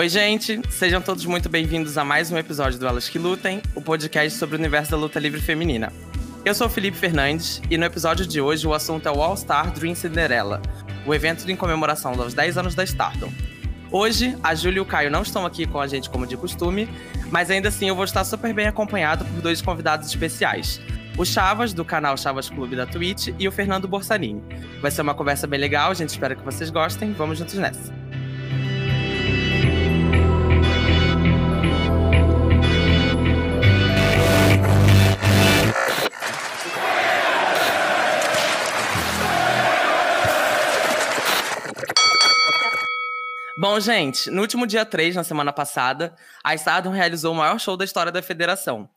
Oi, 0.00 0.08
gente! 0.08 0.62
Sejam 0.70 1.02
todos 1.02 1.26
muito 1.26 1.50
bem-vindos 1.50 1.98
a 1.98 2.04
mais 2.06 2.32
um 2.32 2.38
episódio 2.38 2.78
do 2.78 2.86
Elas 2.86 3.06
que 3.06 3.18
Lutem, 3.18 3.60
o 3.74 3.82
podcast 3.82 4.38
sobre 4.38 4.56
o 4.56 4.58
universo 4.58 4.92
da 4.92 4.96
luta 4.96 5.20
livre 5.20 5.42
feminina. 5.42 5.92
Eu 6.42 6.54
sou 6.54 6.70
Felipe 6.70 6.96
Fernandes 6.96 7.60
e 7.68 7.76
no 7.76 7.84
episódio 7.84 8.26
de 8.26 8.40
hoje 8.40 8.66
o 8.66 8.72
assunto 8.72 9.06
é 9.06 9.12
o 9.12 9.22
All 9.22 9.36
Star 9.36 9.70
Dream 9.70 9.94
Cinderella, 9.94 10.62
o 11.04 11.12
evento 11.12 11.46
em 11.50 11.54
comemoração 11.54 12.12
dos 12.12 12.32
10 12.32 12.56
anos 12.56 12.74
da 12.74 12.82
Stardom. 12.82 13.30
Hoje, 13.90 14.34
a 14.42 14.54
Júlia 14.54 14.78
e 14.78 14.80
o 14.80 14.86
Caio 14.86 15.10
não 15.10 15.20
estão 15.20 15.44
aqui 15.44 15.66
com 15.66 15.78
a 15.78 15.86
gente 15.86 16.08
como 16.08 16.26
de 16.26 16.34
costume, 16.34 16.88
mas 17.30 17.50
ainda 17.50 17.68
assim 17.68 17.90
eu 17.90 17.94
vou 17.94 18.06
estar 18.06 18.24
super 18.24 18.54
bem 18.54 18.68
acompanhado 18.68 19.26
por 19.26 19.42
dois 19.42 19.60
convidados 19.60 20.08
especiais. 20.08 20.80
O 21.18 21.26
Chavas, 21.26 21.74
do 21.74 21.84
canal 21.84 22.16
Chavas 22.16 22.48
Clube 22.48 22.74
da 22.74 22.86
Twitch, 22.86 23.34
e 23.38 23.46
o 23.46 23.52
Fernando 23.52 23.86
Borsalini. 23.86 24.42
Vai 24.80 24.90
ser 24.90 25.02
uma 25.02 25.12
conversa 25.12 25.46
bem 25.46 25.60
legal, 25.60 25.90
a 25.90 25.94
gente 25.94 26.08
espera 26.08 26.34
que 26.34 26.42
vocês 26.42 26.70
gostem. 26.70 27.12
Vamos 27.12 27.38
juntos 27.38 27.56
nessa. 27.56 28.09
Bom, 43.60 43.78
gente, 43.78 44.30
no 44.30 44.40
último 44.40 44.66
dia 44.66 44.86
3, 44.86 45.16
na 45.16 45.22
semana 45.22 45.52
passada, 45.52 46.16
a 46.42 46.54
Stardom 46.54 46.88
realizou 46.88 47.34
o 47.34 47.36
maior 47.36 47.60
show 47.60 47.76
da 47.76 47.84
história 47.84 48.10
da 48.10 48.22
federação. 48.22 48.88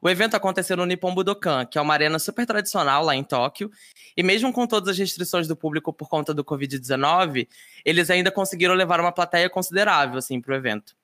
O 0.00 0.08
evento 0.08 0.36
aconteceu 0.36 0.76
no 0.76 0.86
Nippon 0.86 1.12
Budokan, 1.12 1.66
que 1.66 1.76
é 1.76 1.80
uma 1.80 1.92
arena 1.92 2.20
super 2.20 2.46
tradicional 2.46 3.04
lá 3.04 3.16
em 3.16 3.24
Tóquio, 3.24 3.68
e 4.16 4.22
mesmo 4.22 4.52
com 4.52 4.64
todas 4.64 4.90
as 4.90 4.98
restrições 4.98 5.48
do 5.48 5.56
público 5.56 5.92
por 5.92 6.08
conta 6.08 6.32
do 6.32 6.44
Covid-19, 6.44 7.48
eles 7.84 8.10
ainda 8.10 8.30
conseguiram 8.30 8.74
levar 8.74 9.00
uma 9.00 9.10
plateia 9.10 9.50
considerável 9.50 10.18
assim 10.18 10.40
para 10.40 10.52
o 10.52 10.56
evento. 10.56 10.94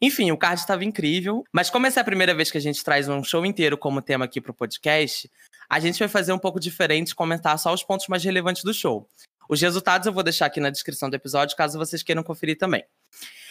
Enfim, 0.00 0.30
o 0.30 0.38
card 0.38 0.58
estava 0.58 0.82
incrível, 0.82 1.44
mas 1.52 1.68
como 1.68 1.86
essa 1.86 2.00
é 2.00 2.02
a 2.02 2.04
primeira 2.04 2.34
vez 2.34 2.50
que 2.50 2.56
a 2.56 2.62
gente 2.62 2.82
traz 2.82 3.06
um 3.06 3.22
show 3.22 3.44
inteiro 3.44 3.76
como 3.76 4.00
tema 4.00 4.24
aqui 4.24 4.40
para 4.40 4.50
o 4.50 4.54
podcast, 4.54 5.30
a 5.68 5.78
gente 5.78 5.98
vai 5.98 6.08
fazer 6.08 6.32
um 6.32 6.38
pouco 6.38 6.58
diferente, 6.58 7.14
comentar 7.14 7.58
só 7.58 7.70
os 7.74 7.82
pontos 7.82 8.08
mais 8.08 8.24
relevantes 8.24 8.64
do 8.64 8.72
show. 8.72 9.06
Os 9.48 9.60
resultados 9.60 10.06
eu 10.06 10.12
vou 10.12 10.22
deixar 10.22 10.46
aqui 10.46 10.60
na 10.60 10.70
descrição 10.70 11.10
do 11.10 11.16
episódio, 11.16 11.56
caso 11.56 11.78
vocês 11.78 12.02
queiram 12.02 12.22
conferir 12.22 12.58
também. 12.58 12.84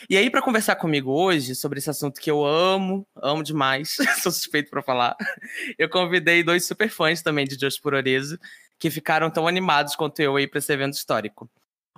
E 0.09 0.17
aí, 0.17 0.29
para 0.29 0.41
conversar 0.41 0.75
comigo 0.75 1.11
hoje 1.11 1.53
sobre 1.53 1.79
esse 1.79 1.89
assunto 1.89 2.19
que 2.19 2.31
eu 2.31 2.43
amo, 2.45 3.07
amo 3.15 3.43
demais, 3.43 3.97
sou 4.21 4.31
suspeito 4.31 4.69
para 4.69 4.81
falar, 4.81 5.15
eu 5.77 5.89
convidei 5.89 6.43
dois 6.43 6.65
super 6.65 6.89
fãs 6.89 7.21
também 7.21 7.45
de 7.45 7.55
Josh 7.55 7.79
Puroreso, 7.79 8.39
que 8.79 8.89
ficaram 8.89 9.29
tão 9.29 9.47
animados 9.47 9.95
quanto 9.95 10.19
eu 10.19 10.35
aí 10.35 10.47
para 10.47 10.57
esse 10.59 10.73
evento 10.73 10.93
histórico. 10.93 11.49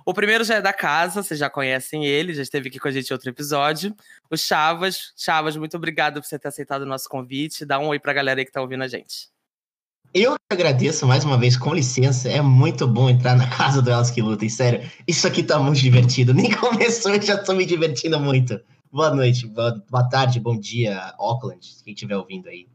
O 0.06 0.12
primeiro 0.12 0.44
já 0.44 0.56
é 0.56 0.60
da 0.60 0.72
casa, 0.72 1.22
vocês 1.22 1.40
já 1.40 1.48
conhecem 1.48 2.04
ele, 2.04 2.34
já 2.34 2.42
esteve 2.42 2.68
aqui 2.68 2.78
com 2.78 2.88
a 2.88 2.90
gente 2.90 3.08
em 3.08 3.14
outro 3.14 3.30
episódio. 3.30 3.96
O 4.30 4.36
Chavas. 4.36 5.14
Chavas, 5.16 5.56
muito 5.56 5.78
obrigado 5.78 6.20
por 6.20 6.26
você 6.26 6.38
ter 6.38 6.48
aceitado 6.48 6.82
o 6.82 6.86
nosso 6.86 7.08
convite. 7.08 7.64
Dá 7.64 7.78
um 7.78 7.88
oi 7.88 7.98
para 7.98 8.12
a 8.12 8.14
galera 8.14 8.38
aí 8.38 8.44
que 8.44 8.50
está 8.50 8.60
ouvindo 8.60 8.84
a 8.84 8.88
gente. 8.88 9.33
Eu 10.16 10.36
agradeço 10.48 11.08
mais 11.08 11.24
uma 11.24 11.36
vez, 11.36 11.56
com 11.56 11.74
licença. 11.74 12.28
É 12.28 12.40
muito 12.40 12.86
bom 12.86 13.10
entrar 13.10 13.34
na 13.34 13.50
casa 13.58 13.82
do 13.82 13.90
Elas 13.90 14.12
que 14.12 14.22
Lutem, 14.22 14.48
sério. 14.48 14.88
Isso 15.08 15.26
aqui 15.26 15.42
tá 15.42 15.58
muito 15.58 15.80
divertido. 15.80 16.32
Nem 16.32 16.52
começou 16.52 17.12
e 17.16 17.20
já 17.20 17.36
tô 17.36 17.52
me 17.52 17.66
divertindo 17.66 18.20
muito. 18.20 18.60
Boa 18.92 19.12
noite, 19.12 19.44
boa, 19.48 19.84
boa 19.90 20.08
tarde, 20.08 20.38
bom 20.38 20.56
dia, 20.56 21.12
Auckland, 21.18 21.68
quem 21.84 21.94
estiver 21.94 22.16
ouvindo 22.16 22.48
aí. 22.48 22.68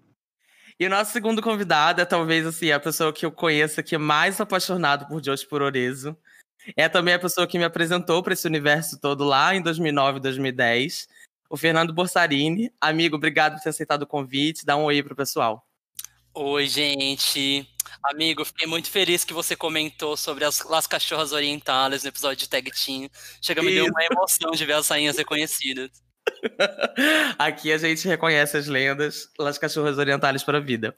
E 0.78 0.86
o 0.86 0.90
nosso 0.90 1.14
segundo 1.14 1.42
convidado 1.42 2.02
é 2.02 2.06
talvez 2.06 2.46
assim, 2.46 2.74
a 2.74 2.80
pessoa 2.80 3.14
que 3.14 3.26
eu 3.26 3.32
conheço 3.32 3.82
que 3.82 3.96
é 3.96 3.98
mais 3.98 4.42
apaixonado 4.42 5.08
por 5.08 5.22
Josh 5.22 5.46
Pororeso. 5.46 6.18
É 6.76 6.90
também 6.90 7.14
a 7.14 7.20
pessoa 7.20 7.48
que 7.48 7.58
me 7.58 7.64
apresentou 7.64 8.22
para 8.22 8.34
esse 8.34 8.46
universo 8.48 9.00
todo 9.00 9.24
lá 9.24 9.56
em 9.56 9.62
2009, 9.62 10.20
2010. 10.20 11.08
O 11.50 11.56
Fernando 11.56 11.94
Borsarini. 11.94 12.70
Amigo, 12.82 13.16
obrigado 13.16 13.54
por 13.54 13.64
ter 13.64 13.70
aceitado 13.70 14.02
o 14.02 14.08
convite. 14.08 14.66
Dá 14.66 14.76
um 14.76 14.84
oi 14.84 15.02
pro 15.02 15.16
pessoal. 15.16 15.66
Oi, 16.34 16.68
gente. 16.68 17.68
Amigo, 18.04 18.46
fiquei 18.46 18.68
muito 18.68 18.90
feliz 18.90 19.26
que 19.26 19.34
você 19.34 19.56
comentou 19.56 20.16
sobre 20.16 20.46
as, 20.46 20.62
as 20.72 20.88
cachorras 20.88 21.32
orientais 21.32 22.04
no 22.04 22.10
episódio 22.10 22.38
de 22.38 22.50
Tag 22.50 22.72
Team. 22.72 23.10
Chega, 23.42 23.62
me 23.62 23.74
deu 23.74 23.86
uma 23.86 24.04
emoção 24.04 24.52
de 24.52 24.66
ver 24.66 24.74
as 24.74 24.88
rainhas 24.88 25.18
reconhecidas. 25.18 25.90
Aqui 27.38 27.72
a 27.72 27.78
gente 27.78 28.08
reconhece 28.08 28.56
as 28.58 28.68
lendas, 28.68 29.28
as 29.40 29.58
cachorras 29.58 29.98
orientais 29.98 30.44
para 30.44 30.60
a 30.60 30.62
vida. 30.62 30.96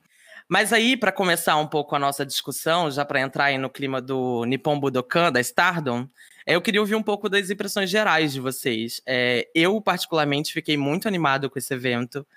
Mas 0.49 0.73
aí, 0.73 0.97
para 0.97 1.13
começar 1.13 1.55
um 1.55 1.65
pouco 1.67 1.95
a 1.95 1.99
nossa 1.99 2.25
discussão, 2.25 2.91
já 2.91 3.05
para 3.05 3.21
entrar 3.21 3.45
aí 3.45 3.57
no 3.57 3.69
clima 3.69 4.01
do 4.01 4.43
Nippon 4.43 4.79
Budokan, 4.79 5.31
da 5.31 5.39
Stardom, 5.39 6.07
eu 6.45 6.61
queria 6.61 6.81
ouvir 6.81 6.95
um 6.95 7.03
pouco 7.03 7.29
das 7.29 7.49
impressões 7.49 7.89
gerais 7.89 8.33
de 8.33 8.41
vocês. 8.41 9.01
É, 9.07 9.47
eu, 9.55 9.79
particularmente, 9.81 10.51
fiquei 10.51 10.75
muito 10.75 11.07
animado 11.07 11.49
com 11.49 11.57
esse 11.57 11.73
evento. 11.73 12.27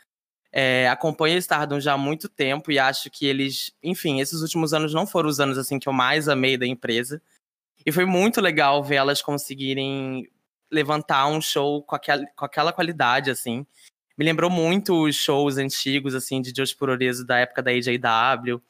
É, 0.56 0.88
acompanho 0.88 1.34
a 1.34 1.38
Stardom 1.38 1.81
já 1.81 1.94
há 1.94 1.98
muito 1.98 2.28
tempo 2.28 2.70
e 2.70 2.78
acho 2.78 3.10
que 3.10 3.26
eles, 3.26 3.72
enfim, 3.82 4.20
esses 4.20 4.41
últimos 4.41 4.72
anos 4.72 4.94
não 4.94 5.04
foram 5.04 5.28
os 5.28 5.41
anos 5.41 5.59
assim 5.59 5.81
que 5.81 5.88
eu 5.88 5.92
mais 5.92 6.28
amei 6.28 6.56
da 6.56 6.65
empresa. 6.65 7.20
E 7.84 7.91
foi 7.91 8.04
muito 8.04 8.41
legal 8.41 8.81
ver 8.84 8.94
elas 8.94 9.20
conseguirem 9.20 10.31
levantar 10.70 11.26
um 11.26 11.41
show 11.41 11.82
com 11.82 11.97
aquela, 11.97 12.25
com 12.37 12.44
aquela 12.44 12.72
qualidade, 12.72 13.32
assim. 13.32 13.66
Me 14.16 14.25
lembrou 14.25 14.48
muito 14.48 15.04
os 15.04 15.16
shows 15.16 15.59
antigos, 15.59 16.14
assim, 16.14 16.41
de 16.41 16.53
Josh 16.53 16.72
Puroreso 16.72 17.26
da 17.26 17.38
época 17.38 17.60
da 17.60 17.72
AJW. 17.72 18.62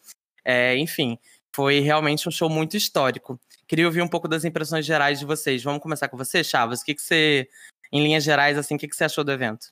É, 0.43 0.75
enfim, 0.79 1.19
foi 1.55 1.81
realmente 1.81 2.27
um 2.27 2.33
show 2.33 2.49
muito 2.49 2.79
histórico. 2.79 3.39
Queria 3.69 3.85
ouvir 3.85 4.01
um 4.01 4.09
pouco 4.09 4.27
das 4.27 4.47
impressões 4.47 4.87
gerais 4.87 5.19
de 5.19 5.27
vocês. 5.27 5.63
Vamos 5.63 5.83
começar 5.83 6.09
com 6.09 6.17
você, 6.17 6.43
Chavas. 6.43 6.81
O 6.81 6.85
que, 6.87 6.95
que 6.95 7.03
você, 7.03 7.47
em 7.93 8.03
linhas 8.03 8.25
gerais, 8.25 8.57
assim, 8.57 8.77
o 8.77 8.79
que, 8.79 8.89
que 8.89 8.97
você 8.97 9.05
achou 9.05 9.23
do 9.23 9.33
evento? 9.33 9.67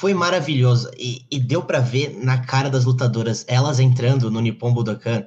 Foi 0.00 0.14
maravilhoso. 0.14 0.90
E, 0.98 1.26
e 1.30 1.38
deu 1.38 1.62
para 1.62 1.78
ver 1.78 2.24
na 2.24 2.38
cara 2.38 2.70
das 2.70 2.86
lutadoras, 2.86 3.44
elas 3.46 3.78
entrando 3.78 4.30
no 4.30 4.40
Nippon 4.40 4.72
Budokan, 4.72 5.26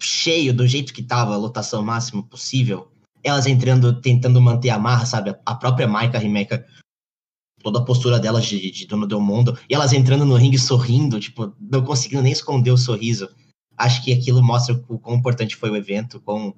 cheio, 0.00 0.52
do 0.52 0.66
jeito 0.66 0.92
que 0.92 1.00
tava, 1.00 1.32
a 1.32 1.36
lotação 1.36 1.80
máxima 1.80 2.24
possível. 2.24 2.90
Elas 3.22 3.46
entrando, 3.46 4.00
tentando 4.00 4.40
manter 4.40 4.70
a 4.70 4.80
marra, 4.80 5.06
sabe? 5.06 5.32
A 5.46 5.54
própria 5.54 5.86
Maika 5.86 6.20
Himeka, 6.20 6.66
toda 7.62 7.78
a 7.78 7.84
postura 7.84 8.18
delas 8.18 8.46
de, 8.46 8.68
de 8.68 8.84
dono 8.84 9.06
do 9.06 9.20
mundo. 9.20 9.56
E 9.70 9.74
elas 9.76 9.92
entrando 9.92 10.24
no 10.24 10.34
ringue 10.34 10.58
sorrindo, 10.58 11.20
tipo, 11.20 11.54
não 11.60 11.84
conseguindo 11.84 12.22
nem 12.24 12.32
esconder 12.32 12.72
o 12.72 12.76
sorriso. 12.76 13.28
Acho 13.78 14.02
que 14.02 14.12
aquilo 14.12 14.42
mostra 14.42 14.74
o 14.88 14.98
quão 14.98 15.18
importante 15.18 15.54
foi 15.54 15.70
o 15.70 15.76
evento, 15.76 16.20
quão, 16.20 16.52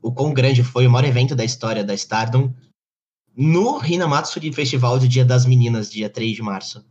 o 0.00 0.10
quão 0.10 0.32
grande 0.32 0.64
foi 0.64 0.86
o 0.86 0.90
maior 0.90 1.06
evento 1.06 1.36
da 1.36 1.44
história 1.44 1.84
da 1.84 1.92
Stardom 1.92 2.54
no 3.38 3.80
Hinamatsuri 3.84 4.52
Festival 4.52 4.98
do 4.98 5.06
Dia 5.06 5.24
das 5.24 5.46
Meninas, 5.46 5.88
dia 5.88 6.10
3 6.10 6.34
de 6.34 6.42
março. 6.42 6.84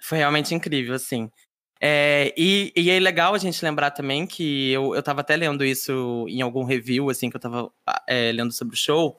Foi 0.00 0.16
realmente 0.16 0.54
incrível, 0.54 0.94
assim. 0.94 1.30
É, 1.78 2.34
e, 2.34 2.72
e, 2.74 2.90
é 2.90 2.98
legal 2.98 3.34
a 3.34 3.38
gente 3.38 3.62
lembrar 3.62 3.90
também 3.90 4.26
que 4.26 4.70
eu, 4.72 4.94
eu 4.94 5.02
tava 5.02 5.20
até 5.20 5.36
lendo 5.36 5.62
isso 5.62 6.24
em 6.28 6.40
algum 6.40 6.64
review, 6.64 7.10
assim, 7.10 7.28
que 7.28 7.36
eu 7.36 7.40
tava 7.40 7.70
é, 8.06 8.32
lendo 8.32 8.50
sobre 8.50 8.74
o 8.74 8.78
show, 8.78 9.18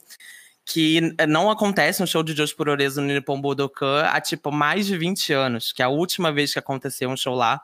que 0.66 1.00
não 1.28 1.52
acontece 1.52 2.02
um 2.02 2.08
show 2.08 2.24
de 2.24 2.34
Josh 2.34 2.54
Puroreso 2.54 3.00
no 3.00 3.08
Nippon 3.08 3.40
Budokan 3.40 4.06
há, 4.06 4.20
tipo, 4.20 4.52
mais 4.52 4.88
de 4.88 4.98
20 4.98 5.32
anos, 5.32 5.72
que 5.72 5.84
a 5.84 5.90
última 5.90 6.32
vez 6.32 6.52
que 6.52 6.60
aconteceu 6.60 7.08
um 7.08 7.16
show 7.16 7.36
lá 7.36 7.62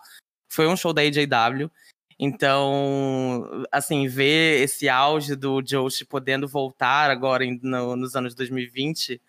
foi 0.47 0.67
um 0.67 0.77
show 0.77 0.93
da 0.93 1.01
AJW, 1.01 1.69
então, 2.17 3.65
assim, 3.71 4.07
ver 4.07 4.61
esse 4.61 4.87
auge 4.87 5.35
do 5.35 5.61
Josh 5.61 6.03
podendo 6.03 6.47
voltar 6.47 7.11
agora 7.11 7.45
no, 7.61 7.95
nos 7.95 8.15
anos 8.15 8.33
2020 8.33 9.21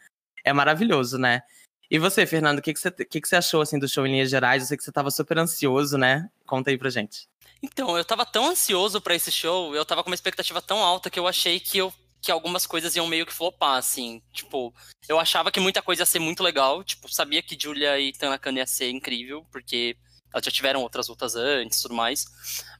é 0.44 0.52
maravilhoso, 0.52 1.18
né? 1.18 1.42
E 1.90 1.98
você, 1.98 2.26
Fernando, 2.26 2.58
o 2.58 2.62
que, 2.62 2.72
que, 2.72 2.80
você, 2.80 2.90
que, 2.90 3.20
que 3.20 3.28
você 3.28 3.36
achou 3.36 3.60
assim, 3.60 3.78
do 3.78 3.88
show 3.88 4.06
em 4.06 4.12
linhas 4.12 4.30
gerais? 4.30 4.62
Eu 4.62 4.68
sei 4.68 4.76
que 4.76 4.84
você 4.84 4.90
estava 4.90 5.10
super 5.10 5.38
ansioso, 5.38 5.98
né? 5.98 6.28
Conta 6.46 6.70
aí 6.70 6.78
pra 6.78 6.90
gente. 6.90 7.28
Então, 7.62 7.96
eu 7.96 8.02
estava 8.02 8.24
tão 8.24 8.48
ansioso 8.48 9.00
para 9.00 9.14
esse 9.14 9.30
show, 9.30 9.74
eu 9.74 9.82
estava 9.82 10.02
com 10.02 10.10
uma 10.10 10.14
expectativa 10.14 10.60
tão 10.60 10.82
alta 10.82 11.10
que 11.10 11.18
eu 11.18 11.26
achei 11.26 11.58
que, 11.58 11.78
eu, 11.78 11.92
que 12.20 12.30
algumas 12.30 12.66
coisas 12.66 12.94
iam 12.94 13.06
meio 13.06 13.26
que 13.26 13.32
flopar, 13.32 13.78
assim. 13.78 14.22
Tipo, 14.32 14.74
eu 15.08 15.18
achava 15.18 15.50
que 15.50 15.60
muita 15.60 15.82
coisa 15.82 16.02
ia 16.02 16.06
ser 16.06 16.18
muito 16.18 16.42
legal. 16.42 16.84
Tipo, 16.84 17.08
sabia 17.08 17.42
que 17.42 17.58
Julia 17.60 17.98
e 17.98 18.12
Tanakana 18.12 18.58
ia 18.58 18.66
ser 18.66 18.90
incrível, 18.90 19.44
porque 19.50 19.96
elas 20.32 20.44
já 20.44 20.50
tiveram 20.50 20.82
outras 20.82 21.08
lutas 21.08 21.34
antes 21.34 21.80
tudo 21.80 21.94
mais. 21.94 22.26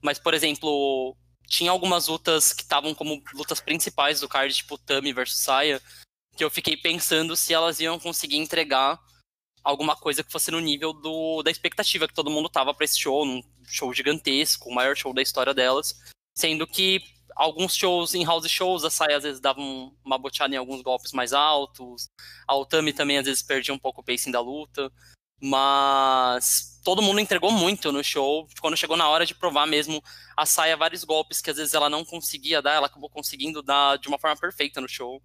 Mas, 0.02 0.18
por 0.18 0.34
exemplo, 0.34 1.16
tinha 1.46 1.70
algumas 1.70 2.08
lutas 2.08 2.52
que 2.52 2.62
estavam 2.62 2.94
como 2.94 3.22
lutas 3.34 3.60
principais 3.60 4.20
do 4.20 4.28
card, 4.28 4.54
tipo 4.54 4.78
Tami 4.78 5.12
versus 5.12 5.40
Saya, 5.40 5.80
que 6.36 6.44
eu 6.44 6.50
fiquei 6.50 6.76
pensando 6.76 7.36
se 7.36 7.54
elas 7.54 7.80
iam 7.80 7.98
conseguir 7.98 8.36
entregar 8.36 9.00
alguma 9.64 9.96
coisa 9.96 10.22
que 10.22 10.30
fosse 10.30 10.50
no 10.50 10.60
nível 10.60 10.92
do, 10.92 11.42
da 11.42 11.50
expectativa 11.50 12.06
que 12.06 12.14
todo 12.14 12.30
mundo 12.30 12.48
tava 12.48 12.72
para 12.72 12.84
esse 12.84 13.00
show, 13.00 13.24
num 13.24 13.42
show 13.66 13.92
gigantesco, 13.92 14.68
o 14.68 14.74
maior 14.74 14.96
show 14.96 15.12
da 15.12 15.22
história 15.22 15.52
delas. 15.52 15.98
Sendo 16.38 16.66
que 16.66 17.00
alguns 17.34 17.74
shows 17.74 18.14
em 18.14 18.24
house 18.24 18.48
shows, 18.48 18.84
a 18.84 18.90
Saya 18.90 19.16
às 19.16 19.24
vezes 19.24 19.40
dava 19.40 19.60
uma 19.60 20.18
boteada 20.18 20.54
em 20.54 20.58
alguns 20.58 20.82
golpes 20.82 21.12
mais 21.12 21.32
altos, 21.32 22.06
a 22.46 22.54
Otami 22.54 22.92
também 22.92 23.18
às 23.18 23.26
vezes 23.26 23.42
perdia 23.42 23.74
um 23.74 23.78
pouco 23.78 24.00
o 24.00 24.04
pacing 24.04 24.30
da 24.30 24.40
luta. 24.40 24.90
Mas 25.40 26.80
todo 26.84 27.02
mundo 27.02 27.20
entregou 27.20 27.50
muito 27.50 27.92
no 27.92 28.02
show. 28.02 28.48
Quando 28.60 28.76
chegou 28.76 28.96
na 28.96 29.08
hora 29.08 29.26
de 29.26 29.34
provar 29.34 29.66
mesmo 29.66 30.02
a 30.36 30.46
saia, 30.46 30.76
vários 30.76 31.04
golpes 31.04 31.40
que 31.40 31.50
às 31.50 31.56
vezes 31.56 31.74
ela 31.74 31.90
não 31.90 32.04
conseguia 32.04 32.62
dar, 32.62 32.74
ela 32.74 32.86
acabou 32.86 33.10
conseguindo 33.10 33.62
dar 33.62 33.98
de 33.98 34.08
uma 34.08 34.18
forma 34.18 34.36
perfeita 34.36 34.80
no 34.80 34.88
show. 34.88 35.22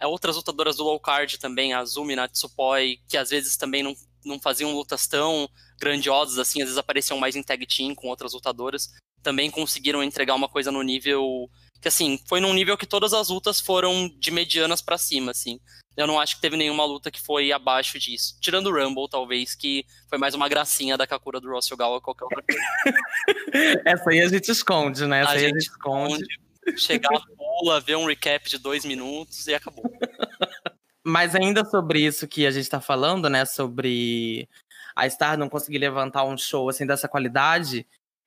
é, 0.00 0.06
outras 0.06 0.36
lutadoras 0.36 0.76
do 0.76 0.84
low 0.84 0.98
card 0.98 1.38
também, 1.38 1.72
a 1.72 1.78
Azumi, 1.80 2.16
Natsupoi, 2.16 2.98
que 3.08 3.16
às 3.16 3.30
vezes 3.30 3.56
também 3.56 3.82
não, 3.82 3.94
não 4.24 4.40
faziam 4.40 4.72
lutas 4.74 5.06
tão 5.06 5.48
grandiosas 5.78 6.38
assim, 6.38 6.60
às 6.60 6.66
vezes 6.66 6.78
apareciam 6.78 7.18
mais 7.18 7.36
em 7.36 7.42
tag 7.42 7.64
team 7.66 7.94
com 7.94 8.08
outras 8.08 8.32
lutadoras, 8.32 8.90
também 9.22 9.50
conseguiram 9.50 10.02
entregar 10.02 10.34
uma 10.34 10.48
coisa 10.48 10.72
no 10.72 10.82
nível 10.82 11.48
que 11.80 11.88
assim, 11.88 12.18
foi 12.28 12.40
num 12.40 12.54
nível 12.54 12.78
que 12.78 12.86
todas 12.86 13.12
as 13.12 13.28
lutas 13.28 13.60
foram 13.60 14.08
de 14.08 14.30
medianas 14.30 14.80
para 14.80 14.96
cima, 14.96 15.32
assim. 15.32 15.60
Eu 15.96 16.06
não 16.06 16.18
acho 16.18 16.36
que 16.36 16.40
teve 16.40 16.56
nenhuma 16.56 16.84
luta 16.84 17.10
que 17.10 17.20
foi 17.20 17.52
abaixo 17.52 17.98
disso. 17.98 18.36
Tirando 18.40 18.66
o 18.66 18.72
Rumble, 18.72 19.08
talvez, 19.08 19.54
que 19.54 19.84
foi 20.08 20.18
mais 20.18 20.34
uma 20.34 20.48
gracinha 20.48 20.96
da 20.96 21.06
Kakura 21.06 21.40
do 21.40 21.50
Russell 21.50 21.76
Gal 21.76 21.92
ou 21.92 22.00
qualquer 22.00 22.24
outra 22.24 22.42
coisa. 22.42 22.62
Essa 23.84 24.10
aí 24.10 24.20
a 24.20 24.28
gente 24.28 24.50
esconde, 24.50 25.06
né? 25.06 25.20
Essa 25.20 25.30
a 25.30 25.34
aí 25.34 25.40
gente 25.40 25.50
a 25.50 25.58
gente 25.58 25.68
esconde. 25.68 26.22
esconde. 26.22 26.80
Chegar, 26.80 27.20
pula, 27.36 27.80
ver 27.80 27.96
um 27.96 28.06
recap 28.06 28.48
de 28.48 28.58
dois 28.58 28.84
minutos 28.84 29.46
e 29.46 29.54
acabou. 29.54 29.84
Mas 31.04 31.34
ainda 31.34 31.64
sobre 31.64 32.00
isso 32.00 32.28
que 32.28 32.46
a 32.46 32.50
gente 32.50 32.68
tá 32.68 32.80
falando, 32.80 33.28
né? 33.28 33.44
Sobre 33.44 34.48
a 34.94 35.08
Star 35.10 35.36
não 35.36 35.48
conseguir 35.48 35.78
levantar 35.78 36.24
um 36.24 36.38
show 36.38 36.68
assim 36.68 36.86
dessa 36.86 37.08
qualidade, 37.08 37.84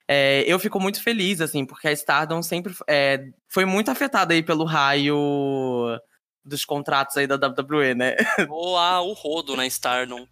é, 0.08 0.44
eu 0.46 0.58
fico 0.58 0.78
muito 0.78 1.02
feliz, 1.02 1.40
assim, 1.40 1.64
porque 1.66 1.88
a 1.88 1.92
Stardom 1.92 2.40
sempre 2.42 2.72
é, 2.86 3.28
foi 3.48 3.64
muito 3.64 3.90
afetada 3.90 4.34
aí 4.34 4.42
pelo 4.42 4.64
raio 4.64 5.98
dos 6.46 6.64
contratos 6.64 7.16
aí 7.16 7.26
da 7.26 7.34
WWE, 7.34 7.94
né? 7.94 8.16
Ou 8.48 8.78
ah, 8.78 9.02
o 9.02 9.12
rodo 9.12 9.56
na 9.56 9.66
Stardom. 9.66 10.26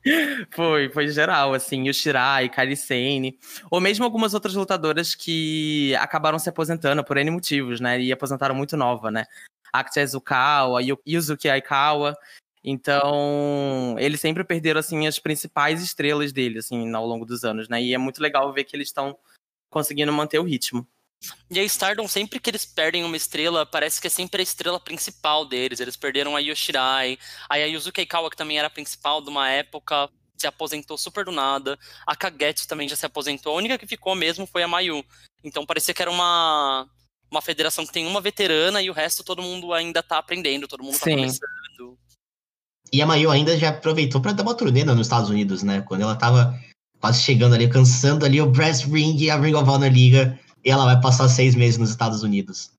foi, 0.55 0.89
foi 0.91 1.09
geral, 1.09 1.53
assim, 1.53 1.89
o 1.89 1.93
Shirai, 1.93 2.49
Kairi 2.49 2.77
Sane, 2.77 3.37
ou 3.71 3.81
mesmo 3.81 4.05
algumas 4.05 4.33
outras 4.33 4.55
lutadoras 4.55 5.15
que 5.15 5.95
acabaram 5.97 6.39
se 6.39 6.49
aposentando 6.49 7.03
por 7.03 7.17
N 7.17 7.31
motivos, 7.31 7.81
né? 7.81 8.01
E 8.01 8.13
aposentaram 8.13 8.55
muito 8.55 8.77
nova, 8.77 9.11
né? 9.11 9.27
Akita 9.73 10.01
Izukawa, 10.01 10.81
Yuzuki 11.07 11.49
Aikawa. 11.49 12.17
Então, 12.63 13.97
eles 13.99 14.21
sempre 14.21 14.45
perderam, 14.45 14.81
assim, 14.81 15.07
as 15.07 15.19
principais 15.19 15.83
estrelas 15.83 16.33
dele, 16.33 16.61
assim, 16.61 16.95
ao 16.95 17.07
longo 17.07 17.27
dos 17.27 17.45
anos, 17.45 17.69
né? 17.69 17.83
E 17.83 17.93
é 17.93 17.99
muito 17.99 18.23
legal 18.23 18.51
ver 18.53 18.65
que 18.65 18.75
eles 18.75 18.89
estão 18.89 19.19
conseguindo 19.69 20.13
manter 20.13 20.39
o 20.39 20.45
ritmo. 20.45 20.87
E 21.51 21.59
a 21.59 21.63
Stardom, 21.65 22.09
sempre 22.09 22.39
que 22.41 22.51
eles 22.51 22.65
perdem 22.65 23.05
uma 23.05 23.17
estrela, 23.17 23.65
parece 23.65 24.01
que 24.01 24.07
é 24.07 24.11
sempre 24.11 24.41
a 24.41 24.43
estrela 24.43 24.81
principal 24.81 25.47
deles. 25.47 25.81
Eles 25.81 25.97
perderam 25.97 26.37
a 26.37 26.41
Yoshirai, 26.41 27.19
a 27.49 27.57
Yuzuki 27.57 28.01
Aikawa, 28.01 28.31
que 28.31 28.37
também 28.37 28.59
era 28.59 28.67
a 28.67 28.71
principal 28.71 29.23
de 29.23 29.31
uma 29.31 29.49
época, 29.49 30.09
se 30.37 30.47
aposentou 30.47 30.99
super 30.99 31.25
do 31.25 31.33
nada. 31.33 31.79
A 32.07 32.17
Kagetsu 32.17 32.69
também 32.69 32.89
já 32.89 32.97
se 32.97 33.07
aposentou. 33.07 33.55
A 33.55 33.57
única 33.57 33.79
que 33.79 33.87
ficou 33.87 34.15
mesmo 34.15 34.47
foi 34.47 34.63
a 34.63 34.69
Mayu. 34.69 35.05
Então 35.43 35.67
parecia 35.67 35.95
que 35.95 36.03
era 36.03 36.11
uma, 36.11 36.89
uma 37.31 37.43
federação 37.43 37.87
que 37.87 37.93
tem 37.93 38.07
uma 38.07 38.21
veterana 38.21 38.83
e 38.83 38.91
o 38.91 38.95
resto 38.95 39.23
todo 39.23 39.43
mundo 39.43 39.73
ainda 39.73 40.03
tá 40.03 40.19
aprendendo, 40.19 40.69
todo 40.69 40.83
mundo 40.83 40.99
tá 40.99 41.05
Sim. 41.05 41.17
começando. 41.17 41.99
E 42.93 43.03
a 43.03 43.07
Mayu 43.07 43.31
ainda 43.31 43.57
já 43.59 43.71
aproveitou 43.71 44.21
para 44.21 44.33
dar 44.33 44.43
uma 44.43 44.55
turnê 44.55 44.85
nos 44.85 45.07
Estados 45.07 45.31
Unidos, 45.31 45.63
né? 45.63 45.81
Quando 45.83 46.03
ela 46.03 46.17
tava 46.17 46.59
quase 47.01 47.23
chegando 47.23 47.55
ali, 47.55 47.69
cansando 47.69 48.25
ali 48.25 48.41
o 48.41 48.47
Brass 48.47 48.83
Ring 48.83 49.17
e 49.19 49.31
a 49.31 49.39
Ring 49.39 49.55
of 49.55 49.69
Honor 49.69 49.93
Liga, 49.93 50.39
e 50.65 50.71
ela 50.71 50.85
vai 50.85 51.01
passar 51.01 51.29
seis 51.29 51.55
meses 51.55 51.79
nos 51.79 51.91
Estados 51.91 52.23
Unidos. 52.23 52.73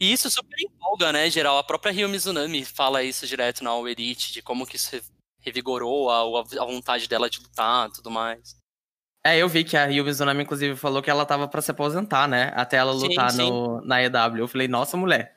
E 0.00 0.12
isso 0.12 0.30
super 0.30 0.56
empolga, 0.60 1.12
né, 1.12 1.30
geral? 1.30 1.58
A 1.58 1.64
própria 1.64 1.92
Ryo 1.92 2.08
Mizunami 2.08 2.64
fala 2.64 3.02
isso 3.02 3.26
direto 3.26 3.62
na 3.62 3.70
All 3.70 3.88
Elite, 3.88 4.32
de 4.32 4.42
como 4.42 4.66
que 4.66 4.76
isso 4.76 5.00
revigorou 5.40 6.10
a, 6.10 6.40
a 6.40 6.64
vontade 6.64 7.08
dela 7.08 7.28
de 7.28 7.38
lutar 7.38 7.88
e 7.88 7.92
tudo 7.92 8.10
mais. 8.10 8.56
É, 9.24 9.38
eu 9.38 9.48
vi 9.48 9.62
que 9.62 9.76
a 9.76 9.86
Ryo 9.86 10.04
Mizunami, 10.04 10.42
inclusive, 10.42 10.74
falou 10.74 11.00
que 11.00 11.08
ela 11.08 11.24
tava 11.24 11.46
para 11.46 11.62
se 11.62 11.70
aposentar, 11.70 12.26
né? 12.26 12.52
Até 12.56 12.78
ela 12.78 12.90
lutar 12.90 13.30
sim, 13.30 13.36
sim. 13.36 13.50
No, 13.50 13.80
na 13.82 14.02
EW. 14.02 14.38
Eu 14.38 14.48
falei, 14.48 14.66
nossa, 14.66 14.96
mulher, 14.96 15.32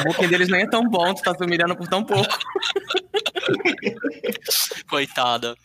o 0.00 0.04
booking 0.04 0.28
deles 0.28 0.48
nem 0.48 0.62
é 0.62 0.68
tão 0.68 0.88
bom, 0.88 1.12
tu 1.12 1.22
tá 1.22 1.34
se 1.34 1.42
humilhando 1.42 1.74
por 1.74 1.88
tão 1.88 2.04
pouco. 2.04 2.28
Coitada. 4.88 5.56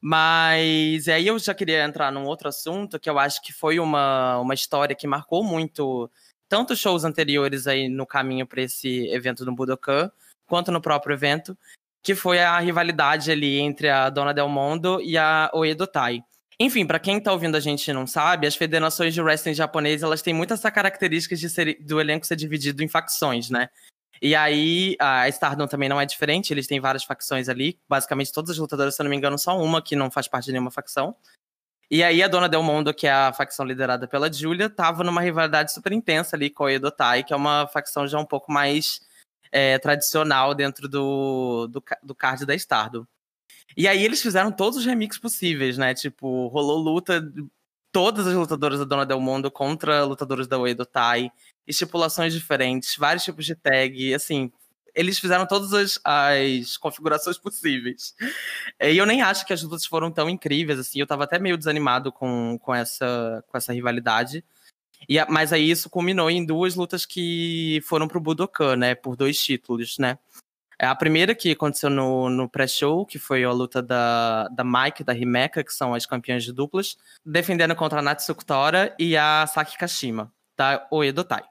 Mas 0.00 1.08
aí 1.08 1.26
eu 1.26 1.38
já 1.38 1.54
queria 1.54 1.84
entrar 1.84 2.12
num 2.12 2.24
outro 2.24 2.48
assunto 2.48 2.98
que 2.98 3.08
eu 3.08 3.18
acho 3.18 3.42
que 3.42 3.52
foi 3.52 3.78
uma, 3.78 4.38
uma 4.38 4.54
história 4.54 4.94
que 4.94 5.06
marcou 5.06 5.42
muito 5.42 6.10
tanto 6.48 6.76
shows 6.76 7.04
anteriores 7.04 7.66
aí 7.66 7.88
no 7.88 8.06
caminho 8.06 8.46
para 8.46 8.62
esse 8.62 9.08
evento 9.08 9.44
no 9.44 9.54
Budokan, 9.54 10.10
quanto 10.46 10.70
no 10.70 10.80
próprio 10.80 11.14
evento, 11.14 11.56
que 12.02 12.14
foi 12.14 12.38
a 12.40 12.58
rivalidade 12.58 13.30
ali 13.30 13.58
entre 13.58 13.88
a 13.88 14.08
Dona 14.10 14.32
Del 14.32 14.48
Mondo 14.48 15.00
e 15.00 15.18
a 15.18 15.50
Oedo 15.52 15.86
Tai. 15.86 16.22
Enfim, 16.58 16.86
para 16.86 16.98
quem 16.98 17.20
tá 17.20 17.32
ouvindo 17.32 17.56
a 17.56 17.60
gente 17.60 17.92
não 17.92 18.06
sabe, 18.06 18.46
as 18.46 18.56
federações 18.56 19.12
de 19.12 19.20
wrestling 19.20 19.52
japonês, 19.52 20.02
elas 20.02 20.22
têm 20.22 20.32
muitas 20.32 20.60
características 20.62 21.38
de 21.38 21.50
ser, 21.50 21.76
do 21.82 22.00
elenco 22.00 22.26
ser 22.26 22.36
dividido 22.36 22.82
em 22.82 22.88
facções, 22.88 23.50
né? 23.50 23.68
E 24.20 24.34
aí, 24.34 24.96
a 24.98 25.28
Stardom 25.28 25.66
também 25.66 25.88
não 25.88 26.00
é 26.00 26.06
diferente, 26.06 26.52
eles 26.52 26.66
têm 26.66 26.80
várias 26.80 27.04
facções 27.04 27.48
ali. 27.48 27.78
Basicamente, 27.88 28.32
todas 28.32 28.50
as 28.50 28.58
lutadoras, 28.58 28.94
se 28.94 29.02
eu 29.02 29.04
não 29.04 29.10
me 29.10 29.16
engano, 29.16 29.38
só 29.38 29.58
uma 29.60 29.82
que 29.82 29.94
não 29.94 30.10
faz 30.10 30.26
parte 30.28 30.46
de 30.46 30.52
nenhuma 30.52 30.70
facção. 30.70 31.14
E 31.90 32.02
aí, 32.02 32.22
a 32.22 32.28
Dona 32.28 32.48
Del 32.48 32.62
Mondo, 32.62 32.92
que 32.92 33.06
é 33.06 33.12
a 33.12 33.32
facção 33.32 33.64
liderada 33.64 34.08
pela 34.08 34.32
Julia, 34.32 34.68
tava 34.68 35.04
numa 35.04 35.20
rivalidade 35.20 35.72
super 35.72 35.92
intensa 35.92 36.34
ali 36.34 36.50
com 36.50 36.64
a 36.64 36.72
Edotai, 36.72 37.22
que 37.22 37.32
é 37.32 37.36
uma 37.36 37.66
facção 37.68 38.08
já 38.08 38.18
um 38.18 38.24
pouco 38.24 38.50
mais 38.50 39.00
é, 39.52 39.78
tradicional 39.78 40.54
dentro 40.54 40.88
do, 40.88 41.68
do, 41.68 41.82
do 42.02 42.14
card 42.14 42.44
da 42.44 42.54
Stardom. 42.54 43.04
E 43.76 43.86
aí, 43.86 44.02
eles 44.04 44.22
fizeram 44.22 44.50
todos 44.50 44.78
os 44.78 44.84
remixes 44.84 45.20
possíveis, 45.20 45.78
né? 45.78 45.94
Tipo, 45.94 46.48
rolou 46.48 46.78
luta 46.78 47.22
todas 47.92 48.26
as 48.26 48.34
lutadoras 48.34 48.78
da 48.78 48.84
Dona 48.84 49.06
Del 49.06 49.20
Mondo 49.20 49.50
contra 49.50 50.04
lutadoras 50.04 50.46
da 50.46 50.58
Uedo 50.58 50.84
Tai 50.84 51.32
estipulações 51.66 52.32
diferentes, 52.32 52.96
vários 52.96 53.24
tipos 53.24 53.44
de 53.44 53.54
tag, 53.54 54.14
assim, 54.14 54.50
eles 54.96 55.18
fizeram 55.18 55.46
todas 55.46 55.72
as, 55.74 56.00
as, 56.02 56.76
configurações 56.78 57.36
possíveis. 57.38 58.14
E 58.80 58.96
eu 58.96 59.04
nem 59.04 59.20
acho 59.20 59.44
que 59.46 59.52
as 59.52 59.62
lutas 59.62 59.84
foram 59.84 60.10
tão 60.10 60.28
incríveis, 60.28 60.78
assim, 60.78 61.00
eu 61.00 61.06
tava 61.06 61.24
até 61.24 61.38
meio 61.38 61.58
desanimado 61.58 62.10
com, 62.10 62.58
com, 62.58 62.74
essa, 62.74 63.44
com 63.46 63.56
essa 63.58 63.72
rivalidade. 63.72 64.42
E, 65.06 65.22
mas 65.26 65.52
aí 65.52 65.70
isso 65.70 65.90
culminou 65.90 66.30
em 66.30 66.44
duas 66.44 66.74
lutas 66.74 67.04
que 67.04 67.80
foram 67.84 68.08
pro 68.08 68.18
Budokan, 68.18 68.76
né, 68.76 68.94
por 68.94 69.14
dois 69.14 69.38
títulos, 69.38 69.98
né. 69.98 70.18
A 70.78 70.94
primeira 70.94 71.34
que 71.34 71.52
aconteceu 71.52 71.88
no, 71.88 72.28
no 72.28 72.48
pré-show, 72.48 73.06
que 73.06 73.18
foi 73.18 73.44
a 73.44 73.50
luta 73.50 73.82
da, 73.82 74.46
da 74.48 74.62
Mike 74.62 75.00
e 75.00 75.04
da 75.04 75.14
Himeka, 75.14 75.64
que 75.64 75.72
são 75.72 75.94
as 75.94 76.04
campeãs 76.04 76.44
de 76.44 76.52
duplas, 76.52 76.98
defendendo 77.24 77.74
contra 77.74 78.00
a 78.00 78.02
Natsuko 78.02 78.44
Tora 78.44 78.94
e 78.98 79.16
a 79.16 79.46
Saki 79.46 79.78
Kashima, 79.78 80.30
da 80.54 80.86
Oedo 80.90 81.24
Tai. 81.24 81.42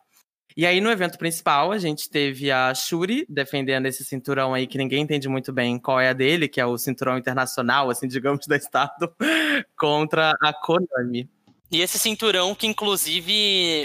E 0.57 0.65
aí, 0.65 0.79
no 0.79 0.89
evento 0.89 1.17
principal, 1.17 1.73
a 1.73 1.77
gente 1.77 2.09
teve 2.09 2.49
a 2.49 2.73
Shuri 2.73 3.25
defendendo 3.27 3.87
esse 3.87 4.05
cinturão 4.05 4.53
aí 4.53 4.65
que 4.65 4.77
ninguém 4.77 5.03
entende 5.03 5.27
muito 5.27 5.51
bem 5.51 5.77
qual 5.77 5.99
é 5.99 6.09
a 6.09 6.13
dele, 6.13 6.47
que 6.47 6.61
é 6.61 6.65
o 6.65 6.77
cinturão 6.77 7.17
internacional, 7.17 7.89
assim, 7.89 8.07
digamos, 8.07 8.47
da 8.47 8.55
Estado, 8.55 9.13
contra 9.77 10.33
a 10.41 10.53
Konami. 10.53 11.29
E 11.69 11.81
esse 11.81 11.99
cinturão 11.99 12.55
que, 12.55 12.67
inclusive, 12.67 13.33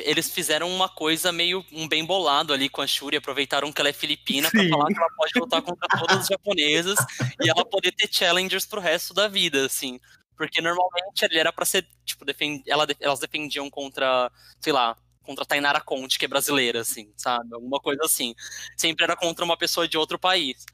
eles 0.05 0.31
fizeram 0.31 0.71
uma 0.71 0.89
coisa 0.89 1.33
meio 1.33 1.65
um 1.73 1.89
bem 1.89 2.05
bolado 2.05 2.53
ali 2.53 2.69
com 2.69 2.83
a 2.83 2.87
Shuri, 2.87 3.17
aproveitaram 3.17 3.73
que 3.73 3.81
ela 3.81 3.89
é 3.89 3.93
filipina 3.93 4.49
para 4.49 4.69
falar 4.69 4.87
que 4.87 4.99
ela 4.99 5.11
pode 5.17 5.33
lutar 5.41 5.63
contra 5.63 5.89
todas 5.99 6.19
as 6.19 6.27
japonesas 6.29 6.99
e 7.43 7.51
ela 7.51 7.65
poder 7.65 7.91
ter 7.93 8.09
challengers 8.13 8.65
pro 8.65 8.81
resto 8.81 9.13
da 9.13 9.27
vida, 9.27 9.67
assim. 9.67 9.99
Porque 10.37 10.61
normalmente 10.61 11.25
ele 11.25 11.37
era 11.37 11.53
para 11.53 11.65
ser, 11.65 11.85
tipo, 12.05 12.25
defend... 12.25 12.63
ela, 12.69 12.87
elas 13.01 13.19
defendiam 13.19 13.69
contra, 13.69 14.31
sei 14.61 14.73
lá, 14.73 14.97
contra 15.25 15.45
a 15.45 15.47
Tainara 15.47 15.81
Conte, 15.81 16.19
que 16.19 16.25
é 16.25 16.29
brasileira, 16.29 16.81
assim, 16.81 17.13
sabe? 17.17 17.55
Alguma 17.55 17.79
coisa 17.81 18.03
assim. 18.05 18.35
Sempre 18.77 19.05
era 19.05 19.17
contra 19.17 19.45
uma 19.45 19.57
pessoa 19.57 19.87
de 19.87 19.97
outro 19.97 20.19
país. 20.19 20.65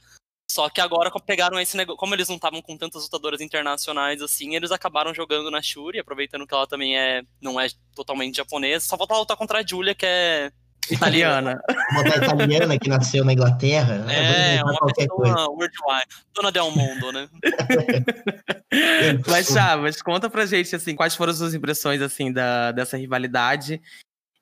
Só 0.50 0.70
que 0.70 0.80
agora 0.80 1.10
pegaram 1.20 1.58
esse 1.58 1.76
negócio, 1.76 1.98
como 1.98 2.14
eles 2.14 2.28
não 2.28 2.36
estavam 2.36 2.62
com 2.62 2.76
tantas 2.76 3.02
lutadoras 3.02 3.40
internacionais 3.40 4.22
assim, 4.22 4.54
eles 4.54 4.70
acabaram 4.70 5.12
jogando 5.12 5.50
na 5.50 5.60
Shuri, 5.60 5.98
aproveitando 5.98 6.46
que 6.46 6.54
ela 6.54 6.66
também 6.66 6.96
é 6.96 7.22
não 7.42 7.60
é 7.60 7.66
totalmente 7.94 8.36
japonesa. 8.36 8.86
Só 8.86 8.96
falta 8.96 9.16
lutar 9.16 9.36
contra 9.36 9.58
a 9.58 9.66
Julia, 9.66 9.94
que 9.94 10.06
é 10.06 10.52
italiana. 10.88 11.60
Uma 11.90 12.08
italiana 12.08 12.78
que 12.78 12.88
nasceu 12.88 13.24
na 13.24 13.32
Inglaterra. 13.32 13.98
Né? 13.98 14.56
É, 14.56 14.62
uma 14.62 14.94
pessoa 14.94 15.48
worldwide. 15.48 16.06
Dona 16.32 16.52
Del 16.52 16.70
Mundo, 16.70 17.12
né? 17.12 17.28
mas, 19.26 19.48
Chaves, 19.48 20.00
conta 20.00 20.30
pra 20.30 20.46
gente, 20.46 20.76
assim, 20.76 20.94
quais 20.94 21.16
foram 21.16 21.32
as 21.32 21.38
suas 21.38 21.54
impressões, 21.54 22.00
assim, 22.00 22.32
da, 22.32 22.72
dessa 22.72 22.96
rivalidade 22.96 23.80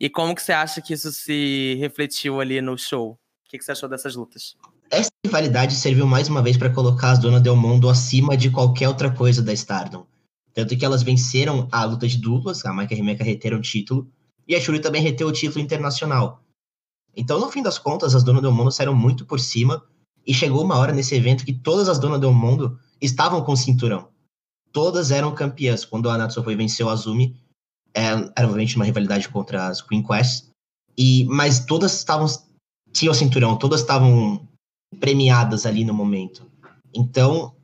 e 0.00 0.10
como 0.10 0.34
que 0.34 0.42
você 0.42 0.52
acha 0.52 0.80
que 0.80 0.92
isso 0.92 1.12
se 1.12 1.76
refletiu 1.80 2.40
ali 2.40 2.60
no 2.60 2.76
show? 2.76 3.12
O 3.12 3.18
que, 3.50 3.58
que 3.58 3.64
você 3.64 3.72
achou 3.72 3.88
dessas 3.88 4.16
lutas? 4.16 4.56
Essa 4.90 5.10
rivalidade 5.24 5.74
serviu 5.74 6.06
mais 6.06 6.28
uma 6.28 6.42
vez 6.42 6.56
para 6.56 6.70
colocar 6.70 7.12
as 7.12 7.18
Donas 7.18 7.42
Del 7.42 7.56
Mundo 7.56 7.88
acima 7.88 8.36
de 8.36 8.50
qualquer 8.50 8.88
outra 8.88 9.10
coisa 9.10 9.42
da 9.42 9.52
Stardom. 9.52 10.06
Tanto 10.52 10.76
que 10.76 10.84
elas 10.84 11.02
venceram 11.02 11.68
a 11.72 11.84
luta 11.84 12.06
de 12.06 12.18
duplas, 12.18 12.64
a 12.64 12.72
Maika 12.72 12.94
e 12.94 12.96
a 12.96 13.02
Rebecca 13.02 13.24
reteram 13.24 13.58
o 13.58 13.62
título, 13.62 14.08
e 14.46 14.54
a 14.54 14.60
Shuri 14.60 14.80
também 14.80 15.02
reteu 15.02 15.26
o 15.26 15.32
título 15.32 15.64
internacional. 15.64 16.44
Então, 17.16 17.40
no 17.40 17.50
fim 17.50 17.62
das 17.62 17.78
contas, 17.78 18.14
as 18.14 18.22
Donas 18.22 18.42
Del 18.42 18.52
Mundo 18.52 18.70
saíram 18.70 18.94
muito 18.94 19.24
por 19.24 19.40
cima, 19.40 19.84
e 20.26 20.32
chegou 20.32 20.62
uma 20.62 20.78
hora 20.78 20.92
nesse 20.92 21.14
evento 21.14 21.44
que 21.44 21.52
todas 21.52 21.88
as 21.88 21.98
Donas 21.98 22.20
Del 22.20 22.32
Mundo 22.32 22.78
estavam 23.00 23.42
com 23.42 23.54
cinturão. 23.54 24.08
Todas 24.72 25.10
eram 25.10 25.34
campeãs. 25.34 25.84
Quando 25.84 26.08
a 26.08 26.18
Natsu 26.18 26.42
foi 26.42 26.56
venceu 26.56 26.88
a 26.88 26.92
Azumi, 26.92 27.36
é, 27.94 28.08
era 28.08 28.46
obviamente 28.46 28.76
uma 28.76 28.84
rivalidade 28.84 29.28
contra 29.28 29.68
as 29.68 29.80
Queen 29.80 30.02
Quest, 30.02 30.48
e, 30.96 31.24
mas 31.24 31.64
todas 31.64 31.96
estavam 31.96 32.26
tinha 32.92 33.10
o 33.10 33.14
cinturão, 33.14 33.56
todas 33.56 33.80
estavam 33.80 34.46
premiadas 35.00 35.66
ali 35.66 35.84
no 35.84 35.92
momento. 35.92 36.48
Então, 36.94 37.54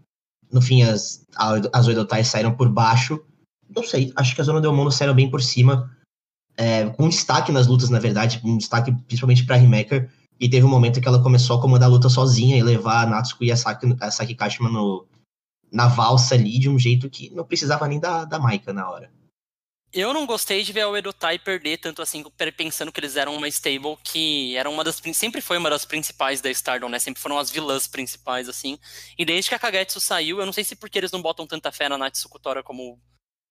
no 0.52 0.60
fim, 0.60 0.82
as, 0.82 1.24
as 1.72 1.86
Oedotais 1.86 2.26
saíram 2.26 2.52
por 2.52 2.68
baixo. 2.68 3.22
Não 3.68 3.84
sei, 3.84 4.12
acho 4.16 4.34
que 4.34 4.40
as 4.40 4.46
Zona 4.48 4.60
Del 4.60 4.74
Mundo 4.74 4.90
saíram 4.90 5.14
bem 5.14 5.30
por 5.30 5.40
cima. 5.40 5.88
É, 6.56 6.90
com 6.90 7.08
destaque 7.08 7.52
nas 7.52 7.68
lutas, 7.68 7.88
na 7.88 8.00
verdade, 8.00 8.40
um 8.44 8.58
destaque 8.58 8.92
principalmente 9.06 9.46
pra 9.46 9.56
Rimecker. 9.56 10.10
E 10.38 10.48
teve 10.48 10.66
um 10.66 10.70
momento 10.70 11.00
que 11.00 11.06
ela 11.06 11.22
começou 11.22 11.58
a 11.58 11.62
comandar 11.62 11.88
a 11.88 11.92
luta 11.92 12.08
sozinha 12.08 12.56
e 12.56 12.62
levar 12.62 13.06
a 13.06 13.06
Natsuko 13.06 13.44
e 13.44 13.52
a 13.52 13.56
Saki, 13.56 13.96
a 14.00 14.10
Saki 14.10 14.34
Kashima 14.34 14.68
no, 14.68 15.06
na 15.70 15.86
valsa 15.86 16.34
ali 16.34 16.58
de 16.58 16.68
um 16.68 16.78
jeito 16.78 17.08
que 17.08 17.30
não 17.30 17.44
precisava 17.44 17.86
nem 17.86 18.00
da, 18.00 18.24
da 18.24 18.38
Maika 18.38 18.72
na 18.72 18.90
hora. 18.90 19.10
Eu 19.92 20.14
não 20.14 20.24
gostei 20.24 20.62
de 20.62 20.72
ver 20.72 20.84
o 20.86 20.96
Edotai 20.96 21.36
perder 21.36 21.78
tanto 21.78 22.00
assim, 22.00 22.22
pensando 22.56 22.92
que 22.92 23.00
eles 23.00 23.16
eram 23.16 23.34
uma 23.34 23.48
stable 23.48 23.96
que 24.04 24.56
era 24.56 24.70
uma 24.70 24.84
das 24.84 25.00
sempre 25.12 25.40
foi 25.40 25.58
uma 25.58 25.68
das 25.68 25.84
principais 25.84 26.40
da 26.40 26.48
Stardom, 26.50 26.88
né? 26.88 26.98
Sempre 27.00 27.20
foram 27.20 27.36
as 27.36 27.50
vilãs 27.50 27.88
principais 27.88 28.48
assim. 28.48 28.78
E 29.18 29.24
desde 29.24 29.48
que 29.48 29.54
a 29.54 29.58
Kagetsu 29.58 29.98
saiu, 30.00 30.38
eu 30.38 30.46
não 30.46 30.52
sei 30.52 30.62
se 30.62 30.76
porque 30.76 30.96
eles 30.96 31.10
não 31.10 31.20
botam 31.20 31.44
tanta 31.46 31.72
fé 31.72 31.88
na 31.88 31.98
Natsuko 31.98 32.38
Tora 32.38 32.62
como 32.62 33.00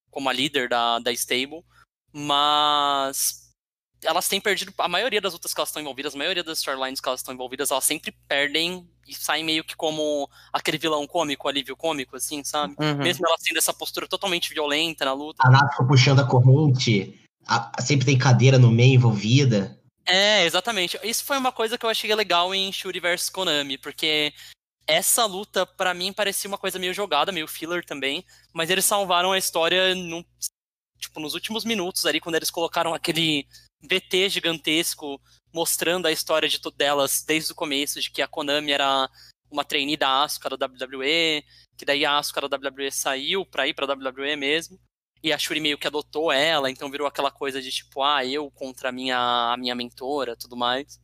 como 0.09 0.29
a 0.29 0.33
líder 0.33 0.69
da 0.69 0.99
da 0.99 1.11
stable, 1.11 1.61
mas 2.13 3.48
elas 4.03 4.27
têm 4.27 4.39
perdido 4.39 4.73
a 4.77 4.87
maioria 4.87 5.21
das 5.21 5.33
lutas 5.33 5.53
que 5.53 5.59
elas 5.59 5.69
estão 5.69 5.81
envolvidas, 5.81 6.15
a 6.15 6.17
maioria 6.17 6.43
das 6.43 6.59
storylines 6.59 6.99
que 6.99 7.07
elas 7.07 7.19
estão 7.19 7.33
envolvidas, 7.33 7.71
elas 7.71 7.83
sempre 7.83 8.13
perdem 8.27 8.87
e 9.07 9.13
saem 9.13 9.43
meio 9.43 9.63
que 9.63 9.75
como 9.75 10.29
aquele 10.53 10.77
vilão 10.77 11.05
cômico, 11.07 11.47
alívio 11.47 11.75
cômico, 11.75 12.15
assim, 12.15 12.43
sabe? 12.43 12.75
Uhum. 12.79 12.97
Mesmo 12.97 13.27
elas 13.27 13.41
tendo 13.41 13.57
essa 13.57 13.73
postura 13.73 14.07
totalmente 14.07 14.53
violenta 14.53 15.05
na 15.05 15.13
luta. 15.13 15.41
A 15.45 15.49
Natsuko 15.49 15.87
puxando 15.87 16.19
a 16.19 16.25
corrente, 16.25 17.19
a, 17.47 17.81
sempre 17.81 18.05
tem 18.05 18.17
cadeira 18.17 18.57
no 18.57 18.71
meio 18.71 18.95
envolvida. 18.95 19.77
É, 20.05 20.45
exatamente. 20.45 20.97
Isso 21.03 21.23
foi 21.23 21.37
uma 21.37 21.51
coisa 21.51 21.77
que 21.77 21.85
eu 21.85 21.89
achei 21.89 22.13
legal 22.15 22.53
em 22.53 22.71
Shuri 22.71 22.99
vs 22.99 23.29
Konami, 23.29 23.77
porque 23.77 24.33
essa 24.87 25.25
luta, 25.25 25.65
para 25.65 25.93
mim, 25.93 26.11
parecia 26.13 26.47
uma 26.47 26.57
coisa 26.57 26.79
meio 26.79 26.93
jogada, 26.93 27.31
meio 27.31 27.47
filler 27.47 27.85
também, 27.85 28.25
mas 28.53 28.69
eles 28.69 28.85
salvaram 28.85 29.31
a 29.31 29.37
história 29.37 29.93
tipo, 30.99 31.19
nos 31.19 31.33
últimos 31.33 31.63
minutos 31.63 32.05
ali, 32.05 32.19
quando 32.19 32.35
eles 32.35 32.51
colocaram 32.51 32.93
aquele 32.93 33.47
VT 33.81 34.29
gigantesco 34.29 35.21
mostrando 35.53 36.05
a 36.05 36.11
história 36.11 36.47
de 36.47 36.59
delas 36.75 37.23
desde 37.25 37.51
o 37.51 37.55
começo, 37.55 37.99
de 37.99 38.11
que 38.11 38.21
a 38.21 38.27
Konami 38.27 38.71
era 38.71 39.09
uma 39.49 39.63
trainee 39.63 39.97
da 39.97 40.23
Asuka 40.23 40.49
da 40.49 40.65
WWE, 40.65 41.43
que 41.77 41.85
daí 41.85 42.05
a 42.05 42.17
Asuka 42.17 42.47
da 42.47 42.57
WWE 42.57 42.91
saiu 42.91 43.45
pra 43.45 43.67
ir 43.67 43.73
pra 43.73 43.91
WWE 43.91 44.35
mesmo, 44.35 44.79
e 45.23 45.33
a 45.33 45.37
Shuri 45.37 45.59
meio 45.59 45.77
que 45.77 45.87
adotou 45.87 46.31
ela, 46.31 46.69
então 46.69 46.89
virou 46.89 47.07
aquela 47.07 47.31
coisa 47.31 47.61
de 47.61 47.71
tipo, 47.71 48.03
ah, 48.03 48.25
eu 48.25 48.49
contra 48.51 48.89
a 48.89 48.91
minha, 48.91 49.17
a 49.17 49.57
minha 49.57 49.75
mentora, 49.75 50.35
tudo 50.35 50.55
mais. 50.55 50.99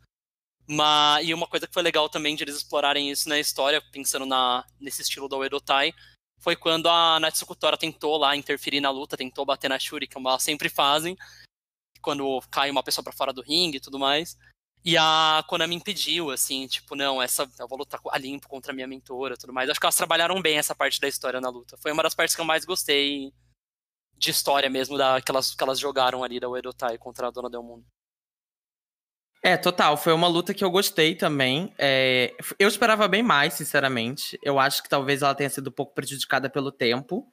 Mas, 0.67 1.27
e 1.27 1.33
uma 1.33 1.47
coisa 1.47 1.67
que 1.67 1.73
foi 1.73 1.83
legal 1.83 2.09
também 2.09 2.35
de 2.35 2.43
eles 2.43 2.55
explorarem 2.55 3.11
isso 3.11 3.27
na 3.29 3.39
história, 3.39 3.81
pensando 3.91 4.25
na, 4.25 4.65
nesse 4.79 5.01
estilo 5.01 5.27
da 5.27 5.37
Uedotai, 5.37 5.93
foi 6.39 6.55
quando 6.55 6.87
a 6.87 7.19
Natsuko 7.19 7.55
Tora 7.55 7.77
tentou 7.77 8.17
lá 8.17 8.35
interferir 8.35 8.79
na 8.79 8.89
luta, 8.89 9.17
tentou 9.17 9.45
bater 9.45 9.69
na 9.69 9.79
Shuri, 9.79 10.07
como 10.07 10.29
elas 10.29 10.43
sempre 10.43 10.69
fazem, 10.69 11.17
quando 12.05 12.39
cai 12.51 12.69
uma 12.69 12.83
pessoa 12.83 13.03
para 13.03 13.11
fora 13.11 13.33
do 13.33 13.41
ringue 13.41 13.77
e 13.77 13.81
tudo 13.81 13.97
mais. 13.97 14.37
E 14.83 14.95
a 14.95 15.43
Konami 15.47 15.73
impediu, 15.73 16.29
assim, 16.29 16.67
tipo, 16.67 16.95
não, 16.95 17.19
essa 17.19 17.49
eu 17.59 17.67
vou 17.67 17.79
lutar 17.79 17.99
a 18.11 18.17
limpo 18.19 18.47
contra 18.47 18.71
a 18.71 18.75
minha 18.75 18.85
mentora 18.85 19.35
tudo 19.35 19.51
mais. 19.51 19.67
Acho 19.67 19.79
que 19.79 19.85
elas 19.87 19.95
trabalharam 19.95 20.39
bem 20.39 20.59
essa 20.59 20.75
parte 20.75 21.01
da 21.01 21.07
história 21.07 21.41
na 21.41 21.49
luta. 21.49 21.75
Foi 21.77 21.91
uma 21.91 22.03
das 22.03 22.13
partes 22.13 22.35
que 22.35 22.41
eu 22.41 22.45
mais 22.45 22.63
gostei 22.63 23.33
de 24.15 24.29
história 24.29 24.69
mesmo, 24.69 24.95
da, 24.95 25.19
que, 25.19 25.31
elas, 25.31 25.55
que 25.55 25.63
elas 25.63 25.79
jogaram 25.79 26.23
ali 26.23 26.39
da 26.39 26.47
Uedotai 26.47 26.99
contra 26.99 27.27
a 27.27 27.31
Dona 27.31 27.49
Del 27.49 27.63
Mundo. 27.63 27.83
É, 29.41 29.57
total. 29.57 29.97
Foi 29.97 30.13
uma 30.13 30.27
luta 30.27 30.53
que 30.53 30.63
eu 30.63 30.69
gostei 30.69 31.15
também. 31.15 31.73
É, 31.79 32.35
eu 32.59 32.67
esperava 32.67 33.07
bem 33.07 33.23
mais, 33.23 33.55
sinceramente. 33.55 34.39
Eu 34.43 34.59
acho 34.59 34.83
que 34.83 34.89
talvez 34.89 35.23
ela 35.23 35.33
tenha 35.33 35.49
sido 35.49 35.69
um 35.69 35.73
pouco 35.73 35.95
prejudicada 35.95 36.47
pelo 36.47 36.71
tempo. 36.71 37.27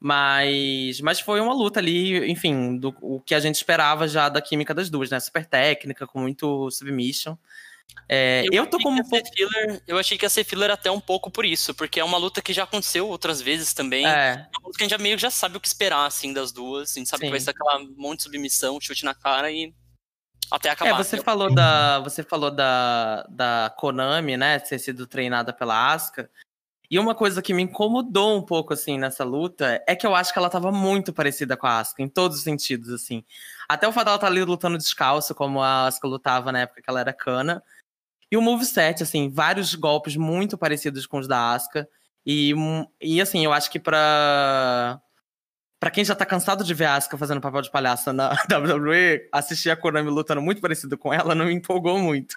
Mas, 0.00 1.00
mas 1.00 1.18
foi 1.18 1.40
uma 1.40 1.52
luta 1.52 1.80
ali, 1.80 2.30
enfim, 2.30 2.76
do 2.78 2.94
o 3.00 3.20
que 3.20 3.34
a 3.34 3.40
gente 3.40 3.56
esperava 3.56 4.06
já 4.06 4.28
da 4.28 4.40
química 4.40 4.72
das 4.72 4.88
duas, 4.88 5.10
né? 5.10 5.18
Super 5.18 5.44
técnica, 5.44 6.06
com 6.06 6.20
muito 6.20 6.70
submission. 6.70 7.36
É, 8.08 8.44
eu, 8.46 8.64
eu 8.64 8.66
tô 8.66 8.78
como 8.78 9.00
um 9.00 9.04
pouco... 9.04 9.28
filler, 9.34 9.82
Eu 9.86 9.98
achei 9.98 10.16
que 10.16 10.24
ia 10.24 10.30
ser 10.30 10.44
filler 10.44 10.70
até 10.70 10.90
um 10.90 11.00
pouco 11.00 11.30
por 11.30 11.44
isso, 11.44 11.74
porque 11.74 12.00
é 12.00 12.04
uma 12.04 12.16
luta 12.16 12.40
que 12.40 12.52
já 12.52 12.64
aconteceu 12.64 13.08
outras 13.08 13.42
vezes 13.42 13.74
também. 13.74 14.06
É, 14.06 14.48
é 14.52 14.58
uma 14.58 14.66
luta 14.66 14.78
que 14.78 14.84
a 14.84 14.86
gente 14.86 14.96
já 14.96 15.02
meio 15.02 15.18
já 15.18 15.30
sabe 15.30 15.56
o 15.56 15.60
que 15.60 15.66
esperar, 15.66 16.06
assim, 16.06 16.32
das 16.32 16.52
duas. 16.52 16.92
A 16.92 16.98
gente 16.98 17.08
sabe 17.08 17.22
Sim. 17.22 17.26
que 17.26 17.30
vai 17.32 17.40
ser 17.40 17.50
aquela 17.50 17.80
monte 17.96 18.18
de 18.18 18.22
submissão, 18.24 18.80
chute 18.80 19.04
na 19.04 19.14
cara 19.14 19.50
e 19.50 19.74
até 20.50 20.70
acabar. 20.70 20.90
É, 20.92 21.04
você 21.04 21.18
falou 21.18 21.52
da, 21.52 21.98
você 22.00 22.22
falou 22.22 22.50
da, 22.50 23.26
da 23.28 23.74
Konami, 23.76 24.36
né, 24.36 24.58
ter 24.58 24.78
sido 24.78 25.06
treinada 25.06 25.52
pela 25.52 25.92
Asuka. 25.92 26.30
E 26.90 26.98
uma 26.98 27.14
coisa 27.14 27.42
que 27.42 27.52
me 27.52 27.62
incomodou 27.62 28.36
um 28.38 28.42
pouco, 28.42 28.72
assim, 28.72 28.98
nessa 28.98 29.22
luta, 29.22 29.82
é 29.86 29.94
que 29.94 30.06
eu 30.06 30.14
acho 30.14 30.32
que 30.32 30.38
ela 30.38 30.48
tava 30.48 30.72
muito 30.72 31.12
parecida 31.12 31.56
com 31.56 31.66
a 31.66 31.80
Asuka, 31.80 32.02
em 32.02 32.08
todos 32.08 32.38
os 32.38 32.42
sentidos, 32.42 32.90
assim. 32.90 33.22
Até 33.68 33.86
o 33.86 33.92
fato 33.92 34.06
dela 34.06 34.16
estar 34.16 34.26
tá 34.26 34.32
ali 34.32 34.42
lutando 34.42 34.78
descalço, 34.78 35.34
como 35.34 35.60
a 35.60 35.86
Asuka 35.86 36.08
lutava 36.08 36.50
na 36.50 36.60
época 36.60 36.80
que 36.80 36.88
ela 36.88 37.00
era 37.00 37.12
cana. 37.12 37.62
E 38.30 38.36
o 38.36 38.42
moveset, 38.42 39.02
assim, 39.02 39.28
vários 39.28 39.74
golpes 39.74 40.16
muito 40.16 40.56
parecidos 40.56 41.06
com 41.06 41.18
os 41.18 41.28
da 41.28 41.52
Asuka. 41.52 41.88
E, 42.24 42.54
e 43.00 43.20
assim, 43.20 43.44
eu 43.44 43.52
acho 43.52 43.70
que 43.70 43.78
pra 43.78 45.00
Pra 45.80 45.92
quem 45.92 46.04
já 46.04 46.12
tá 46.12 46.26
cansado 46.26 46.64
de 46.64 46.74
ver 46.74 46.86
a 46.86 46.96
Asuka 46.96 47.16
fazendo 47.16 47.40
papel 47.40 47.62
de 47.62 47.70
palhaça 47.70 48.12
na 48.12 48.30
WWE, 48.50 49.28
assistir 49.30 49.70
a 49.70 49.76
Konami 49.76 50.10
lutando 50.10 50.42
muito 50.42 50.60
parecido 50.60 50.98
com 50.98 51.14
ela 51.14 51.36
não 51.36 51.46
me 51.46 51.54
empolgou 51.54 51.98
muito. 52.00 52.34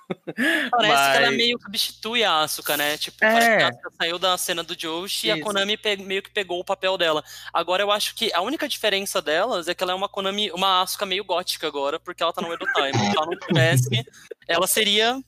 Parece 0.69 0.93
Mas... 0.93 1.17
que 1.17 1.23
ela 1.23 1.31
meio 1.31 1.57
que 1.57 1.63
substitui 1.63 2.23
a 2.23 2.41
Asuka, 2.41 2.77
né? 2.77 2.97
Tipo, 2.97 3.17
é. 3.21 3.31
parece 3.31 3.57
que 3.57 3.63
a 3.63 3.67
Asuka 3.69 3.91
saiu 3.97 4.19
da 4.19 4.37
cena 4.37 4.63
do 4.63 4.75
Joshi 4.75 5.27
e 5.27 5.31
a 5.31 5.41
Konami 5.41 5.79
meio 6.05 6.21
que 6.21 6.29
pegou 6.29 6.59
o 6.59 6.63
papel 6.63 6.97
dela. 6.99 7.23
Agora 7.51 7.81
eu 7.81 7.91
acho 7.91 8.13
que 8.13 8.31
a 8.31 8.41
única 8.41 8.67
diferença 8.67 9.19
delas 9.19 9.67
é 9.67 9.73
que 9.73 9.83
ela 9.83 9.93
é 9.93 9.95
uma 9.95 10.07
Konami, 10.07 10.51
uma 10.51 10.81
Asuka 10.81 11.05
meio 11.07 11.23
gótica 11.23 11.65
agora, 11.65 11.99
porque 11.99 12.21
ela 12.21 12.33
tá 12.33 12.41
no 12.41 12.53
Edo 12.53 12.65
Time. 12.75 12.93
Se 12.93 13.17
ela 13.17 13.25
não 13.25 13.39
tivesse, 13.39 14.05
ela 14.47 14.67
seria 14.67 15.19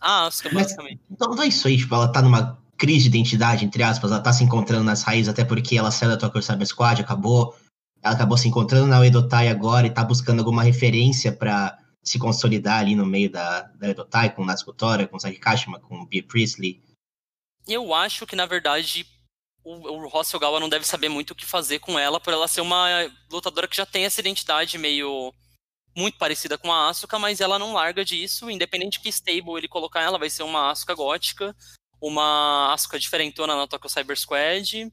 a 0.00 0.26
Asuka, 0.26 0.48
basicamente. 0.48 1.00
Mas, 1.08 1.16
então, 1.16 1.34
não 1.36 1.42
é 1.42 1.46
isso 1.46 1.68
aí, 1.68 1.76
tipo, 1.76 1.94
ela 1.94 2.10
tá 2.10 2.20
numa 2.20 2.58
crise 2.80 3.10
de 3.10 3.18
identidade, 3.18 3.66
entre 3.66 3.82
aspas, 3.82 4.10
ela 4.10 4.22
tá 4.22 4.32
se 4.32 4.42
encontrando 4.42 4.82
nas 4.82 5.02
raízes, 5.02 5.28
até 5.28 5.44
porque 5.44 5.76
ela 5.76 5.90
saiu 5.90 6.10
da 6.10 6.16
Tokyo 6.16 6.42
Cyber 6.42 6.66
Squad, 6.66 7.02
acabou, 7.02 7.54
ela 8.02 8.14
acabou 8.14 8.38
se 8.38 8.48
encontrando 8.48 8.86
na 8.86 9.06
Edotai 9.06 9.48
agora 9.48 9.86
e 9.86 9.90
tá 9.90 10.02
buscando 10.02 10.38
alguma 10.38 10.62
referência 10.62 11.30
para 11.30 11.78
se 12.02 12.18
consolidar 12.18 12.80
ali 12.80 12.94
no 12.94 13.04
meio 13.04 13.30
da, 13.30 13.62
da 13.78 13.90
Edotai, 13.90 14.34
com 14.34 14.46
Natsuko 14.46 14.72
Tora, 14.72 15.06
com 15.06 15.18
Saki 15.18 15.38
Kashima, 15.38 15.78
com 15.78 16.06
Bea 16.06 16.22
Priestley. 16.22 16.82
Eu 17.68 17.92
acho 17.92 18.26
que, 18.26 18.34
na 18.34 18.46
verdade, 18.46 19.06
o, 19.62 19.74
o 19.74 20.08
Ross 20.08 20.32
Ogawa 20.32 20.58
não 20.58 20.70
deve 20.70 20.86
saber 20.86 21.10
muito 21.10 21.32
o 21.32 21.34
que 21.34 21.44
fazer 21.44 21.80
com 21.80 21.98
ela, 21.98 22.18
por 22.18 22.32
ela 22.32 22.48
ser 22.48 22.62
uma 22.62 22.88
lutadora 23.30 23.68
que 23.68 23.76
já 23.76 23.84
tem 23.84 24.06
essa 24.06 24.20
identidade 24.20 24.78
meio 24.78 25.34
muito 25.94 26.16
parecida 26.16 26.56
com 26.56 26.72
a 26.72 26.88
Asuka, 26.88 27.18
mas 27.18 27.42
ela 27.42 27.58
não 27.58 27.74
larga 27.74 28.02
disso, 28.02 28.48
independente 28.48 29.00
que 29.00 29.10
stable 29.10 29.58
ele 29.58 29.68
colocar 29.68 30.00
ela, 30.00 30.18
vai 30.18 30.30
ser 30.30 30.44
uma 30.44 30.70
Asuka 30.70 30.94
gótica, 30.94 31.54
uma 32.00 32.72
Asuka 32.72 32.98
diferentona 32.98 33.56
na 33.56 33.66
Tokyo 33.66 33.90
Cyber 33.90 34.18
Squad. 34.18 34.90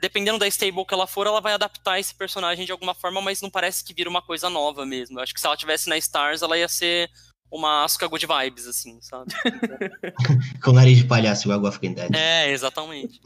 Dependendo 0.00 0.38
da 0.38 0.46
stable 0.46 0.84
que 0.84 0.92
ela 0.92 1.06
for, 1.06 1.26
ela 1.26 1.40
vai 1.40 1.54
adaptar 1.54 1.98
esse 1.98 2.14
personagem 2.14 2.66
de 2.66 2.72
alguma 2.72 2.94
forma, 2.94 3.20
mas 3.20 3.40
não 3.40 3.50
parece 3.50 3.84
que 3.84 3.94
vira 3.94 4.10
uma 4.10 4.20
coisa 4.20 4.50
nova 4.50 4.84
mesmo. 4.84 5.18
Eu 5.18 5.22
acho 5.22 5.32
que 5.32 5.40
se 5.40 5.46
ela 5.46 5.56
tivesse 5.56 5.88
na 5.88 5.96
Stars, 5.96 6.42
ela 6.42 6.58
ia 6.58 6.68
ser 6.68 7.10
uma 7.50 7.84
Asuka 7.84 8.08
Good 8.08 8.26
Vibes, 8.26 8.66
assim, 8.66 9.00
sabe? 9.00 9.32
Com 10.62 10.72
nariz 10.72 10.98
de 10.98 11.04
palhaço, 11.04 11.46
igual 11.46 11.60
a 11.60 11.62
Walking 11.62 11.94
Dead. 11.94 12.14
É, 12.14 12.50
exatamente. 12.50 13.20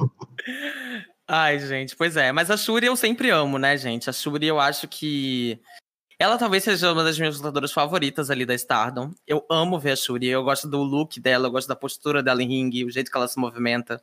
Ai, 1.26 1.58
gente, 1.58 1.96
pois 1.96 2.16
é. 2.16 2.30
Mas 2.32 2.50
a 2.50 2.56
Shuri 2.56 2.86
eu 2.86 2.96
sempre 2.96 3.30
amo, 3.30 3.58
né, 3.58 3.76
gente? 3.76 4.08
A 4.08 4.12
Shuri 4.12 4.46
eu 4.46 4.60
acho 4.60 4.86
que 4.86 5.58
ela 6.18 6.36
talvez 6.36 6.64
seja 6.64 6.92
uma 6.92 7.04
das 7.04 7.16
minhas 7.16 7.36
lutadoras 7.36 7.72
favoritas 7.72 8.28
ali 8.28 8.44
da 8.44 8.54
Stardom. 8.54 9.12
Eu 9.26 9.46
amo 9.48 9.78
ver 9.78 9.92
a 9.92 9.96
Shuri, 9.96 10.26
eu 10.26 10.42
gosto 10.42 10.68
do 10.68 10.82
look 10.82 11.20
dela, 11.20 11.46
eu 11.46 11.50
gosto 11.52 11.68
da 11.68 11.76
postura 11.76 12.22
dela 12.22 12.42
em 12.42 12.48
ringue, 12.48 12.84
o 12.84 12.90
jeito 12.90 13.10
que 13.10 13.16
ela 13.16 13.28
se 13.28 13.38
movimenta. 13.38 14.02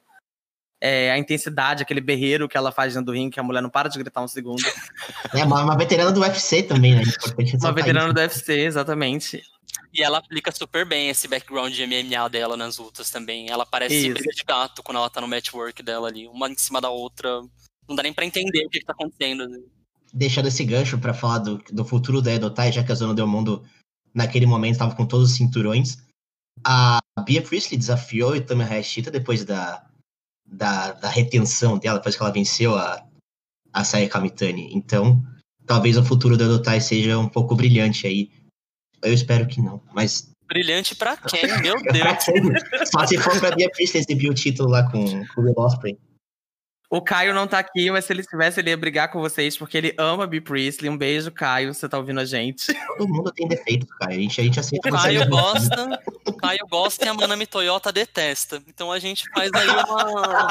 É, 0.79 1.11
a 1.11 1.17
intensidade, 1.17 1.83
aquele 1.83 1.99
berreiro 1.99 2.47
que 2.47 2.55
ela 2.55 2.71
faz 2.71 2.93
dentro 2.93 3.07
do 3.07 3.11
ringue, 3.11 3.33
que 3.33 3.39
a 3.39 3.43
mulher 3.43 3.61
não 3.61 3.69
para 3.69 3.89
de 3.89 3.99
gritar 3.99 4.21
um 4.21 4.27
segundo. 4.27 4.63
É, 5.33 5.43
uma, 5.43 5.63
uma 5.63 5.77
veterana 5.77 6.11
do 6.11 6.21
UFC 6.21 6.63
também, 6.63 6.95
né? 6.95 7.03
uma 7.59 7.73
veterana 7.73 8.13
do 8.13 8.19
UFC, 8.19 8.53
exatamente. 8.61 9.43
E 9.93 10.01
ela 10.01 10.19
aplica 10.19 10.51
super 10.51 10.85
bem 10.85 11.09
esse 11.09 11.27
background 11.27 11.73
de 11.73 11.85
MMA 11.85 12.29
dela 12.29 12.55
nas 12.55 12.77
lutas 12.77 13.09
também. 13.09 13.49
Ela 13.49 13.65
parece 13.65 14.09
briga 14.09 14.31
de 14.31 14.43
gato 14.43 14.83
quando 14.83 14.97
ela 14.97 15.09
tá 15.09 15.19
no 15.19 15.27
matchwork 15.27 15.81
dela 15.83 16.07
ali, 16.07 16.27
uma 16.27 16.49
em 16.49 16.57
cima 16.57 16.79
da 16.79 16.89
outra. 16.89 17.41
Não 17.87 17.95
dá 17.95 18.03
nem 18.03 18.13
pra 18.13 18.25
entender 18.25 18.65
o 18.65 18.69
que, 18.69 18.79
que 18.79 18.85
tá 18.85 18.93
acontecendo. 18.93 19.47
Deixando 20.15 20.47
esse 20.47 20.63
gancho 20.63 20.97
para 20.97 21.13
falar 21.13 21.39
do, 21.39 21.57
do 21.71 21.83
futuro 21.83 22.21
da 22.21 22.33
Edotai, 22.33 22.71
já 22.71 22.83
que 22.83 22.91
a 22.91 22.95
Zona 22.95 23.13
do 23.13 23.27
Mundo 23.27 23.63
naquele 24.13 24.45
momento 24.45 24.73
estava 24.73 24.95
com 24.95 25.05
todos 25.05 25.31
os 25.31 25.35
cinturões. 25.35 25.97
A 26.63 26.99
Bia 27.25 27.41
Priestley 27.41 27.77
desafiou 27.77 28.31
o 28.31 28.35
Itami 28.35 28.63
Hayashita 28.63 29.11
depois 29.11 29.43
da, 29.43 29.85
da, 30.45 30.93
da, 30.93 31.09
retenção 31.09 31.77
dela, 31.77 31.97
depois 31.97 32.15
que 32.15 32.23
ela 32.23 32.31
venceu 32.31 32.77
a, 32.77 33.05
a 33.73 33.83
Saya 33.83 34.07
Kamitani. 34.07 34.69
Então, 34.73 35.21
talvez 35.65 35.97
o 35.97 36.05
futuro 36.05 36.37
da 36.37 36.45
Edotai 36.45 36.79
seja 36.79 37.19
um 37.19 37.27
pouco 37.27 37.53
brilhante 37.53 38.07
aí. 38.07 38.31
Eu 39.03 39.13
espero 39.13 39.45
que 39.45 39.61
não, 39.61 39.83
mas 39.93 40.31
Brilhante 40.47 40.95
pra 40.95 41.17
quem? 41.17 41.45
Meu 41.61 41.75
Deus. 41.91 42.89
Só 42.89 43.05
se 43.05 43.17
for 43.17 43.37
pra 43.39 43.55
Bia 43.55 43.69
Priestley 43.69 44.03
exibir 44.03 44.29
o 44.29 44.33
título 44.33 44.69
lá 44.69 44.89
com, 44.89 45.25
com 45.27 45.41
o 45.41 45.43
Will 45.43 45.55
Ospreay. 45.57 45.97
O 46.89 47.01
Caio 47.01 47.33
não 47.33 47.47
tá 47.47 47.59
aqui, 47.59 47.89
mas 47.89 48.05
se 48.05 48.13
ele 48.13 48.21
estivesse, 48.21 48.59
ele 48.59 48.69
ia 48.69 48.77
brigar 48.77 49.11
com 49.11 49.19
vocês, 49.19 49.57
porque 49.57 49.77
ele 49.77 49.93
ama 49.97 50.27
Bea 50.27 50.41
Priestley. 50.41 50.89
Um 50.89 50.97
beijo, 50.97 51.31
Caio, 51.31 51.73
você 51.73 51.89
tá 51.89 51.97
ouvindo 51.97 52.19
a 52.19 52.25
gente. 52.25 52.73
Todo 52.97 53.07
mundo 53.07 53.31
tem 53.31 53.47
defeito, 53.47 53.87
Caio. 53.99 54.17
A 54.17 54.21
gente, 54.21 54.41
a 54.41 54.43
gente 54.43 54.59
aceita 54.59 54.89
o 54.89 54.91
Caio 54.91 55.27
gosta, 55.27 56.03
o 56.25 56.33
Caio 56.33 56.67
gosta 56.69 57.05
e 57.05 57.07
a 57.07 57.13
Manami 57.13 57.47
Toyota 57.47 57.91
detesta. 57.91 58.61
Então 58.67 58.91
a 58.91 58.99
gente 58.99 59.25
faz 59.33 59.49
aí 59.53 59.67
uma. 59.67 60.47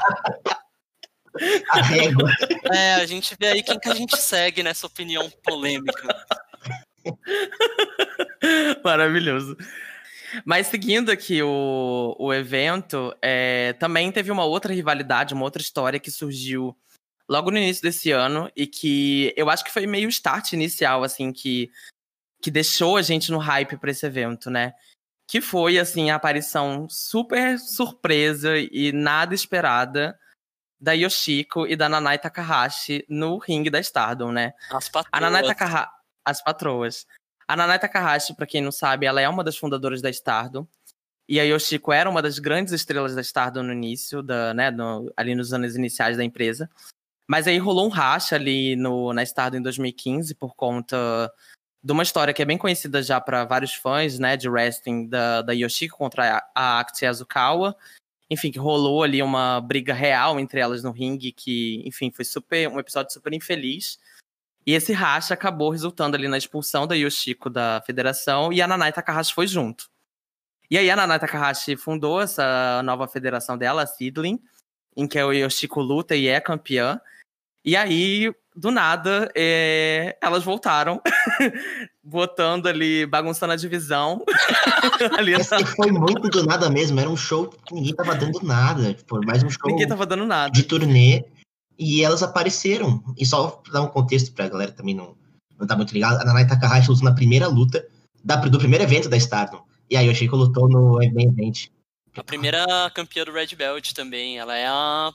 A 1.70 1.82
régua. 1.82 2.30
É, 2.72 2.94
a 2.94 3.06
gente 3.06 3.34
vê 3.38 3.48
aí 3.48 3.62
quem 3.62 3.78
que 3.78 3.88
a 3.88 3.94
gente 3.94 4.16
segue 4.16 4.62
nessa 4.62 4.86
opinião 4.86 5.28
polêmica. 5.42 6.08
Maravilhoso. 8.84 9.56
Mas 10.44 10.68
seguindo 10.68 11.10
aqui 11.10 11.42
o, 11.42 12.16
o 12.18 12.32
evento, 12.32 13.14
é, 13.20 13.72
também 13.74 14.10
teve 14.10 14.30
uma 14.30 14.44
outra 14.44 14.72
rivalidade, 14.72 15.34
uma 15.34 15.44
outra 15.44 15.62
história 15.62 16.00
que 16.00 16.10
surgiu 16.10 16.76
logo 17.28 17.50
no 17.50 17.58
início 17.58 17.82
desse 17.82 18.10
ano 18.10 18.50
e 18.54 18.66
que 18.66 19.32
eu 19.36 19.48
acho 19.50 19.64
que 19.64 19.72
foi 19.72 19.86
meio 19.86 20.06
o 20.06 20.10
start 20.10 20.52
inicial, 20.52 21.02
assim, 21.02 21.32
que, 21.32 21.70
que 22.42 22.50
deixou 22.50 22.96
a 22.96 23.02
gente 23.02 23.30
no 23.30 23.38
hype 23.38 23.76
para 23.76 23.90
esse 23.90 24.04
evento, 24.06 24.50
né? 24.50 24.74
Que 25.26 25.40
foi, 25.40 25.78
assim, 25.78 26.10
a 26.10 26.16
aparição 26.16 26.88
super 26.88 27.58
surpresa 27.58 28.58
e 28.58 28.92
nada 28.92 29.34
esperada 29.34 30.18
da 30.80 30.92
Yoshiko 30.92 31.66
e 31.66 31.74
da 31.74 31.88
Nanai 31.88 32.18
Takahashi 32.18 33.06
no 33.08 33.38
ringue 33.38 33.70
da 33.70 33.80
Stardom, 33.80 34.30
né? 34.30 34.52
As 34.70 34.88
patroas. 34.88 35.08
A 35.10 35.20
Nanai 35.20 35.42
Takahashi, 35.42 35.90
as 36.24 36.42
patroas. 36.42 37.06
A 37.46 37.56
Nanai 37.56 37.78
Takahashi, 37.78 38.34
para 38.34 38.46
quem 38.46 38.62
não 38.62 38.72
sabe, 38.72 39.06
ela 39.06 39.20
é 39.20 39.28
uma 39.28 39.44
das 39.44 39.56
fundadoras 39.56 40.00
da 40.00 40.10
Stardom. 40.10 40.66
E 41.28 41.40
a 41.40 41.42
Yoshiko 41.42 41.92
era 41.92 42.08
uma 42.08 42.20
das 42.20 42.38
grandes 42.38 42.72
estrelas 42.72 43.14
da 43.14 43.20
Stardom 43.20 43.62
no 43.62 43.72
início, 43.72 44.22
da, 44.22 44.52
né, 44.52 44.70
no, 44.70 45.12
ali 45.16 45.34
nos 45.34 45.52
anos 45.52 45.74
iniciais 45.74 46.16
da 46.16 46.24
empresa. 46.24 46.68
Mas 47.26 47.46
aí 47.46 47.58
rolou 47.58 47.86
um 47.86 47.90
racha 47.90 48.36
ali 48.36 48.76
no, 48.76 49.12
na 49.12 49.22
Stardom 49.22 49.58
em 49.58 49.62
2015 49.62 50.34
por 50.34 50.54
conta 50.54 51.32
de 51.82 51.92
uma 51.92 52.02
história 52.02 52.32
que 52.32 52.42
é 52.42 52.44
bem 52.46 52.58
conhecida 52.58 53.02
já 53.02 53.20
para 53.20 53.44
vários 53.44 53.74
fãs, 53.74 54.18
né, 54.18 54.36
de 54.36 54.48
wrestling 54.48 55.06
da, 55.06 55.42
da 55.42 55.52
Yoshiko 55.52 55.96
contra 55.96 56.38
a, 56.38 56.50
a 56.54 56.80
Akti 56.80 57.06
Azukawa. 57.06 57.76
Enfim, 58.30 58.50
que 58.50 58.58
rolou 58.58 59.02
ali 59.02 59.22
uma 59.22 59.60
briga 59.60 59.92
real 59.92 60.40
entre 60.40 60.60
elas 60.60 60.82
no 60.82 60.90
ringue, 60.90 61.32
que, 61.32 61.82
enfim, 61.86 62.10
foi 62.10 62.24
super 62.24 62.68
um 62.68 62.78
episódio 62.78 63.12
super 63.12 63.32
infeliz. 63.32 63.98
E 64.66 64.72
esse 64.72 64.92
racha 64.92 65.34
acabou 65.34 65.70
resultando 65.70 66.16
ali 66.16 66.26
na 66.26 66.38
expulsão 66.38 66.86
da 66.86 66.94
Yoshiko 66.94 67.50
da 67.50 67.82
federação 67.86 68.52
e 68.52 68.62
a 68.62 68.66
Nanai 68.66 68.92
Takahashi 68.92 69.34
foi 69.34 69.46
junto. 69.46 69.88
E 70.70 70.78
aí 70.78 70.90
a 70.90 70.96
Nanai 70.96 71.18
Takahashi 71.18 71.76
fundou 71.76 72.20
essa 72.20 72.82
nova 72.82 73.06
federação 73.06 73.58
dela, 73.58 73.82
a 73.82 73.86
Sidling, 73.86 74.40
em 74.96 75.06
que 75.06 75.18
a 75.18 75.24
Yoshiko 75.24 75.80
luta 75.80 76.16
e 76.16 76.28
é 76.28 76.40
campeã. 76.40 76.98
E 77.62 77.76
aí, 77.76 78.32
do 78.54 78.70
nada, 78.70 79.30
é... 79.34 80.16
elas 80.20 80.44
voltaram, 80.44 81.00
botando 82.02 82.66
ali, 82.66 83.06
bagunçando 83.06 83.52
a 83.52 83.56
divisão. 83.56 84.22
ali 85.18 85.34
Essa 85.34 85.58
na... 85.58 85.66
foi 85.66 85.90
muito 85.90 86.28
do 86.28 86.44
nada 86.44 86.68
mesmo, 86.70 87.00
era 87.00 87.08
um 87.08 87.16
show 87.16 87.48
que 87.48 87.74
ninguém 87.74 87.94
tava 87.94 88.14
dando 88.14 88.40
nada. 88.42 88.94
Tipo, 88.94 89.24
mais 89.24 89.42
um 89.42 89.50
show 89.50 89.70
ninguém 89.70 89.88
tava 89.88 90.06
dando 90.06 90.26
nada. 90.26 90.50
de 90.50 90.62
turnê. 90.62 91.24
E 91.78 92.02
elas 92.02 92.22
apareceram. 92.22 93.02
E 93.16 93.26
só 93.26 93.48
pra 93.48 93.72
dar 93.72 93.82
um 93.82 93.88
contexto 93.88 94.32
pra 94.32 94.48
galera 94.48 94.72
também 94.72 94.94
não, 94.94 95.16
não 95.58 95.66
tá 95.66 95.76
muito 95.76 95.92
ligada, 95.92 96.22
a 96.22 96.24
Nanai 96.24 96.46
Takahashi 96.46 96.88
lutou 96.88 97.04
na 97.04 97.14
primeira 97.14 97.48
luta 97.48 97.86
da, 98.22 98.36
do 98.36 98.58
primeiro 98.58 98.84
evento 98.84 99.08
da 99.08 99.16
Stardom. 99.16 99.62
E 99.90 99.96
a 99.96 100.00
Yoshiko 100.00 100.36
lutou 100.36 100.68
no 100.68 100.94
main 100.94 101.28
event. 101.28 101.68
A 102.16 102.22
primeira 102.22 102.64
campeã 102.94 103.24
do 103.24 103.32
Red 103.32 103.54
Belt 103.56 103.92
também. 103.92 104.38
Ela 104.38 104.56
é 104.56 104.66
a. 104.66 105.12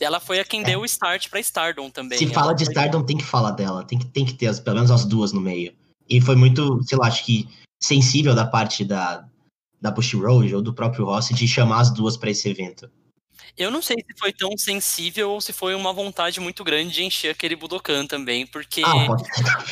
Ela 0.00 0.18
foi 0.18 0.40
a 0.40 0.44
quem 0.44 0.62
é. 0.62 0.64
deu 0.64 0.80
o 0.80 0.84
start 0.84 1.28
pra 1.28 1.40
Stardom 1.40 1.90
também. 1.90 2.18
Se 2.18 2.26
fala 2.26 2.54
de 2.54 2.64
Stardom, 2.64 3.02
tem 3.02 3.18
que 3.18 3.24
falar 3.24 3.52
dela. 3.52 3.84
Tem 3.84 3.98
que, 3.98 4.06
tem 4.06 4.24
que 4.24 4.34
ter 4.34 4.46
as, 4.46 4.58
pelo 4.58 4.76
menos 4.76 4.90
as 4.90 5.04
duas 5.04 5.32
no 5.32 5.40
meio. 5.40 5.74
E 6.08 6.20
foi 6.20 6.34
muito, 6.34 6.82
sei 6.84 6.98
lá, 6.98 7.06
acho 7.06 7.24
que 7.24 7.48
sensível 7.80 8.34
da 8.34 8.46
parte 8.46 8.84
da, 8.84 9.24
da 9.80 9.90
Bush 9.90 10.14
Road 10.14 10.54
ou 10.54 10.62
do 10.62 10.74
próprio 10.74 11.04
Rossi 11.04 11.34
de 11.34 11.46
chamar 11.46 11.80
as 11.80 11.90
duas 11.90 12.16
para 12.16 12.30
esse 12.30 12.48
evento. 12.48 12.90
Eu 13.56 13.70
não 13.70 13.82
sei 13.82 13.96
se 13.98 14.18
foi 14.18 14.32
tão 14.32 14.56
sensível 14.56 15.30
ou 15.30 15.40
se 15.40 15.52
foi 15.52 15.74
uma 15.74 15.92
vontade 15.92 16.40
muito 16.40 16.64
grande 16.64 16.94
de 16.94 17.04
encher 17.04 17.30
aquele 17.30 17.56
Budokan 17.56 18.06
também, 18.06 18.46
porque 18.46 18.82
ah, 18.84 19.08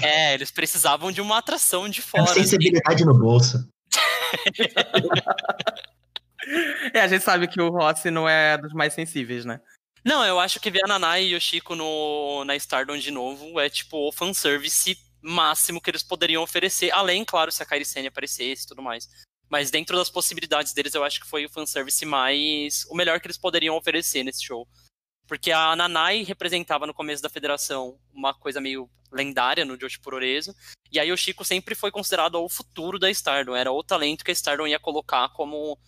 é, 0.02 0.34
eles 0.34 0.50
precisavam 0.50 1.12
de 1.12 1.20
uma 1.20 1.38
atração 1.38 1.88
de 1.88 2.02
fora. 2.02 2.24
A 2.24 2.26
assim. 2.26 2.42
sensibilidade 2.42 3.02
assim. 3.02 3.04
no 3.04 3.18
bolso. 3.18 3.68
é, 6.92 7.00
a 7.00 7.08
gente 7.08 7.24
sabe 7.24 7.48
que 7.48 7.60
o 7.60 7.70
Rossi 7.70 8.10
não 8.10 8.28
é 8.28 8.58
dos 8.58 8.72
mais 8.72 8.92
sensíveis, 8.92 9.44
né? 9.44 9.60
Não, 10.04 10.24
eu 10.24 10.38
acho 10.38 10.60
que 10.60 10.70
ver 10.70 10.84
a 10.84 10.88
Nanai 10.88 11.24
e 11.24 11.34
o 11.34 11.40
Chico 11.40 11.74
no, 11.74 12.44
na 12.44 12.54
Stardom 12.56 12.96
de 12.96 13.10
novo 13.10 13.58
é 13.58 13.68
tipo 13.68 14.08
o 14.08 14.12
fanservice 14.12 14.96
máximo 15.20 15.80
que 15.80 15.90
eles 15.90 16.02
poderiam 16.02 16.42
oferecer, 16.42 16.92
além, 16.92 17.24
claro, 17.24 17.50
se 17.50 17.62
a 17.62 17.66
Kairi 17.66 17.84
Sane 17.84 18.06
aparecesse 18.06 18.64
e 18.64 18.68
tudo 18.68 18.82
mais. 18.82 19.08
Mas 19.48 19.70
dentro 19.70 19.96
das 19.96 20.10
possibilidades 20.10 20.72
deles, 20.72 20.94
eu 20.94 21.04
acho 21.04 21.20
que 21.20 21.26
foi 21.26 21.46
o 21.46 21.50
fanservice 21.50 22.04
mais. 22.04 22.84
o 22.90 22.94
melhor 22.94 23.20
que 23.20 23.26
eles 23.26 23.38
poderiam 23.38 23.76
oferecer 23.76 24.22
nesse 24.22 24.44
show. 24.44 24.68
Porque 25.26 25.52
a 25.52 25.76
Nanai 25.76 26.22
representava 26.22 26.86
no 26.86 26.94
começo 26.94 27.22
da 27.22 27.28
federação 27.28 27.98
uma 28.12 28.32
coisa 28.32 28.60
meio 28.60 28.88
lendária 29.12 29.64
no 29.64 29.78
Joshi 29.78 29.98
Puroreso. 30.00 30.54
E 30.90 30.98
aí 30.98 31.12
o 31.12 31.16
Chico 31.16 31.44
sempre 31.44 31.74
foi 31.74 31.90
considerado 31.90 32.36
o 32.36 32.48
futuro 32.48 32.98
da 32.98 33.10
Stardom. 33.10 33.54
Era 33.54 33.72
o 33.72 33.82
talento 33.82 34.24
que 34.24 34.30
a 34.30 34.34
Stardom 34.34 34.66
ia 34.66 34.78
colocar 34.78 35.28
como 35.30 35.78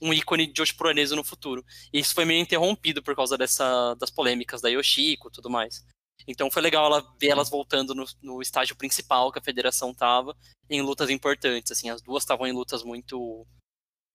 um 0.00 0.12
ícone 0.12 0.46
de 0.46 0.54
Joshi 0.56 0.74
Puroreso 0.74 1.14
no 1.14 1.22
futuro. 1.22 1.64
E 1.92 2.00
isso 2.00 2.14
foi 2.14 2.24
meio 2.24 2.40
interrompido 2.40 3.02
por 3.02 3.14
causa 3.14 3.36
dessa, 3.36 3.94
das 3.94 4.10
polêmicas 4.10 4.60
da 4.60 4.68
Yoshiko 4.68 5.28
e 5.28 5.32
tudo 5.32 5.50
mais. 5.50 5.84
Então 6.26 6.50
foi 6.50 6.62
legal 6.62 6.86
ela 6.86 7.14
ver 7.20 7.28
elas 7.28 7.50
voltando 7.50 7.94
no, 7.94 8.04
no 8.22 8.42
estágio 8.42 8.76
principal 8.76 9.32
que 9.32 9.38
a 9.38 9.42
federação 9.42 9.94
tava, 9.94 10.36
em 10.68 10.82
lutas 10.82 11.10
importantes, 11.10 11.72
assim, 11.72 11.90
as 11.90 12.00
duas 12.00 12.22
estavam 12.22 12.46
em 12.46 12.52
lutas 12.52 12.82
muito 12.82 13.46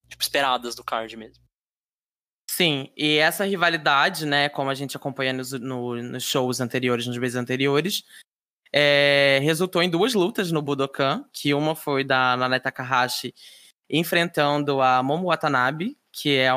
tipo, 0.08 0.22
esperadas 0.22 0.74
do 0.74 0.84
card 0.84 1.16
mesmo. 1.16 1.44
Sim, 2.48 2.90
e 2.96 3.16
essa 3.16 3.44
rivalidade, 3.44 4.24
né, 4.24 4.48
como 4.48 4.70
a 4.70 4.74
gente 4.74 4.96
acompanha 4.96 5.32
nos, 5.32 5.52
no, 5.52 6.00
nos 6.00 6.24
shows 6.24 6.60
anteriores, 6.60 7.06
nos 7.06 7.18
meses 7.18 7.36
anteriores, 7.36 8.04
é, 8.72 9.40
resultou 9.42 9.82
em 9.82 9.90
duas 9.90 10.14
lutas 10.14 10.50
no 10.52 10.62
Budokan, 10.62 11.24
que 11.32 11.52
uma 11.52 11.74
foi 11.74 12.04
da 12.04 12.36
Nanai 12.36 12.60
Takahashi 12.60 13.34
enfrentando 13.88 14.80
a 14.80 15.02
Momo 15.02 15.28
Watanabe, 15.28 15.96
que 16.12 16.36
é, 16.36 16.48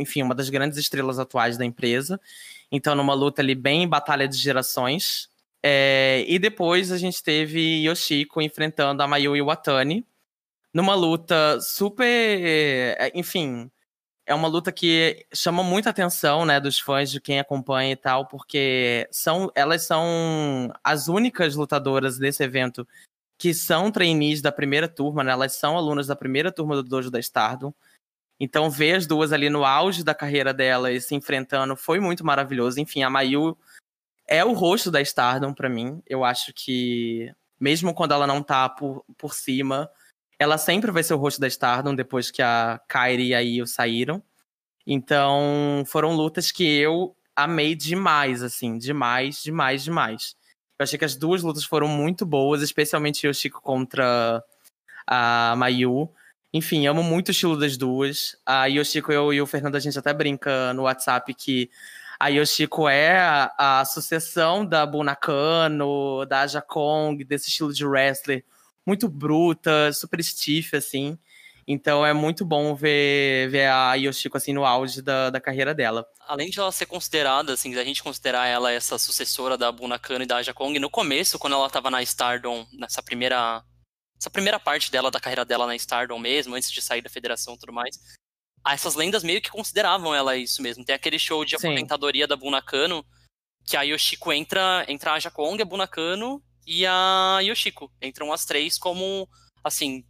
enfim, 0.00 0.22
uma 0.22 0.34
das 0.34 0.50
grandes 0.50 0.78
estrelas 0.78 1.18
atuais 1.18 1.56
da 1.56 1.64
empresa, 1.64 2.20
então, 2.70 2.94
numa 2.94 3.14
luta 3.14 3.42
ali 3.42 3.54
bem 3.54 3.88
batalha 3.88 4.26
de 4.28 4.36
gerações. 4.36 5.28
É, 5.62 6.24
e 6.28 6.38
depois 6.38 6.92
a 6.92 6.98
gente 6.98 7.22
teve 7.22 7.84
Yoshiko 7.86 8.40
enfrentando 8.40 9.02
a 9.02 9.06
Mayu 9.08 9.36
Iwatani. 9.36 10.06
Numa 10.72 10.94
luta 10.94 11.60
super. 11.60 12.04
É, 12.04 13.10
enfim, 13.14 13.70
é 14.26 14.34
uma 14.34 14.48
luta 14.48 14.72
que 14.72 15.24
chama 15.32 15.62
muita 15.62 15.90
atenção, 15.90 16.44
né, 16.44 16.60
dos 16.60 16.78
fãs, 16.80 17.10
de 17.10 17.20
quem 17.20 17.38
acompanha 17.38 17.92
e 17.92 17.96
tal, 17.96 18.26
porque 18.26 19.08
são, 19.10 19.50
elas 19.54 19.86
são 19.86 20.72
as 20.82 21.08
únicas 21.08 21.54
lutadoras 21.54 22.18
desse 22.18 22.42
evento 22.42 22.86
que 23.38 23.54
são 23.54 23.90
trainees 23.92 24.42
da 24.42 24.50
primeira 24.50 24.88
turma, 24.88 25.22
né? 25.22 25.30
Elas 25.32 25.52
são 25.54 25.76
alunas 25.76 26.06
da 26.06 26.16
primeira 26.16 26.50
turma 26.50 26.74
do 26.74 26.82
Dojo 26.82 27.10
da 27.10 27.20
Stardom. 27.20 27.72
Então, 28.38 28.70
ver 28.70 28.96
as 28.96 29.06
duas 29.06 29.32
ali 29.32 29.48
no 29.48 29.64
auge 29.64 30.04
da 30.04 30.14
carreira 30.14 30.52
delas 30.52 31.06
se 31.06 31.14
enfrentando 31.14 31.74
foi 31.74 31.98
muito 31.98 32.24
maravilhoso. 32.24 32.78
Enfim, 32.78 33.02
a 33.02 33.10
Mayu 33.10 33.56
é 34.26 34.44
o 34.44 34.52
rosto 34.52 34.90
da 34.90 35.00
Stardom 35.00 35.54
para 35.54 35.68
mim. 35.68 36.02
Eu 36.06 36.24
acho 36.24 36.52
que, 36.54 37.32
mesmo 37.58 37.94
quando 37.94 38.12
ela 38.12 38.26
não 38.26 38.42
tá 38.42 38.68
por, 38.68 39.04
por 39.16 39.32
cima, 39.32 39.90
ela 40.38 40.58
sempre 40.58 40.90
vai 40.90 41.02
ser 41.02 41.14
o 41.14 41.18
rosto 41.18 41.40
da 41.40 41.48
Stardom 41.48 41.94
depois 41.94 42.30
que 42.30 42.42
a 42.42 42.80
Kairi 42.88 43.28
e 43.28 43.34
a 43.34 43.42
Io 43.42 43.66
saíram. 43.66 44.22
Então, 44.86 45.82
foram 45.86 46.14
lutas 46.14 46.52
que 46.52 46.62
eu 46.62 47.16
amei 47.34 47.74
demais, 47.74 48.42
assim, 48.42 48.78
demais, 48.78 49.42
demais, 49.42 49.82
demais. 49.82 50.36
Eu 50.78 50.84
achei 50.84 50.98
que 50.98 51.04
as 51.04 51.16
duas 51.16 51.42
lutas 51.42 51.64
foram 51.64 51.88
muito 51.88 52.26
boas, 52.26 52.62
especialmente 52.62 53.26
o 53.26 53.34
Chico 53.34 53.62
contra 53.62 54.44
a 55.06 55.54
Mayu. 55.56 56.10
Enfim, 56.52 56.86
amo 56.86 57.02
muito 57.02 57.28
o 57.28 57.30
estilo 57.30 57.58
das 57.58 57.76
duas. 57.76 58.36
A 58.44 58.66
Yoshiko 58.66 59.12
eu, 59.12 59.32
e 59.32 59.40
o 59.40 59.46
Fernando, 59.46 59.76
a 59.76 59.80
gente 59.80 59.98
até 59.98 60.12
brinca 60.12 60.72
no 60.72 60.82
WhatsApp 60.82 61.34
que 61.34 61.70
a 62.18 62.28
Yoshiko 62.28 62.88
é 62.88 63.18
a, 63.18 63.80
a 63.80 63.84
sucessão 63.84 64.64
da 64.64 64.86
Bunakano, 64.86 66.24
da 66.26 66.40
Aja 66.40 66.62
Kong, 66.62 67.22
desse 67.24 67.48
estilo 67.48 67.72
de 67.72 67.84
wrestler 67.84 68.44
muito 68.86 69.08
bruta, 69.08 69.92
super 69.92 70.22
stiff, 70.22 70.76
assim. 70.76 71.18
Então 71.66 72.06
é 72.06 72.12
muito 72.12 72.44
bom 72.44 72.76
ver, 72.76 73.50
ver 73.50 73.66
a 73.66 73.94
Yoshiko 73.94 74.36
assim 74.36 74.52
no 74.52 74.64
auge 74.64 75.02
da, 75.02 75.30
da 75.30 75.40
carreira 75.40 75.74
dela. 75.74 76.06
Além 76.28 76.48
de 76.48 76.60
ela 76.60 76.70
ser 76.70 76.86
considerada, 76.86 77.52
assim, 77.52 77.76
a 77.76 77.84
gente 77.84 78.04
considerar 78.04 78.46
ela 78.46 78.70
essa 78.70 78.96
sucessora 78.98 79.58
da 79.58 79.72
Bunakano 79.72 80.22
e 80.22 80.26
da 80.26 80.36
Aja 80.36 80.54
Kong, 80.54 80.78
no 80.78 80.88
começo, 80.88 81.40
quando 81.40 81.54
ela 81.54 81.68
tava 81.68 81.90
na 81.90 82.00
Stardom, 82.02 82.64
nessa 82.72 83.02
primeira 83.02 83.64
essa 84.18 84.30
primeira 84.30 84.58
parte 84.58 84.90
dela, 84.90 85.10
da 85.10 85.20
carreira 85.20 85.44
dela 85.44 85.66
na 85.66 85.76
Stardom 85.76 86.18
mesmo, 86.18 86.54
antes 86.54 86.70
de 86.70 86.80
sair 86.80 87.02
da 87.02 87.10
federação 87.10 87.54
e 87.54 87.58
tudo 87.58 87.72
mais, 87.72 87.98
essas 88.66 88.94
lendas 88.94 89.22
meio 89.22 89.40
que 89.40 89.50
consideravam 89.50 90.14
ela 90.14 90.36
isso 90.36 90.62
mesmo. 90.62 90.84
Tem 90.84 90.94
aquele 90.94 91.18
show 91.18 91.44
de 91.44 91.58
Sim. 91.58 91.68
aposentadoria 91.68 92.26
da 92.26 92.36
Bunakano, 92.36 93.04
que 93.64 93.76
a 93.76 93.82
Yoshiko 93.82 94.32
entra, 94.32 94.84
entra 94.88 95.12
a 95.12 95.18
Jakong, 95.18 95.60
a 95.60 95.64
Bunakano 95.64 96.42
e 96.66 96.86
a 96.86 97.38
Yoshiko. 97.42 97.92
Entram 98.02 98.32
as 98.32 98.44
três 98.44 98.78
como, 98.78 99.28
assim, 99.62 100.04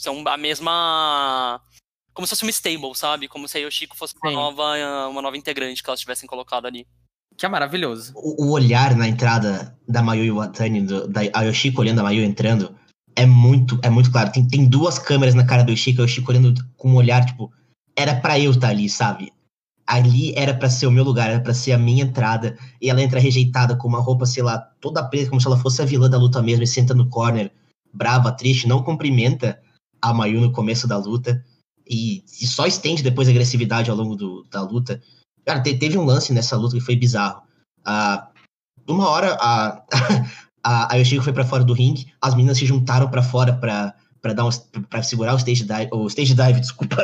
são 0.00 0.26
a 0.26 0.36
mesma... 0.36 1.62
Como 2.12 2.26
se 2.26 2.30
fosse 2.30 2.42
uma 2.42 2.50
stable, 2.50 2.94
sabe? 2.94 3.28
Como 3.28 3.46
se 3.46 3.58
a 3.58 3.60
Yoshiko 3.60 3.96
fosse 3.96 4.14
uma 4.20 4.32
nova, 4.32 5.08
uma 5.08 5.22
nova 5.22 5.36
integrante 5.36 5.82
que 5.82 5.88
elas 5.88 6.00
tivessem 6.00 6.26
colocado 6.26 6.66
ali. 6.66 6.86
Que 7.36 7.46
é 7.46 7.48
maravilhoso. 7.48 8.12
O, 8.16 8.46
o 8.46 8.50
olhar 8.50 8.96
na 8.96 9.06
entrada 9.06 9.78
da 9.88 10.02
Mayu 10.02 10.24
e 10.24 10.30
Watani, 10.30 10.82
do, 10.82 11.06
da 11.06 11.20
a 11.32 11.42
Yoshiko 11.42 11.80
olhando 11.80 12.00
a 12.00 12.02
Mayu 12.02 12.24
entrando, 12.24 12.76
é 13.20 13.26
muito, 13.26 13.78
é 13.82 13.90
muito 13.90 14.10
claro. 14.10 14.32
Tem, 14.32 14.46
tem 14.48 14.66
duas 14.66 14.98
câmeras 14.98 15.34
na 15.34 15.44
cara 15.44 15.62
do 15.62 15.70
Yoshiko, 15.70 16.00
a 16.00 16.04
Yoshiko 16.04 16.30
olhando 16.32 16.54
com 16.78 16.90
um 16.90 16.94
olhar, 16.94 17.22
tipo, 17.26 17.52
era 17.94 18.16
pra 18.18 18.38
eu 18.38 18.50
estar 18.50 18.68
ali, 18.68 18.88
sabe? 18.88 19.30
Ali 19.86 20.32
era 20.34 20.54
pra 20.54 20.70
ser 20.70 20.86
o 20.86 20.90
meu 20.90 21.04
lugar, 21.04 21.28
era 21.28 21.40
pra 21.40 21.52
ser 21.52 21.72
a 21.72 21.78
minha 21.78 22.04
entrada. 22.04 22.56
E 22.80 22.88
ela 22.88 23.02
entra 23.02 23.20
rejeitada 23.20 23.76
com 23.76 23.86
uma 23.86 24.00
roupa, 24.00 24.24
sei 24.24 24.42
lá, 24.42 24.56
toda 24.80 25.04
preta, 25.04 25.28
como 25.28 25.40
se 25.40 25.46
ela 25.46 25.58
fosse 25.58 25.82
a 25.82 25.84
vilã 25.84 26.08
da 26.08 26.16
luta 26.16 26.40
mesmo, 26.40 26.62
e 26.64 26.66
senta 26.66 26.94
no 26.94 27.10
corner, 27.10 27.52
brava, 27.92 28.32
triste, 28.32 28.66
não 28.66 28.82
cumprimenta 28.82 29.60
a 30.00 30.14
Mayu 30.14 30.40
no 30.40 30.50
começo 30.52 30.88
da 30.88 30.96
luta. 30.96 31.44
E, 31.86 32.24
e 32.40 32.46
só 32.46 32.66
estende 32.66 33.02
depois 33.02 33.28
a 33.28 33.32
agressividade 33.32 33.90
ao 33.90 33.96
longo 33.96 34.16
do, 34.16 34.46
da 34.50 34.62
luta. 34.62 35.02
Cara, 35.44 35.60
te- 35.60 35.76
teve 35.76 35.98
um 35.98 36.04
lance 36.06 36.32
nessa 36.32 36.56
luta 36.56 36.76
que 36.76 36.80
foi 36.80 36.96
bizarro. 36.96 37.42
Ah, 37.84 38.30
uma 38.88 39.08
hora 39.08 39.36
a, 39.38 39.84
a, 40.62 40.92
a 40.92 40.96
Yoshiko 40.96 41.22
foi 41.22 41.32
pra 41.32 41.44
fora 41.44 41.64
do 41.64 41.72
ringue, 41.72 42.12
as 42.20 42.34
meninas 42.34 42.58
se 42.58 42.66
juntaram 42.66 43.08
pra 43.08 43.22
fora 43.22 43.52
pra, 43.52 43.94
pra, 44.20 44.32
dar 44.32 44.44
um, 44.44 44.50
pra 44.88 45.02
segurar 45.02 45.34
o 45.34 45.38
stage 45.38 45.64
dive, 45.64 45.88
o 45.92 46.06
stage 46.06 46.34
dive, 46.34 46.60
desculpa, 46.60 46.96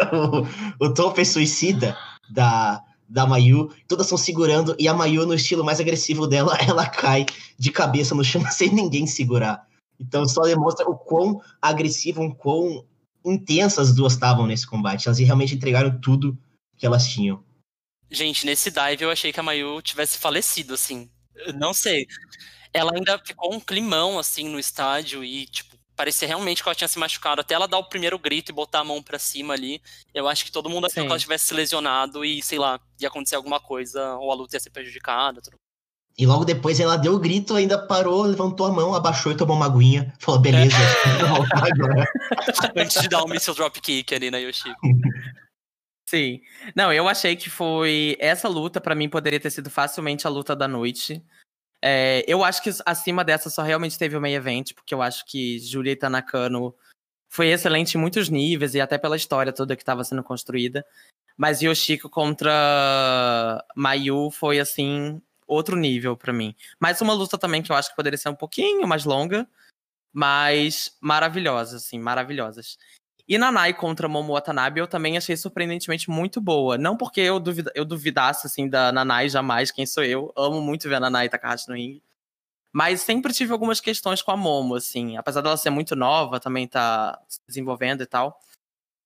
o, 0.80 0.84
o 0.84 1.24
suicida 1.24 1.96
da, 2.28 2.82
da 3.08 3.26
Mayu. 3.26 3.70
Todas 3.88 4.06
estão 4.06 4.18
segurando 4.18 4.76
e 4.78 4.88
a 4.88 4.94
Mayu, 4.94 5.26
no 5.26 5.34
estilo 5.34 5.64
mais 5.64 5.80
agressivo 5.80 6.26
dela, 6.26 6.56
ela 6.66 6.86
cai 6.86 7.26
de 7.58 7.70
cabeça 7.70 8.14
no 8.14 8.24
chão 8.24 8.42
sem 8.50 8.72
ninguém 8.72 9.06
segurar. 9.06 9.66
Então 9.98 10.26
só 10.26 10.42
demonstra 10.42 10.88
o 10.88 10.96
quão 10.96 11.40
agressivo, 11.60 12.22
o 12.22 12.34
quão 12.34 12.84
intensas 13.24 13.88
as 13.88 13.94
duas 13.94 14.12
estavam 14.12 14.46
nesse 14.46 14.66
combate. 14.66 15.08
Elas 15.08 15.18
realmente 15.18 15.54
entregaram 15.54 15.98
tudo 16.00 16.38
que 16.76 16.86
elas 16.86 17.08
tinham. 17.08 17.42
Gente, 18.10 18.46
nesse 18.46 18.70
dive 18.70 19.04
eu 19.04 19.10
achei 19.10 19.32
que 19.32 19.40
a 19.40 19.42
Mayu 19.42 19.80
tivesse 19.82 20.18
falecido, 20.18 20.74
assim. 20.74 21.10
Eu 21.34 21.52
não 21.54 21.74
sei. 21.74 22.06
Ela 22.76 22.92
ainda 22.94 23.18
ficou 23.18 23.54
um 23.54 23.60
climão, 23.60 24.18
assim, 24.18 24.48
no 24.48 24.58
estádio 24.58 25.24
e, 25.24 25.46
tipo, 25.46 25.76
parecia 25.96 26.28
realmente 26.28 26.62
que 26.62 26.68
ela 26.68 26.74
tinha 26.74 26.88
se 26.88 26.98
machucado. 26.98 27.40
Até 27.40 27.54
ela 27.54 27.66
dar 27.66 27.78
o 27.78 27.88
primeiro 27.88 28.18
grito 28.18 28.50
e 28.50 28.54
botar 28.54 28.80
a 28.80 28.84
mão 28.84 29.02
pra 29.02 29.18
cima 29.18 29.54
ali, 29.54 29.80
eu 30.14 30.28
acho 30.28 30.44
que 30.44 30.52
todo 30.52 30.68
mundo 30.68 30.86
achou 30.86 31.02
Sim. 31.02 31.06
que 31.06 31.12
ela 31.12 31.18
tivesse 31.18 31.46
se 31.46 31.54
lesionado 31.54 32.24
e, 32.24 32.42
sei 32.42 32.58
lá, 32.58 32.78
ia 33.00 33.08
acontecer 33.08 33.36
alguma 33.36 33.58
coisa, 33.58 34.16
ou 34.16 34.30
a 34.30 34.34
luta 34.34 34.56
ia 34.56 34.60
ser 34.60 34.70
prejudicada. 34.70 35.40
Tudo. 35.40 35.56
E 36.18 36.26
logo 36.26 36.46
depois 36.46 36.80
ela 36.80 36.96
deu 36.96 37.14
o 37.14 37.18
grito, 37.18 37.54
ainda 37.54 37.78
parou, 37.78 38.22
levantou 38.22 38.66
a 38.66 38.72
mão, 38.72 38.94
abaixou 38.94 39.32
e 39.32 39.36
tomou 39.36 39.54
uma 39.54 39.66
aguinha. 39.66 40.14
Falou, 40.18 40.40
beleza, 40.40 40.76
agora. 41.52 42.08
Antes 42.74 43.02
de 43.02 43.08
dar 43.08 43.22
um 43.22 43.28
missile 43.28 43.54
dropkick 43.54 44.14
ali 44.14 44.30
na 44.30 44.38
Yoshiko. 44.38 44.80
Sim. 46.08 46.40
Não, 46.74 46.92
eu 46.92 47.08
achei 47.08 47.36
que 47.36 47.50
foi. 47.50 48.16
Essa 48.20 48.48
luta, 48.48 48.80
pra 48.80 48.94
mim, 48.94 49.08
poderia 49.08 49.40
ter 49.40 49.50
sido 49.50 49.68
facilmente 49.68 50.26
a 50.26 50.30
luta 50.30 50.54
da 50.54 50.68
noite. 50.68 51.22
É, 51.88 52.24
eu 52.26 52.42
acho 52.42 52.60
que 52.64 52.70
acima 52.84 53.22
dessa 53.22 53.48
só 53.48 53.62
realmente 53.62 53.96
teve 53.96 54.16
o 54.16 54.20
main 54.20 54.34
event, 54.34 54.74
porque 54.74 54.92
eu 54.92 55.00
acho 55.00 55.24
que 55.24 55.60
Julia 55.60 55.92
e 55.92 55.96
Tanakano 55.96 56.74
foi 57.28 57.46
excelente 57.46 57.94
em 57.94 58.00
muitos 58.00 58.28
níveis 58.28 58.74
e 58.74 58.80
até 58.80 58.98
pela 58.98 59.14
história 59.14 59.52
toda 59.52 59.76
que 59.76 59.82
estava 59.82 60.02
sendo 60.02 60.24
construída. 60.24 60.84
Mas 61.36 61.62
Yoshiko 61.62 62.10
contra 62.10 63.64
Mayu 63.76 64.32
foi, 64.32 64.58
assim, 64.58 65.22
outro 65.46 65.76
nível 65.76 66.16
pra 66.16 66.32
mim. 66.32 66.56
Mais 66.80 67.00
uma 67.00 67.14
luta 67.14 67.38
também 67.38 67.62
que 67.62 67.70
eu 67.70 67.76
acho 67.76 67.90
que 67.90 67.96
poderia 67.96 68.18
ser 68.18 68.30
um 68.30 68.34
pouquinho 68.34 68.84
mais 68.88 69.04
longa, 69.04 69.48
mas 70.12 70.96
maravilhosa, 71.00 71.76
assim, 71.76 72.00
maravilhosas. 72.00 72.78
E 73.28 73.36
Nanai 73.38 73.74
contra 73.74 74.08
Momo 74.08 74.34
Watanabe 74.34 74.78
eu 74.78 74.86
também 74.86 75.16
achei 75.16 75.36
surpreendentemente 75.36 76.08
muito 76.08 76.40
boa. 76.40 76.78
Não 76.78 76.96
porque 76.96 77.20
eu, 77.20 77.40
duvida, 77.40 77.72
eu 77.74 77.84
duvidasse, 77.84 78.46
assim, 78.46 78.68
da 78.68 78.92
Nanai 78.92 79.28
jamais, 79.28 79.72
quem 79.72 79.84
sou 79.84 80.04
eu. 80.04 80.32
Amo 80.36 80.60
muito 80.60 80.88
ver 80.88 80.96
a 80.96 81.00
Nanai 81.00 81.28
Takahashi 81.28 81.68
no 81.68 81.74
ringue. 81.74 82.02
Mas 82.72 83.00
sempre 83.00 83.32
tive 83.32 83.52
algumas 83.52 83.80
questões 83.80 84.22
com 84.22 84.30
a 84.30 84.36
Momo, 84.36 84.76
assim. 84.76 85.16
Apesar 85.16 85.40
dela 85.40 85.56
ser 85.56 85.70
muito 85.70 85.96
nova, 85.96 86.38
também 86.38 86.68
tá 86.68 87.20
se 87.26 87.40
desenvolvendo 87.48 88.02
e 88.02 88.06
tal. 88.06 88.38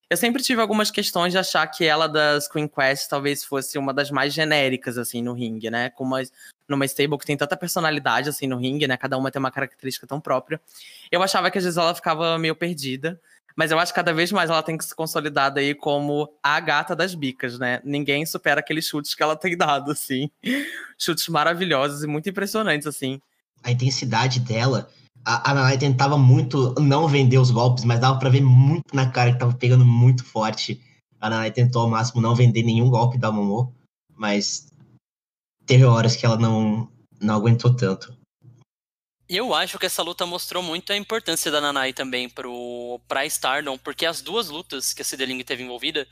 Eu 0.09 0.17
sempre 0.17 0.43
tive 0.43 0.59
algumas 0.61 0.91
questões 0.91 1.31
de 1.31 1.39
achar 1.39 1.65
que 1.67 1.85
ela 1.85 2.05
das 2.05 2.47
Queen 2.47 2.67
Quest 2.67 3.09
talvez 3.09 3.45
fosse 3.45 3.77
uma 3.77 3.93
das 3.93 4.11
mais 4.11 4.33
genéricas, 4.33 4.97
assim, 4.97 5.21
no 5.21 5.33
ringue, 5.33 5.69
né? 5.69 5.89
Com 5.89 6.03
uma, 6.03 6.21
numa 6.67 6.85
stable 6.85 7.17
que 7.17 7.25
tem 7.25 7.37
tanta 7.37 7.55
personalidade, 7.55 8.27
assim, 8.27 8.45
no 8.45 8.57
ringue, 8.57 8.87
né? 8.87 8.97
Cada 8.97 9.17
uma 9.17 9.31
tem 9.31 9.39
uma 9.39 9.49
característica 9.49 10.05
tão 10.05 10.19
própria. 10.19 10.59
Eu 11.09 11.23
achava 11.23 11.49
que 11.49 11.57
às 11.57 11.63
vezes 11.63 11.77
ela 11.77 11.95
ficava 11.95 12.37
meio 12.37 12.53
perdida. 12.53 13.21
Mas 13.55 13.71
eu 13.71 13.79
acho 13.79 13.91
que 13.91 13.95
cada 13.95 14.13
vez 14.13 14.31
mais 14.31 14.49
ela 14.49 14.63
tem 14.63 14.77
que 14.77 14.85
se 14.85 14.95
consolidar 14.95 15.53
aí 15.55 15.75
como 15.75 16.29
a 16.41 16.59
gata 16.59 16.95
das 16.95 17.13
bicas, 17.13 17.59
né? 17.59 17.81
Ninguém 17.83 18.25
supera 18.25 18.59
aqueles 18.59 18.85
chutes 18.85 19.13
que 19.15 19.23
ela 19.23 19.35
tem 19.35 19.57
dado, 19.57 19.91
assim. 19.91 20.29
Chutes 20.97 21.27
maravilhosos 21.27 22.03
e 22.03 22.07
muito 22.07 22.29
impressionantes, 22.29 22.87
assim. 22.87 23.21
A 23.63 23.71
intensidade 23.71 24.39
dela, 24.39 24.89
a, 25.25 25.51
a 25.51 25.53
Nanai 25.53 25.77
tentava 25.77 26.17
muito 26.17 26.73
não 26.79 27.07
vender 27.07 27.37
os 27.37 27.51
golpes, 27.51 27.83
mas 27.83 27.99
dava 27.99 28.17
pra 28.17 28.29
ver 28.29 28.41
muito 28.41 28.95
na 28.95 29.09
cara 29.09 29.33
que 29.33 29.39
tava 29.39 29.53
pegando 29.53 29.85
muito 29.85 30.23
forte. 30.23 30.81
A 31.19 31.29
Nanai 31.29 31.51
tentou 31.51 31.83
ao 31.83 31.89
máximo 31.89 32.21
não 32.21 32.35
vender 32.35 32.63
nenhum 32.63 32.89
golpe 32.89 33.17
da 33.17 33.31
Momo, 33.31 33.73
mas 34.15 34.71
teve 35.65 35.83
horas 35.83 36.15
que 36.15 36.25
ela 36.25 36.37
não, 36.37 36.89
não 37.19 37.35
aguentou 37.35 37.75
tanto. 37.75 38.20
Eu 39.33 39.53
acho 39.53 39.79
que 39.79 39.85
essa 39.85 40.03
luta 40.03 40.25
mostrou 40.25 40.61
muito 40.61 40.91
a 40.91 40.97
importância 40.97 41.49
da 41.49 41.61
Nanai 41.61 41.93
também 41.93 42.27
pro, 42.29 42.99
pra 43.07 43.25
Stardom, 43.25 43.77
porque 43.77 44.05
as 44.05 44.21
duas 44.21 44.49
lutas 44.49 44.91
que 44.91 45.01
a 45.01 45.05
Cideling 45.05 45.41
teve 45.41 45.63
envolvida 45.63 46.05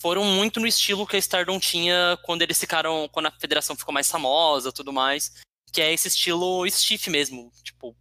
foram 0.00 0.24
muito 0.24 0.58
no 0.58 0.66
estilo 0.66 1.06
que 1.06 1.14
a 1.14 1.18
Stardom 1.18 1.60
tinha 1.60 2.18
quando 2.22 2.40
eles 2.40 2.58
ficaram, 2.58 3.06
quando 3.12 3.26
a 3.26 3.30
federação 3.32 3.76
ficou 3.76 3.92
mais 3.92 4.10
famosa 4.10 4.72
tudo 4.72 4.94
mais, 4.94 5.30
que 5.74 5.82
é 5.82 5.92
esse 5.92 6.08
estilo 6.08 6.66
stiff 6.70 7.10
mesmo. 7.10 7.52
Tipo, 7.62 7.94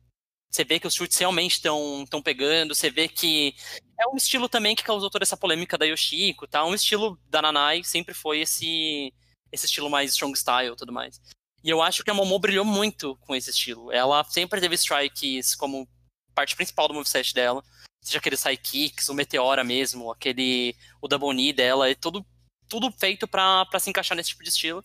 você 0.49 0.63
vê 0.63 0.79
que 0.79 0.87
os 0.87 0.93
chutes 0.93 1.17
realmente 1.17 1.55
estão 1.55 2.05
tão 2.09 2.21
pegando, 2.21 2.73
você 2.73 2.89
vê 2.89 3.09
que 3.09 3.53
é 3.99 4.07
um 4.07 4.15
estilo 4.15 4.47
também 4.47 4.77
que 4.77 4.83
causou 4.83 5.09
toda 5.09 5.25
essa 5.25 5.35
polêmica 5.35 5.77
da 5.77 5.85
Yoshiko, 5.85 6.47
tá? 6.47 6.63
Um 6.63 6.73
estilo 6.73 7.19
da 7.27 7.41
Nanai 7.41 7.83
sempre 7.83 8.13
foi 8.13 8.39
esse, 8.39 9.13
esse 9.51 9.65
estilo 9.65 9.89
mais 9.89 10.11
strong 10.11 10.33
style 10.37 10.77
tudo 10.77 10.93
mais. 10.93 11.19
E 11.63 11.69
eu 11.69 11.81
acho 11.81 12.03
que 12.03 12.11
a 12.11 12.13
Momo 12.13 12.37
brilhou 12.37 12.65
muito 12.65 13.15
com 13.21 13.33
esse 13.33 13.49
estilo. 13.49 13.91
Ela 13.91 14.23
sempre 14.25 14.59
teve 14.59 14.75
strikes 14.75 15.55
como 15.55 15.87
parte 16.35 16.55
principal 16.55 16.87
do 16.87 16.93
moveset 16.93 17.33
dela. 17.33 17.63
Seja 18.03 18.17
aqueles 18.17 18.43
high 18.43 18.57
kicks, 18.57 19.07
o 19.07 19.13
Meteora 19.13 19.63
mesmo, 19.63 20.11
aquele. 20.11 20.75
o 21.01 21.07
double 21.07 21.33
knee 21.33 21.53
dela, 21.53 21.89
é 21.89 21.95
tudo, 21.95 22.25
tudo 22.67 22.91
feito 22.91 23.25
pra, 23.25 23.65
pra 23.67 23.79
se 23.79 23.89
encaixar 23.89 24.17
nesse 24.17 24.29
tipo 24.29 24.43
de 24.43 24.49
estilo. 24.49 24.83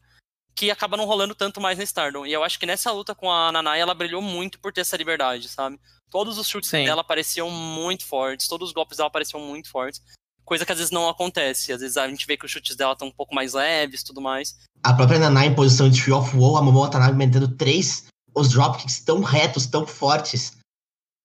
Que 0.54 0.70
acaba 0.70 0.96
não 0.96 1.04
rolando 1.04 1.34
tanto 1.34 1.60
mais 1.60 1.78
na 1.78 1.84
Stardom. 1.84 2.24
E 2.24 2.32
eu 2.32 2.44
acho 2.44 2.58
que 2.58 2.66
nessa 2.66 2.92
luta 2.92 3.14
com 3.14 3.30
a 3.30 3.50
Nanai, 3.50 3.80
ela 3.80 3.94
brilhou 3.94 4.22
muito 4.22 4.60
por 4.60 4.72
ter 4.72 4.82
essa 4.82 4.96
liberdade, 4.96 5.48
sabe? 5.48 5.80
Todos 6.10 6.38
os 6.38 6.48
chutes 6.48 6.70
Sim. 6.70 6.84
dela 6.84 7.02
pareciam 7.04 7.50
muito 7.50 8.04
fortes, 8.06 8.48
todos 8.48 8.68
os 8.68 8.74
golpes 8.74 8.98
dela 8.98 9.10
pareciam 9.10 9.40
muito 9.40 9.68
fortes. 9.68 10.02
Coisa 10.48 10.64
que 10.64 10.72
às 10.72 10.78
vezes 10.78 10.90
não 10.90 11.11
acontece. 11.11 11.74
Às 11.74 11.82
vezes 11.82 11.98
a 11.98 12.08
gente 12.08 12.26
vê 12.26 12.34
que 12.34 12.46
os 12.46 12.50
chutes 12.50 12.74
dela 12.74 12.94
estão 12.94 13.08
um 13.08 13.12
pouco 13.12 13.34
mais 13.34 13.52
leves 13.52 14.02
tudo 14.02 14.18
mais. 14.18 14.56
A 14.82 14.94
própria 14.94 15.18
Nanai 15.18 15.48
em 15.48 15.54
posição 15.54 15.90
de 15.90 16.02
Tree 16.02 16.14
of 16.14 16.34
Woe, 16.34 16.58
a 16.58 16.62
Momo 16.62 16.80
Watanabe 16.80 17.18
metendo 17.18 17.48
três, 17.48 18.06
os 18.34 18.48
dropkicks 18.48 19.00
tão 19.00 19.20
retos, 19.20 19.66
tão 19.66 19.87
fortes. 19.87 20.56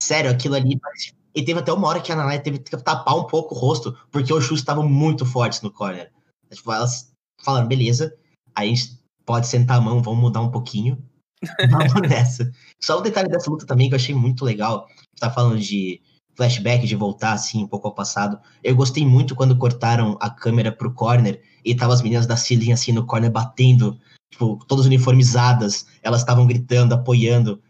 Sério, 0.03 0.29
aquilo 0.29 0.55
ali 0.55 0.77
parece... 0.77 1.13
E 1.33 1.41
teve 1.41 1.57
até 1.57 1.71
uma 1.71 1.87
hora 1.87 2.01
que 2.01 2.11
a 2.11 2.17
Nanai 2.17 2.41
teve 2.41 2.59
que 2.59 2.75
tapar 2.75 3.15
um 3.15 3.23
pouco 3.23 3.55
o 3.55 3.57
rosto, 3.57 3.97
porque 4.11 4.33
os 4.33 4.43
chutes 4.43 4.59
estavam 4.59 4.89
muito 4.89 5.25
fortes 5.25 5.61
no 5.61 5.71
corner. 5.71 6.11
Tipo, 6.51 6.73
elas 6.73 7.09
falaram, 7.41 7.65
beleza, 7.65 8.13
a 8.53 8.65
gente 8.65 8.99
pode 9.25 9.47
sentar 9.47 9.77
a 9.77 9.81
mão, 9.81 10.03
vamos 10.03 10.19
mudar 10.19 10.41
um 10.41 10.51
pouquinho. 10.51 11.01
Vamos 11.69 12.09
nessa. 12.09 12.49
Só 12.79 12.99
um 12.99 13.01
detalhe 13.01 13.27
dessa 13.27 13.49
luta 13.49 13.65
também 13.65 13.89
que 13.89 13.93
eu 13.93 13.97
achei 13.97 14.15
muito 14.15 14.45
legal. 14.45 14.87
Você 15.13 15.19
tá 15.19 15.29
falando 15.29 15.59
de 15.59 16.01
flashback, 16.35 16.85
de 16.85 16.95
voltar 16.95 17.33
assim 17.33 17.63
um 17.63 17.67
pouco 17.67 17.87
ao 17.87 17.93
passado. 17.93 18.39
Eu 18.63 18.75
gostei 18.75 19.05
muito 19.05 19.35
quando 19.35 19.57
cortaram 19.57 20.17
a 20.19 20.29
câmera 20.29 20.71
pro 20.71 20.93
corner 20.93 21.41
e 21.63 21.75
tava 21.75 21.93
as 21.93 22.01
meninas 22.01 22.27
da 22.27 22.35
Cilin 22.35 22.71
assim 22.71 22.91
no 22.91 23.05
corner 23.05 23.31
batendo, 23.31 23.99
tipo, 24.31 24.59
todas 24.67 24.85
uniformizadas, 24.85 25.85
elas 26.01 26.21
estavam 26.21 26.45
gritando, 26.45 26.93
apoiando. 26.93 27.61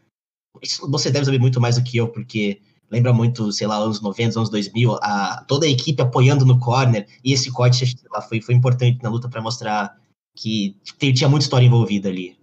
Isso 0.61 0.89
você 0.89 1.11
deve 1.11 1.25
saber 1.25 1.39
muito 1.39 1.59
mais 1.59 1.75
do 1.75 1.83
que 1.83 1.97
eu, 1.97 2.07
porque 2.07 2.61
lembra 2.89 3.11
muito, 3.11 3.51
sei 3.51 3.65
lá, 3.65 3.75
anos 3.75 4.01
90, 4.01 4.39
anos 4.39 4.49
2000, 4.49 4.99
a, 5.01 5.43
toda 5.47 5.65
a 5.65 5.69
equipe 5.69 6.01
apoiando 6.01 6.45
no 6.45 6.59
corner, 6.59 7.07
e 7.23 7.33
esse 7.33 7.51
corte 7.51 7.95
lá, 8.11 8.21
foi, 8.21 8.39
foi 8.39 8.53
importante 8.53 9.01
na 9.01 9.09
luta 9.09 9.27
para 9.27 9.41
mostrar 9.41 9.97
que 10.35 10.77
tinha 10.95 11.27
muita 11.27 11.43
história 11.43 11.65
envolvida 11.65 12.09
ali, 12.09 12.37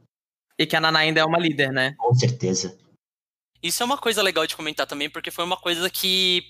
E 0.58 0.66
que 0.66 0.76
a 0.76 0.80
Nana 0.80 0.98
ainda 0.98 1.20
é 1.20 1.24
uma 1.24 1.38
líder, 1.38 1.72
né? 1.72 1.94
com 1.96 2.14
certeza. 2.14 2.76
Isso 3.62 3.82
é 3.82 3.86
uma 3.86 3.98
coisa 3.98 4.22
legal 4.22 4.46
de 4.46 4.56
comentar 4.56 4.86
também, 4.86 5.10
porque 5.10 5.30
foi 5.30 5.44
uma 5.44 5.56
coisa 5.56 5.90
que 5.90 6.42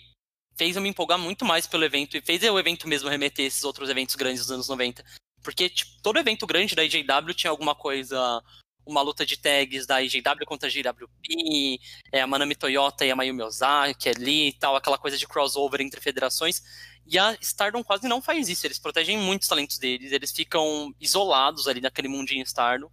fez 0.57 0.77
eu 0.77 0.83
me 0.83 0.89
empolgar 0.89 1.19
muito 1.19 1.45
mais 1.45 1.67
pelo 1.67 1.85
evento 1.85 2.17
e 2.17 2.21
fez 2.21 2.43
o 2.43 2.59
evento 2.59 2.87
mesmo 2.87 3.09
remeter 3.09 3.47
esses 3.47 3.65
outros 3.65 3.89
eventos 3.89 4.15
grandes 4.15 4.43
dos 4.43 4.51
anos 4.51 4.69
90. 4.69 5.05
Porque 5.43 5.69
tipo, 5.69 5.91
todo 6.03 6.19
evento 6.19 6.47
grande 6.47 6.75
da 6.75 6.85
IJW 6.85 7.35
tinha 7.35 7.51
alguma 7.51 7.75
coisa, 7.75 8.43
uma 8.87 9.03
luta 9.03 9.25
de 9.25 9.37
tags 9.37 9.87
da 9.87 10.03
IJW 10.03 10.45
contra 10.47 10.69
a 10.69 10.71
GWP, 10.71 11.81
é, 12.13 12.21
a 12.21 12.27
Manami 12.27 12.55
Toyota 12.55 13.05
e 13.05 13.11
a 13.11 13.17
Mayumi 13.17 13.43
Ozaki 13.43 14.09
ali 14.09 14.49
e 14.49 14.53
tal, 14.53 14.77
aquela 14.77 14.99
coisa 14.99 15.17
de 15.17 15.27
crossover 15.27 15.81
entre 15.81 16.01
federações. 16.01 16.63
E 17.07 17.19
a 17.19 17.37
Stardom 17.41 17.83
quase 17.83 18.07
não 18.07 18.21
faz 18.21 18.49
isso, 18.49 18.67
eles 18.67 18.79
protegem 18.79 19.17
muitos 19.19 19.49
talentos 19.49 19.79
deles, 19.79 20.13
eles 20.13 20.31
ficam 20.31 20.95
isolados 21.01 21.67
ali 21.67 21.81
naquele 21.81 22.09
mundinho 22.09 22.45
Stardom. 22.45 22.91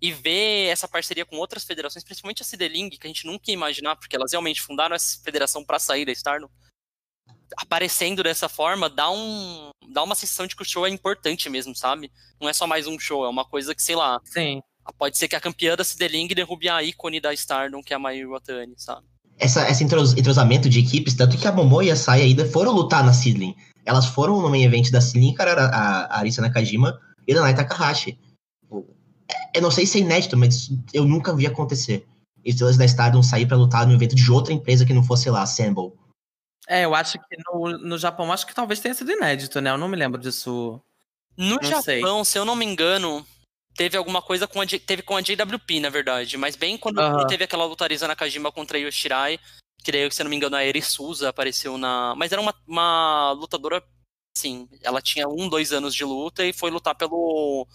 E 0.00 0.12
ver 0.12 0.68
essa 0.68 0.86
parceria 0.86 1.24
com 1.24 1.36
outras 1.36 1.64
federações, 1.64 2.04
principalmente 2.04 2.42
a 2.42 2.44
Cideling, 2.44 2.90
que 2.90 3.06
a 3.06 3.08
gente 3.08 3.26
nunca 3.26 3.44
ia 3.48 3.54
imaginar, 3.54 3.96
porque 3.96 4.14
elas 4.14 4.32
realmente 4.32 4.60
fundaram 4.60 4.94
essa 4.94 5.18
federação 5.22 5.64
para 5.64 5.78
sair 5.78 6.04
da 6.04 6.12
Stardom, 6.12 6.48
aparecendo 7.56 8.22
dessa 8.22 8.48
forma, 8.48 8.90
dá, 8.90 9.10
um, 9.10 9.70
dá 9.90 10.02
uma 10.02 10.14
sensação 10.14 10.46
de 10.46 10.54
que 10.54 10.62
o 10.62 10.66
show 10.66 10.86
é 10.86 10.90
importante 10.90 11.48
mesmo, 11.48 11.74
sabe? 11.74 12.12
Não 12.40 12.48
é 12.48 12.52
só 12.52 12.66
mais 12.66 12.86
um 12.86 12.98
show, 12.98 13.24
é 13.24 13.28
uma 13.28 13.44
coisa 13.44 13.74
que, 13.74 13.82
sei 13.82 13.96
lá. 13.96 14.20
Sim. 14.24 14.60
Pode 14.98 15.16
ser 15.16 15.28
que 15.28 15.34
a 15.34 15.40
campeã 15.40 15.74
da 15.74 15.82
Cideling 15.82 16.28
derrube 16.28 16.68
a 16.68 16.82
ícone 16.82 17.20
da 17.20 17.32
Stardom, 17.32 17.82
que 17.82 17.92
é 17.92 17.96
a 17.96 17.98
Mayu 17.98 18.30
Watani, 18.30 18.74
sabe? 18.76 19.06
essa, 19.38 19.68
esse 19.70 19.84
entrosamento 19.84 20.68
de 20.68 20.80
equipes, 20.80 21.14
tanto 21.14 21.36
que 21.36 21.46
a 21.46 21.52
Momo 21.52 21.82
e 21.82 21.90
a 21.90 21.96
Sai 21.96 22.22
ainda 22.22 22.46
foram 22.46 22.72
lutar 22.72 23.04
na 23.04 23.12
Sidling. 23.12 23.54
Elas 23.84 24.06
foram 24.06 24.40
no 24.40 24.48
main 24.48 24.64
event 24.64 24.90
da 24.90 25.00
Sidling 25.00 25.28
encarar 25.28 25.58
a, 25.58 25.66
a 25.66 26.18
Arisa 26.18 26.42
Nakajima 26.42 26.98
e 27.26 27.32
a 27.32 27.36
Nanai 27.36 27.54
Takahashi. 27.54 28.18
Eu 29.54 29.62
não 29.62 29.70
sei 29.70 29.86
se 29.86 29.98
é 29.98 30.00
inédito, 30.02 30.36
mas 30.36 30.70
eu 30.92 31.04
nunca 31.04 31.34
vi 31.34 31.46
acontecer. 31.46 32.06
Estrelas 32.44 32.76
da 32.76 32.84
Stardom 32.84 33.22
sair 33.22 33.46
para 33.46 33.56
lutar 33.56 33.86
no 33.86 33.94
evento 33.94 34.14
de 34.14 34.30
outra 34.30 34.52
empresa 34.52 34.86
que 34.86 34.92
não 34.92 35.02
fosse 35.02 35.28
lá, 35.28 35.42
Assemble. 35.42 35.92
É, 36.68 36.84
eu 36.84 36.94
acho 36.94 37.18
que 37.18 37.36
no, 37.46 37.78
no 37.78 37.98
Japão, 37.98 38.32
acho 38.32 38.46
que 38.46 38.54
talvez 38.54 38.80
tenha 38.80 38.94
sido 38.94 39.10
inédito, 39.10 39.60
né? 39.60 39.70
Eu 39.70 39.78
não 39.78 39.88
me 39.88 39.96
lembro 39.96 40.20
disso. 40.20 40.80
No 41.36 41.56
não 41.56 41.62
Japão, 41.62 41.82
sei. 41.82 42.24
se 42.24 42.38
eu 42.38 42.44
não 42.44 42.56
me 42.56 42.64
engano, 42.64 43.24
teve 43.76 43.96
alguma 43.96 44.22
coisa 44.22 44.46
com 44.48 44.60
a, 44.60 44.66
teve 44.66 45.02
com 45.02 45.16
a 45.16 45.20
JWP, 45.20 45.80
na 45.80 45.90
verdade. 45.90 46.36
Mas 46.36 46.56
bem 46.56 46.76
quando 46.76 46.98
uhum. 46.98 47.26
teve 47.26 47.44
aquela 47.44 47.64
lutariza 47.64 48.08
Nakajima 48.08 48.50
contra 48.50 48.78
a 48.78 48.80
Yoshirai, 48.80 49.38
que 49.84 50.10
se 50.10 50.22
eu 50.22 50.24
não 50.24 50.30
me 50.30 50.36
engano, 50.36 50.56
a 50.56 50.64
Eri 50.64 50.82
Souza 50.82 51.28
apareceu 51.28 51.78
na. 51.78 52.14
Mas 52.16 52.32
era 52.32 52.40
uma, 52.40 52.54
uma 52.66 53.32
lutadora, 53.32 53.82
sim. 54.36 54.68
Ela 54.82 55.00
tinha 55.00 55.28
um, 55.28 55.48
dois 55.48 55.72
anos 55.72 55.94
de 55.94 56.04
luta 56.04 56.44
e 56.44 56.52
foi 56.52 56.70
lutar 56.70 56.96
pelo, 56.96 57.66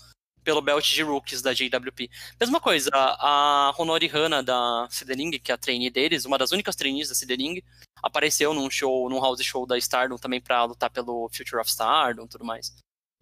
pelo 0.44 0.62
belt 0.62 0.86
de 0.86 1.04
rookies 1.04 1.42
da 1.42 1.54
JWP. 1.54 2.10
Mesma 2.40 2.60
coisa, 2.60 2.90
a 2.94 3.74
Honori 3.78 4.08
Hana 4.08 4.42
da 4.42 4.88
Sideling, 4.90 5.32
que 5.40 5.52
é 5.52 5.56
a 5.56 5.58
trainee 5.58 5.90
deles, 5.90 6.26
uma 6.26 6.38
das 6.38 6.52
únicas 6.52 6.76
trainees 6.76 7.10
da 7.10 7.16
Sideling, 7.16 7.62
apareceu 8.02 8.54
num 8.54 8.70
show, 8.70 9.10
num 9.10 9.22
house 9.22 9.44
show 9.44 9.66
da 9.66 9.78
Stardom 9.78 10.18
também 10.18 10.42
pra 10.42 10.64
lutar 10.64 10.90
pelo 10.90 11.30
Future 11.30 11.62
of 11.62 11.70
Stardom 11.70 12.26
e 12.26 12.30
tudo 12.30 12.46
mais. 12.46 12.76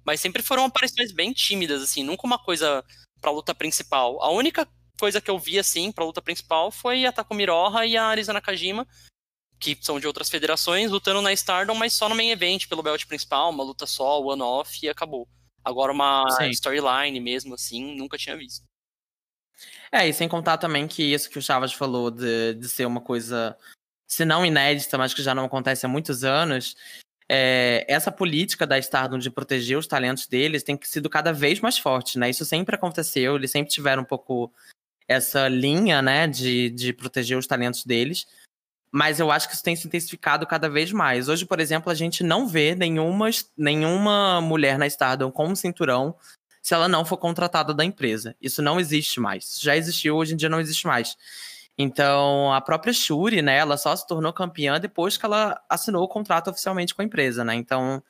Mas 0.03 0.21
sempre 0.21 0.41
foram 0.41 0.65
aparições 0.65 1.11
bem 1.11 1.33
tímidas, 1.33 1.81
assim, 1.81 2.03
nunca 2.03 2.25
uma 2.25 2.39
coisa 2.39 2.83
pra 3.21 3.31
luta 3.31 3.53
principal. 3.53 4.21
A 4.23 4.29
única 4.31 4.67
coisa 4.97 5.21
que 5.21 5.29
eu 5.29 5.37
vi, 5.37 5.59
assim, 5.59 5.91
pra 5.91 6.05
luta 6.05 6.21
principal 6.21 6.71
foi 6.71 7.05
a 7.05 7.11
Takumi 7.11 7.45
Roha 7.45 7.85
e 7.85 7.97
a 7.97 8.05
Arisa 8.05 8.33
Nakajima, 8.33 8.87
que 9.59 9.77
são 9.81 9.99
de 9.99 10.07
outras 10.07 10.29
federações, 10.29 10.89
lutando 10.89 11.21
na 11.21 11.33
Stardom, 11.33 11.75
mas 11.75 11.93
só 11.93 12.07
no 12.07 12.15
main 12.15 12.31
event, 12.31 12.67
pelo 12.67 12.81
belt 12.81 13.05
principal, 13.05 13.49
uma 13.49 13.63
luta 13.63 13.85
só, 13.85 14.21
one-off, 14.21 14.79
e 14.81 14.89
acabou. 14.89 15.27
Agora 15.63 15.91
uma 15.91 16.25
storyline 16.49 17.19
mesmo, 17.19 17.53
assim, 17.53 17.95
nunca 17.95 18.17
tinha 18.17 18.37
visto. 18.37 18.63
É, 19.91 20.07
e 20.07 20.13
sem 20.13 20.27
contar 20.27 20.57
também 20.57 20.87
que 20.87 21.03
isso 21.03 21.29
que 21.29 21.39
o 21.39 21.41
Chavas 21.41 21.73
falou 21.73 22.11
de, 22.11 22.53
de 22.53 22.69
ser 22.69 22.85
uma 22.85 23.01
coisa, 23.01 23.57
se 24.07 24.23
não 24.23 24.45
inédita, 24.45 24.97
mas 24.97 25.13
que 25.13 25.23
já 25.23 25.33
não 25.33 25.45
acontece 25.45 25.85
há 25.85 25.89
muitos 25.89 26.23
anos, 26.23 26.75
é, 27.27 27.85
essa 27.87 28.11
política 28.11 28.65
da 28.65 28.79
Stardom 28.79 29.19
de 29.19 29.29
proteger 29.29 29.77
os 29.77 29.85
talentos 29.85 30.27
deles 30.27 30.63
tem 30.63 30.79
sido 30.81 31.09
cada 31.09 31.31
vez 31.31 31.59
mais 31.59 31.77
forte, 31.77 32.17
né? 32.17 32.29
Isso 32.29 32.43
sempre 32.43 32.75
aconteceu, 32.75 33.35
eles 33.35 33.51
sempre 33.51 33.71
tiveram 33.71 34.01
um 34.01 34.05
pouco 34.05 34.51
essa 35.07 35.47
linha, 35.47 36.01
né, 36.01 36.27
de, 36.27 36.69
de 36.69 36.93
proteger 36.93 37.37
os 37.37 37.47
talentos 37.47 37.83
deles. 37.83 38.27
Mas 38.91 39.19
eu 39.19 39.29
acho 39.31 39.47
que 39.47 39.53
isso 39.53 39.63
tem 39.63 39.75
se 39.75 39.87
intensificado 39.87 40.47
cada 40.47 40.69
vez 40.69 40.91
mais. 40.91 41.29
Hoje, 41.29 41.45
por 41.45 41.59
exemplo, 41.59 41.91
a 41.91 41.95
gente 41.95 42.23
não 42.23 42.47
vê 42.47 42.73
nenhuma, 42.75 43.29
nenhuma 43.57 44.41
mulher 44.41 44.77
na 44.79 44.87
Stardom 44.87 45.31
com 45.31 45.47
um 45.47 45.55
cinturão 45.55 46.15
se 46.61 46.73
ela 46.73 46.87
não 46.87 47.05
for 47.05 47.17
contratada 47.17 47.73
da 47.73 47.85
empresa. 47.85 48.35
Isso 48.41 48.61
não 48.61 48.79
existe 48.79 49.19
mais. 49.19 49.59
Já 49.61 49.77
existiu, 49.77 50.15
hoje 50.15 50.33
em 50.33 50.37
dia 50.37 50.49
não 50.49 50.59
existe 50.59 50.85
mais. 50.87 51.15
Então, 51.77 52.51
a 52.53 52.59
própria 52.59 52.91
Shuri, 52.91 53.41
né, 53.41 53.57
ela 53.57 53.77
só 53.77 53.95
se 53.95 54.05
tornou 54.05 54.33
campeã 54.33 54.79
depois 54.79 55.15
que 55.15 55.25
ela 55.25 55.61
assinou 55.69 56.03
o 56.03 56.09
contrato 56.09 56.49
oficialmente 56.49 56.93
com 56.93 57.01
a 57.01 57.05
empresa, 57.05 57.43
né? 57.45 57.55
Então, 57.55 58.03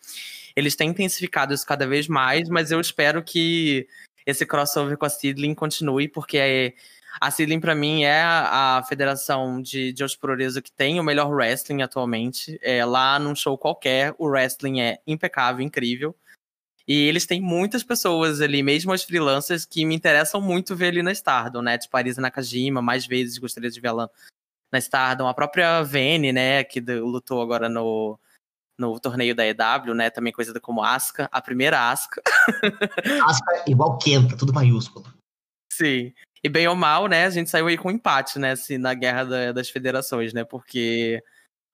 eles 0.56 0.76
têm 0.76 0.90
intensificado 0.90 1.54
isso 1.54 1.68
cada 1.68 1.86
vez 1.86 2.08
mais, 2.08 2.50
mas 2.50 2.72
eu 2.72 2.82
espero 2.82 3.24
que 3.24 3.88
esse 4.26 4.46
crossover 4.46 4.98
com 4.98 5.06
a 5.06 5.10
Sidling 5.10 5.54
continue, 5.54 6.08
porque 6.08 6.74
a 7.20 7.32
Sidling, 7.32 7.60
para 7.60 7.76
mim, 7.76 8.04
é 8.04 8.22
a, 8.22 8.84
federação 8.88 9.62
de, 9.62 9.92
de 9.92 10.04
Ospuroreso 10.04 10.62
que 10.62 10.72
tem 10.72 11.00
o 11.00 11.04
melhor 11.04 11.30
wrestling 11.30 11.82
atualmente. 11.82 12.60
É, 12.62 12.84
lá 12.86 13.18
num 13.20 13.36
show 13.36 13.58
qualquer, 13.58 14.14
o 14.18 14.28
wrestling 14.28 14.82
é 14.82 15.00
impecável, 15.08 15.66
incrível. 15.66 16.16
E 16.88 17.08
eles 17.08 17.26
têm 17.26 17.40
muitas 17.40 17.84
pessoas 17.84 18.42
ali, 18.42 18.64
mesmo 18.64 18.92
as 18.92 19.04
freelancers, 19.04 19.64
que 19.64 19.86
me 19.86 19.96
interessam 19.96 20.42
muito 20.42 20.76
ver 20.76 20.88
ali 20.88 21.04
na 21.04 21.12
Stardom, 21.12 21.62
né? 21.62 21.78
Tipo, 21.78 21.96
Arisa 21.96 22.20
Nakajima, 22.20 22.82
mais 22.82 23.06
vezes 23.06 23.38
gostaria 23.38 23.70
de 23.70 23.80
ver 23.80 23.90
ela 23.90 24.10
na 24.72 24.80
Stardom. 24.80 25.28
A 25.28 25.34
própria 25.34 25.84
Vene, 25.84 26.32
né? 26.34 26.64
Que 26.64 26.80
lutou 26.80 27.42
agora 27.42 27.70
no, 27.70 28.20
no 28.78 29.00
torneio 29.00 29.36
da 29.36 29.46
EW, 29.46 29.94
né? 29.94 30.10
Também 30.10 30.34
conhecida 30.34 30.60
como 30.60 30.84
Asuka. 30.84 31.30
A 31.32 31.42
primeira 31.42 31.92
Asuka. 31.92 32.24
Asuka 33.28 33.64
igual 33.68 34.00
Kenta, 34.00 34.36
tudo 34.36 34.54
maiúsculo. 34.54 35.06
Sim. 35.72 36.12
E 36.44 36.50
bem 36.50 36.68
ou 36.68 36.76
mal, 36.76 37.08
né? 37.08 37.26
A 37.26 37.30
gente 37.30 37.50
saiu 37.50 37.68
aí 37.68 37.78
com 37.78 37.92
empate, 37.92 38.40
né? 38.40 38.52
Assim, 38.52 38.78
na 38.78 38.94
guerra 38.94 39.24
da, 39.26 39.52
das 39.52 39.70
federações, 39.70 40.34
né? 40.34 40.44
Porque 40.44 41.22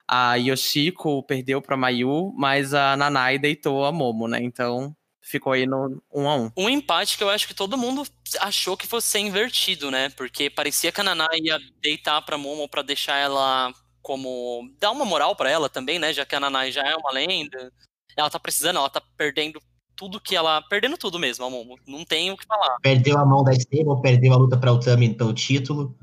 a 0.08 0.36
Yoshiko 0.36 1.24
perdeu 1.24 1.62
pra 1.62 1.78
Mayu, 1.78 2.34
mas 2.36 2.74
a 2.74 2.96
Nanai 2.96 3.38
deitou 3.38 3.86
a 3.86 3.92
Momo, 3.92 4.28
né? 4.28 4.42
Então 4.42 4.96
ficou 5.22 5.54
aí 5.54 5.66
no 5.66 6.02
1 6.14 6.22
um 6.22 6.30
a 6.30 6.36
1 6.36 6.44
um. 6.44 6.52
um 6.58 6.70
empate 6.70 7.18
que 7.18 7.24
eu 7.24 7.30
acho 7.30 7.48
que 7.48 7.54
todo 7.56 7.78
mundo 7.78 8.04
achou 8.40 8.78
que 8.78 8.86
fosse 8.86 9.18
invertido, 9.20 9.90
né? 9.90 10.10
Porque 10.10 10.50
parecia 10.50 10.92
que 10.92 11.02
a 11.02 11.04
Naná 11.04 11.28
ia 11.34 11.60
deitar 11.82 12.22
pra 12.22 12.38
Momo 12.38 12.70
pra 12.70 12.82
deixar 12.82 13.18
ela 13.18 13.74
como. 14.02 14.72
dar 14.80 14.92
uma 14.92 15.06
moral 15.06 15.36
para 15.36 15.50
ela 15.50 15.70
também, 15.70 15.98
né? 15.98 16.14
Já 16.14 16.26
que 16.26 16.36
a 16.36 16.40
Naná 16.40 16.70
já 16.70 16.84
é 16.84 16.96
uma 16.96 17.12
lenda. 17.12 17.72
Ela 18.16 18.30
tá 18.30 18.40
precisando, 18.40 18.78
ela 18.78 18.90
tá 18.90 19.02
perdendo 19.18 19.60
tudo 19.96 20.20
que 20.20 20.36
ela. 20.36 20.62
Perdendo 20.64 20.98
tudo 20.98 21.18
mesmo, 21.18 21.46
a 21.46 21.50
Momo. 21.50 21.78
Não 21.88 22.04
tem 22.04 22.32
o 22.32 22.38
que 22.38 22.46
falar. 22.46 22.78
Perdeu 22.82 23.18
a 23.18 23.26
mão 23.26 23.44
da 23.44 23.54
Stable, 23.54 24.02
perdeu 24.02 24.34
a 24.34 24.38
luta 24.38 24.58
pra 24.58 24.74
Utami 24.74 25.14
pelo 25.14 25.34
título. 25.34 25.96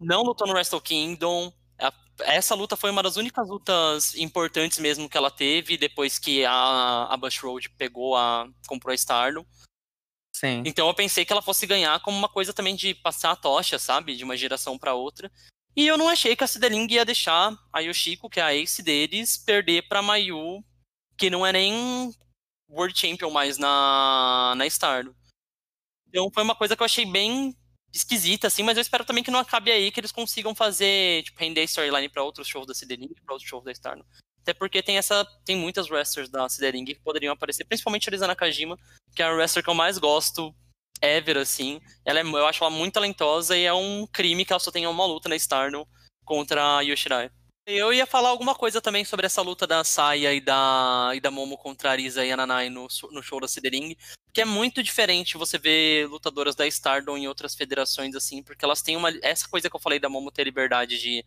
Não 0.00 0.22
lutou 0.22 0.46
no 0.46 0.54
Wrestle 0.54 0.80
Kingdom 0.80 1.52
essa 2.20 2.54
luta 2.54 2.76
foi 2.76 2.90
uma 2.90 3.02
das 3.02 3.16
únicas 3.16 3.48
lutas 3.48 4.14
importantes 4.16 4.78
mesmo 4.78 5.08
que 5.08 5.16
ela 5.16 5.30
teve 5.30 5.76
depois 5.76 6.18
que 6.18 6.44
a, 6.44 7.06
a 7.10 7.16
Bush 7.16 7.38
Road 7.38 7.68
pegou 7.70 8.16
a 8.16 8.48
comprou 8.66 8.92
a 8.92 8.94
Stardom. 8.94 9.44
Sim. 10.32 10.62
Então 10.64 10.86
eu 10.86 10.94
pensei 10.94 11.24
que 11.24 11.32
ela 11.32 11.42
fosse 11.42 11.66
ganhar 11.66 12.00
como 12.00 12.16
uma 12.16 12.28
coisa 12.28 12.52
também 12.52 12.76
de 12.76 12.94
passar 12.94 13.32
a 13.32 13.36
tocha, 13.36 13.78
sabe, 13.78 14.16
de 14.16 14.24
uma 14.24 14.36
geração 14.36 14.78
para 14.78 14.94
outra. 14.94 15.30
E 15.76 15.86
eu 15.86 15.96
não 15.96 16.08
achei 16.08 16.34
que 16.34 16.44
a 16.44 16.46
Cideling 16.46 16.86
ia 16.90 17.04
deixar 17.04 17.56
a 17.72 17.80
Yoshiko, 17.80 18.28
que 18.28 18.40
é 18.40 18.42
a 18.42 18.54
ace 18.54 18.82
deles, 18.82 19.36
perder 19.36 19.88
para 19.88 20.02
Mayu, 20.02 20.62
que 21.16 21.30
não 21.30 21.46
é 21.46 21.52
nem 21.52 22.12
World 22.70 22.98
Champion 22.98 23.30
mais 23.30 23.58
na 23.58 24.54
na 24.56 24.66
Stardom. 24.66 25.14
Então 26.08 26.30
foi 26.32 26.42
uma 26.42 26.54
coisa 26.54 26.76
que 26.76 26.82
eu 26.82 26.86
achei 26.86 27.04
bem 27.04 27.56
esquisita, 27.92 28.46
assim, 28.46 28.62
mas 28.62 28.76
eu 28.76 28.82
espero 28.82 29.04
também 29.04 29.24
que 29.24 29.30
não 29.30 29.38
acabe 29.38 29.70
aí, 29.70 29.90
que 29.90 30.00
eles 30.00 30.12
consigam 30.12 30.54
fazer, 30.54 31.22
tipo, 31.22 31.40
render 31.40 31.62
storyline 31.64 32.08
pra 32.08 32.22
outros 32.22 32.46
shows 32.46 32.66
da 32.66 32.74
Sidering 32.74 33.08
e 33.10 33.20
pra 33.20 33.34
outros 33.34 33.48
shows 33.48 33.64
da 33.64 33.72
Stardom. 33.72 34.04
Até 34.42 34.54
porque 34.54 34.82
tem 34.82 34.96
essa. 34.96 35.26
Tem 35.44 35.56
muitas 35.56 35.90
wrestlers 35.90 36.30
da 36.30 36.48
Sidering 36.48 36.84
que 36.84 36.94
poderiam 36.94 37.32
aparecer, 37.32 37.64
principalmente 37.64 38.08
a 38.08 38.12
Lisa 38.12 38.26
Nakajima, 38.26 38.78
que 39.14 39.22
é 39.22 39.26
a 39.26 39.32
wrestler 39.32 39.62
que 39.62 39.70
eu 39.70 39.74
mais 39.74 39.98
gosto 39.98 40.54
ever, 41.02 41.36
assim. 41.36 41.80
Ela 42.04 42.20
é, 42.20 42.22
eu 42.22 42.46
acho 42.46 42.64
ela 42.64 42.70
muito 42.70 42.94
talentosa 42.94 43.56
e 43.56 43.64
é 43.64 43.72
um 43.72 44.06
crime 44.06 44.44
que 44.44 44.52
ela 44.52 44.60
só 44.60 44.70
tenha 44.70 44.88
uma 44.88 45.04
luta 45.06 45.28
na 45.28 45.36
Stardom 45.36 45.86
contra 46.24 46.78
a 46.78 46.80
Yoshirai. 46.80 47.30
Eu 47.70 47.92
ia 47.92 48.06
falar 48.06 48.30
alguma 48.30 48.54
coisa 48.54 48.80
também 48.80 49.04
sobre 49.04 49.26
essa 49.26 49.42
luta 49.42 49.66
da 49.66 49.84
Saya 49.84 50.32
e 50.32 50.40
da, 50.40 51.10
e 51.14 51.20
da 51.20 51.30
Momo 51.30 51.58
contra 51.58 51.90
a 51.90 51.92
Arisa 51.92 52.24
e 52.24 52.32
a 52.32 52.36
Nanai 52.36 52.70
no, 52.70 52.88
no 53.10 53.22
show 53.22 53.38
da 53.38 53.46
Sidering, 53.46 53.94
que 54.32 54.40
é 54.40 54.44
muito 54.46 54.82
diferente 54.82 55.36
você 55.36 55.58
ver 55.58 56.08
lutadoras 56.08 56.54
da 56.56 56.66
Stardom 56.66 57.18
em 57.18 57.28
outras 57.28 57.54
federações, 57.54 58.16
assim, 58.16 58.42
porque 58.42 58.64
elas 58.64 58.80
têm 58.80 58.96
uma. 58.96 59.10
Essa 59.22 59.46
coisa 59.46 59.68
que 59.68 59.76
eu 59.76 59.80
falei 59.80 59.98
da 59.98 60.08
Momo 60.08 60.30
ter 60.30 60.44
liberdade 60.44 60.98
de 60.98 61.22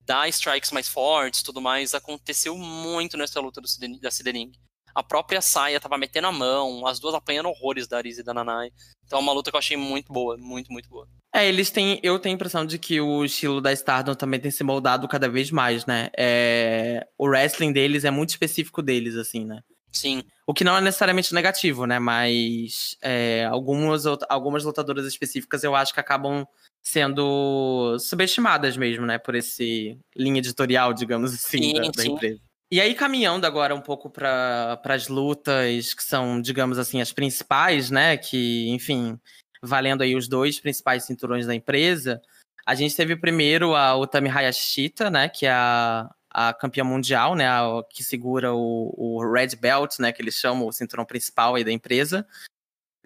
dar 0.00 0.28
strikes 0.28 0.70
mais 0.70 0.86
fortes 0.86 1.42
tudo 1.42 1.62
mais, 1.62 1.94
aconteceu 1.94 2.58
muito 2.58 3.16
nessa 3.16 3.40
luta 3.40 3.58
do, 3.58 3.66
da 4.02 4.10
Sidering. 4.10 4.52
A 4.94 5.02
própria 5.02 5.40
Saia 5.40 5.80
tava 5.80 5.98
metendo 5.98 6.28
a 6.28 6.32
mão, 6.32 6.86
as 6.86 7.00
duas 7.00 7.14
apanhando 7.14 7.48
horrores 7.48 7.88
da 7.88 7.96
Arisa 7.96 8.20
e 8.20 8.24
da 8.24 8.32
Nanai. 8.32 8.70
Então 9.04 9.18
é 9.18 9.22
uma 9.22 9.32
luta 9.32 9.50
que 9.50 9.56
eu 9.56 9.58
achei 9.58 9.76
muito 9.76 10.12
boa, 10.12 10.36
muito, 10.36 10.72
muito 10.72 10.88
boa. 10.88 11.08
É, 11.34 11.48
eles 11.48 11.70
têm. 11.70 11.98
Eu 12.02 12.18
tenho 12.18 12.34
a 12.34 12.36
impressão 12.36 12.64
de 12.64 12.78
que 12.78 13.00
o 13.00 13.24
estilo 13.24 13.60
da 13.60 13.72
Stardom 13.72 14.14
também 14.14 14.38
tem 14.38 14.52
se 14.52 14.62
moldado 14.62 15.08
cada 15.08 15.28
vez 15.28 15.50
mais, 15.50 15.84
né? 15.84 16.08
É, 16.16 17.04
o 17.18 17.26
wrestling 17.26 17.72
deles 17.72 18.04
é 18.04 18.10
muito 18.10 18.30
específico 18.30 18.80
deles, 18.80 19.16
assim, 19.16 19.44
né? 19.44 19.60
Sim. 19.90 20.22
O 20.46 20.52
que 20.52 20.64
não 20.64 20.76
é 20.76 20.80
necessariamente 20.80 21.34
negativo, 21.34 21.86
né? 21.86 21.98
Mas 21.98 22.96
é, 23.02 23.46
algumas, 23.46 24.04
algumas 24.28 24.64
lutadoras 24.64 25.06
específicas 25.06 25.64
eu 25.64 25.74
acho 25.74 25.92
que 25.92 26.00
acabam 26.00 26.46
sendo 26.82 27.96
subestimadas 27.98 28.76
mesmo, 28.76 29.06
né? 29.06 29.18
Por 29.18 29.34
esse 29.34 29.98
linha 30.16 30.38
editorial, 30.38 30.92
digamos 30.92 31.32
assim, 31.34 31.62
sim, 31.62 31.72
da, 31.74 31.90
da 31.90 32.06
empresa. 32.06 32.40
E 32.70 32.80
aí, 32.80 32.94
caminhando 32.94 33.46
agora 33.46 33.74
um 33.74 33.80
pouco 33.80 34.10
para 34.10 34.80
as 34.84 35.08
lutas 35.08 35.94
que 35.94 36.02
são, 36.02 36.40
digamos 36.40 36.78
assim, 36.78 37.00
as 37.00 37.12
principais, 37.12 37.90
né? 37.90 38.16
Que, 38.16 38.68
enfim, 38.70 39.18
valendo 39.64 40.02
aí 40.02 40.14
os 40.14 40.28
dois 40.28 40.60
principais 40.60 41.04
cinturões 41.04 41.46
da 41.46 41.54
empresa. 41.54 42.20
A 42.66 42.74
gente 42.74 42.96
teve 42.96 43.16
primeiro 43.16 43.74
a 43.74 43.96
Utami 43.96 44.28
Hayashita, 44.28 45.10
né, 45.10 45.28
que 45.28 45.46
é 45.46 45.52
a, 45.52 46.10
a 46.30 46.54
campeã 46.54 46.84
mundial, 46.84 47.34
né, 47.34 47.46
a, 47.46 47.82
que 47.90 48.02
segura 48.02 48.54
o, 48.54 48.94
o 48.96 49.32
Red 49.32 49.56
Belt, 49.56 49.98
né, 49.98 50.12
que 50.12 50.22
eles 50.22 50.34
chamam 50.34 50.66
o 50.66 50.72
cinturão 50.72 51.04
principal 51.04 51.54
aí 51.54 51.64
da 51.64 51.72
empresa, 51.72 52.26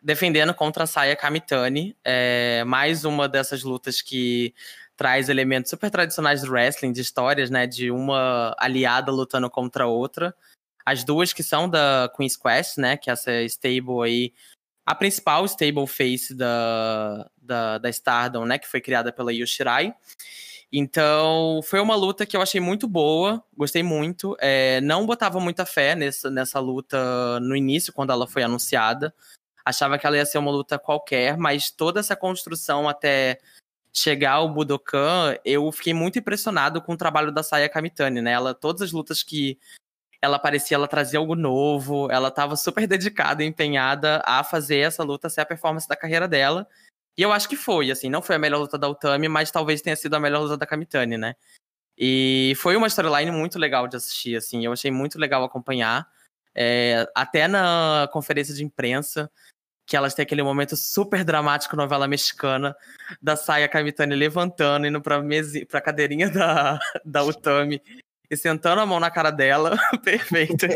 defendendo 0.03 0.55
contra 0.55 0.85
a 0.85 0.87
Saya 0.87 1.16
Kamitani, 1.16 1.97
é, 2.05 2.62
mais 2.64 3.05
uma 3.05 3.29
dessas 3.29 3.64
lutas 3.64 4.01
que 4.01 4.55
traz 4.98 5.28
elementos 5.28 5.70
super 5.70 5.90
tradicionais 5.92 6.42
do 6.42 6.50
wrestling, 6.50 6.92
de 6.92 7.00
histórias, 7.00 7.48
né, 7.50 7.68
de 7.68 7.88
uma 7.88 8.52
aliada 8.58 9.12
lutando 9.12 9.48
contra 9.48 9.84
a 9.84 9.87
outra. 9.87 10.34
As 10.84 11.04
duas 11.04 11.32
que 11.32 11.42
são 11.42 11.70
da 11.70 12.12
Queen's 12.16 12.37
Quest, 12.37 12.78
né, 12.78 12.96
que 12.96 13.08
é 13.08 13.12
essa 13.12 13.32
stable 13.44 14.02
aí 14.04 14.32
a 14.84 14.94
principal 14.94 15.44
stable 15.44 15.87
face 15.87 16.34
da, 16.34 17.30
da, 17.40 17.78
da 17.78 17.90
Stardom, 17.90 18.44
né, 18.44 18.58
que 18.58 18.66
foi 18.66 18.80
criada 18.80 19.12
pela 19.12 19.32
Yoshirai. 19.32 19.94
Então, 20.72 21.61
foi 21.62 21.78
uma 21.78 21.94
luta 21.94 22.26
que 22.26 22.37
eu 22.37 22.42
achei 22.42 22.61
muito 22.61 22.88
boa, 22.88 23.44
gostei 23.56 23.82
muito. 23.82 24.37
É, 24.40 24.80
não 24.80 25.06
botava 25.06 25.38
muita 25.38 25.64
fé 25.64 25.94
nessa, 25.94 26.30
nessa 26.30 26.58
luta 26.58 27.38
no 27.40 27.54
início, 27.54 27.92
quando 27.92 28.12
ela 28.12 28.26
foi 28.26 28.42
anunciada. 28.42 29.14
Achava 29.64 29.98
que 29.98 30.06
ela 30.06 30.16
ia 30.16 30.26
ser 30.26 30.38
uma 30.38 30.50
luta 30.50 30.78
qualquer, 30.78 31.37
mas 31.37 31.70
toda 31.70 32.00
essa 32.00 32.16
construção 32.16 32.88
até 32.88 33.38
chegar 33.92 34.33
ao 34.33 34.48
Budokan, 34.48 35.37
eu 35.44 35.70
fiquei 35.72 35.94
muito 35.94 36.18
impressionado 36.18 36.81
com 36.81 36.92
o 36.92 36.96
trabalho 36.96 37.33
da 37.33 37.42
Saya 37.42 37.68
Kamitani, 37.68 38.20
né? 38.20 38.33
Ela, 38.33 38.55
todas 38.55 38.83
as 38.83 38.92
lutas 38.92 39.22
que 39.22 39.59
ela 40.20 40.38
parecia, 40.38 40.77
ela 40.77 40.88
trazia 40.88 41.18
algo 41.18 41.35
novo, 41.35 42.11
ela 42.11 42.29
estava 42.29 42.57
super 42.57 42.87
dedicada, 42.88 43.44
empenhada 43.44 44.22
a 44.24 44.42
fazer 44.44 44.79
essa 44.79 45.03
luta 45.03 45.29
ser 45.29 45.42
a 45.42 45.46
performance 45.46 45.88
da 45.88 45.96
carreira 45.96 46.29
dela. 46.29 46.66
E 47.16 47.22
eu 47.22 47.33
acho 47.33 47.48
que 47.48 47.57
foi, 47.57 47.90
assim, 47.90 48.09
não 48.09 48.22
foi 48.22 48.37
a 48.37 48.38
melhor 48.38 48.59
luta 48.59 48.79
da 48.79 48.88
Utami, 48.88 49.29
mas 49.29 49.51
talvez 49.51 49.83
tenha 49.83 49.96
sido 49.96 50.14
a 50.14 50.20
melhor 50.20 50.40
luta 50.40 50.57
da 50.57 50.66
Kamitani, 50.66 51.18
né? 51.18 51.35
E 51.96 52.53
foi 52.57 52.77
uma 52.77 52.87
storyline 52.87 53.33
muito 53.33 53.59
legal 53.59 53.88
de 53.88 53.96
assistir, 53.96 54.37
assim, 54.37 54.64
eu 54.64 54.72
achei 54.72 54.90
muito 54.90 55.18
legal 55.18 55.42
acompanhar. 55.42 56.07
É, 56.55 57.09
até 57.14 57.48
na 57.48 58.09
conferência 58.12 58.55
de 58.55 58.64
imprensa, 58.64 59.31
que 59.88 59.96
elas 59.96 60.12
têm 60.12 60.22
aquele 60.22 60.42
momento 60.42 60.77
super 60.77 61.24
dramático, 61.24 61.74
novela 61.74 62.07
mexicana, 62.07 62.77
da 63.22 63.37
Saia 63.37 63.66
Kamitani 63.66 64.14
levantando, 64.14 64.87
indo 64.87 65.01
pra, 65.01 65.22
mesa, 65.22 65.64
pra 65.64 65.81
cadeirinha 65.81 66.31
da, 66.31 66.79
da 67.03 67.24
Utami 67.24 67.83
e 68.31 68.37
sentando 68.37 68.83
a 68.83 68.87
mão 68.87 69.01
na 69.01 69.11
cara 69.11 69.31
dela, 69.31 69.79
perfeito. 70.05 70.66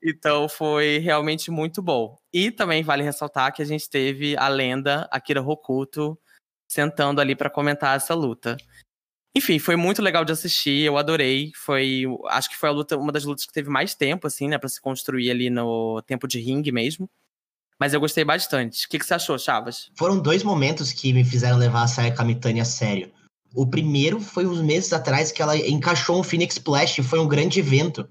então 0.00 0.48
foi 0.48 0.98
realmente 0.98 1.50
muito 1.50 1.82
bom. 1.82 2.16
E 2.32 2.52
também 2.52 2.84
vale 2.84 3.02
ressaltar 3.02 3.52
que 3.52 3.60
a 3.60 3.64
gente 3.64 3.90
teve 3.90 4.36
a 4.36 4.46
lenda 4.46 5.08
Akira 5.10 5.42
Hokuto 5.42 6.16
sentando 6.70 7.20
ali 7.20 7.34
para 7.34 7.50
comentar 7.50 7.96
essa 7.96 8.14
luta. 8.14 8.56
Enfim, 9.34 9.58
foi 9.58 9.74
muito 9.74 10.00
legal 10.00 10.24
de 10.24 10.30
assistir, 10.30 10.84
eu 10.84 10.96
adorei. 10.96 11.50
Foi, 11.56 12.04
acho 12.28 12.48
que 12.50 12.56
foi 12.56 12.68
a 12.68 12.72
luta, 12.72 12.96
uma 12.96 13.10
das 13.10 13.24
lutas 13.24 13.44
que 13.44 13.52
teve 13.52 13.68
mais 13.68 13.96
tempo 13.96 14.28
assim, 14.28 14.46
né, 14.46 14.58
para 14.58 14.68
se 14.68 14.80
construir 14.80 15.28
ali 15.28 15.50
no 15.50 16.00
tempo 16.02 16.28
de 16.28 16.38
ringue 16.38 16.70
mesmo. 16.70 17.10
Mas 17.78 17.94
eu 17.94 18.00
gostei 18.00 18.24
bastante. 18.24 18.86
O 18.86 18.88
que, 18.88 18.98
que 18.98 19.06
você 19.06 19.14
achou, 19.14 19.38
Chavas? 19.38 19.90
Foram 19.94 20.18
dois 20.18 20.42
momentos 20.42 20.92
que 20.92 21.12
me 21.12 21.24
fizeram 21.24 21.56
levar 21.56 21.82
a 21.82 21.86
Saya 21.86 22.12
Kamitani 22.12 22.60
a 22.60 22.64
sério. 22.64 23.10
O 23.54 23.66
primeiro 23.66 24.20
foi 24.20 24.46
uns 24.46 24.60
meses 24.60 24.92
atrás 24.92 25.32
que 25.32 25.40
ela 25.40 25.56
encaixou 25.56 26.18
um 26.18 26.22
Phoenix 26.22 26.56
Splash, 26.56 26.96
foi 27.02 27.18
um 27.18 27.28
grande 27.28 27.60
evento. 27.60 28.08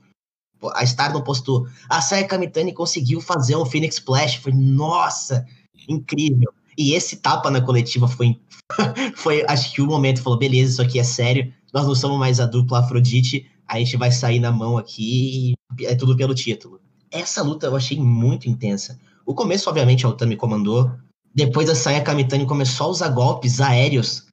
A 0.73 0.83
Stardom 0.83 1.21
postou, 1.21 1.67
a 1.87 2.01
Saya 2.01 2.25
Kamitani 2.25 2.73
conseguiu 2.73 3.21
fazer 3.21 3.55
um 3.55 3.65
Phoenix 3.65 3.95
Splash. 3.95 4.37
Foi, 4.37 4.53
nossa, 4.53 5.45
incrível. 5.87 6.51
E 6.77 6.93
esse 6.93 7.17
tapa 7.17 7.51
na 7.51 7.61
coletiva 7.61 8.07
foi, 8.07 8.39
foi 9.15 9.43
acho 9.47 9.73
que 9.73 9.81
o 9.81 9.87
momento 9.87 10.21
falou, 10.21 10.39
beleza, 10.39 10.73
isso 10.73 10.81
aqui 10.81 10.99
é 10.99 11.03
sério, 11.03 11.51
nós 11.73 11.87
não 11.87 11.95
somos 11.95 12.19
mais 12.19 12.39
a 12.39 12.45
dupla 12.45 12.79
Afrodite, 12.79 13.49
a 13.67 13.79
gente 13.79 13.97
vai 13.97 14.11
sair 14.11 14.39
na 14.39 14.51
mão 14.51 14.77
aqui 14.77 15.55
e 15.79 15.85
é 15.85 15.95
tudo 15.95 16.15
pelo 16.15 16.35
título. 16.35 16.79
Essa 17.11 17.41
luta 17.41 17.67
eu 17.67 17.75
achei 17.75 17.97
muito 17.99 18.47
intensa. 18.47 18.99
O 19.27 19.35
começo, 19.35 19.69
obviamente, 19.69 20.05
a 20.05 20.09
Otami 20.09 20.37
comandou. 20.37 20.89
Depois 21.35 21.69
a 21.69 21.75
Saya 21.75 22.01
Kamitani 22.01 22.45
começou 22.45 22.87
a 22.87 22.89
usar 22.91 23.09
golpes 23.09 23.59
aéreos 23.59 24.25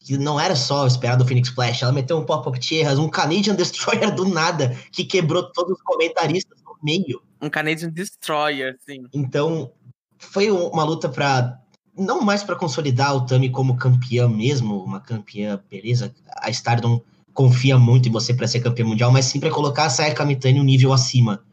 que 0.00 0.16
não 0.16 0.40
era 0.40 0.56
só 0.56 0.86
esperar 0.86 1.16
do 1.16 1.26
Phoenix 1.26 1.50
Flash, 1.50 1.82
ela 1.82 1.92
meteu 1.92 2.16
um 2.16 2.24
pop-up 2.24 2.58
Tierras, 2.58 2.98
um 2.98 3.10
Canadian 3.10 3.54
Destroyer 3.56 4.14
do 4.14 4.26
nada, 4.26 4.74
que 4.90 5.04
quebrou 5.04 5.52
todos 5.52 5.76
os 5.76 5.82
comentaristas 5.82 6.58
no 6.64 6.78
meio. 6.82 7.20
Um 7.42 7.50
Canadian 7.50 7.90
Destroyer, 7.90 8.76
sim. 8.86 9.04
Então, 9.12 9.70
foi 10.16 10.50
uma 10.50 10.82
luta 10.82 11.10
para 11.10 11.60
não 11.94 12.22
mais 12.22 12.42
para 12.42 12.56
consolidar 12.56 13.14
o 13.14 13.26
Tami 13.26 13.50
como 13.50 13.76
campeã 13.76 14.28
mesmo, 14.28 14.82
uma 14.82 15.00
campeã, 15.00 15.62
beleza? 15.68 16.14
A 16.36 16.48
Stardom 16.48 17.02
confia 17.34 17.76
muito 17.76 18.08
em 18.08 18.12
você 18.12 18.32
para 18.32 18.48
ser 18.48 18.60
campeã 18.60 18.86
mundial, 18.86 19.12
mas 19.12 19.26
sim 19.26 19.40
para 19.40 19.50
colocar 19.50 19.84
a 19.84 19.90
Saya 19.90 20.14
Kamitani 20.14 20.58
um 20.58 20.64
nível 20.64 20.92
acima. 20.92 21.44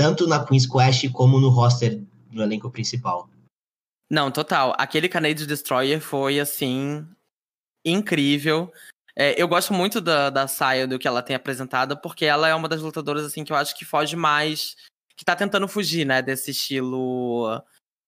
Tanto 0.00 0.26
na 0.26 0.42
Queen's 0.42 0.64
Quest 0.66 1.12
como 1.12 1.38
no 1.38 1.50
roster 1.50 2.02
do 2.32 2.42
elenco 2.42 2.70
principal. 2.70 3.28
Não, 4.10 4.30
total. 4.30 4.74
Aquele 4.78 5.10
Canadian 5.10 5.46
Destroyer 5.46 6.00
foi 6.00 6.40
assim 6.40 7.06
incrível. 7.84 8.72
É, 9.14 9.40
eu 9.40 9.46
gosto 9.46 9.74
muito 9.74 10.00
da, 10.00 10.30
da 10.30 10.48
saia 10.48 10.86
do 10.86 10.98
que 10.98 11.06
ela 11.06 11.20
tem 11.20 11.36
apresentado, 11.36 11.98
porque 11.98 12.24
ela 12.24 12.48
é 12.48 12.54
uma 12.54 12.66
das 12.66 12.80
lutadoras 12.80 13.26
assim 13.26 13.44
que 13.44 13.52
eu 13.52 13.56
acho 13.56 13.76
que 13.76 13.84
foge 13.84 14.16
mais. 14.16 14.74
que 15.14 15.22
tá 15.22 15.36
tentando 15.36 15.68
fugir, 15.68 16.06
né, 16.06 16.22
desse 16.22 16.52
estilo. 16.52 17.62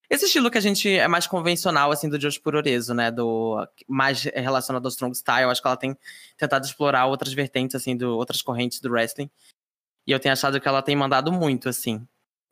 Esse 0.09 0.25
estilo 0.25 0.51
que 0.51 0.57
a 0.57 0.63
gente 0.63 0.89
é 0.89 1.07
mais 1.07 1.27
convencional, 1.27 1.93
assim, 1.93 2.09
do 2.09 2.19
Josh 2.19 2.39
Puroreso, 2.39 2.95
né? 2.95 3.11
Do, 3.11 3.69
mais 3.87 4.23
relacionado 4.23 4.87
ao 4.87 4.91
Strong 4.91 5.15
Style. 5.15 5.51
Acho 5.51 5.61
que 5.61 5.69
ela 5.69 5.77
tem 5.77 5.95
tentado 6.39 6.65
explorar 6.65 7.05
outras 7.05 7.35
vertentes, 7.35 7.77
assim, 7.77 7.95
do, 7.95 8.17
outras 8.17 8.41
correntes 8.41 8.81
do 8.81 8.91
wrestling. 8.91 9.31
E 10.07 10.13
eu 10.13 10.21
tenho 10.21 10.33
achado 10.33 10.61
que 10.61 10.69
ela 10.69 10.83
tem 10.83 10.97
mandado 10.97 11.33
muito, 11.33 11.69
assim. 11.69 12.01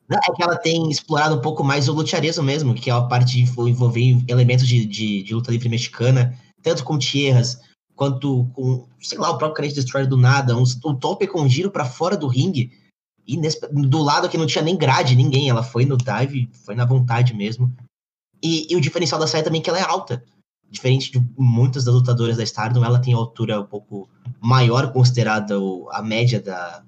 É 0.09 0.33
que 0.35 0.43
ela 0.43 0.57
tem 0.57 0.89
explorado 0.89 1.35
um 1.35 1.41
pouco 1.41 1.63
mais 1.63 1.87
o 1.87 1.93
luchareso 1.93 2.43
mesmo, 2.43 2.73
que 2.73 2.89
é 2.89 2.93
a 2.93 3.01
parte 3.01 3.43
de 3.43 3.61
envolver 3.69 4.23
elementos 4.27 4.67
de, 4.67 4.85
de, 4.85 5.23
de 5.23 5.33
luta 5.33 5.51
livre 5.51 5.69
mexicana 5.69 6.37
tanto 6.61 6.83
com 6.83 6.97
Tierras 6.97 7.59
quanto 7.95 8.45
com, 8.53 8.87
sei 8.99 9.17
lá, 9.17 9.29
o 9.29 9.37
próprio 9.37 9.55
Canadian 9.55 9.75
Destroyer 9.75 10.07
do 10.07 10.17
nada, 10.17 10.57
um, 10.57 10.63
um 10.85 10.95
tope 10.95 11.27
com 11.27 11.41
um 11.41 11.49
giro 11.49 11.69
para 11.69 11.85
fora 11.85 12.17
do 12.17 12.27
ringue, 12.27 12.71
e 13.27 13.37
nesse, 13.37 13.59
do 13.71 14.01
lado 14.01 14.27
que 14.27 14.37
não 14.37 14.47
tinha 14.47 14.63
nem 14.63 14.75
grade, 14.75 15.15
ninguém, 15.15 15.49
ela 15.49 15.61
foi 15.61 15.85
no 15.85 15.97
dive, 15.97 16.49
foi 16.65 16.73
na 16.73 16.85
vontade 16.85 17.33
mesmo. 17.33 17.71
E, 18.41 18.67
e 18.71 18.75
o 18.75 18.81
diferencial 18.81 19.19
da 19.19 19.27
saia 19.27 19.43
também 19.43 19.61
é 19.61 19.63
que 19.63 19.69
ela 19.69 19.79
é 19.79 19.83
alta. 19.83 20.23
Diferente 20.67 21.11
de 21.11 21.23
muitas 21.37 21.83
das 21.83 21.93
lutadoras 21.93 22.37
da 22.37 22.43
Stardom, 22.43 22.83
ela 22.83 22.99
tem 22.99 23.13
altura 23.13 23.61
um 23.61 23.65
pouco 23.65 24.09
maior, 24.39 24.91
considerada 24.91 25.55
a 25.91 26.01
média 26.01 26.41
da, 26.41 26.83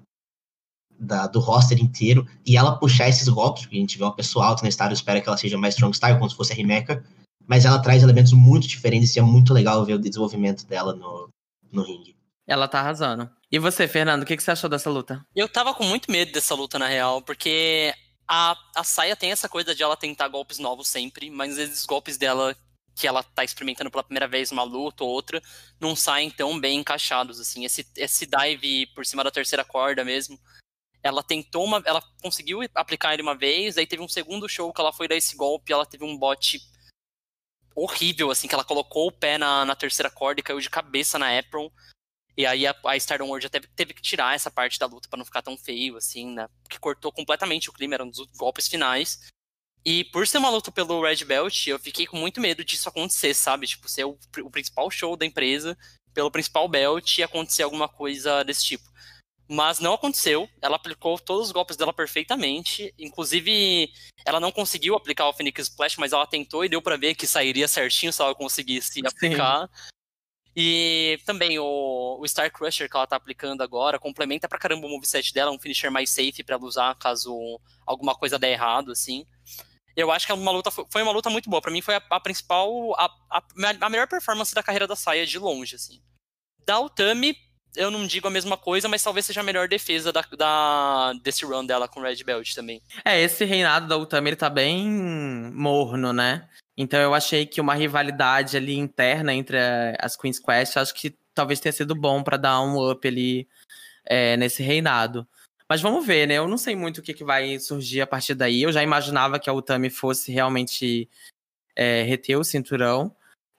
da, 0.98 1.26
do 1.26 1.40
roster 1.40 1.78
inteiro, 1.78 2.26
e 2.46 2.56
ela 2.56 2.76
puxar 2.76 3.08
esses 3.08 3.28
golpes, 3.28 3.62
porque 3.62 3.76
a 3.76 3.80
gente 3.80 3.98
vê 3.98 4.04
uma 4.04 4.14
pessoa 4.14 4.46
alta 4.46 4.62
na 4.62 4.68
Stardom, 4.68 4.94
espera 4.94 5.20
que 5.20 5.28
ela 5.28 5.36
seja 5.36 5.58
mais 5.58 5.74
strong 5.74 5.94
style, 5.94 6.18
como 6.18 6.30
se 6.30 6.36
fosse 6.36 6.52
a 6.52 6.56
Rimeca, 6.56 7.04
mas 7.46 7.64
ela 7.64 7.78
traz 7.80 8.02
elementos 8.02 8.32
muito 8.32 8.66
diferentes 8.66 9.14
e 9.14 9.18
é 9.18 9.22
muito 9.22 9.52
legal 9.52 9.84
ver 9.84 9.94
o 9.94 9.98
desenvolvimento 9.98 10.66
dela 10.66 10.94
no, 10.94 11.28
no 11.70 11.82
ringue. 11.82 12.16
Ela 12.46 12.68
tá 12.68 12.80
arrasando. 12.80 13.30
E 13.50 13.58
você, 13.58 13.88
Fernando, 13.88 14.22
o 14.22 14.26
que, 14.26 14.36
que 14.36 14.42
você 14.42 14.50
achou 14.50 14.68
dessa 14.68 14.90
luta? 14.90 15.24
Eu 15.34 15.48
tava 15.48 15.74
com 15.74 15.84
muito 15.84 16.10
medo 16.10 16.32
dessa 16.32 16.54
luta, 16.54 16.78
na 16.78 16.86
real, 16.86 17.22
porque 17.22 17.92
a, 18.28 18.56
a 18.76 18.84
Saia 18.84 19.16
tem 19.16 19.30
essa 19.30 19.48
coisa 19.48 19.74
de 19.74 19.82
ela 19.82 19.96
tentar 19.96 20.28
golpes 20.28 20.58
novos 20.58 20.88
sempre, 20.88 21.30
mas 21.30 21.52
às 21.52 21.56
vezes 21.56 21.80
os 21.80 21.86
golpes 21.86 22.16
dela 22.16 22.56
que 22.94 23.06
ela 23.06 23.22
tá 23.22 23.42
experimentando 23.42 23.90
pela 23.90 24.04
primeira 24.04 24.28
vez 24.28 24.52
uma 24.52 24.62
luta 24.62 25.02
ou 25.02 25.10
outra, 25.10 25.42
não 25.80 25.96
saem 25.96 26.30
tão 26.30 26.58
bem 26.58 26.78
encaixados, 26.78 27.40
assim. 27.40 27.64
Esse, 27.64 27.86
esse 27.96 28.24
dive 28.26 28.86
por 28.94 29.04
cima 29.04 29.24
da 29.24 29.30
terceira 29.30 29.64
corda 29.64 30.04
mesmo, 30.04 30.38
ela 31.04 31.22
tentou 31.22 31.64
uma... 31.64 31.82
Ela 31.84 32.02
conseguiu 32.22 32.60
aplicar 32.74 33.12
ele 33.12 33.22
uma 33.22 33.36
vez, 33.36 33.76
aí 33.76 33.86
teve 33.86 34.02
um 34.02 34.08
segundo 34.08 34.48
show 34.48 34.72
que 34.72 34.80
ela 34.80 34.92
foi 34.92 35.06
dar 35.06 35.16
esse 35.16 35.36
golpe, 35.36 35.72
ela 35.72 35.84
teve 35.84 36.02
um 36.02 36.16
bote 36.16 36.58
horrível, 37.76 38.30
assim, 38.30 38.48
que 38.48 38.54
ela 38.54 38.64
colocou 38.64 39.08
o 39.08 39.12
pé 39.12 39.36
na, 39.36 39.64
na 39.64 39.76
terceira 39.76 40.10
corda 40.10 40.40
e 40.40 40.42
caiu 40.42 40.60
de 40.60 40.70
cabeça 40.70 41.18
na 41.18 41.38
apron. 41.38 41.70
E 42.36 42.46
aí 42.46 42.66
a, 42.66 42.74
a 42.86 42.96
Stardom 42.96 43.28
World 43.28 43.46
até 43.46 43.60
teve 43.60 43.92
que 43.94 44.02
tirar 44.02 44.34
essa 44.34 44.50
parte 44.50 44.78
da 44.78 44.86
luta 44.86 45.08
para 45.08 45.18
não 45.18 45.24
ficar 45.24 45.42
tão 45.42 45.56
feio, 45.58 45.96
assim, 45.96 46.32
né? 46.32 46.48
Porque 46.62 46.78
cortou 46.78 47.12
completamente 47.12 47.68
o 47.68 47.72
clima, 47.72 47.94
era 47.94 48.04
um 48.04 48.10
dos 48.10 48.26
golpes 48.36 48.66
finais. 48.66 49.20
E 49.84 50.04
por 50.04 50.26
ser 50.26 50.38
uma 50.38 50.48
luta 50.48 50.72
pelo 50.72 51.02
Red 51.02 51.24
Belt, 51.24 51.66
eu 51.66 51.78
fiquei 51.78 52.06
com 52.06 52.16
muito 52.16 52.40
medo 52.40 52.64
disso 52.64 52.88
acontecer, 52.88 53.34
sabe? 53.34 53.66
Tipo, 53.66 53.88
ser 53.88 54.04
o, 54.04 54.18
o 54.42 54.50
principal 54.50 54.90
show 54.90 55.16
da 55.16 55.26
empresa 55.26 55.76
pelo 56.14 56.30
principal 56.30 56.68
belt 56.68 57.18
e 57.18 57.22
acontecer 57.22 57.64
alguma 57.64 57.88
coisa 57.88 58.42
desse 58.44 58.64
tipo. 58.64 58.84
Mas 59.48 59.78
não 59.78 59.94
aconteceu. 59.94 60.48
Ela 60.60 60.76
aplicou 60.76 61.18
todos 61.18 61.46
os 61.46 61.52
golpes 61.52 61.76
dela 61.76 61.92
perfeitamente. 61.92 62.94
Inclusive, 62.98 63.90
ela 64.24 64.40
não 64.40 64.50
conseguiu 64.50 64.94
aplicar 64.94 65.28
o 65.28 65.32
Phoenix 65.32 65.68
Splash, 65.68 65.96
mas 65.98 66.12
ela 66.12 66.26
tentou 66.26 66.64
e 66.64 66.68
deu 66.68 66.80
para 66.80 66.96
ver 66.96 67.14
que 67.14 67.26
sairia 67.26 67.68
certinho 67.68 68.12
se 68.12 68.22
ela 68.22 68.34
conseguisse 68.34 69.00
aplicar. 69.06 69.68
Sim. 69.68 69.94
E 70.56 71.18
também 71.26 71.58
o, 71.58 72.18
o, 72.20 72.28
Star 72.28 72.50
Crusher 72.50 72.88
que 72.88 72.96
ela 72.96 73.08
tá 73.08 73.16
aplicando 73.16 73.62
agora 73.62 73.98
complementa 73.98 74.48
pra 74.48 74.58
caramba 74.58 74.86
o 74.86 74.90
moveset 74.90 75.34
dela, 75.34 75.50
um 75.50 75.58
finisher 75.58 75.90
mais 75.90 76.10
safe 76.10 76.44
para 76.44 76.54
ela 76.54 76.64
usar 76.64 76.94
caso 76.94 77.60
alguma 77.84 78.14
coisa 78.14 78.38
der 78.38 78.52
errado, 78.52 78.92
assim. 78.92 79.26
Eu 79.96 80.12
acho 80.12 80.26
que 80.26 80.32
é 80.32 80.34
uma 80.34 80.52
luta, 80.52 80.70
foi 80.70 81.02
uma 81.02 81.12
luta 81.12 81.28
muito 81.28 81.50
boa. 81.50 81.60
Para 81.60 81.72
mim 81.72 81.80
foi 81.80 81.96
a, 81.96 82.02
a 82.08 82.20
principal, 82.20 82.94
a, 82.96 83.06
a, 83.30 83.42
a, 83.80 83.90
melhor 83.90 84.06
performance 84.06 84.54
da 84.54 84.62
carreira 84.62 84.86
da 84.86 84.96
Saia 84.96 85.26
de 85.26 85.38
longe, 85.38 85.74
assim. 85.74 86.00
Da 86.64 86.80
Utami, 86.80 87.36
eu 87.76 87.90
não 87.90 88.06
digo 88.06 88.28
a 88.28 88.30
mesma 88.30 88.56
coisa, 88.56 88.88
mas 88.88 89.02
talvez 89.02 89.26
seja 89.26 89.40
a 89.40 89.44
melhor 89.44 89.68
defesa 89.68 90.12
da, 90.12 90.22
da, 90.36 91.12
desse 91.22 91.44
run 91.44 91.64
dela 91.64 91.88
com 91.88 92.00
Red 92.00 92.22
Belt 92.24 92.54
também. 92.54 92.80
É, 93.04 93.20
esse 93.20 93.44
reinado 93.44 93.88
da 93.88 93.96
Utami 93.96 94.30
ele 94.30 94.36
tá 94.36 94.50
bem 94.50 94.88
morno, 95.52 96.12
né? 96.12 96.48
Então 96.76 97.00
eu 97.00 97.14
achei 97.14 97.46
que 97.46 97.60
uma 97.60 97.74
rivalidade 97.74 98.56
ali 98.56 98.76
interna 98.76 99.32
entre 99.32 99.56
as 99.98 100.16
Queen's 100.16 100.38
Quest, 100.38 100.76
acho 100.76 100.94
que 100.94 101.16
talvez 101.34 101.60
tenha 101.60 101.72
sido 101.72 101.94
bom 101.94 102.22
para 102.22 102.36
dar 102.36 102.60
um 102.60 102.90
up 102.90 103.06
ali 103.06 103.48
é, 104.04 104.36
nesse 104.36 104.62
reinado. 104.62 105.26
Mas 105.68 105.80
vamos 105.80 106.06
ver, 106.06 106.28
né? 106.28 106.34
Eu 106.34 106.46
não 106.46 106.58
sei 106.58 106.76
muito 106.76 106.98
o 106.98 107.02
que, 107.02 107.14
que 107.14 107.24
vai 107.24 107.58
surgir 107.58 108.00
a 108.00 108.06
partir 108.06 108.34
daí. 108.34 108.62
Eu 108.62 108.72
já 108.72 108.82
imaginava 108.82 109.38
que 109.38 109.48
a 109.48 109.52
Utami 109.52 109.88
fosse 109.88 110.30
realmente 110.30 111.08
é, 111.74 112.02
reter 112.02 112.36
o 112.38 112.44
cinturão. 112.44 113.14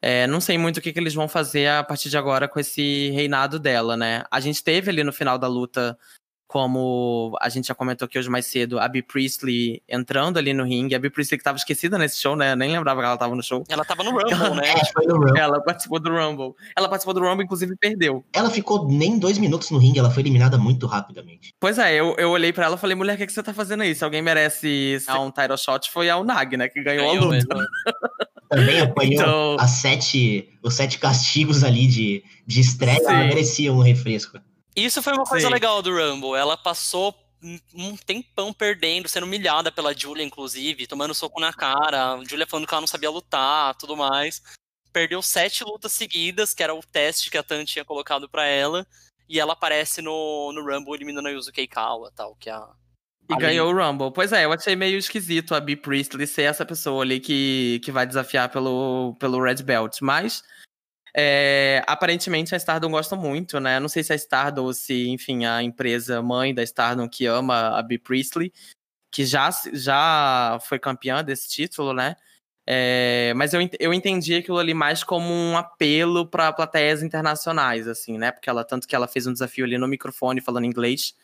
É, 0.07 0.27
não 0.27 0.39
sei 0.39 0.55
muito 0.55 0.77
o 0.77 0.81
que, 0.81 0.93
que 0.93 0.99
eles 0.99 1.15
vão 1.15 1.27
fazer 1.27 1.67
a 1.67 1.83
partir 1.83 2.11
de 2.11 2.17
agora 2.17 2.47
com 2.47 2.59
esse 2.59 3.09
reinado 3.09 3.57
dela, 3.57 3.97
né? 3.97 4.23
A 4.29 4.39
gente 4.39 4.63
teve 4.63 4.91
ali 4.91 5.03
no 5.03 5.11
final 5.11 5.35
da 5.39 5.47
luta 5.47 5.97
como 6.45 7.35
a 7.41 7.49
gente 7.49 7.69
já 7.69 7.73
comentou 7.73 8.05
aqui 8.05 8.19
hoje 8.19 8.29
mais 8.29 8.45
cedo, 8.45 8.79
a 8.79 8.87
Bea 8.87 9.01
Priestley 9.01 9.81
entrando 9.89 10.37
ali 10.37 10.53
no 10.53 10.63
ringue. 10.63 10.93
A 10.93 10.99
Bea 10.99 11.09
Priestley 11.09 11.39
que 11.39 11.43
tava 11.43 11.57
esquecida 11.57 11.97
nesse 11.97 12.21
show, 12.21 12.35
né? 12.35 12.51
Eu 12.51 12.55
nem 12.55 12.71
lembrava 12.71 13.01
que 13.01 13.07
ela 13.07 13.17
tava 13.17 13.35
no 13.35 13.41
show. 13.41 13.63
Ela 13.67 13.83
tava 13.83 14.03
no 14.03 14.11
Rumble, 14.11 14.31
ela, 14.31 14.53
né? 14.53 14.75
Rumble. 15.09 15.39
Ela 15.39 15.59
participou 15.63 15.99
do 15.99 16.11
Rumble. 16.11 16.53
Ela 16.77 16.87
participou 16.87 17.15
do 17.15 17.21
Rumble, 17.21 17.43
inclusive 17.43 17.75
perdeu. 17.75 18.23
Ela 18.31 18.51
ficou 18.51 18.87
nem 18.87 19.17
dois 19.17 19.39
minutos 19.39 19.71
no 19.71 19.79
ringue, 19.79 19.97
ela 19.97 20.11
foi 20.11 20.21
eliminada 20.21 20.55
muito 20.55 20.85
rapidamente. 20.85 21.51
Pois 21.59 21.79
é, 21.79 21.95
eu, 21.95 22.15
eu 22.19 22.29
olhei 22.29 22.53
pra 22.53 22.65
ela 22.65 22.75
e 22.75 22.79
falei, 22.79 22.95
mulher, 22.95 23.15
o 23.15 23.17
que, 23.17 23.25
que 23.25 23.33
você 23.33 23.41
tá 23.41 23.55
fazendo 23.55 23.81
aí? 23.81 23.95
Se 23.95 24.03
alguém 24.03 24.21
merece 24.21 24.99
um 25.19 25.31
title 25.31 25.57
shot, 25.57 25.89
foi 25.89 26.11
a 26.11 26.17
Unag, 26.19 26.57
né? 26.57 26.69
Que 26.69 26.83
ganhou, 26.83 27.07
ganhou 27.07 27.31
a 27.31 27.35
luta. 27.37 27.55
Também 28.49 28.79
apanhou 28.79 29.13
então... 29.13 29.57
as 29.59 29.71
sete, 29.71 30.49
os 30.61 30.73
sete 30.73 30.99
castigos 30.99 31.63
ali 31.63 31.87
de, 31.87 32.23
de 32.45 32.61
estreia, 32.61 32.99
ela 32.99 33.25
merecia 33.25 33.73
um 33.73 33.79
refresco. 33.79 34.39
Isso 34.75 35.01
foi 35.01 35.13
uma 35.13 35.25
coisa 35.25 35.47
Sim. 35.47 35.53
legal 35.53 35.81
do 35.81 35.95
Rumble. 35.95 36.35
Ela 36.35 36.57
passou 36.57 37.15
um 37.73 37.95
tempão 37.95 38.51
perdendo, 38.51 39.07
sendo 39.07 39.25
humilhada 39.25 39.71
pela 39.71 39.95
Julia, 39.95 40.25
inclusive, 40.25 40.87
tomando 40.87 41.13
soco 41.13 41.39
na 41.39 41.53
cara, 41.53 42.13
a 42.13 42.23
Julia 42.23 42.47
falando 42.47 42.67
que 42.67 42.73
ela 42.73 42.81
não 42.81 42.87
sabia 42.87 43.09
lutar, 43.09 43.75
tudo 43.75 43.95
mais. 43.95 44.41
Perdeu 44.91 45.21
sete 45.21 45.63
lutas 45.63 45.91
seguidas, 45.91 46.53
que 46.53 46.63
era 46.63 46.73
o 46.73 46.81
teste 46.81 47.29
que 47.29 47.37
a 47.37 47.43
Tan 47.43 47.63
tinha 47.65 47.85
colocado 47.85 48.27
para 48.27 48.45
ela, 48.45 48.87
e 49.29 49.39
ela 49.39 49.53
aparece 49.53 50.01
no, 50.01 50.51
no 50.53 50.61
Rumble 50.61 50.95
eliminando 50.95 51.27
a 51.27 51.31
Yuzuki 51.31 51.67
Kawa, 51.67 52.11
tal, 52.15 52.35
que 52.35 52.49
é 52.49 52.53
a... 52.53 52.69
E 53.29 53.35
ganhou 53.37 53.71
o 53.71 53.75
Rumble. 53.75 54.11
Pois 54.13 54.31
é, 54.31 54.45
eu 54.45 54.51
achei 54.51 54.75
meio 54.75 54.97
esquisito 54.97 55.55
a 55.55 55.59
Bea 55.59 55.77
Priestley 55.77 56.27
ser 56.27 56.43
essa 56.43 56.65
pessoa 56.65 57.03
ali 57.03 57.19
que, 57.19 57.79
que 57.83 57.91
vai 57.91 58.05
desafiar 58.05 58.49
pelo, 58.49 59.15
pelo 59.19 59.41
Red 59.41 59.63
Belt, 59.63 59.99
mas 60.01 60.43
é, 61.17 61.81
aparentemente 61.87 62.53
a 62.53 62.57
Stardom 62.57 62.91
gosta 62.91 63.15
muito, 63.15 63.59
né? 63.59 63.79
Não 63.79 63.87
sei 63.87 64.03
se 64.03 64.11
a 64.11 64.15
Stardom 64.15 64.65
ou 64.65 64.73
se, 64.73 65.07
enfim, 65.07 65.45
a 65.45 65.63
empresa 65.63 66.21
mãe 66.21 66.53
da 66.53 66.61
Stardom 66.61 67.07
que 67.07 67.25
ama 67.25 67.77
a 67.77 67.81
Bea 67.81 67.97
Priestley, 67.97 68.51
que 69.09 69.25
já, 69.25 69.49
já 69.73 70.59
foi 70.67 70.77
campeã 70.77 71.23
desse 71.23 71.47
título, 71.47 71.93
né? 71.93 72.15
É, 72.67 73.31
mas 73.35 73.53
eu, 73.53 73.61
eu 73.79 73.93
entendi 73.93 74.35
aquilo 74.35 74.57
ali 74.57 74.73
mais 74.73 75.03
como 75.03 75.31
um 75.31 75.55
apelo 75.55 76.27
para 76.27 76.51
plateias 76.51 77.01
internacionais, 77.01 77.87
assim, 77.87 78.17
né? 78.17 78.31
Porque 78.31 78.49
ela 78.49 78.65
tanto 78.65 78.87
que 78.87 78.95
ela 78.95 79.07
fez 79.07 79.25
um 79.25 79.33
desafio 79.33 79.63
ali 79.63 79.77
no 79.77 79.87
microfone 79.87 80.41
falando 80.41 80.65
inglês. 80.65 81.15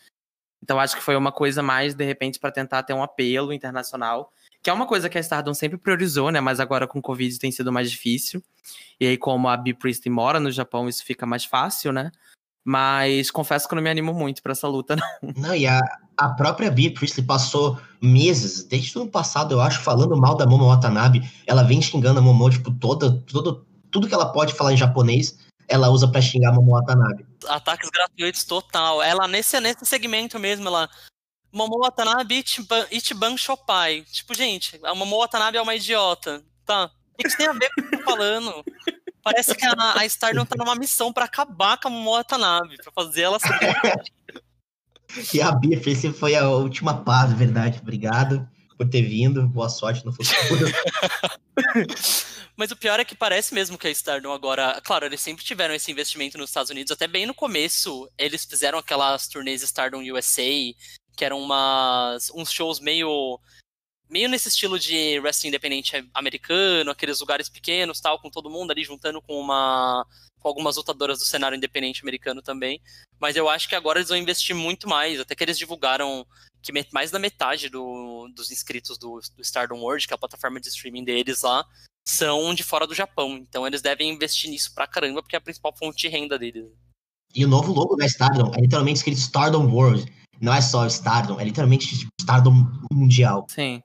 Então 0.63 0.79
acho 0.79 0.95
que 0.95 1.01
foi 1.01 1.15
uma 1.15 1.31
coisa 1.31 1.63
mais 1.63 1.93
de 1.93 2.05
repente 2.05 2.39
para 2.39 2.51
tentar 2.51 2.83
ter 2.83 2.93
um 2.93 3.03
apelo 3.03 3.51
internacional 3.51 4.31
que 4.63 4.69
é 4.69 4.73
uma 4.73 4.85
coisa 4.85 5.09
que 5.09 5.17
a 5.17 5.21
Stardom 5.21 5.53
sempre 5.53 5.77
priorizou, 5.77 6.29
né? 6.29 6.39
Mas 6.39 6.59
agora 6.59 6.87
com 6.87 6.99
o 6.99 7.01
Covid 7.01 7.37
tem 7.39 7.51
sido 7.51 7.71
mais 7.71 7.89
difícil. 7.89 8.43
E 8.99 9.07
aí, 9.07 9.17
como 9.17 9.47
a 9.47 9.57
Bea 9.57 9.73
Priestley 9.73 10.13
mora 10.13 10.39
no 10.39 10.51
Japão, 10.51 10.87
isso 10.87 11.03
fica 11.03 11.25
mais 11.25 11.43
fácil, 11.43 11.91
né? 11.91 12.11
Mas 12.63 13.31
confesso 13.31 13.67
que 13.67 13.73
eu 13.73 13.77
não 13.77 13.83
me 13.83 13.89
animo 13.89 14.13
muito 14.13 14.43
para 14.43 14.51
essa 14.51 14.67
luta, 14.67 14.95
não. 15.21 15.33
Não, 15.35 15.55
e 15.55 15.65
a, 15.65 15.81
a 16.15 16.29
própria 16.29 16.69
Bea 16.69 16.93
Priestley 16.93 17.25
passou 17.25 17.79
meses, 17.99 18.63
desde 18.63 18.95
o 18.97 19.01
ano 19.01 19.09
passado, 19.09 19.53
eu 19.55 19.61
acho, 19.61 19.81
falando 19.81 20.15
mal 20.15 20.37
da 20.37 20.45
Momo 20.45 20.67
Watanabe. 20.67 21.27
Ela 21.47 21.63
vem 21.63 21.81
xingando 21.81 22.19
a 22.19 22.21
Momo, 22.21 22.47
tipo, 22.51 22.69
toda, 22.71 23.19
todo, 23.25 23.65
tudo 23.89 24.07
que 24.07 24.13
ela 24.13 24.31
pode 24.31 24.53
falar 24.53 24.73
em 24.73 24.77
japonês, 24.77 25.39
ela 25.71 25.89
usa 25.89 26.07
para 26.07 26.21
xingar 26.21 26.49
a 26.49 26.53
Momo 26.53 26.71
Watanabe. 26.71 27.25
Ataques 27.47 27.89
gratuitos 27.89 28.43
total. 28.43 29.01
Ela, 29.01 29.27
nesse, 29.27 29.59
nesse 29.61 29.85
segmento 29.85 30.37
mesmo, 30.37 30.67
ela 30.67 30.89
Momo 31.51 31.79
Watanabe 31.79 32.39
Ichiban, 32.39 32.85
Ichiban 32.91 33.37
Shopai. 33.37 34.03
Tipo, 34.11 34.33
gente, 34.35 34.77
a 34.83 34.93
Momo 34.93 35.17
Watanabe 35.17 35.57
é 35.57 35.61
uma 35.61 35.73
idiota. 35.73 36.43
Tá. 36.65 36.91
O 37.13 37.17
que 37.17 37.27
isso 37.27 37.37
tem 37.37 37.47
a 37.47 37.53
ver 37.53 37.69
com 37.73 37.81
o 37.81 37.87
que 37.87 37.95
eu 37.95 37.99
tô 37.99 38.05
falando? 38.05 38.65
Parece 39.23 39.55
que 39.55 39.65
a, 39.65 39.99
a 39.99 40.05
Stardom 40.05 40.45
tá 40.45 40.55
numa 40.57 40.75
missão 40.75 41.13
para 41.13 41.25
acabar 41.25 41.79
com 41.79 41.87
a 41.87 41.91
Momo 41.91 42.11
Watanabe, 42.11 42.75
pra 42.77 42.91
fazer 42.91 43.21
ela 43.21 43.39
ser. 43.39 43.49
e 45.33 45.41
a 45.41 45.51
Bia 45.53 45.81
esse 45.85 46.11
foi 46.11 46.35
a 46.35 46.49
última 46.49 47.03
paz, 47.03 47.31
verdade. 47.31 47.79
Obrigado 47.81 48.45
por 48.77 48.89
ter 48.89 49.03
vindo. 49.03 49.47
Boa 49.47 49.69
sorte 49.69 50.05
no 50.05 50.11
futuro. 50.11 50.65
Mas 52.55 52.71
o 52.71 52.75
pior 52.75 52.99
é 52.99 53.05
que 53.05 53.15
parece 53.15 53.53
mesmo 53.53 53.77
que 53.77 53.87
a 53.87 53.91
Stardom 53.91 54.31
agora. 54.31 54.79
Claro, 54.83 55.05
eles 55.05 55.21
sempre 55.21 55.43
tiveram 55.43 55.73
esse 55.73 55.91
investimento 55.91 56.37
nos 56.37 56.49
Estados 56.49 56.69
Unidos. 56.69 56.91
Até 56.91 57.07
bem 57.07 57.25
no 57.25 57.33
começo, 57.33 58.09
eles 58.17 58.45
fizeram 58.45 58.77
aquelas 58.77 59.27
turnês 59.27 59.61
Stardom 59.63 60.01
USA 60.11 60.43
que 61.15 61.25
eram 61.25 61.39
umas, 61.39 62.31
uns 62.33 62.51
shows 62.51 62.79
meio 62.79 63.39
meio 64.09 64.27
nesse 64.27 64.49
estilo 64.49 64.77
de 64.77 65.19
wrestling 65.19 65.49
independente 65.49 66.09
americano, 66.13 66.91
aqueles 66.91 67.21
lugares 67.21 67.47
pequenos, 67.47 68.01
tal, 68.01 68.19
com 68.19 68.29
todo 68.29 68.49
mundo 68.49 68.71
ali 68.71 68.83
juntando 68.83 69.21
com 69.21 69.39
uma 69.39 70.05
com 70.39 70.47
algumas 70.47 70.75
lutadoras 70.75 71.19
do 71.19 71.25
cenário 71.25 71.55
independente 71.55 72.01
americano 72.01 72.41
também. 72.41 72.81
Mas 73.19 73.35
eu 73.35 73.47
acho 73.47 73.69
que 73.69 73.75
agora 73.75 73.99
eles 73.99 74.09
vão 74.09 74.17
investir 74.17 74.55
muito 74.55 74.89
mais, 74.89 75.19
até 75.19 75.35
que 75.35 75.43
eles 75.43 75.57
divulgaram 75.57 76.25
que 76.61 76.73
mais 76.91 77.11
da 77.11 77.19
metade 77.19 77.69
do, 77.69 78.27
dos 78.35 78.51
inscritos 78.51 78.97
do, 78.97 79.19
do 79.35 79.41
Stardom 79.41 79.79
World, 79.79 80.07
que 80.07 80.13
é 80.13 80.15
a 80.15 80.17
plataforma 80.17 80.59
de 80.59 80.67
streaming 80.67 81.03
deles 81.03 81.41
lá, 81.43 81.65
são 82.07 82.53
de 82.53 82.63
fora 82.63 82.87
do 82.87 82.95
Japão. 82.95 83.37
Então 83.37 83.65
eles 83.65 83.81
devem 83.81 84.09
investir 84.09 84.49
nisso 84.49 84.73
pra 84.73 84.87
caramba, 84.87 85.21
porque 85.21 85.35
é 85.35 85.39
a 85.39 85.41
principal 85.41 85.75
fonte 85.77 86.01
de 86.01 86.07
renda 86.07 86.37
deles. 86.37 86.65
E 87.33 87.45
o 87.45 87.47
novo 87.47 87.71
logo 87.71 87.95
da 87.95 88.05
Stardom 88.05 88.51
é 88.55 88.61
literalmente 88.61 88.97
escrito 88.97 89.19
Stardom 89.19 89.71
World 89.71 90.11
não 90.41 90.53
é 90.53 90.59
só 90.59 90.87
Stardom, 90.87 91.39
é 91.39 91.43
literalmente 91.43 91.95
tipo, 91.95 92.11
Stardom 92.19 92.67
mundial. 92.91 93.45
Sim. 93.47 93.81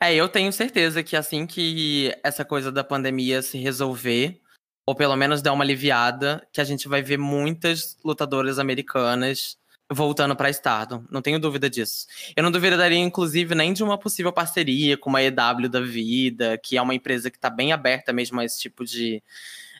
É, 0.00 0.12
eu 0.12 0.28
tenho 0.28 0.52
certeza 0.52 1.02
que 1.02 1.16
assim 1.16 1.46
que 1.46 2.12
essa 2.24 2.44
coisa 2.44 2.72
da 2.72 2.82
pandemia 2.82 3.40
se 3.40 3.56
resolver, 3.58 4.40
ou 4.84 4.96
pelo 4.96 5.14
menos 5.14 5.40
der 5.40 5.52
uma 5.52 5.62
aliviada, 5.62 6.46
que 6.52 6.60
a 6.60 6.64
gente 6.64 6.88
vai 6.88 7.00
ver 7.00 7.16
muitas 7.16 7.96
lutadoras 8.04 8.58
americanas 8.58 9.56
voltando 9.90 10.34
para 10.34 10.50
Stardom. 10.50 11.04
Não 11.10 11.22
tenho 11.22 11.38
dúvida 11.38 11.68
disso. 11.68 12.06
Eu 12.34 12.42
não 12.42 12.50
duvidaria, 12.50 12.98
inclusive, 12.98 13.54
nem 13.54 13.72
de 13.72 13.82
uma 13.82 13.98
possível 13.98 14.32
parceria 14.32 14.96
com 14.96 15.10
uma 15.10 15.22
EW 15.22 15.68
da 15.68 15.80
vida, 15.80 16.58
que 16.58 16.76
é 16.76 16.82
uma 16.82 16.94
empresa 16.94 17.30
que 17.30 17.36
está 17.36 17.50
bem 17.50 17.72
aberta 17.72 18.12
mesmo 18.12 18.40
a 18.40 18.44
esse 18.44 18.58
tipo 18.60 18.84
de, 18.84 19.22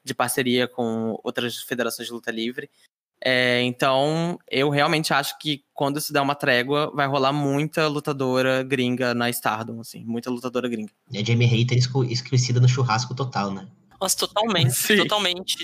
de 0.04 0.14
parceria 0.14 0.68
com 0.68 1.18
outras 1.22 1.58
federações 1.62 2.08
de 2.08 2.14
luta 2.14 2.30
livre. 2.30 2.70
É, 3.26 3.62
então, 3.62 4.38
eu 4.50 4.68
realmente 4.68 5.14
acho 5.14 5.38
que 5.38 5.64
quando 5.72 5.98
se 5.98 6.12
der 6.12 6.20
uma 6.20 6.34
trégua, 6.34 6.92
vai 6.94 7.06
rolar 7.06 7.32
muita 7.32 7.88
lutadora 7.88 8.62
gringa 8.62 9.14
na 9.14 9.30
Stardom, 9.30 9.80
assim, 9.80 10.04
muita 10.04 10.28
lutadora 10.30 10.68
gringa. 10.68 10.92
E 11.10 11.18
a 11.18 11.24
Jamie 11.24 11.46
Hater 11.46 11.78
esquecida 12.10 12.60
no 12.60 12.68
churrasco 12.68 13.14
total, 13.14 13.50
né? 13.50 13.66
Nossa, 14.00 14.16
totalmente, 14.18 14.72
Sim. 14.74 14.96
totalmente. 14.96 15.56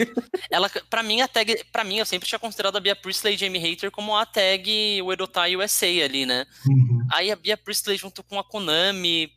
Ela, 0.50 0.70
para 0.88 1.02
mim, 1.02 1.20
a 1.20 1.28
tag, 1.28 1.64
para 1.72 1.84
mim, 1.84 1.98
eu 1.98 2.06
sempre 2.06 2.28
tinha 2.28 2.38
considerado 2.38 2.76
a 2.76 2.80
Bia 2.80 2.96
Priestley 2.96 3.34
e 3.34 3.38
Jamie 3.38 3.60
Hater 3.60 3.90
como 3.90 4.16
a 4.16 4.24
tag 4.24 5.02
o 5.02 5.12
Edotai 5.12 5.56
USA 5.56 5.86
ali, 6.04 6.24
né? 6.26 6.46
Uhum. 6.66 7.06
Aí 7.12 7.30
a 7.30 7.36
Bia 7.36 7.56
Priestley 7.56 7.96
junto 7.96 8.22
com 8.22 8.38
a 8.38 8.44
Konami, 8.44 9.32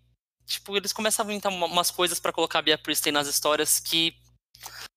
tipo, 0.46 0.76
eles 0.78 0.94
começavam 0.94 1.32
a 1.32 1.34
inventar 1.34 1.52
umas 1.52 1.92
coisas 1.92 2.20
para 2.20 2.32
colocar 2.32 2.60
a 2.60 2.62
Bia 2.64 2.78
Priestley 2.78 3.12
nas 3.12 3.28
histórias 3.28 3.80
que 3.80 4.14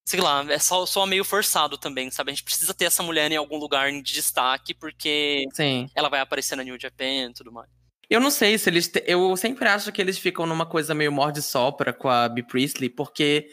sei 0.08 0.20
lá, 0.20 0.44
é 0.48 0.58
só, 0.60 0.86
só 0.86 1.04
meio 1.04 1.24
forçado 1.24 1.76
também, 1.76 2.10
sabe? 2.12 2.30
A 2.30 2.34
gente 2.34 2.44
precisa 2.44 2.72
ter 2.72 2.84
essa 2.84 3.02
mulher 3.02 3.30
em 3.32 3.36
algum 3.36 3.58
lugar 3.58 3.90
de 3.90 4.00
destaque, 4.02 4.72
porque 4.72 5.44
Sim. 5.52 5.90
ela 5.96 6.08
vai 6.08 6.20
aparecer 6.20 6.54
na 6.54 6.62
New 6.62 6.78
Japan 6.80 7.30
e 7.30 7.34
tudo 7.34 7.50
mais. 7.50 7.68
Eu 8.08 8.20
não 8.20 8.30
sei 8.30 8.56
se 8.56 8.70
eles. 8.70 8.86
te- 8.86 9.02
Eu 9.04 9.36
sempre 9.36 9.68
acho 9.68 9.90
que 9.90 10.00
eles 10.00 10.16
ficam 10.16 10.46
numa 10.46 10.64
coisa 10.64 10.94
meio 10.94 11.10
morde 11.10 11.42
sopra 11.42 11.92
com 11.92 12.08
a 12.08 12.28
Bea 12.28 12.44
Priestley, 12.44 12.88
porque 12.88 13.50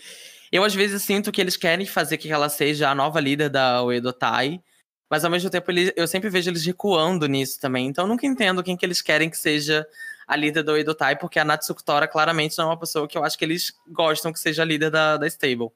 eu 0.53 0.63
às 0.63 0.75
vezes 0.75 1.01
sinto 1.01 1.31
que 1.31 1.41
eles 1.41 1.57
querem 1.57 1.87
fazer 1.87 2.17
que 2.19 2.31
ela 2.31 2.47
seja 2.47 2.87
a 2.87 2.93
nova 2.93 3.19
líder 3.19 3.49
da 3.49 3.81
Oedotai, 3.81 4.61
mas 5.09 5.25
ao 5.25 5.31
mesmo 5.31 5.49
tempo 5.49 5.71
eu 5.95 6.07
sempre 6.07 6.29
vejo 6.29 6.51
eles 6.51 6.63
recuando 6.63 7.27
nisso 7.27 7.59
também. 7.59 7.87
Então 7.87 8.03
eu 8.03 8.07
nunca 8.07 8.27
entendo 8.27 8.61
quem 8.61 8.77
que 8.77 8.85
eles 8.85 9.01
querem 9.01 9.31
que 9.31 9.37
seja 9.37 9.83
a 10.27 10.35
líder 10.35 10.61
da 10.61 10.73
Oedotai, 10.73 11.15
porque 11.15 11.39
a 11.39 11.43
Natsuko 11.43 11.83
Tora 11.83 12.07
claramente 12.07 12.55
não 12.55 12.65
é 12.65 12.67
uma 12.67 12.79
pessoa 12.79 13.07
que 13.07 13.17
eu 13.17 13.23
acho 13.23 13.35
que 13.35 13.43
eles 13.43 13.73
gostam 13.87 14.31
que 14.31 14.39
seja 14.39 14.61
a 14.61 14.65
líder 14.65 14.91
da, 14.91 15.17
da 15.17 15.25
stable. 15.25 15.69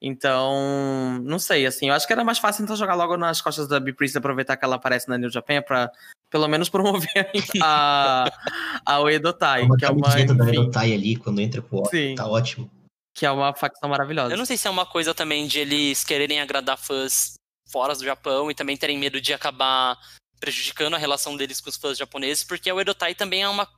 Então, 0.00 1.20
não 1.24 1.40
sei, 1.40 1.66
assim, 1.66 1.88
eu 1.88 1.94
acho 1.94 2.06
que 2.06 2.12
era 2.12 2.22
mais 2.22 2.38
fácil 2.38 2.62
então 2.62 2.76
jogar 2.76 2.94
logo 2.94 3.16
nas 3.16 3.40
costas 3.40 3.66
da 3.66 3.80
Bea 3.80 3.94
Priestley, 3.94 4.20
aproveitar 4.20 4.56
que 4.56 4.64
ela 4.64 4.76
aparece 4.76 5.08
na 5.08 5.18
New 5.18 5.30
Japan 5.30 5.60
pra 5.60 5.90
pelo 6.30 6.46
menos 6.46 6.68
promover 6.70 7.30
a, 7.60 8.30
a 8.86 9.00
Oedotai, 9.00 9.62
uma 9.62 9.76
que 9.76 9.84
é 9.84 9.90
uma, 9.90 10.02
camiseta 10.02 10.34
da 10.34 10.44
enfim, 10.44 10.60
Edotai 10.60 10.92
ali 10.92 11.16
quando 11.16 11.40
entra 11.40 11.60
pro 11.60 11.84
Sim. 11.86 12.14
tá 12.14 12.28
ótimo. 12.28 12.70
Que 13.14 13.24
é 13.24 13.30
uma 13.30 13.54
facção 13.54 13.88
maravilhosa. 13.88 14.34
Eu 14.34 14.38
não 14.38 14.44
sei 14.44 14.56
se 14.56 14.66
é 14.66 14.70
uma 14.70 14.84
coisa 14.84 15.14
também 15.14 15.46
de 15.46 15.60
eles 15.60 16.02
quererem 16.02 16.40
agradar 16.40 16.76
fãs 16.76 17.34
fora 17.70 17.94
do 17.94 18.04
Japão 18.04 18.50
e 18.50 18.54
também 18.54 18.76
terem 18.76 18.98
medo 18.98 19.20
de 19.20 19.32
acabar 19.32 19.96
prejudicando 20.40 20.94
a 20.94 20.98
relação 20.98 21.36
deles 21.36 21.60
com 21.60 21.70
os 21.70 21.76
fãs 21.76 21.96
japoneses, 21.96 22.44
porque 22.44 22.70
o 22.70 22.80
Edotai 22.80 23.14
também 23.14 23.42
é 23.42 23.48
uma 23.48 23.68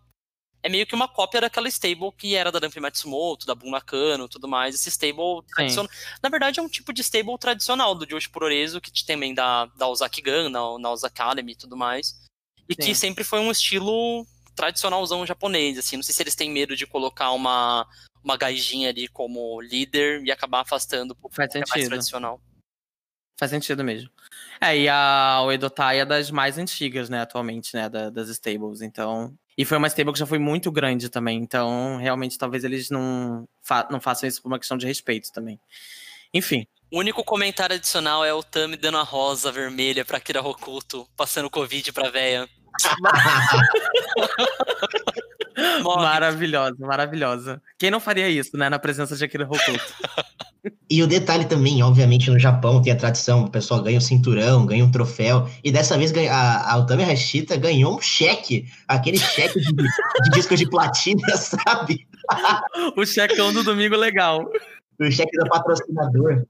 é 0.62 0.68
meio 0.68 0.86
que 0.86 0.96
uma 0.96 1.06
cópia 1.06 1.42
daquela 1.42 1.68
stable 1.68 2.10
que 2.18 2.34
era 2.34 2.50
da 2.50 2.58
Dampy 2.58 2.80
Matsumoto, 2.80 3.46
da 3.46 3.54
Bun 3.54 3.70
Nakano 3.70 4.24
e 4.24 4.28
tudo 4.28 4.48
mais. 4.48 4.74
Esse 4.74 4.90
stable 4.90 5.46
tradicional. 5.54 5.88
Na 6.20 6.28
verdade, 6.28 6.58
é 6.58 6.62
um 6.62 6.68
tipo 6.68 6.92
de 6.92 7.02
stable 7.02 7.38
tradicional 7.38 7.94
do 7.94 8.04
Joshi 8.04 8.28
Puroresu, 8.28 8.80
que 8.80 8.90
também 9.04 9.32
da, 9.32 9.66
da 9.66 9.86
Ozaki 9.86 10.20
Gun, 10.22 10.48
na, 10.48 10.76
na 10.78 10.92
Academy 11.04 11.52
e 11.52 11.56
tudo 11.56 11.76
mais. 11.76 12.20
E 12.68 12.74
Sim. 12.74 12.80
que 12.80 12.94
sempre 12.96 13.22
foi 13.22 13.38
um 13.38 13.50
estilo 13.52 14.26
tradicionalzão 14.56 15.24
japonês, 15.24 15.78
assim. 15.78 15.94
Não 15.94 16.02
sei 16.02 16.12
se 16.12 16.22
eles 16.22 16.34
têm 16.34 16.50
medo 16.50 16.74
de 16.74 16.84
colocar 16.84 17.30
uma, 17.30 17.86
uma 18.26 18.36
gaijinha 18.36 18.88
ali 18.90 19.06
como 19.06 19.60
líder 19.60 20.22
e 20.24 20.32
acabar 20.32 20.60
afastando 20.62 21.16
o 21.22 21.28
Faz 21.30 21.52
que 21.52 21.58
é 21.58 21.60
mais 21.60 21.70
sentido. 21.70 21.88
tradicional. 21.90 22.40
Faz 23.38 23.50
sentido 23.50 23.84
mesmo. 23.84 24.10
É, 24.60 24.76
e 24.76 24.88
a 24.88 25.40
Oedotai 25.44 26.00
é 26.00 26.04
das 26.04 26.30
mais 26.30 26.58
antigas, 26.58 27.08
né, 27.08 27.20
atualmente, 27.20 27.74
né, 27.76 27.88
da- 27.88 28.10
das 28.10 28.28
stables, 28.28 28.80
então... 28.82 29.32
E 29.56 29.64
foi 29.64 29.78
uma 29.78 29.86
stable 29.86 30.12
que 30.12 30.18
já 30.18 30.26
foi 30.26 30.38
muito 30.38 30.70
grande 30.72 31.08
também, 31.08 31.38
então 31.38 31.96
realmente 31.98 32.36
talvez 32.36 32.64
eles 32.64 32.90
não, 32.90 33.48
fa- 33.62 33.86
não 33.90 34.00
façam 34.00 34.28
isso 34.28 34.42
por 34.42 34.48
uma 34.48 34.58
questão 34.58 34.76
de 34.76 34.86
respeito 34.86 35.30
também. 35.32 35.58
Enfim, 36.34 36.66
O 36.90 36.98
único 36.98 37.22
comentário 37.24 37.76
adicional 37.76 38.24
é 38.24 38.32
o 38.34 38.42
Tami 38.42 38.76
dando 38.76 38.98
a 38.98 39.02
rosa 39.02 39.50
vermelha 39.52 40.04
pra 40.04 40.20
Kira 40.20 40.42
Hokuto, 40.42 41.08
passando 41.16 41.48
Covid 41.50 41.92
pra 41.92 42.10
véia. 42.10 42.48
Morre. 45.82 46.02
maravilhosa, 46.02 46.76
maravilhosa. 46.78 47.62
Quem 47.78 47.90
não 47.90 48.00
faria 48.00 48.28
isso, 48.28 48.56
né, 48.56 48.68
na 48.68 48.78
presença 48.78 49.16
de 49.16 49.24
Akira 49.24 49.44
Hokuto? 49.44 49.94
E 50.90 51.00
o 51.00 51.06
detalhe 51.06 51.44
também, 51.44 51.80
obviamente, 51.82 52.28
no 52.28 52.38
Japão 52.40 52.82
tem 52.82 52.92
a 52.92 52.96
tradição, 52.96 53.44
o 53.44 53.50
pessoal 53.50 53.82
ganha 53.82 53.98
um 53.98 54.00
cinturão, 54.00 54.66
ganha 54.66 54.84
um 54.84 54.90
troféu, 54.90 55.48
e 55.62 55.70
dessa 55.70 55.96
vez 55.96 56.12
a, 56.28 56.72
a 56.72 56.78
Utami 56.78 57.04
Hashita 57.04 57.56
ganhou 57.56 57.96
um 57.96 58.00
cheque, 58.00 58.66
aquele 58.88 59.18
cheque 59.18 59.60
de, 59.60 59.72
de 59.72 60.30
disco 60.32 60.56
de 60.56 60.68
platina, 60.68 61.22
sabe? 61.38 62.06
o 62.96 63.06
checão 63.06 63.52
do 63.52 63.62
domingo 63.62 63.96
legal. 63.96 64.40
O 65.00 65.10
cheque 65.10 65.36
do 65.38 65.48
patrocinador. 65.48 66.44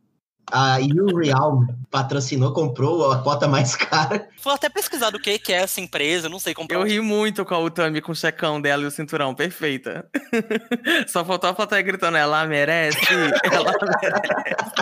A 0.53 0.77
Real 0.77 1.67
patrocinou, 1.91 2.53
comprou 2.53 3.11
a 3.11 3.23
cota 3.23 3.49
mais 3.49 3.75
cara. 3.75 4.29
Vou 4.43 4.53
até 4.53 4.69
pesquisar 4.69 5.11
do 5.11 5.19
que 5.19 5.39
que 5.39 5.53
é 5.53 5.57
essa 5.57 5.81
empresa, 5.81 6.29
não 6.29 6.39
sei 6.39 6.55
comprar. 6.55 6.79
Eu 6.79 6.85
ri 6.85 7.01
muito 7.01 7.45
com 7.45 7.55
a 7.55 7.59
Utami 7.59 8.01
com 8.01 8.13
o 8.13 8.17
checão 8.17 8.61
dela 8.61 8.85
e 8.85 8.87
o 8.87 8.91
cinturão, 8.91 9.35
perfeita. 9.35 10.09
Só 11.09 11.25
faltou 11.25 11.51
a 11.51 11.55
plateia 11.55 11.83
gritando, 11.83 12.17
ela 12.17 12.47
merece, 12.47 12.99
ela 13.51 13.73
merece. 14.03 14.73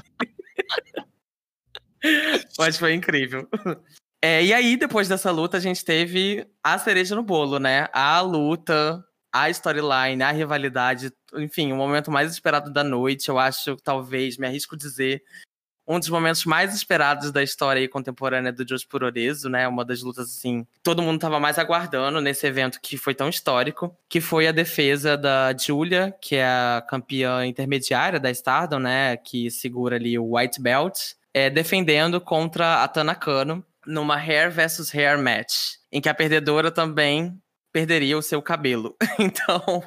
Mas 2.59 2.77
foi 2.77 2.93
incrível. 2.95 3.49
É, 4.23 4.45
e 4.45 4.53
aí, 4.53 4.77
depois 4.77 5.09
dessa 5.09 5.31
luta, 5.31 5.57
a 5.57 5.61
gente 5.61 5.85
teve 5.85 6.47
a 6.63 6.79
cereja 6.79 7.15
no 7.15 7.23
bolo, 7.23 7.59
né? 7.59 7.89
A 7.93 8.21
luta, 8.21 9.05
a 9.33 9.51
storyline, 9.51 10.23
a 10.23 10.31
rivalidade, 10.31 11.13
enfim, 11.35 11.73
o 11.73 11.77
momento 11.77 12.11
mais 12.11 12.31
esperado 12.31 12.73
da 12.73 12.85
noite. 12.85 13.29
Eu 13.29 13.39
acho, 13.39 13.77
talvez, 13.77 14.37
me 14.37 14.47
arrisco 14.47 14.77
dizer, 14.77 15.23
um 15.87 15.99
dos 15.99 16.09
momentos 16.09 16.45
mais 16.45 16.75
esperados 16.75 17.31
da 17.31 17.43
história 17.43 17.87
contemporânea 17.89 18.53
do 18.53 18.65
Josh 18.65 18.85
Puroresu, 18.85 19.49
né? 19.49 19.69
Uma 19.69 19.85
das 19.85 20.03
lutas, 20.03 20.27
assim, 20.27 20.67
todo 20.83 21.03
mundo 21.03 21.21
tava 21.21 21.39
mais 21.39 21.59
aguardando 21.59 22.21
nesse 22.21 22.47
evento 22.47 22.81
que 22.81 22.97
foi 22.97 23.15
tão 23.15 23.29
histórico, 23.29 23.95
que 24.09 24.21
foi 24.21 24.47
a 24.47 24.53
defesa 24.53 25.17
da 25.17 25.55
Julia, 25.57 26.15
que 26.21 26.37
é 26.37 26.47
a 26.47 26.85
campeã 26.89 27.45
intermediária 27.45 28.19
da 28.19 28.31
Stardom, 28.31 28.79
né? 28.79 29.17
Que 29.17 29.51
segura 29.51 29.97
ali 29.97 30.19
o 30.19 30.37
White 30.37 30.61
Belt, 30.61 30.99
é, 31.33 31.51
defendendo 31.51 32.21
contra 32.21 32.83
a 32.83 32.89
Tanakano 32.89 33.65
numa 33.87 34.17
hair 34.17 34.51
versus 34.51 34.95
hair 34.95 35.19
match, 35.19 35.77
em 35.93 36.01
que 36.01 36.09
a 36.09 36.15
perdedora 36.15 36.71
também 36.71 37.39
perderia 37.75 38.17
o 38.17 38.23
seu 38.23 38.41
cabelo. 38.41 38.97
Então, 39.19 39.83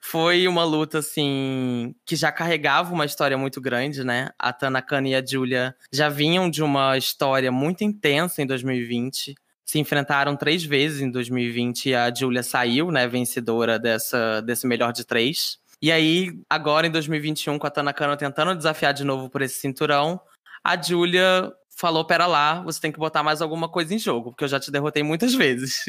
foi 0.00 0.48
uma 0.48 0.64
luta 0.64 0.98
assim 0.98 1.94
que 2.04 2.16
já 2.16 2.32
carregava 2.32 2.92
uma 2.92 3.04
história 3.04 3.36
muito 3.38 3.60
grande, 3.60 4.02
né? 4.02 4.30
A 4.38 4.52
Tanakana 4.52 5.08
e 5.08 5.14
a 5.14 5.24
Julia 5.24 5.74
já 5.92 6.08
vinham 6.08 6.50
de 6.50 6.62
uma 6.62 6.96
história 6.96 7.52
muito 7.52 7.84
intensa 7.84 8.42
em 8.42 8.46
2020. 8.46 9.34
Se 9.64 9.78
enfrentaram 9.78 10.34
três 10.34 10.64
vezes 10.64 11.00
em 11.00 11.10
2020 11.10 11.90
e 11.90 11.94
a 11.94 12.12
Julia 12.12 12.42
saiu, 12.42 12.90
né, 12.90 13.06
vencedora 13.06 13.78
dessa, 13.78 14.40
desse 14.40 14.66
melhor 14.66 14.92
de 14.92 15.04
três. 15.04 15.58
E 15.80 15.92
aí, 15.92 16.32
agora 16.48 16.86
em 16.86 16.90
2021, 16.90 17.58
com 17.58 17.66
a 17.66 17.70
Tanakana 17.70 18.16
tentando 18.16 18.56
desafiar 18.56 18.92
de 18.92 19.04
novo 19.04 19.30
por 19.30 19.42
esse 19.42 19.60
cinturão, 19.60 20.20
a 20.64 20.80
Julia 20.80 21.52
falou: 21.80 22.04
Pera 22.04 22.26
lá, 22.26 22.60
você 22.60 22.80
tem 22.80 22.92
que 22.92 22.98
botar 22.98 23.22
mais 23.22 23.40
alguma 23.40 23.68
coisa 23.68 23.94
em 23.94 23.98
jogo, 23.98 24.30
porque 24.30 24.44
eu 24.44 24.48
já 24.48 24.60
te 24.60 24.70
derrotei 24.70 25.02
muitas 25.02 25.32
vezes. 25.34 25.84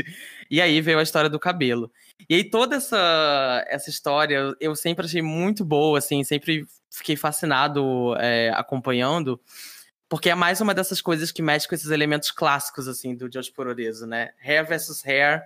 E 0.50 0.62
aí 0.62 0.80
veio 0.82 1.00
a 1.00 1.04
história 1.04 1.30
do 1.30 1.40
cabelo. 1.40 1.92
E 2.30 2.36
aí 2.36 2.44
toda 2.44 2.78
essa, 2.78 3.66
essa 3.68 3.90
história 3.90 4.56
eu 4.60 4.76
sempre 4.76 5.06
achei 5.06 5.22
muito 5.22 5.66
boa, 5.66 6.00
assim, 6.00 6.24
sempre 6.24 6.66
fiquei 6.90 7.16
fascinado 7.16 8.16
é, 8.18 8.52
acompanhando, 8.56 9.40
porque 10.08 10.30
é 10.30 10.36
mais 10.36 10.62
uma 10.62 10.74
dessas 10.74 11.02
coisas 11.02 11.32
que 11.32 11.42
mexe 11.42 11.68
com 11.68 11.76
esses 11.76 11.92
elementos 11.92 12.32
clássicos, 12.32 12.88
assim, 12.88 13.16
do 13.16 13.30
Josh 13.30 13.50
Puroresu, 13.50 14.06
né? 14.06 14.32
Hair 14.44 14.68
versus 14.68 15.06
hair 15.06 15.44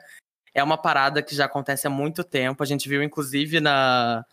é 0.53 0.63
uma 0.63 0.77
parada 0.77 1.21
que 1.21 1.35
já 1.35 1.45
acontece 1.45 1.85
há 1.85 1.89
muito 1.89 2.23
tempo. 2.23 2.63
A 2.63 2.65
gente 2.65 2.87
viu, 2.87 3.03
inclusive, 3.03 3.59
na, 3.59 4.25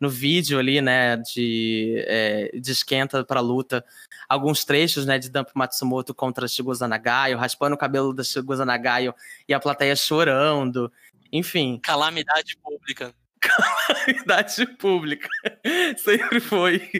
no 0.00 0.08
vídeo 0.08 0.58
ali, 0.58 0.80
né, 0.80 1.18
de, 1.18 2.02
é, 2.06 2.50
de 2.58 2.72
esquenta 2.72 3.22
pra 3.22 3.40
luta, 3.40 3.84
alguns 4.28 4.64
trechos, 4.64 5.04
né, 5.04 5.18
de 5.18 5.28
Dump 5.28 5.50
Matsumoto 5.54 6.14
contra 6.14 6.48
Shigoza 6.48 6.88
Nagayo, 6.88 7.36
raspando 7.36 7.74
o 7.74 7.78
cabelo 7.78 8.14
da 8.14 8.24
Shigoza 8.24 8.64
Nagayo 8.64 9.14
e 9.46 9.52
a 9.52 9.60
plateia 9.60 9.94
chorando. 9.94 10.90
Enfim, 11.30 11.78
Calamidade 11.82 12.56
pública. 12.56 13.14
calamidade 13.40 14.66
pública. 14.76 15.28
Sempre 15.96 16.40
foi 16.40 16.90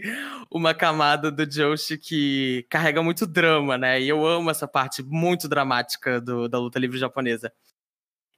uma 0.51 0.74
camada 0.74 1.30
do 1.30 1.46
Joshi 1.46 1.98
que 1.98 2.66
carrega 2.70 3.03
muito 3.03 3.26
drama, 3.26 3.76
né? 3.76 4.01
E 4.01 4.09
eu 4.09 4.26
amo 4.26 4.51
essa 4.51 4.66
parte 4.66 5.03
muito 5.03 5.48
dramática 5.48 6.20
do, 6.20 6.48
da 6.48 6.59
luta 6.59 6.78
livre 6.78 6.98
japonesa. 6.98 7.53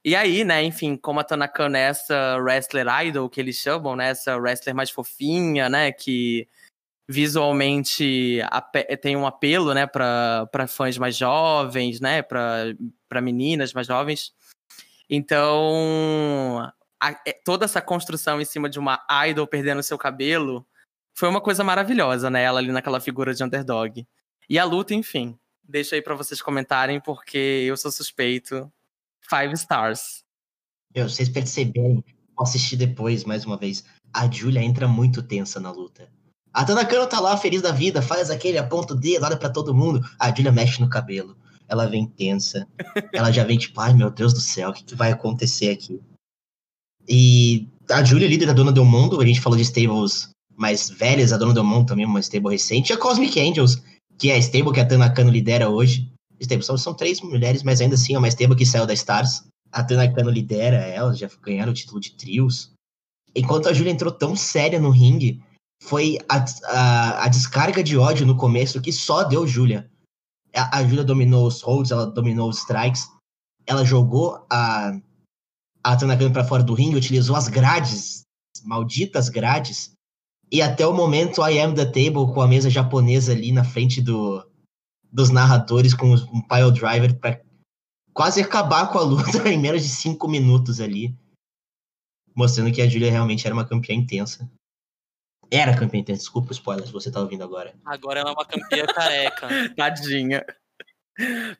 E 0.05 0.15
aí, 0.15 0.43
né, 0.43 0.61
enfim, 0.63 0.97
como 0.97 1.19
a 1.19 1.23
Tanaka 1.23 1.65
é 1.77 1.79
essa 1.81 2.37
wrestler 2.37 2.85
idol 3.05 3.29
que 3.29 3.39
eles 3.39 3.55
chamam, 3.55 3.95
né? 3.95 4.09
Essa 4.09 4.37
wrestler 4.37 4.75
mais 4.75 4.89
fofinha, 4.89 5.69
né? 5.69 5.91
Que 5.93 6.47
visualmente 7.09 8.39
tem 9.01 9.15
um 9.15 9.27
apelo, 9.27 9.73
né, 9.73 9.85
para 9.85 10.67
fãs 10.69 10.97
mais 10.97 11.15
jovens, 11.17 11.99
né, 11.99 12.21
para 12.21 13.21
meninas 13.21 13.73
mais 13.73 13.87
jovens. 13.87 14.33
Então, 15.09 16.71
a- 16.99 17.21
é- 17.27 17.33
toda 17.33 17.65
essa 17.65 17.81
construção 17.81 18.39
em 18.41 18.45
cima 18.45 18.69
de 18.69 18.79
uma 18.79 19.05
idol 19.27 19.45
perdendo 19.45 19.83
seu 19.83 19.97
cabelo 19.97 20.65
foi 21.15 21.29
uma 21.29 21.41
coisa 21.41 21.63
maravilhosa, 21.63 22.29
né? 22.29 22.43
Ela 22.43 22.59
ali 22.59 22.71
naquela 22.71 22.99
figura 22.99 23.33
de 23.33 23.43
underdog. 23.43 24.07
E 24.49 24.57
a 24.57 24.63
luta, 24.65 24.93
enfim, 24.93 25.37
deixa 25.63 25.95
aí 25.95 26.01
pra 26.01 26.15
vocês 26.15 26.41
comentarem, 26.41 26.99
porque 26.99 27.37
eu 27.67 27.77
sou 27.77 27.91
suspeito. 27.91 28.71
Five 29.29 29.53
stars. 29.53 30.23
Meu, 30.95 31.09
vocês 31.09 31.29
perceberem, 31.29 32.03
vou 32.35 32.43
assistir 32.43 32.75
depois, 32.75 33.23
mais 33.23 33.45
uma 33.45 33.57
vez. 33.57 33.83
A 34.13 34.29
Julia 34.29 34.61
entra 34.61 34.87
muito 34.87 35.23
tensa 35.23 35.59
na 35.59 35.71
luta. 35.71 36.07
A 36.53 36.63
Tanakano 36.63 37.07
tá 37.07 37.19
lá, 37.19 37.35
feliz 37.35 37.61
da 37.63 37.71
vida, 37.71 38.01
faz 38.01 38.29
aquele, 38.29 38.59
aponta 38.59 38.93
o 38.93 38.97
dedo, 38.97 39.25
olha 39.25 39.37
pra 39.37 39.49
todo 39.49 39.73
mundo. 39.73 40.01
A 40.19 40.29
Julia 40.29 40.51
mexe 40.51 40.79
no 40.79 40.89
cabelo. 40.89 41.35
Ela 41.67 41.87
vem 41.87 42.05
tensa. 42.05 42.67
Ela 43.11 43.31
já 43.31 43.43
vem 43.43 43.57
tipo, 43.57 43.79
ai 43.81 43.93
meu 43.93 44.11
Deus 44.11 44.33
do 44.33 44.39
céu, 44.39 44.69
o 44.69 44.73
que, 44.73 44.83
que 44.83 44.95
vai 44.95 45.11
acontecer 45.11 45.69
aqui? 45.71 45.99
E 47.07 47.67
a 47.89 48.03
Julia, 48.03 48.27
líder 48.27 48.45
da 48.45 48.53
Dona 48.53 48.71
do 48.71 48.85
Mundo, 48.85 49.19
a 49.19 49.25
gente 49.25 49.41
falou 49.41 49.57
de 49.57 49.63
stables 49.63 50.29
mais 50.55 50.89
velhas, 50.89 51.33
a 51.33 51.37
Dona 51.37 51.53
do 51.53 51.63
Mundo 51.63 51.87
também, 51.87 52.05
uma 52.05 52.19
stable 52.19 52.51
recente, 52.51 52.91
e 52.91 52.93
a 52.93 52.97
Cosmic 52.97 53.39
Angels, 53.39 53.81
que 54.17 54.29
é 54.29 54.35
a 54.35 54.37
stable 54.37 54.71
que 54.71 54.79
a 54.79 54.85
Tanakano 54.85 55.31
lidera 55.31 55.69
hoje. 55.69 56.12
Stable, 56.43 56.65
são, 56.65 56.77
são 56.77 56.93
três 56.93 57.21
mulheres, 57.21 57.63
mas 57.63 57.81
ainda 57.81 57.95
assim 57.95 58.15
é 58.15 58.17
uma 58.17 58.27
stable 58.27 58.55
que 58.55 58.65
saiu 58.65 58.85
da 58.85 58.93
Stars. 58.93 59.43
A 59.71 59.83
Tanakano 59.83 60.29
lidera 60.29 60.77
ela, 60.77 61.13
já 61.13 61.29
ganharam 61.41 61.71
o 61.71 61.75
título 61.75 61.99
de 61.99 62.11
trios. 62.11 62.71
Enquanto 63.35 63.67
a 63.67 63.73
Julia 63.73 63.91
entrou 63.91 64.11
tão 64.11 64.35
séria 64.35 64.79
no 64.79 64.91
ringue, 64.91 65.43
foi 65.81 66.17
a, 66.29 66.45
a, 66.65 67.23
a 67.25 67.27
descarga 67.27 67.83
de 67.83 67.97
ódio 67.97 68.25
no 68.25 68.37
começo 68.37 68.81
que 68.81 68.91
só 68.91 69.23
deu 69.23 69.47
Julia. 69.47 69.89
A, 70.55 70.77
a 70.77 70.83
Julia 70.83 71.03
dominou 71.03 71.47
os 71.47 71.61
holds, 71.61 71.91
ela 71.91 72.05
dominou 72.05 72.49
os 72.49 72.59
strikes, 72.59 73.09
ela 73.65 73.83
jogou 73.83 74.45
a, 74.49 74.97
a 75.83 75.95
Tanakano 75.95 76.31
para 76.31 76.45
fora 76.45 76.63
do 76.63 76.73
ringue, 76.73 76.95
utilizou 76.95 77.35
as 77.35 77.47
grades, 77.47 78.21
malditas 78.63 79.29
grades, 79.29 79.93
e 80.51 80.61
até 80.61 80.85
o 80.85 80.93
momento 80.93 81.41
I 81.41 81.59
am 81.59 81.73
the 81.73 81.85
table 81.85 82.31
com 82.31 82.41
a 82.41 82.47
mesa 82.47 82.69
japonesa 82.69 83.31
ali 83.31 83.51
na 83.51 83.63
frente 83.63 83.99
do, 83.99 84.45
dos 85.13 85.29
narradores 85.29 85.93
com 85.93 86.11
um 86.11 86.41
pile 86.41 86.71
driver 86.71 87.15
para 87.19 87.39
quase 88.11 88.41
acabar 88.41 88.91
com 88.91 88.97
a 88.97 89.03
luta 89.03 89.21
em 89.47 89.59
menos 89.59 89.83
de 89.83 89.89
cinco 89.89 90.27
minutos 90.27 90.81
ali, 90.81 91.15
mostrando 92.35 92.73
que 92.73 92.81
a 92.81 92.87
Julia 92.89 93.11
realmente 93.11 93.45
era 93.45 93.53
uma 93.53 93.65
campeã 93.65 93.93
intensa. 93.93 94.49
Era 95.51 95.77
campeã 95.77 95.99
intensa, 95.99 96.21
desculpa 96.21 96.49
o 96.49 96.53
spoiler 96.53 96.85
se 96.85 96.91
você 96.91 97.11
tá 97.11 97.19
ouvindo 97.19 97.43
agora. 97.43 97.75
Agora 97.85 98.21
ela 98.21 98.31
é 98.31 98.33
uma 98.33 98.45
campeã 98.45 98.85
careca. 98.87 99.47
Tadinha. 99.77 100.43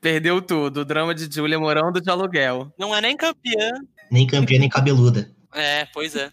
Perdeu 0.01 0.41
tudo. 0.41 0.81
O 0.81 0.85
drama 0.85 1.13
de 1.13 1.31
Julia 1.31 1.59
morando 1.59 2.01
de 2.01 2.09
aluguel. 2.09 2.73
Não 2.77 2.95
é 2.95 2.99
nem 2.99 3.15
campeã. 3.15 3.69
Nem 4.09 4.25
campeã, 4.25 4.57
nem 4.57 4.69
cabeluda. 4.69 5.31
É, 5.53 5.85
pois 5.93 6.15
é. 6.15 6.31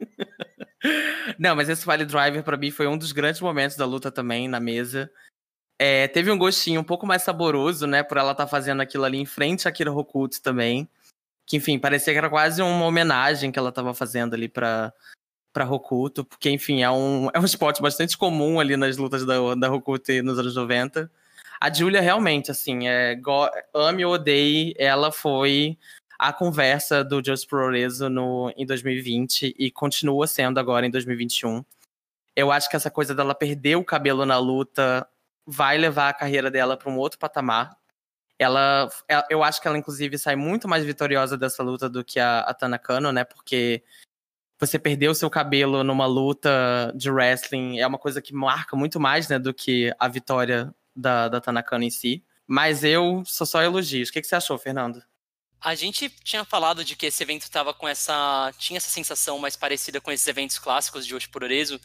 Não, 1.38 1.56
mas 1.56 1.70
esse 1.70 1.86
Vale 1.86 2.04
Driver 2.04 2.42
para 2.42 2.56
mim 2.56 2.70
foi 2.70 2.86
um 2.86 2.98
dos 2.98 3.12
grandes 3.12 3.40
momentos 3.40 3.78
da 3.78 3.86
luta 3.86 4.10
também 4.10 4.46
na 4.46 4.60
mesa. 4.60 5.10
É, 5.82 6.06
teve 6.08 6.30
um 6.30 6.36
gostinho 6.36 6.82
um 6.82 6.84
pouco 6.84 7.06
mais 7.06 7.22
saboroso, 7.22 7.86
né, 7.86 8.02
por 8.02 8.18
ela 8.18 8.32
estar 8.32 8.44
tá 8.44 8.50
fazendo 8.50 8.82
aquilo 8.82 9.02
ali 9.02 9.16
em 9.16 9.24
frente 9.24 9.66
a 9.66 9.72
Kira 9.72 9.90
Hokuto 9.90 10.42
também. 10.42 10.86
Que, 11.46 11.56
enfim, 11.56 11.78
parecia 11.78 12.12
que 12.12 12.18
era 12.18 12.28
quase 12.28 12.60
uma 12.60 12.84
homenagem 12.84 13.50
que 13.50 13.58
ela 13.58 13.70
estava 13.70 13.94
fazendo 13.94 14.34
ali 14.34 14.46
para 14.46 14.92
para 15.52 15.68
Hokuto, 15.68 16.22
porque, 16.24 16.50
enfim, 16.50 16.82
é 16.82 16.90
um, 16.90 17.28
é 17.34 17.40
um 17.40 17.44
esporte 17.44 17.80
bastante 17.82 18.16
comum 18.16 18.60
ali 18.60 18.76
nas 18.76 18.98
lutas 18.98 19.24
da, 19.24 19.54
da 19.56 19.72
Hokuto 19.72 20.12
nos 20.22 20.38
anos 20.38 20.54
90. 20.54 21.10
A 21.58 21.72
Julia, 21.72 22.02
realmente, 22.02 22.50
assim, 22.50 22.86
é, 22.86 23.14
go, 23.16 23.48
ame 23.74 24.04
ou 24.04 24.12
odeie, 24.12 24.74
ela 24.78 25.10
foi 25.10 25.78
a 26.18 26.30
conversa 26.30 27.02
do 27.02 27.24
Just 27.24 27.48
Progresso 27.48 28.10
no, 28.10 28.52
em 28.54 28.66
2020 28.66 29.56
e 29.58 29.70
continua 29.70 30.26
sendo 30.26 30.60
agora 30.60 30.86
em 30.86 30.90
2021. 30.90 31.64
Eu 32.36 32.52
acho 32.52 32.68
que 32.68 32.76
essa 32.76 32.90
coisa 32.90 33.14
dela 33.14 33.34
perder 33.34 33.76
o 33.76 33.84
cabelo 33.84 34.26
na 34.26 34.38
luta 34.38 35.08
vai 35.50 35.76
levar 35.76 36.08
a 36.08 36.14
carreira 36.14 36.50
dela 36.50 36.76
para 36.76 36.90
um 36.90 36.96
outro 36.96 37.18
patamar. 37.18 37.76
Ela, 38.38 38.88
é, 39.08 39.22
eu 39.28 39.42
acho 39.42 39.60
que 39.60 39.66
ela 39.66 39.76
inclusive 39.76 40.16
sai 40.16 40.36
muito 40.36 40.68
mais 40.68 40.84
vitoriosa 40.84 41.36
dessa 41.36 41.62
luta 41.62 41.88
do 41.88 42.04
que 42.04 42.20
a, 42.20 42.40
a 42.40 42.54
Tana 42.54 42.78
Kano, 42.78 43.12
né? 43.12 43.24
Porque 43.24 43.82
você 44.58 44.78
perder 44.78 45.08
o 45.08 45.14
seu 45.14 45.28
cabelo 45.28 45.82
numa 45.82 46.06
luta 46.06 46.92
de 46.94 47.10
wrestling 47.10 47.80
é 47.80 47.86
uma 47.86 47.98
coisa 47.98 48.22
que 48.22 48.32
marca 48.32 48.76
muito 48.76 49.00
mais, 49.00 49.28
né, 49.28 49.38
do 49.38 49.52
que 49.52 49.92
a 49.98 50.06
vitória 50.06 50.72
da, 50.94 51.28
da 51.28 51.40
Tanakano 51.40 51.84
em 51.84 51.90
si. 51.90 52.24
Mas 52.46 52.84
eu 52.84 53.22
sou 53.26 53.46
só 53.46 53.62
elogios. 53.62 54.08
O 54.08 54.12
que, 54.12 54.20
que 54.20 54.26
você 54.26 54.36
achou, 54.36 54.58
Fernando? 54.58 55.02
A 55.60 55.74
gente 55.74 56.08
tinha 56.22 56.44
falado 56.44 56.84
de 56.84 56.94
que 56.94 57.06
esse 57.06 57.22
evento 57.22 57.42
estava 57.42 57.74
com 57.74 57.86
essa. 57.88 58.52
tinha 58.58 58.76
essa 58.76 58.90
sensação 58.90 59.38
mais 59.38 59.56
parecida 59.56 60.00
com 60.00 60.10
esses 60.10 60.26
eventos 60.26 60.58
clássicos 60.58 61.06
de 61.06 61.14
Oshipurorezo. 61.14 61.80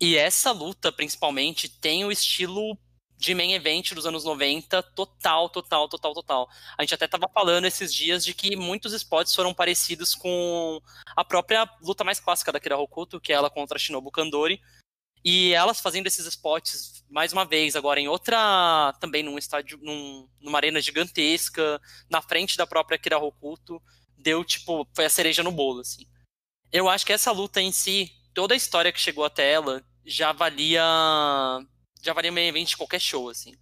E 0.00 0.16
essa 0.16 0.52
luta, 0.52 0.90
principalmente, 0.90 1.68
tem 1.68 2.04
o 2.04 2.10
estilo 2.10 2.78
de 3.20 3.34
main 3.34 3.52
event 3.52 3.92
dos 3.92 4.06
anos 4.06 4.24
90 4.24 4.82
total, 4.82 5.50
total, 5.50 5.86
total, 5.86 6.14
total. 6.14 6.48
A 6.78 6.82
gente 6.82 6.94
até 6.94 7.04
estava 7.04 7.28
falando 7.28 7.66
esses 7.66 7.92
dias 7.92 8.24
de 8.24 8.32
que 8.32 8.56
muitos 8.56 8.94
spots 8.94 9.34
foram 9.34 9.52
parecidos 9.52 10.14
com 10.14 10.80
a 11.14 11.22
própria 11.22 11.68
luta 11.82 12.02
mais 12.02 12.18
clássica 12.18 12.50
da 12.50 12.58
Kira 12.58 12.78
Hokuto, 12.78 13.20
que 13.20 13.30
é 13.30 13.36
ela 13.36 13.50
contra 13.50 13.78
Shinobu 13.78 14.10
Kandori. 14.10 14.58
E 15.22 15.52
elas 15.52 15.80
fazendo 15.80 16.06
esses 16.06 16.24
spots 16.24 17.04
mais 17.10 17.30
uma 17.30 17.44
vez, 17.44 17.76
agora 17.76 18.00
em 18.00 18.08
outra. 18.08 18.96
também 18.98 19.22
num 19.22 19.36
estádio, 19.36 19.78
num, 19.82 20.26
numa 20.40 20.56
arena 20.56 20.80
gigantesca, 20.80 21.78
na 22.08 22.22
frente 22.22 22.56
da 22.56 22.66
própria 22.66 22.98
Kira 22.98 23.18
Hokuto, 23.18 23.82
deu 24.16 24.42
tipo. 24.42 24.88
foi 24.94 25.04
a 25.04 25.10
cereja 25.10 25.42
no 25.42 25.52
bolo, 25.52 25.80
assim. 25.80 26.06
Eu 26.72 26.88
acho 26.88 27.04
que 27.04 27.12
essa 27.12 27.32
luta 27.32 27.60
em 27.60 27.70
si, 27.70 28.10
toda 28.32 28.54
a 28.54 28.56
história 28.56 28.90
que 28.90 29.00
chegou 29.00 29.26
até 29.26 29.52
ela, 29.52 29.84
já 30.06 30.32
valia. 30.32 30.82
Já 32.02 32.12
valia 32.12 32.32
meio 32.32 32.48
evento 32.48 32.68
de 32.68 32.76
qualquer 32.76 33.00
show, 33.00 33.28
assim. 33.28 33.54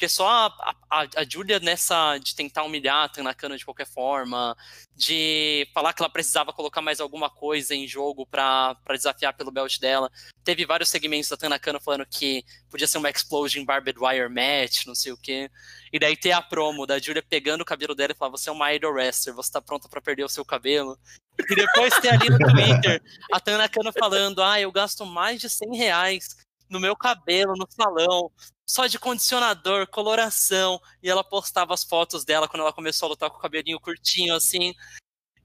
Porque 0.00 0.08
só 0.08 0.26
a, 0.26 0.74
a, 0.88 1.00
a 1.16 1.24
Julia 1.28 1.60
nessa 1.60 2.16
de 2.16 2.34
tentar 2.34 2.64
humilhar 2.64 3.04
a 3.04 3.08
Tanakana 3.08 3.58
de 3.58 3.64
qualquer 3.66 3.86
forma, 3.86 4.56
de 4.96 5.68
falar 5.74 5.92
que 5.92 6.00
ela 6.00 6.08
precisava 6.08 6.54
colocar 6.54 6.80
mais 6.80 7.00
alguma 7.00 7.28
coisa 7.28 7.74
em 7.74 7.86
jogo 7.86 8.24
para 8.24 8.78
desafiar 8.92 9.34
pelo 9.34 9.50
belt 9.50 9.78
dela. 9.78 10.10
Teve 10.42 10.64
vários 10.64 10.88
segmentos 10.88 11.28
da 11.28 11.36
Tanakana 11.36 11.78
falando 11.78 12.06
que 12.06 12.42
podia 12.70 12.86
ser 12.86 12.96
uma 12.96 13.10
Explosion 13.10 13.62
Barbed 13.62 13.98
Wire 13.98 14.30
Match, 14.30 14.86
não 14.86 14.94
sei 14.94 15.12
o 15.12 15.18
quê. 15.18 15.50
E 15.92 15.98
daí 15.98 16.16
ter 16.16 16.32
a 16.32 16.40
promo 16.40 16.86
da 16.86 16.98
Julia 16.98 17.22
pegando 17.22 17.60
o 17.60 17.66
cabelo 17.66 17.94
dela 17.94 18.12
e 18.12 18.16
falar: 18.16 18.30
Você 18.30 18.48
é 18.48 18.52
uma 18.52 18.72
idol 18.72 18.94
wrestler, 18.94 19.34
você 19.34 19.52
tá 19.52 19.60
pronta 19.60 19.86
para 19.86 20.00
perder 20.00 20.24
o 20.24 20.30
seu 20.30 20.46
cabelo. 20.46 20.98
E 21.38 21.54
depois 21.54 21.92
ter 22.00 22.08
ali 22.08 22.30
no 22.30 22.38
Twitter 22.38 23.02
a 23.30 23.38
Tanakana 23.38 23.92
falando: 23.92 24.42
Ah, 24.42 24.58
eu 24.58 24.72
gasto 24.72 25.04
mais 25.04 25.40
de 25.42 25.50
100 25.50 25.76
reais 25.76 26.36
no 26.70 26.80
meu 26.80 26.96
cabelo, 26.96 27.54
no 27.56 27.66
salão, 27.68 28.30
só 28.66 28.86
de 28.86 28.98
condicionador, 28.98 29.86
coloração. 29.88 30.80
E 31.02 31.10
ela 31.10 31.24
postava 31.24 31.74
as 31.74 31.84
fotos 31.84 32.24
dela 32.24 32.48
quando 32.48 32.60
ela 32.60 32.72
começou 32.72 33.06
a 33.06 33.10
lutar 33.10 33.30
com 33.30 33.38
o 33.38 33.40
cabelinho 33.40 33.80
curtinho, 33.80 34.34
assim. 34.34 34.72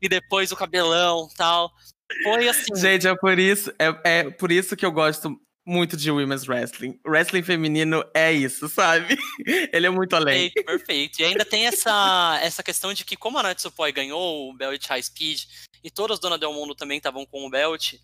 E 0.01 0.07
depois 0.07 0.51
o 0.51 0.55
cabelão 0.55 1.27
tal. 1.35 1.71
Foi 2.23 2.47
assim. 2.47 2.75
Gente, 2.75 3.07
é 3.07 3.15
por 3.15 3.39
isso, 3.39 3.73
é, 3.79 4.01
é 4.03 4.29
por 4.29 4.51
isso 4.51 4.75
que 4.75 4.85
eu 4.85 4.91
gosto 4.91 5.35
muito 5.65 5.97
de 5.97 6.11
women's 6.11 6.47
wrestling. 6.47 6.99
Wrestling 7.05 7.41
feminino 7.41 8.05
é 8.13 8.31
isso, 8.31 8.69
sabe? 8.69 9.17
Ele 9.73 9.87
é 9.87 9.89
muito 9.89 10.15
além. 10.15 10.51
Perfeito, 10.51 10.65
perfeito. 10.65 11.19
E 11.19 11.25
ainda 11.25 11.43
tem 11.43 11.65
essa, 11.65 12.39
essa 12.41 12.61
questão 12.61 12.93
de 12.93 13.03
que, 13.03 13.17
como 13.17 13.39
a 13.39 13.43
Natsupoi 13.43 13.91
ganhou 13.91 14.49
o 14.49 14.53
Belt 14.53 14.85
High 14.85 15.01
Speed 15.01 15.45
e 15.83 15.89
todas 15.89 16.15
as 16.15 16.19
Dona 16.19 16.37
Del 16.37 16.53
Mundo 16.53 16.75
também 16.75 16.97
estavam 16.97 17.25
com 17.25 17.45
o 17.45 17.49
Belt, 17.49 17.95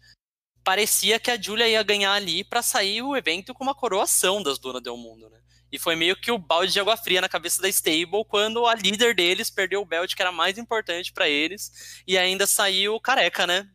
parecia 0.63 1.19
que 1.19 1.31
a 1.31 1.41
Julia 1.41 1.67
ia 1.67 1.83
ganhar 1.83 2.13
ali 2.13 2.43
para 2.43 2.61
sair 2.61 3.01
o 3.01 3.15
evento 3.15 3.53
com 3.53 3.63
uma 3.63 3.75
coroação 3.75 4.41
das 4.41 4.59
Donas 4.59 4.81
do 4.81 4.95
Mundo, 4.97 5.29
né? 5.29 5.39
E 5.71 5.79
foi 5.79 5.95
meio 5.95 6.15
que 6.17 6.31
o 6.31 6.37
balde 6.37 6.73
de 6.73 6.79
água 6.79 6.97
fria 6.97 7.21
na 7.21 7.29
cabeça 7.29 7.61
da 7.61 7.69
Stable 7.69 8.25
quando 8.27 8.65
a 8.67 8.75
líder 8.75 9.15
deles 9.15 9.49
perdeu 9.49 9.81
o 9.81 9.85
belt 9.85 10.13
que 10.13 10.21
era 10.21 10.31
mais 10.31 10.57
importante 10.57 11.13
para 11.13 11.29
eles 11.29 12.03
e 12.05 12.17
ainda 12.17 12.45
saiu 12.45 12.99
careca, 12.99 13.47
né? 13.47 13.69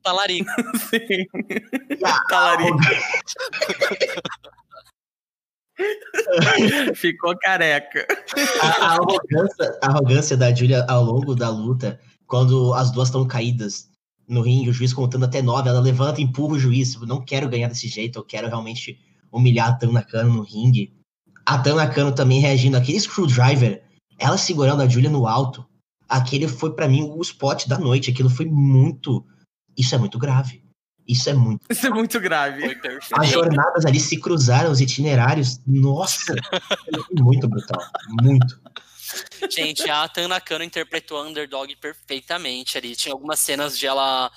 Talarico. 0.00 0.48
Sim. 0.88 1.26
Talarico. 2.28 2.78
Ficou 6.94 7.36
careca. 7.38 8.06
A, 8.60 8.66
a, 8.66 8.92
arrogância, 8.94 9.78
a 9.82 9.86
arrogância 9.86 10.36
da 10.36 10.54
Julia 10.54 10.84
ao 10.88 11.02
longo 11.02 11.34
da 11.34 11.48
luta, 11.48 12.00
quando 12.26 12.72
as 12.74 12.92
duas 12.92 13.08
estão 13.08 13.26
caídas 13.26 13.88
no 14.28 14.42
ringue, 14.42 14.70
o 14.70 14.72
juiz 14.72 14.92
contando 14.92 15.24
até 15.24 15.40
nove, 15.40 15.68
ela 15.68 15.80
levanta 15.80 16.20
e 16.20 16.24
empurra 16.24 16.54
o 16.54 16.58
juiz. 16.58 16.94
Eu 16.94 17.06
não 17.06 17.24
quero 17.24 17.48
ganhar 17.48 17.68
desse 17.68 17.88
jeito, 17.88 18.18
eu 18.18 18.24
quero 18.24 18.46
realmente 18.46 18.98
humilhar 19.32 19.70
a 19.70 19.72
Tana 19.72 20.02
Kano 20.02 20.34
no 20.34 20.42
ringue. 20.42 20.92
A 21.46 21.58
Tana 21.58 21.88
Kano 21.88 22.14
também 22.14 22.40
reagindo 22.40 22.76
aquele 22.76 23.00
screwdriver, 23.00 23.82
ela 24.18 24.36
segurando 24.36 24.82
a 24.82 24.88
Julia 24.88 25.08
no 25.08 25.26
alto. 25.26 25.66
Aquele 26.08 26.46
foi 26.46 26.74
para 26.74 26.88
mim 26.88 27.02
o 27.02 27.20
spot 27.22 27.66
da 27.66 27.78
noite, 27.78 28.10
aquilo 28.10 28.28
foi 28.28 28.46
muito. 28.46 29.24
Isso 29.76 29.94
é 29.94 29.98
muito 29.98 30.18
grave. 30.18 30.62
Isso 31.06 31.30
é 31.30 31.34
muito. 31.34 31.64
Isso 31.70 31.86
é 31.86 31.90
muito 31.90 32.20
grave. 32.20 32.78
As 33.12 33.28
jornadas 33.28 33.86
ali 33.86 33.98
se 33.98 34.20
cruzaram, 34.20 34.70
os 34.70 34.80
itinerários. 34.80 35.58
Nossa, 35.66 36.34
muito 37.18 37.48
brutal. 37.48 37.80
Muito. 38.22 38.60
Gente, 39.50 39.88
a 39.88 40.08
Tana 40.08 40.40
Kano 40.40 40.64
interpretou 40.64 41.18
a 41.18 41.22
Underdog 41.22 41.74
perfeitamente 41.76 42.76
ali. 42.76 42.96
Tinha 42.96 43.12
algumas 43.12 43.40
cenas 43.40 43.78
de 43.78 43.86
ela 43.86 44.30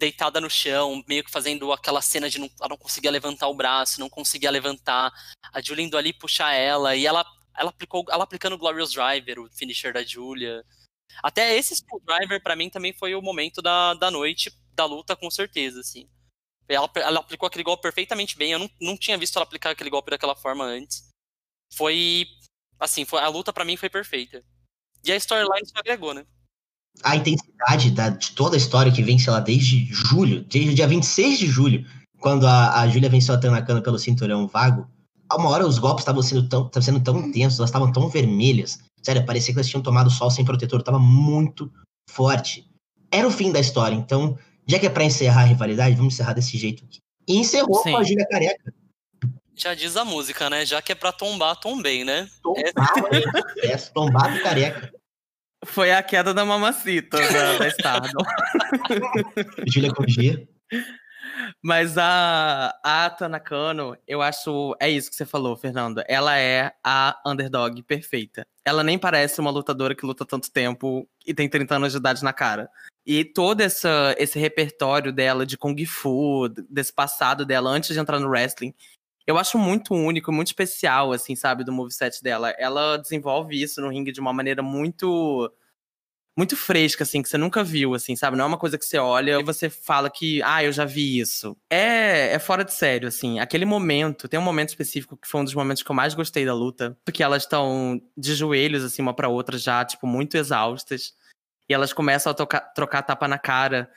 deitada 0.00 0.40
no 0.40 0.48
chão, 0.48 1.04
meio 1.06 1.22
que 1.22 1.30
fazendo 1.30 1.70
aquela 1.72 2.00
cena 2.00 2.28
de 2.28 2.38
não, 2.38 2.50
ela 2.58 2.70
não 2.70 2.76
conseguia 2.76 3.10
levantar 3.10 3.48
o 3.48 3.54
braço, 3.54 4.00
não 4.00 4.08
conseguia 4.08 4.50
levantar. 4.50 5.12
A 5.52 5.60
Julia 5.60 5.84
indo 5.84 5.96
ali 5.96 6.12
puxar 6.12 6.52
ela, 6.54 6.96
e 6.96 7.06
ela, 7.06 7.24
ela, 7.56 7.68
aplicou, 7.68 8.04
ela 8.10 8.24
aplicando 8.24 8.54
o 8.54 8.58
Glorious 8.58 8.92
Driver, 8.92 9.38
o 9.38 9.50
finisher 9.50 9.92
da 9.92 10.02
Julia. 10.02 10.64
Até 11.22 11.56
esse 11.56 11.84
Driver, 12.04 12.42
para 12.42 12.56
mim, 12.56 12.70
também 12.70 12.94
foi 12.94 13.14
o 13.14 13.22
momento 13.22 13.60
da, 13.60 13.94
da 13.94 14.10
noite, 14.10 14.50
da 14.72 14.86
luta, 14.86 15.14
com 15.14 15.30
certeza, 15.30 15.80
assim. 15.80 16.08
Ela, 16.66 16.90
ela 16.96 17.20
aplicou 17.20 17.46
aquele 17.46 17.64
golpe 17.64 17.82
perfeitamente 17.82 18.36
bem, 18.38 18.52
eu 18.52 18.58
não, 18.58 18.70
não 18.80 18.96
tinha 18.96 19.18
visto 19.18 19.36
ela 19.36 19.44
aplicar 19.44 19.70
aquele 19.70 19.90
golpe 19.90 20.10
daquela 20.10 20.36
forma 20.36 20.64
antes. 20.64 21.08
Foi 21.74 22.26
assim, 22.80 23.04
foi, 23.04 23.20
a 23.20 23.28
luta 23.28 23.52
para 23.52 23.64
mim 23.64 23.76
foi 23.76 23.90
perfeita. 23.90 24.42
E 25.04 25.12
a 25.12 25.16
storyline 25.16 25.66
só 25.66 25.78
agregou, 25.78 26.14
né? 26.14 26.24
A 27.04 27.14
intensidade 27.14 27.90
da, 27.92 28.08
de 28.08 28.32
toda 28.32 28.56
a 28.56 28.58
história 28.58 28.90
que 28.90 29.02
vem, 29.02 29.18
sei 29.18 29.32
lá, 29.32 29.40
desde 29.40 29.86
julho, 29.86 30.42
desde 30.44 30.72
o 30.72 30.74
dia 30.74 30.88
26 30.88 31.38
de 31.38 31.46
julho, 31.46 31.86
quando 32.18 32.46
a, 32.46 32.80
a 32.80 32.88
Júlia 32.88 33.08
venceu 33.08 33.34
a 33.34 33.38
Tanakana 33.38 33.80
pelo 33.80 33.98
cinturão 33.98 34.46
vago, 34.46 34.88
a 35.28 35.36
uma 35.36 35.48
hora 35.50 35.66
os 35.66 35.78
golpes 35.78 36.02
estavam 36.02 36.22
sendo 36.22 36.48
tão, 36.48 36.68
tavam 36.68 36.82
sendo 36.82 37.00
tão 37.00 37.18
intensos, 37.18 37.58
elas 37.58 37.70
estavam 37.70 37.92
tão 37.92 38.08
vermelhas. 38.08 38.80
Sério, 39.02 39.24
parecia 39.24 39.54
que 39.54 39.60
elas 39.60 39.68
tinham 39.68 39.82
tomado 39.82 40.10
sol 40.10 40.30
sem 40.30 40.44
protetor, 40.44 40.82
tava 40.82 40.98
muito 40.98 41.72
forte. 42.10 42.68
Era 43.10 43.26
o 43.26 43.30
fim 43.30 43.52
da 43.52 43.60
história, 43.60 43.94
então, 43.94 44.36
já 44.66 44.78
que 44.78 44.86
é 44.86 44.90
pra 44.90 45.04
encerrar 45.04 45.42
a 45.42 45.44
rivalidade, 45.44 45.96
vamos 45.96 46.14
encerrar 46.14 46.34
desse 46.34 46.58
jeito 46.58 46.84
aqui. 46.84 46.98
E 47.26 47.38
encerrou 47.38 47.82
Sim. 47.82 47.92
com 47.92 47.96
a 47.96 48.02
Júlia 48.02 48.26
Careca. 48.28 48.74
Já 49.60 49.74
diz 49.74 49.94
a 49.94 50.06
música, 50.06 50.48
né? 50.48 50.64
Já 50.64 50.80
que 50.80 50.90
é 50.90 50.94
pra 50.94 51.12
tombar, 51.12 51.54
tombei, 51.54 52.02
né? 52.02 52.26
Tombado, 52.42 53.08
é, 53.62 53.76
tombado 53.92 54.42
careca. 54.42 54.90
Foi 55.66 55.92
a 55.92 56.02
queda 56.02 56.32
da 56.32 56.46
mamacita 56.46 57.18
da, 57.18 57.58
da 57.58 57.68
Stardom. 57.68 58.24
Júlia 59.68 59.92
G. 60.08 60.48
Mas 61.62 61.98
a, 61.98 62.74
a 62.82 63.10
Tanakano, 63.10 63.98
eu 64.08 64.22
acho. 64.22 64.74
É 64.80 64.88
isso 64.88 65.10
que 65.10 65.16
você 65.16 65.26
falou, 65.26 65.54
Fernando. 65.54 66.02
Ela 66.08 66.38
é 66.38 66.72
a 66.82 67.20
underdog 67.26 67.82
perfeita. 67.82 68.46
Ela 68.64 68.82
nem 68.82 68.98
parece 68.98 69.40
uma 69.40 69.50
lutadora 69.50 69.94
que 69.94 70.06
luta 70.06 70.24
tanto 70.24 70.50
tempo 70.50 71.06
e 71.26 71.34
tem 71.34 71.50
30 71.50 71.76
anos 71.76 71.92
de 71.92 71.98
idade 71.98 72.24
na 72.24 72.32
cara. 72.32 72.70
E 73.04 73.26
todo 73.26 73.60
essa, 73.60 74.14
esse 74.18 74.38
repertório 74.38 75.12
dela 75.12 75.44
de 75.44 75.58
Kung 75.58 75.84
Fu, 75.84 76.48
desse 76.48 76.94
passado 76.94 77.44
dela 77.44 77.68
antes 77.68 77.92
de 77.92 78.00
entrar 78.00 78.18
no 78.18 78.28
wrestling, 78.28 78.72
eu 79.30 79.38
acho 79.38 79.58
muito 79.58 79.94
único, 79.94 80.32
muito 80.32 80.48
especial, 80.48 81.12
assim, 81.12 81.36
sabe, 81.36 81.64
do 81.64 81.72
moveset 81.72 82.22
dela. 82.22 82.50
Ela 82.58 82.96
desenvolve 82.96 83.60
isso 83.60 83.80
no 83.80 83.88
ringue 83.88 84.12
de 84.12 84.20
uma 84.20 84.32
maneira 84.32 84.62
muito 84.62 85.50
muito 86.36 86.56
fresca, 86.56 87.04
assim, 87.04 87.22
que 87.22 87.28
você 87.28 87.36
nunca 87.36 87.62
viu, 87.62 87.94
assim, 87.94 88.16
sabe? 88.16 88.36
Não 88.36 88.44
é 88.44 88.48
uma 88.48 88.56
coisa 88.56 88.78
que 88.78 88.84
você 88.84 88.96
olha 88.98 89.38
e 89.40 89.42
você 89.42 89.68
fala 89.68 90.08
que, 90.08 90.40
ah, 90.42 90.64
eu 90.64 90.72
já 90.72 90.86
vi 90.86 91.18
isso. 91.18 91.54
É, 91.68 92.32
é 92.32 92.38
fora 92.38 92.64
de 92.64 92.72
sério, 92.72 93.08
assim. 93.08 93.38
Aquele 93.40 93.66
momento, 93.66 94.26
tem 94.26 94.40
um 94.40 94.42
momento 94.42 94.70
específico 94.70 95.18
que 95.18 95.28
foi 95.28 95.40
um 95.42 95.44
dos 95.44 95.54
momentos 95.54 95.82
que 95.82 95.90
eu 95.90 95.94
mais 95.94 96.14
gostei 96.14 96.46
da 96.46 96.54
luta, 96.54 96.96
porque 97.04 97.22
elas 97.22 97.42
estão 97.42 98.00
de 98.16 98.34
joelhos, 98.34 98.82
assim, 98.84 99.02
uma 99.02 99.14
pra 99.14 99.28
outra, 99.28 99.58
já, 99.58 99.84
tipo, 99.84 100.06
muito 100.06 100.36
exaustas. 100.36 101.14
E 101.68 101.74
elas 101.74 101.92
começam 101.92 102.30
a 102.30 102.34
tocar, 102.34 102.60
trocar 102.72 103.02
tapa 103.02 103.28
na 103.28 103.38
cara. 103.38 103.90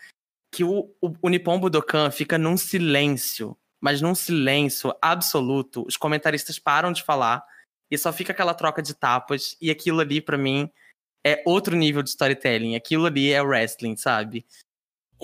Que 0.52 0.64
o, 0.64 0.94
o, 1.02 1.14
o 1.22 1.30
Nippon 1.30 1.60
Budokan 1.60 2.12
fica 2.12 2.38
num 2.38 2.58
silêncio, 2.58 3.58
mas 3.84 4.00
num 4.02 4.16
silêncio 4.16 4.96
absoluto. 5.02 5.86
Os 5.86 5.98
comentaristas 5.98 6.58
param 6.58 6.94
de 6.94 7.04
falar 7.04 7.44
e 7.92 7.98
só 7.98 8.14
fica 8.14 8.32
aquela 8.32 8.54
troca 8.54 8.82
de 8.82 8.94
tapas. 8.94 9.58
E 9.60 9.70
aquilo 9.70 10.00
ali, 10.00 10.22
pra 10.22 10.38
mim, 10.38 10.72
é 11.22 11.44
outro 11.46 11.76
nível 11.76 12.02
de 12.02 12.08
storytelling. 12.08 12.78
Aquilo 12.78 13.08
ali 13.08 13.34
é 13.34 13.42
wrestling, 13.42 13.98
sabe? 13.98 14.46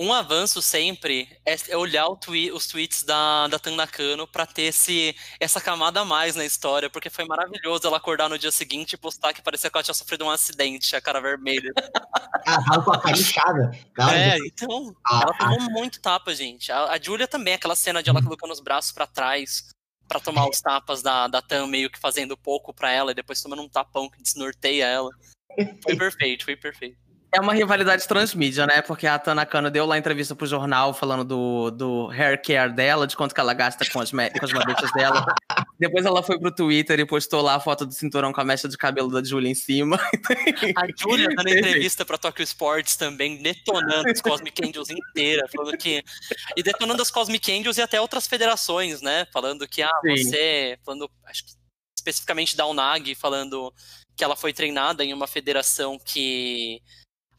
Um 0.02 0.14
avanço 0.14 0.62
sempre 0.62 1.28
é 1.44 1.54
é 1.68 1.76
olhar 1.76 2.08
twi- 2.16 2.50
os 2.50 2.66
tweets 2.66 3.02
da, 3.02 3.46
da 3.48 3.58
Tan 3.58 3.72
Nakano 3.76 4.26
pra 4.26 4.46
ter 4.46 4.62
esse, 4.62 5.14
essa 5.38 5.60
camada 5.60 6.00
a 6.00 6.04
mais 6.06 6.34
na 6.34 6.44
história, 6.44 6.88
porque 6.88 7.10
foi 7.10 7.26
maravilhoso 7.26 7.86
ela 7.86 7.98
acordar 7.98 8.26
no 8.30 8.38
dia 8.38 8.50
seguinte 8.50 8.94
e 8.94 8.96
postar 8.96 9.34
que 9.34 9.42
parecia 9.42 9.68
que 9.70 9.76
ela 9.76 9.84
tinha 9.84 9.92
sofrido 9.94 10.24
um 10.24 10.30
acidente, 10.30 10.96
a 10.96 11.02
cara 11.02 11.20
vermelha. 11.20 11.70
Ela 12.46 12.82
com 12.82 12.90
a 12.92 12.98
cara 12.98 13.18
inchada. 13.18 13.70
É, 14.10 14.38
então, 14.38 14.96
Ah, 15.06 15.20
ela 15.24 15.34
tomou 15.36 15.60
muito 15.70 16.00
tapa, 16.00 16.34
gente. 16.34 16.72
A, 16.72 16.92
a 16.92 16.98
Julia 17.00 17.28
também, 17.28 17.52
aquela 17.52 17.76
cena 17.76 18.02
de 18.02 18.08
ela 18.08 18.22
colocando 18.22 18.50
os 18.52 18.60
braços 18.60 18.92
pra 18.92 19.06
trás 19.06 19.68
pra 20.08 20.18
tomar 20.18 20.48
os 20.48 20.60
tapas 20.62 21.02
da, 21.02 21.28
da 21.28 21.42
Tan, 21.42 21.66
meio 21.66 21.90
que 21.90 21.98
fazendo 21.98 22.36
pouco 22.38 22.72
pra 22.72 22.90
ela, 22.90 23.10
e 23.12 23.14
depois 23.14 23.42
tomando 23.42 23.60
um 23.62 23.68
tapão 23.68 24.08
que 24.08 24.22
desnorteia 24.22 24.86
ela. 24.86 25.10
Foi 25.82 25.94
perfeito, 25.96 26.44
foi 26.46 26.56
perfeito. 26.56 26.96
É 27.32 27.40
uma 27.40 27.54
rivalidade 27.54 28.06
transmídia, 28.08 28.66
né? 28.66 28.82
Porque 28.82 29.06
a 29.06 29.18
Tanakano 29.18 29.70
deu 29.70 29.86
lá 29.86 29.96
entrevista 29.96 30.34
pro 30.34 30.46
jornal 30.46 30.92
falando 30.92 31.24
do, 31.24 31.70
do 31.70 32.10
hair 32.10 32.40
care 32.42 32.72
dela, 32.72 33.06
de 33.06 33.16
quanto 33.16 33.32
que 33.32 33.40
ela 33.40 33.54
gasta 33.54 33.88
com 33.88 34.00
as, 34.00 34.10
com 34.10 34.44
as 34.44 34.52
madeixas 34.52 34.90
dela. 34.92 35.24
Depois 35.78 36.04
ela 36.04 36.24
foi 36.24 36.40
pro 36.40 36.52
Twitter 36.52 36.98
e 36.98 37.06
postou 37.06 37.40
lá 37.40 37.54
a 37.54 37.60
foto 37.60 37.86
do 37.86 37.94
cinturão 37.94 38.32
com 38.32 38.40
a 38.40 38.44
mecha 38.44 38.68
de 38.68 38.76
cabelo 38.76 39.08
da 39.10 39.22
Julia 39.22 39.48
em 39.48 39.54
cima. 39.54 39.96
A 40.76 40.86
Julia 40.96 41.28
dando 41.28 41.48
entrevista 41.48 42.04
pra 42.04 42.18
Tokyo 42.18 42.42
Sports 42.42 42.96
também, 42.96 43.40
detonando 43.40 44.10
os 44.10 44.20
Cosmic 44.20 44.66
Angels 44.66 44.90
inteira, 44.90 45.46
falando 45.54 45.76
que. 45.76 46.02
E 46.56 46.62
detonando 46.62 47.00
as 47.00 47.10
Cosmic 47.10 47.52
Angels 47.52 47.78
e 47.78 47.82
até 47.82 48.00
outras 48.00 48.26
federações, 48.26 49.00
né? 49.00 49.24
Falando 49.32 49.68
que, 49.68 49.82
ah, 49.82 50.00
Sim. 50.02 50.16
você. 50.16 50.78
Falando, 50.84 51.08
acho 51.26 51.44
que 51.44 51.52
especificamente 51.96 52.56
da 52.56 52.66
Unag, 52.66 53.14
falando 53.14 53.72
que 54.16 54.24
ela 54.24 54.36
foi 54.36 54.52
treinada 54.52 55.04
em 55.04 55.12
uma 55.12 55.26
federação 55.26 55.98
que 55.98 56.82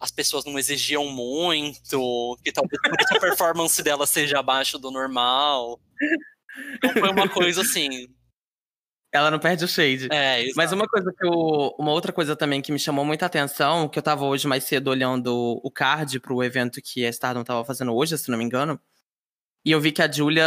as 0.01 0.11
pessoas 0.11 0.43
não 0.43 0.57
exigiam 0.57 1.07
muito, 1.07 2.37
que 2.43 2.51
talvez 2.51 2.81
a 3.15 3.19
performance 3.19 3.81
dela 3.83 4.07
seja 4.07 4.39
abaixo 4.39 4.79
do 4.79 4.89
normal. 4.89 5.79
Então 6.73 6.91
foi 6.91 7.09
uma 7.09 7.29
coisa 7.29 7.61
assim. 7.61 8.09
Ela 9.13 9.29
não 9.29 9.37
perde 9.37 9.63
o 9.63 9.67
shade. 9.67 10.07
É, 10.11 10.41
isso. 10.41 10.53
Mas 10.55 10.71
uma 10.71 10.87
coisa 10.87 11.13
que 11.15 11.25
eu. 11.25 11.75
Uma 11.77 11.91
outra 11.91 12.11
coisa 12.11 12.35
também 12.35 12.61
que 12.61 12.71
me 12.71 12.79
chamou 12.79 13.05
muita 13.05 13.27
atenção, 13.27 13.87
que 13.87 13.99
eu 13.99 14.03
tava 14.03 14.25
hoje 14.25 14.47
mais 14.47 14.63
cedo 14.63 14.87
olhando 14.89 15.59
o 15.63 15.69
card 15.69 16.19
pro 16.19 16.43
evento 16.43 16.81
que 16.81 17.05
a 17.05 17.09
Stardom 17.09 17.43
tava 17.43 17.63
fazendo 17.63 17.93
hoje, 17.93 18.17
se 18.17 18.31
não 18.31 18.37
me 18.37 18.43
engano. 18.43 18.79
E 19.63 19.71
eu 19.71 19.79
vi 19.79 19.91
que 19.91 20.01
a 20.01 20.11
Julia 20.11 20.43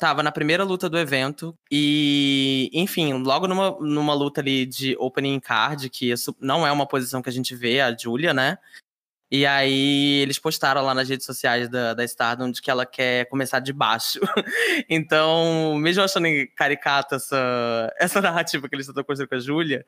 tava 0.00 0.22
na 0.22 0.32
primeira 0.32 0.64
luta 0.64 0.88
do 0.88 0.98
evento. 0.98 1.56
E, 1.70 2.70
enfim, 2.72 3.12
logo 3.12 3.46
numa, 3.46 3.72
numa 3.80 4.14
luta 4.14 4.40
ali 4.40 4.64
de 4.64 4.96
opening 4.98 5.38
card, 5.40 5.90
que 5.90 6.10
isso 6.10 6.34
não 6.40 6.66
é 6.66 6.72
uma 6.72 6.86
posição 6.86 7.20
que 7.20 7.28
a 7.28 7.32
gente 7.32 7.54
vê, 7.54 7.80
a 7.80 7.94
Julia, 7.94 8.32
né? 8.32 8.58
E 9.30 9.44
aí 9.44 10.20
eles 10.20 10.38
postaram 10.38 10.82
lá 10.82 10.94
nas 10.94 11.08
redes 11.08 11.26
sociais 11.26 11.68
da, 11.68 11.92
da 11.92 12.04
Stardom 12.04 12.50
de 12.50 12.62
que 12.62 12.70
ela 12.70 12.86
quer 12.86 13.26
começar 13.28 13.58
de 13.60 13.72
baixo. 13.72 14.20
então, 14.88 15.76
mesmo 15.76 16.02
achando 16.02 16.28
caricata 16.54 17.16
essa, 17.16 17.92
essa 17.98 18.20
narrativa 18.22 18.68
que 18.68 18.74
eles 18.74 18.88
estão 18.88 19.04
construindo 19.04 19.28
com 19.28 19.34
a 19.34 19.40
Julia, 19.40 19.84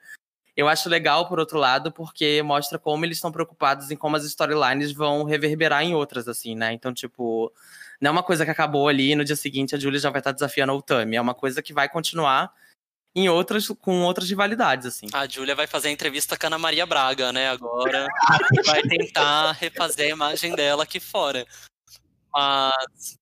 eu 0.57 0.68
acho 0.68 0.89
legal, 0.89 1.28
por 1.28 1.39
outro 1.39 1.59
lado, 1.59 1.93
porque 1.93 2.43
mostra 2.43 2.78
como 2.78 3.05
eles 3.05 3.18
estão 3.18 3.30
preocupados 3.30 3.91
em 3.91 3.97
como 3.97 4.16
as 4.16 4.24
storylines 4.24 4.91
vão 4.93 5.22
reverberar 5.22 5.84
em 5.84 5.95
outras, 5.95 6.26
assim, 6.28 6.55
né? 6.55 6.72
Então, 6.72 6.93
tipo, 6.93 7.53
não 8.01 8.09
é 8.09 8.12
uma 8.12 8.22
coisa 8.22 8.44
que 8.44 8.51
acabou 8.51 8.88
ali 8.88 9.12
e 9.12 9.14
no 9.14 9.24
dia 9.24 9.36
seguinte 9.36 9.74
a 9.74 9.78
Julia 9.78 10.01
já 10.01 10.11
vai 10.11 10.20
estar 10.20 10.32
desafiando 10.32 10.72
a 10.72 10.76
Utami. 10.76 11.16
É 11.16 11.20
uma 11.20 11.34
coisa 11.34 11.62
que 11.62 11.72
vai 11.72 11.88
continuar 11.88 12.53
em 13.16 13.30
outras, 13.30 13.68
com 13.68 14.03
outras 14.03 14.28
rivalidades, 14.28 14.86
assim. 14.86 15.07
A 15.11 15.26
Júlia 15.26 15.55
vai 15.55 15.66
fazer 15.66 15.88
a 15.88 15.90
entrevista 15.90 16.36
com 16.36 16.47
a 16.47 16.49
Ana 16.49 16.59
Maria 16.59 16.84
Braga, 16.84 17.32
né? 17.32 17.49
Agora 17.49 18.07
vai 18.66 18.82
tentar 18.82 19.53
refazer 19.53 20.09
a 20.09 20.11
imagem 20.11 20.55
dela 20.55 20.82
aqui 20.82 21.01
fora. 21.01 21.47
Mas, 22.30 23.18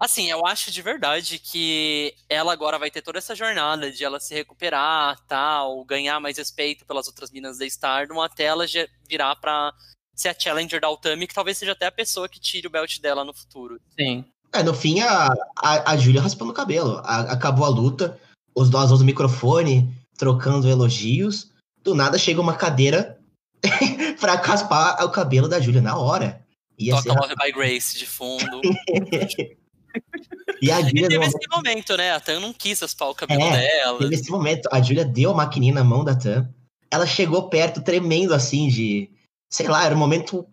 assim, 0.00 0.28
eu 0.28 0.44
acho 0.44 0.72
de 0.72 0.82
verdade 0.82 1.38
que 1.38 2.12
ela 2.28 2.52
agora 2.52 2.76
vai 2.76 2.90
ter 2.90 3.02
toda 3.02 3.18
essa 3.18 3.36
jornada 3.36 3.88
de 3.92 4.02
ela 4.04 4.18
se 4.18 4.34
recuperar, 4.34 5.16
tal, 5.28 5.84
ganhar 5.84 6.18
mais 6.18 6.38
respeito 6.38 6.84
pelas 6.84 7.06
outras 7.06 7.30
minas 7.30 7.58
da 7.58 7.66
Stardom, 7.66 8.20
até 8.20 8.46
ela 8.46 8.66
virar 9.08 9.36
pra 9.36 9.72
ser 10.16 10.28
a 10.30 10.34
challenger 10.38 10.80
da 10.80 10.90
Utami, 10.90 11.26
que 11.26 11.34
talvez 11.34 11.58
seja 11.58 11.72
até 11.72 11.86
a 11.86 11.92
pessoa 11.92 12.28
que 12.28 12.40
tire 12.40 12.66
o 12.66 12.70
belt 12.70 12.98
dela 13.00 13.24
no 13.24 13.34
futuro. 13.34 13.78
Sim. 13.98 14.24
É, 14.52 14.62
no 14.62 14.72
fim, 14.72 15.00
a, 15.00 15.28
a, 15.58 15.92
a 15.92 15.96
Júlia 15.96 16.22
raspando 16.22 16.50
o 16.50 16.54
cabelo. 16.54 16.98
A- 17.04 17.32
acabou 17.32 17.64
a 17.66 17.68
luta, 17.68 18.18
os 18.54 18.70
dois 18.70 18.90
usam 18.90 19.02
o 19.04 19.06
microfone, 19.06 19.92
trocando 20.16 20.68
elogios. 20.68 21.50
Do 21.82 21.94
nada 21.94 22.16
chega 22.18 22.40
uma 22.40 22.56
cadeira 22.56 23.18
pra 24.18 24.34
raspar 24.36 25.04
o 25.04 25.10
cabelo 25.10 25.48
da 25.48 25.60
Júlia 25.60 25.82
na 25.82 25.98
hora. 25.98 26.42
Ia 26.78 26.94
Toca 26.96 27.02
ser... 27.02 27.20
Love 27.20 27.34
by 27.36 27.52
Grace 27.52 27.98
de 27.98 28.06
fundo. 28.06 28.60
E 30.60 30.70
a 30.70 30.80
E 30.80 30.84
Júlia 30.84 31.08
teve 31.08 31.24
esse 31.24 31.48
momento, 31.50 31.96
né? 31.96 32.12
A 32.12 32.20
Tan 32.20 32.40
não 32.40 32.52
quis 32.52 32.80
raspar 32.80 33.08
o 33.08 33.14
cabelo 33.14 33.42
É, 33.42 33.60
dela. 33.60 33.98
Teve 33.98 34.14
esse 34.14 34.30
momento, 34.30 34.68
a 34.70 34.80
Júlia 34.80 35.04
deu 35.04 35.30
a 35.30 35.34
maquininha 35.34 35.74
na 35.74 35.84
mão 35.84 36.04
da 36.04 36.14
Tam. 36.14 36.48
Ela 36.90 37.06
chegou 37.06 37.48
perto, 37.48 37.82
tremendo 37.82 38.34
assim, 38.34 38.68
de. 38.68 39.10
Sei 39.48 39.68
lá, 39.68 39.84
era 39.84 39.94
um 39.94 39.98
momento. 39.98 40.46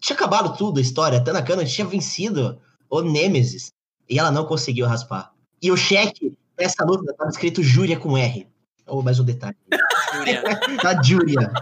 Tinha 0.00 0.16
acabado 0.16 0.56
tudo 0.56 0.78
a 0.78 0.82
história. 0.82 1.18
A 1.18 1.24
Tanakana 1.24 1.64
tinha 1.64 1.86
vencido 1.86 2.60
o 2.88 3.02
Nemesis. 3.02 3.72
E 4.08 4.18
ela 4.18 4.30
não 4.30 4.44
conseguiu 4.44 4.86
raspar. 4.86 5.32
E 5.62 5.70
o 5.70 5.76
cheque 5.76 6.36
dessa 6.56 6.84
luta 6.84 7.10
estava 7.10 7.30
escrito 7.30 7.62
Júlia 7.62 7.98
com 7.98 8.16
R. 8.16 8.48
Ou 8.86 9.02
mais 9.02 9.20
um 9.20 9.24
detalhe. 9.24 9.56
Júlia. 10.12 10.42
A 10.84 11.02
Júlia. 11.02 11.52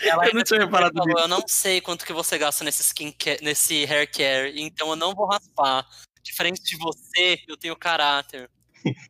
Ela 0.00 0.26
Eu 0.28 0.34
não 0.34 0.42
tinha 0.42 0.60
reparado 0.60 0.94
falou, 0.96 1.20
eu 1.20 1.28
não 1.28 1.42
sei 1.46 1.80
quanto 1.80 2.04
que 2.04 2.12
você 2.12 2.36
gasta 2.36 2.64
nesse 2.64 2.82
skin 2.82 3.12
care, 3.12 3.42
nesse 3.42 3.84
hair 3.84 4.10
care, 4.10 4.52
então 4.60 4.90
eu 4.90 4.96
não 4.96 5.14
vou 5.14 5.26
raspar. 5.26 5.86
Diferente 6.22 6.62
de 6.62 6.76
você, 6.76 7.38
eu 7.48 7.56
tenho 7.56 7.76
caráter. 7.76 8.50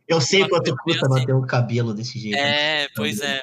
Eu 0.07 0.21
sei 0.21 0.41
Uma 0.41 0.49
quanto 0.49 0.75
custa 0.77 1.05
assim. 1.05 1.19
manter 1.19 1.33
o 1.33 1.45
cabelo 1.45 1.93
desse 1.93 2.17
jeito. 2.17 2.37
É, 2.37 2.87
pois 2.95 3.19
é. 3.19 3.41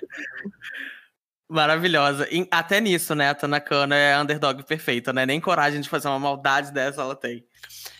Maravilhosa. 1.52 2.26
E 2.30 2.48
até 2.50 2.80
nisso, 2.80 3.14
né? 3.14 3.28
A 3.28 3.34
Tanakana 3.34 3.94
é 3.94 4.14
a 4.14 4.22
underdog 4.22 4.62
perfeita, 4.62 5.12
né? 5.12 5.26
Nem 5.26 5.38
coragem 5.38 5.82
de 5.82 5.88
fazer 5.88 6.08
uma 6.08 6.18
maldade 6.18 6.72
dessa 6.72 7.02
ela 7.02 7.14
tem. 7.14 7.46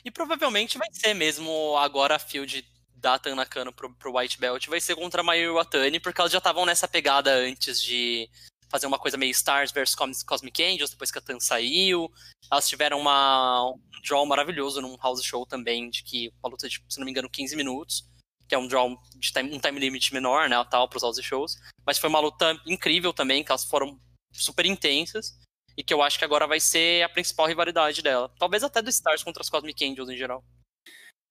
E 0.03 0.11
provavelmente 0.11 0.79
vai 0.79 0.89
ser 0.91 1.13
mesmo 1.13 1.77
agora 1.77 2.17
a 2.17 2.19
field 2.19 2.67
da 2.95 3.19
Tanakano 3.19 3.71
pro, 3.71 3.93
pro 3.95 4.17
White 4.17 4.39
Belt, 4.39 4.69
vai 4.69 4.81
ser 4.81 4.95
contra 4.95 5.21
a 5.21 5.25
Mayu 5.25 5.53
Iwatani, 5.53 6.01
porque 6.01 6.19
elas 6.19 6.33
já 6.33 6.39
estavam 6.39 6.65
nessa 6.65 6.89
pegada 6.89 7.31
antes 7.31 7.83
de 7.83 8.27
fazer 8.71 8.87
uma 8.87 8.99
coisa 8.99 9.19
meio 9.19 9.33
Stars 9.33 9.71
versus 9.71 10.23
Cosmic 10.25 10.63
Angels, 10.63 10.89
depois 10.89 11.11
que 11.11 11.19
a 11.19 11.21
Tan 11.21 11.39
saiu. 11.39 12.11
Elas 12.51 12.67
tiveram 12.67 12.99
uma, 12.99 13.69
um 13.69 14.01
draw 14.03 14.25
maravilhoso 14.25 14.81
num 14.81 14.97
house 14.97 15.23
show 15.23 15.45
também, 15.45 15.91
de 15.91 16.03
que 16.03 16.33
uma 16.43 16.49
luta 16.49 16.67
de, 16.67 16.83
se 16.89 16.99
não 16.99 17.05
me 17.05 17.11
engano, 17.11 17.29
15 17.29 17.55
minutos, 17.55 18.09
que 18.49 18.55
é 18.55 18.59
um 18.59 18.67
draw 18.67 18.97
de 19.17 19.33
time, 19.33 19.55
um 19.55 19.59
time 19.59 19.79
limit 19.79 20.13
menor, 20.13 20.49
né, 20.49 20.65
tal, 20.71 20.89
pros 20.89 21.03
house 21.03 21.21
shows. 21.23 21.57
Mas 21.87 21.99
foi 21.99 22.09
uma 22.09 22.21
luta 22.21 22.59
incrível 22.67 23.13
também, 23.13 23.43
que 23.43 23.51
elas 23.51 23.65
foram 23.65 23.99
super 24.33 24.67
intensas, 24.67 25.39
e 25.77 25.83
que 25.83 25.93
eu 25.93 26.03
acho 26.03 26.19
que 26.19 26.25
agora 26.25 26.47
vai 26.47 26.61
ser 26.61 27.03
a 27.03 27.09
principal 27.09 27.47
rivalidade 27.47 28.03
dela. 28.03 28.31
Talvez 28.39 28.63
até 28.63 28.83
do 28.83 28.91
Stars 28.91 29.23
contra 29.23 29.43
as 29.43 29.49
Cosmic 29.49 29.85
Angels 29.85 30.09
em 30.09 30.17
geral. 30.17 30.45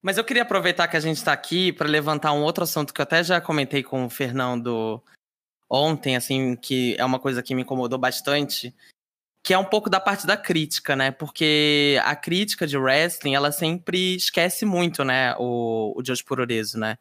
Mas 0.02 0.18
eu 0.18 0.24
queria 0.24 0.42
aproveitar 0.42 0.88
que 0.88 0.98
a 0.98 1.00
gente 1.00 1.18
está 1.18 1.32
aqui 1.32 1.72
para 1.72 1.88
levantar 1.88 2.34
um 2.34 2.42
outro 2.42 2.64
assunto 2.64 2.94
que 2.94 3.00
eu 3.00 3.04
até 3.04 3.24
já 3.24 3.40
comentei 3.40 3.84
com 3.84 4.06
o 4.06 4.10
Fernando 4.10 5.02
ontem, 5.70 6.16
assim, 6.16 6.56
que 6.56 6.96
é 6.98 7.06
uma 7.06 7.20
coisa 7.20 7.44
que 7.44 7.54
me 7.54 7.62
incomodou 7.62 8.00
bastante, 8.00 8.76
que 9.44 9.54
é 9.54 9.58
um 9.58 9.66
pouco 9.66 9.90
da 9.90 10.00
parte 10.00 10.28
da 10.28 10.38
crítica, 10.38 10.96
né? 10.96 11.12
Porque 11.12 12.00
a 12.04 12.16
crítica 12.16 12.68
de 12.68 12.78
wrestling, 12.78 13.34
ela 13.34 13.52
sempre 13.52 14.16
esquece 14.16 14.66
muito, 14.66 15.04
né, 15.04 15.36
o, 15.38 15.94
o 15.98 16.04
Josh 16.04 16.22
Puroreso, 16.22 16.80
né? 16.80 16.98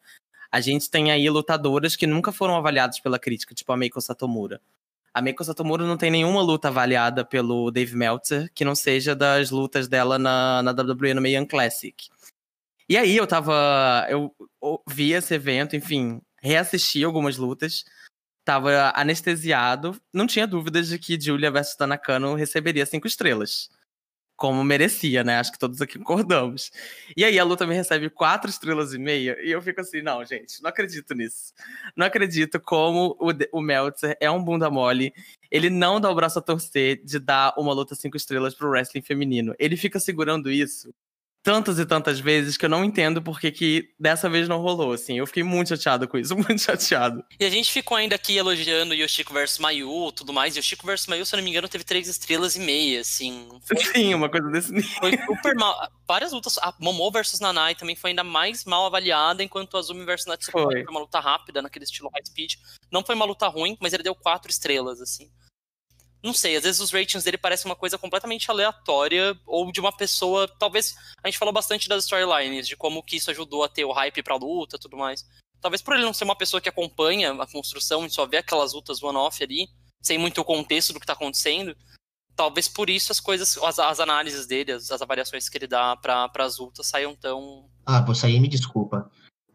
A 0.51 0.61
gente 0.61 0.91
tem 0.91 1.13
aí 1.13 1.29
lutadoras 1.31 1.95
que 1.95 2.07
nunca 2.07 2.33
foram 2.33 2.57
avaliadas 2.57 2.99
pela 2.99 3.19
crítica, 3.19 3.55
tipo 3.55 3.73
a 3.73 3.77
Meiko 3.77 4.01
Satomura. 4.01 4.61
A 5.13 5.21
Meiko 5.21 5.45
Satomura 5.45 5.85
não 5.85 5.97
tem 5.97 6.11
nenhuma 6.11 6.41
luta 6.41 6.69
avaliada 6.69 7.25
pelo 7.25 7.71
Dave 7.71 7.97
Meltzer 7.97 8.51
que 8.55 8.65
não 8.65 8.75
seja 8.75 9.15
das 9.15 9.51
lutas 9.51 9.89
dela 9.89 10.19
na, 10.19 10.63
na 10.63 10.71
WWE 10.71 11.15
no 11.15 11.21
Mayan 11.21 11.47
Classic. 11.47 11.95
E 12.89 12.97
aí 12.97 13.17
eu 13.17 13.27
tava. 13.27 14.07
Eu 14.09 14.35
vi 14.89 15.13
esse 15.13 15.35
evento, 15.35 15.77
enfim, 15.77 16.21
reassisti 16.43 17.05
algumas 17.05 17.37
lutas. 17.37 17.85
Tava 18.45 18.93
anestesiado. 18.95 20.01
Não 20.13 20.27
tinha 20.27 20.47
dúvidas 20.47 20.89
de 20.89 20.99
que 20.99 21.21
Julia 21.21 21.51
versus 21.51 21.77
Tanakano 21.77 22.35
receberia 22.35 22.87
cinco 22.87 23.07
estrelas. 23.07 23.69
Como 24.37 24.65
merecia, 24.65 25.23
né? 25.23 25.39
Acho 25.39 25.53
que 25.53 25.59
todos 25.59 25.83
aqui 25.83 25.99
concordamos. 26.01 26.71
E 27.17 27.25
aí 27.25 27.39
a 27.39 27.45
luta 27.45 27.67
me 27.67 27.75
recebe 27.75 28.09
quatro 28.09 28.49
estrelas 28.51 28.95
e 28.95 28.99
meia. 28.99 29.37
E 29.43 29.51
eu 29.51 29.61
fico 29.61 29.81
assim, 29.81 30.01
não, 30.03 30.25
gente, 30.25 30.63
não 30.63 30.71
acredito 30.71 31.15
nisso. 31.15 31.53
Não 31.95 32.07
acredito 32.07 32.59
como 32.59 33.17
o, 33.21 33.59
o 33.59 33.61
Meltzer 33.61 34.17
é 34.21 34.31
um 34.31 34.43
bunda 34.43 34.71
mole. 34.71 35.13
Ele 35.51 35.69
não 35.69 36.01
dá 36.01 36.11
o 36.11 36.15
braço 36.15 36.39
a 36.39 36.43
torcer 36.43 37.05
de 37.05 37.19
dar 37.19 37.55
uma 37.59 37.73
luta 37.75 37.95
cinco 37.95 38.17
estrelas 38.17 38.55
pro 38.55 38.71
wrestling 38.71 39.03
feminino. 39.03 39.55
Ele 39.59 39.77
fica 39.77 40.01
segurando 40.01 40.51
isso 40.51 40.93
tantas 41.43 41.79
e 41.79 41.87
tantas 41.87 42.21
vezes 42.21 42.57
que 42.57 42.65
eu 42.65 42.69
não 42.69 42.85
entendo 42.85 43.23
porque 43.23 43.51
que 43.51 43.91
dessa 43.99 44.29
vez 44.29 44.49
não 44.49 44.61
rolou, 44.61 44.93
assim. 44.93 45.19
Eu 45.19 45.27
fiquei 45.27 45.43
muito 45.43 45.69
chateado 45.69 46.07
com 46.07 46.19
isso, 46.19 46.35
muito 46.37 46.61
chateado. 46.61 47.25
E 47.39 47.45
a 47.45 47.51
gente 47.51 47.71
ficou 47.71 47.97
ainda 47.97 48.15
aqui 48.15 48.37
elogiando 48.37 48.95
Yoshiko 48.95 49.33
vs 49.33 49.59
Mayu 49.59 50.13
tudo 50.13 50.33
mais. 50.33 50.57
Yoshiko 50.57 50.87
vs 50.87 51.07
Mayu, 51.07 51.25
se 51.25 51.35
eu 51.35 51.39
não 51.39 51.45
me 51.45 51.51
engano, 51.51 51.69
teve 51.69 51.85
três 51.85 52.09
estrelas 52.09 52.57
e 52.57 52.61
meia, 52.61 53.01
assim. 53.01 53.49
Foi, 53.63 53.77
Sim, 54.01 54.15
uma 54.15 54.29
coisa 54.29 54.49
desse 54.51 54.73
nível. 54.73 54.91
Foi 54.99 55.17
super 55.17 55.55
mal. 55.55 55.77
Várias 56.07 56.33
lutas. 56.33 56.59
A 56.59 56.75
Momo 56.79 57.11
vs 57.11 57.41
Nanai 57.41 57.75
também 57.75 57.97
foi 57.97 58.11
ainda 58.11 58.25
mais 58.25 58.65
mal 58.65 58.87
avaliada, 58.87 59.43
enquanto 59.43 59.77
a 59.77 59.81
Azumi 59.81 60.05
vs 60.05 60.27
Natsuko 60.27 60.63
foi. 60.63 60.85
foi 60.85 60.91
uma 60.91 61.01
luta 61.01 61.21
rápida, 61.21 61.63
naquele 61.63 61.85
estilo 61.85 62.11
high 62.13 62.25
speed. 62.25 62.55
Não 62.91 63.05
foi 63.05 63.15
uma 63.15 63.25
luta 63.25 63.47
ruim, 63.49 63.77
mas 63.81 63.93
ele 63.93 64.03
deu 64.03 64.15
quatro 64.15 64.51
estrelas, 64.51 65.01
assim 65.01 65.31
não 66.23 66.35
sei, 66.35 66.57
às 66.57 66.65
vezes 66.65 66.81
os 66.81 66.91
ratings 66.91 67.25
dele 67.25 67.39
parecem 67.39 67.71
uma 67.71 67.77
coisa 67.77 67.97
completamente 67.97 68.51
aleatória 68.51 69.37
ou 69.47 69.73
de 69.73 69.81
uma 69.81 69.91
pessoa, 69.91 70.47
talvez 70.59 70.95
a 71.23 71.29
gente 71.29 71.39
falou 71.39 71.53
bastante 71.53 71.89
das 71.89 72.05
storylines, 72.05 72.69
de 72.69 72.77
como 72.77 73.03
que 73.03 73.17
isso 73.17 73.31
ajudou 73.31 73.65
a 73.65 73.69
ter 73.69 73.85
o 73.85 73.93
hype 73.93 74.23
pra 74.23 74.37
luta, 74.37 74.79
tudo 74.79 74.97
mais. 74.97 75.25
Talvez 75.61 75.81
por 75.81 75.95
ele 75.95 76.05
não 76.05 76.13
ser 76.13 76.25
uma 76.25 76.37
pessoa 76.37 76.61
que 76.61 76.69
acompanha 76.69 77.33
a 77.33 77.47
construção 77.47 78.05
e 78.05 78.11
só 78.11 78.27
vê 78.27 78.39
aquelas 78.39 78.73
lutas 78.75 79.03
one-off 79.03 79.43
ali, 79.43 79.69
sem 80.03 80.19
muito 80.19 80.45
contexto 80.45 80.93
do 80.93 81.01
que 81.01 81.07
tá 81.07 81.15
acontecendo, 81.15 81.77
talvez 82.37 82.69
por 82.69 82.89
isso 82.89 83.13
as 83.13 83.21
coisas, 83.21 83.57
as, 83.59 83.79
as 83.79 84.01
análises 84.01 84.47
dele, 84.47 84.73
as, 84.73 84.91
as, 84.91 85.03
avaliações 85.03 85.49
que 85.49 85.59
ele 85.59 85.67
dá 85.67 85.97
para 85.97 86.31
as 86.39 86.59
lutas 86.59 86.87
saiam 86.87 87.15
tão. 87.15 87.69
Ah, 87.87 88.01
você 88.03 88.27
aí 88.27 88.41
me 88.41 88.49
desculpa 88.49 89.11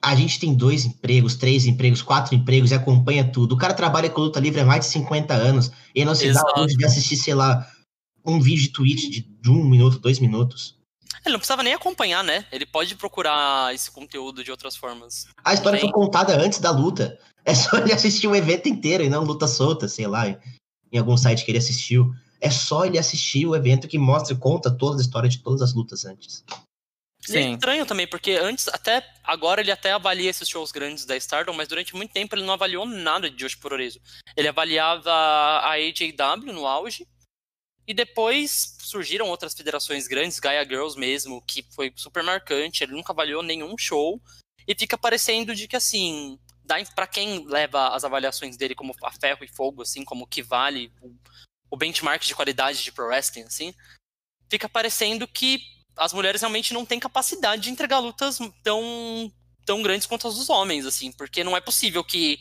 a 0.06 0.14
gente 0.14 0.40
tem 0.40 0.54
dois 0.54 0.86
empregos, 0.86 1.36
três 1.36 1.66
empregos, 1.66 2.00
quatro 2.00 2.36
empregos 2.36 2.70
e 2.70 2.76
acompanha 2.76 3.24
tudo. 3.24 3.56
O 3.56 3.58
cara 3.58 3.74
trabalha 3.74 4.08
com 4.08 4.22
luta 4.22 4.40
livre 4.40 4.62
há 4.62 4.66
mais 4.66 4.86
de 4.86 4.92
50 4.92 5.34
anos 5.34 5.72
e 5.96 6.06
não 6.06 6.14
se 6.14 6.28
Exato. 6.28 6.54
dá 6.56 6.66
de 6.68 6.86
assistir, 6.86 7.18
sei 7.18 7.34
lá, 7.34 7.68
um 8.24 8.40
vídeo 8.40 8.62
de 8.66 8.70
Twitch 8.70 9.10
de, 9.10 9.22
de 9.22 9.50
um 9.50 9.66
minuto, 9.66 9.98
dois 9.98 10.20
minutos. 10.20 10.78
Ele 11.26 11.34
não 11.34 11.40
precisava 11.40 11.64
nem 11.64 11.74
acompanhar, 11.74 12.24
né? 12.24 12.46
Ele 12.52 12.68
pode 12.68 12.96
procurar 12.96 13.74
esse 13.74 13.90
conteúdo 13.90 14.44
de 14.44 14.52
outras 14.52 14.76
formas. 14.76 15.26
A 15.44 15.56
história 15.56 15.80
foi 15.80 15.92
contada 15.92 16.40
antes 16.40 16.60
da 16.60 16.70
luta. 16.70 17.18
É 17.44 17.56
só 17.56 17.78
ele 17.78 17.92
assistir 17.92 18.28
o 18.28 18.36
evento 18.36 18.70
inteiro 18.70 19.04
e 19.04 19.10
não 19.10 19.24
luta 19.24 19.48
solta, 19.48 19.88
sei 19.88 20.06
lá, 20.06 20.30
em 20.30 20.98
algum 21.00 21.18
site 21.18 21.44
que 21.44 21.50
ele 21.50 21.58
assistiu. 21.58 22.14
É 22.40 22.52
só 22.52 22.86
ele 22.86 23.00
assistir 23.00 23.48
o 23.48 23.56
evento 23.56 23.88
que 23.88 23.98
mostra, 23.98 24.36
conta 24.36 24.70
toda 24.70 24.98
a 24.98 25.02
história 25.02 25.28
de 25.28 25.40
todas 25.40 25.64
as 25.64 25.74
lutas 25.74 26.06
antes. 26.06 26.44
Sim. 27.26 27.38
é 27.38 27.52
estranho 27.54 27.86
também, 27.86 28.08
porque 28.08 28.32
antes, 28.32 28.68
até 28.68 29.08
agora 29.24 29.62
ele 29.62 29.72
até 29.72 29.92
avalia 29.92 30.30
esses 30.30 30.48
shows 30.48 30.72
grandes 30.72 31.06
da 31.06 31.18
Stardom, 31.18 31.54
mas 31.54 31.68
durante 31.68 31.96
muito 31.96 32.14
tempo 32.14 32.36
ele 32.36 32.44
não 32.44 32.54
avaliou 32.54 32.86
nada 32.86 33.30
de 33.30 33.36
Josh 33.36 33.56
Puroresu. 33.56 34.00
Ele 34.36 34.48
avaliava 34.48 35.12
a 35.12 35.72
AJW 35.72 36.54
no 36.54 36.68
auge, 36.68 37.08
e 37.88 37.94
depois 37.94 38.76
surgiram 38.80 39.28
outras 39.28 39.54
federações 39.54 40.08
grandes, 40.08 40.40
Gaia 40.40 40.64
Girls 40.64 40.98
mesmo, 40.98 41.42
que 41.42 41.64
foi 41.72 41.94
super 41.96 42.24
marcante, 42.24 42.84
ele 42.84 42.94
nunca 42.94 43.14
avaliou 43.14 43.44
nenhum 43.44 43.78
show, 43.78 44.22
e 44.68 44.76
fica 44.76 44.98
parecendo 44.98 45.54
de 45.54 45.68
que, 45.68 45.76
assim, 45.76 46.40
para 46.96 47.06
quem 47.06 47.46
leva 47.46 47.90
as 47.90 48.04
avaliações 48.04 48.58
dele 48.58 48.74
como 48.74 48.96
a 49.04 49.12
ferro 49.12 49.44
e 49.44 49.48
fogo, 49.48 49.84
assim, 49.84 50.04
como 50.04 50.26
que 50.26 50.42
vale 50.42 50.92
o, 51.00 51.16
o 51.70 51.78
benchmark 51.78 52.26
de 52.26 52.34
qualidade 52.34 52.84
de 52.84 52.92
pro 52.92 53.06
wrestling, 53.06 53.44
assim, 53.44 53.74
fica 54.50 54.68
parecendo 54.68 55.28
que 55.28 55.60
as 55.98 56.14
mulheres 56.14 56.42
realmente 56.42 56.74
não 56.74 56.86
têm 56.86 57.00
capacidade 57.00 57.64
de 57.64 57.70
entregar 57.70 58.00
lutas 58.00 58.40
tão, 58.64 59.32
tão 59.66 59.82
grandes 59.82 60.08
quanto 60.08 60.28
as 60.28 60.36
dos 60.36 60.50
homens, 60.50 60.86
assim, 60.86 61.12
porque 61.12 61.44
não 61.44 61.56
é 61.56 61.62
possível 61.62 62.04
que 62.04 62.40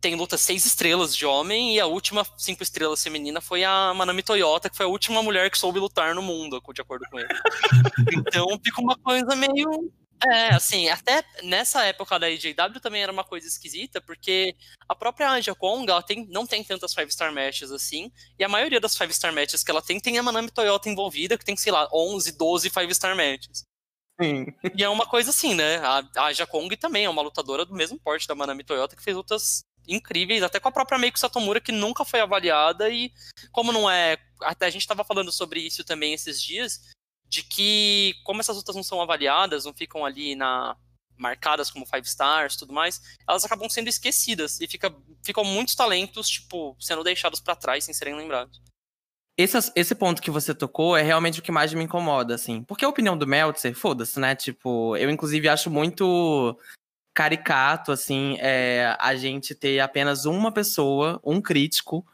tem 0.00 0.14
luta 0.14 0.38
seis 0.38 0.64
estrelas 0.64 1.14
de 1.16 1.26
homem 1.26 1.74
e 1.74 1.80
a 1.80 1.86
última 1.86 2.24
cinco 2.36 2.62
estrelas 2.62 3.02
feminina 3.02 3.40
foi 3.40 3.64
a 3.64 3.92
Manami 3.94 4.22
Toyota, 4.22 4.70
que 4.70 4.76
foi 4.76 4.86
a 4.86 4.88
última 4.88 5.22
mulher 5.22 5.50
que 5.50 5.58
soube 5.58 5.80
lutar 5.80 6.14
no 6.14 6.22
mundo, 6.22 6.62
de 6.72 6.80
acordo 6.80 7.04
com 7.10 7.18
ele. 7.18 7.28
então 8.16 8.46
fica 8.64 8.80
uma 8.80 8.96
coisa 8.96 9.34
meio 9.34 9.92
é, 10.26 10.54
assim, 10.54 10.88
até 10.88 11.24
nessa 11.42 11.84
época 11.84 12.18
da 12.18 12.30
EJW 12.30 12.80
também 12.80 13.02
era 13.02 13.12
uma 13.12 13.24
coisa 13.24 13.46
esquisita, 13.46 14.00
porque 14.00 14.56
a 14.88 14.94
própria 14.94 15.30
Anja 15.30 15.54
Kong, 15.54 15.88
ela 15.88 16.02
tem, 16.02 16.26
não 16.28 16.46
tem 16.46 16.64
tantas 16.64 16.94
5-star 16.94 17.32
matches 17.32 17.70
assim, 17.70 18.10
e 18.38 18.44
a 18.44 18.48
maioria 18.48 18.80
das 18.80 18.96
5-star 18.96 19.32
matches 19.32 19.62
que 19.62 19.70
ela 19.70 19.82
tem, 19.82 20.00
tem 20.00 20.18
a 20.18 20.22
Manami 20.22 20.50
Toyota 20.50 20.88
envolvida, 20.88 21.38
que 21.38 21.44
tem, 21.44 21.56
sei 21.56 21.70
lá, 21.70 21.88
11, 21.92 22.32
12 22.36 22.70
5-star 22.70 23.16
matches. 23.16 23.62
Sim. 24.20 24.46
E 24.76 24.82
é 24.82 24.88
uma 24.88 25.06
coisa 25.06 25.30
assim, 25.30 25.54
né? 25.54 25.76
A, 25.78 26.24
Aja 26.24 26.46
Kong 26.46 26.76
também 26.76 27.04
é 27.04 27.10
uma 27.10 27.22
lutadora 27.22 27.64
do 27.64 27.74
mesmo 27.74 27.98
porte 28.00 28.26
da 28.26 28.34
Manami 28.34 28.64
Toyota, 28.64 28.96
que 28.96 29.02
fez 29.02 29.16
lutas 29.16 29.60
incríveis, 29.86 30.42
até 30.42 30.58
com 30.58 30.68
a 30.68 30.72
própria 30.72 30.98
Meiko 30.98 31.18
Satomura, 31.18 31.60
que 31.60 31.72
nunca 31.72 32.04
foi 32.04 32.20
avaliada, 32.20 32.90
e 32.90 33.12
como 33.52 33.72
não 33.72 33.88
é... 33.88 34.18
Até 34.42 34.66
a 34.66 34.70
gente 34.70 34.82
estava 34.82 35.04
falando 35.04 35.32
sobre 35.32 35.60
isso 35.60 35.84
também 35.84 36.12
esses 36.12 36.42
dias, 36.42 36.80
de 37.28 37.42
que, 37.42 38.14
como 38.24 38.40
essas 38.40 38.56
lutas 38.56 38.74
não 38.74 38.82
são 38.82 39.00
avaliadas, 39.00 39.64
não 39.64 39.74
ficam 39.74 40.04
ali 40.04 40.34
na 40.34 40.76
marcadas 41.16 41.68
como 41.68 41.84
five 41.84 42.06
stars 42.06 42.54
tudo 42.54 42.72
mais, 42.72 43.02
elas 43.28 43.44
acabam 43.44 43.68
sendo 43.68 43.88
esquecidas 43.88 44.60
e 44.60 44.68
fica, 44.68 44.94
ficam 45.24 45.44
muitos 45.44 45.74
talentos, 45.74 46.28
tipo, 46.28 46.76
sendo 46.78 47.02
deixados 47.02 47.40
para 47.40 47.56
trás 47.56 47.84
sem 47.84 47.92
serem 47.92 48.14
lembrados. 48.14 48.62
Esse, 49.36 49.72
esse 49.76 49.94
ponto 49.94 50.22
que 50.22 50.30
você 50.30 50.54
tocou 50.54 50.96
é 50.96 51.02
realmente 51.02 51.38
o 51.38 51.42
que 51.42 51.52
mais 51.52 51.72
me 51.72 51.84
incomoda, 51.84 52.34
assim. 52.34 52.62
Porque 52.64 52.84
a 52.84 52.88
opinião 52.88 53.16
do 53.16 53.26
Meltzer, 53.26 53.74
foda-se, 53.74 54.18
né? 54.18 54.34
Tipo, 54.34 54.96
eu 54.96 55.10
inclusive 55.10 55.48
acho 55.48 55.70
muito 55.70 56.58
caricato, 57.14 57.92
assim, 57.92 58.36
é, 58.40 58.96
a 58.98 59.14
gente 59.16 59.54
ter 59.54 59.80
apenas 59.80 60.24
uma 60.24 60.52
pessoa, 60.52 61.20
um 61.24 61.40
crítico, 61.40 62.06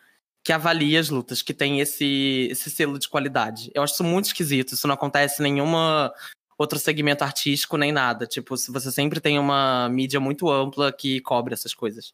que 0.45 0.53
avalia 0.53 1.01
as 1.01 1.09
lutas, 1.09 1.41
que 1.41 1.55
tem 1.55 1.81
esse, 1.81 2.49
esse 2.51 2.71
selo 2.71 2.99
de 2.99 3.09
qualidade. 3.09 3.71
Eu 3.75 3.83
acho 3.83 3.95
isso 3.95 4.05
muito 4.05 4.27
esquisito. 4.27 4.75
Isso 4.75 4.87
não 4.87 4.95
acontece 4.95 5.41
em 5.41 5.45
nenhuma 5.45 6.13
outro 6.59 6.79
segmento 6.79 7.25
artístico 7.25 7.79
nem 7.79 7.91
nada. 7.91 8.27
Tipo, 8.27 8.55
você 8.55 8.93
sempre 8.93 9.21
tem 9.21 9.39
uma 9.39 9.89
mídia 9.89 10.21
muito 10.21 10.51
ampla 10.51 10.93
que 10.93 11.21
cobre 11.23 11.55
essas 11.55 11.73
coisas. 11.73 12.13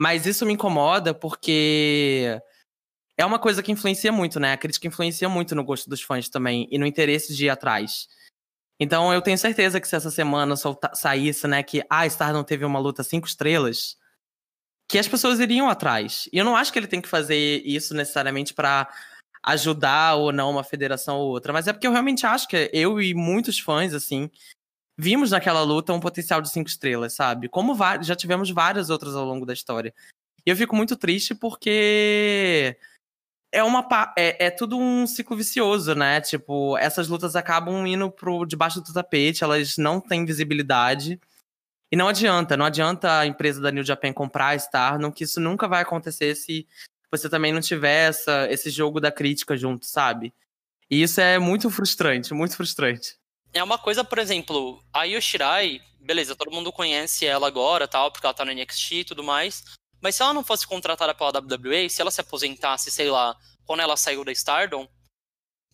Mas 0.00 0.26
isso 0.26 0.46
me 0.46 0.52
incomoda 0.52 1.12
porque 1.12 2.40
é 3.18 3.26
uma 3.26 3.38
coisa 3.38 3.62
que 3.64 3.72
influencia 3.72 4.12
muito, 4.12 4.38
né? 4.38 4.52
A 4.52 4.56
crítica 4.56 4.86
influencia 4.86 5.28
muito 5.28 5.56
no 5.56 5.64
gosto 5.64 5.90
dos 5.90 6.02
fãs 6.02 6.28
também 6.28 6.68
e 6.70 6.78
no 6.78 6.86
interesse 6.86 7.34
de 7.34 7.46
ir 7.46 7.50
atrás. 7.50 8.08
Então 8.78 9.12
eu 9.12 9.22
tenho 9.22 9.38
certeza 9.38 9.80
que 9.80 9.88
se 9.88 9.96
essa 9.96 10.10
semana 10.10 10.54
saísse, 10.94 11.46
né, 11.48 11.62
que 11.62 11.82
ah, 11.88 12.08
Star 12.08 12.32
não 12.32 12.44
teve 12.44 12.64
uma 12.64 12.78
luta 12.78 13.02
cinco 13.04 13.26
estrelas, 13.26 13.96
que 14.94 14.98
as 15.00 15.08
pessoas 15.08 15.40
iriam 15.40 15.68
atrás. 15.68 16.28
E 16.32 16.38
eu 16.38 16.44
não 16.44 16.54
acho 16.54 16.72
que 16.72 16.78
ele 16.78 16.86
tem 16.86 17.00
que 17.00 17.08
fazer 17.08 17.60
isso 17.64 17.92
necessariamente 17.94 18.54
para 18.54 18.88
ajudar 19.42 20.14
ou 20.14 20.30
não 20.30 20.52
uma 20.52 20.62
federação 20.62 21.16
ou 21.16 21.30
outra, 21.30 21.52
mas 21.52 21.66
é 21.66 21.72
porque 21.72 21.88
eu 21.88 21.90
realmente 21.90 22.24
acho 22.24 22.46
que 22.46 22.70
eu 22.72 23.00
e 23.00 23.12
muitos 23.12 23.58
fãs, 23.58 23.92
assim, 23.92 24.30
vimos 24.96 25.32
naquela 25.32 25.62
luta 25.62 25.92
um 25.92 25.98
potencial 25.98 26.40
de 26.40 26.48
cinco 26.48 26.68
estrelas, 26.68 27.12
sabe? 27.12 27.48
Como 27.48 27.76
já 28.02 28.14
tivemos 28.14 28.52
várias 28.52 28.88
outras 28.88 29.16
ao 29.16 29.24
longo 29.24 29.44
da 29.44 29.52
história. 29.52 29.92
E 30.46 30.50
eu 30.50 30.56
fico 30.56 30.76
muito 30.76 30.94
triste 30.94 31.34
porque 31.34 32.78
é 33.50 33.64
uma 33.64 33.84
é, 34.16 34.46
é 34.46 34.50
tudo 34.52 34.78
um 34.78 35.08
ciclo 35.08 35.36
vicioso, 35.36 35.96
né? 35.96 36.20
Tipo, 36.20 36.78
essas 36.78 37.08
lutas 37.08 37.34
acabam 37.34 37.84
indo 37.84 38.12
pro 38.12 38.46
debaixo 38.46 38.80
do 38.80 38.92
tapete, 38.92 39.42
elas 39.42 39.76
não 39.76 40.00
têm 40.00 40.24
visibilidade. 40.24 41.18
E 41.94 41.96
não 41.96 42.08
adianta, 42.08 42.56
não 42.56 42.66
adianta 42.66 43.20
a 43.20 43.24
empresa 43.24 43.60
da 43.60 43.70
New 43.70 43.84
Japan 43.84 44.12
comprar 44.12 44.48
a 44.48 44.54
Stardom, 44.56 45.12
que 45.12 45.22
isso 45.22 45.38
nunca 45.38 45.68
vai 45.68 45.82
acontecer 45.82 46.34
se 46.34 46.66
você 47.08 47.28
também 47.28 47.52
não 47.52 47.60
tiver 47.60 48.08
essa, 48.08 48.50
esse 48.50 48.68
jogo 48.68 48.98
da 48.98 49.12
crítica 49.12 49.56
junto, 49.56 49.86
sabe? 49.86 50.34
E 50.90 51.00
isso 51.04 51.20
é 51.20 51.38
muito 51.38 51.70
frustrante, 51.70 52.34
muito 52.34 52.56
frustrante. 52.56 53.14
É 53.52 53.62
uma 53.62 53.78
coisa, 53.78 54.02
por 54.02 54.18
exemplo, 54.18 54.82
a 54.92 55.04
Yoshirai, 55.04 55.80
beleza, 56.00 56.34
todo 56.34 56.50
mundo 56.50 56.72
conhece 56.72 57.26
ela 57.26 57.46
agora, 57.46 57.86
tal, 57.86 58.10
porque 58.10 58.26
ela 58.26 58.34
tá 58.34 58.44
no 58.44 58.50
NXT 58.50 58.92
e 58.92 59.04
tudo 59.04 59.22
mais. 59.22 59.62
Mas 60.00 60.16
se 60.16 60.22
ela 60.24 60.34
não 60.34 60.42
fosse 60.42 60.66
contratada 60.66 61.14
pela 61.14 61.38
WWE, 61.38 61.88
se 61.88 62.02
ela 62.02 62.10
se 62.10 62.20
aposentasse, 62.20 62.90
sei 62.90 63.08
lá, 63.08 63.36
quando 63.64 63.82
ela 63.82 63.96
saiu 63.96 64.24
da 64.24 64.32
Stardom, 64.32 64.88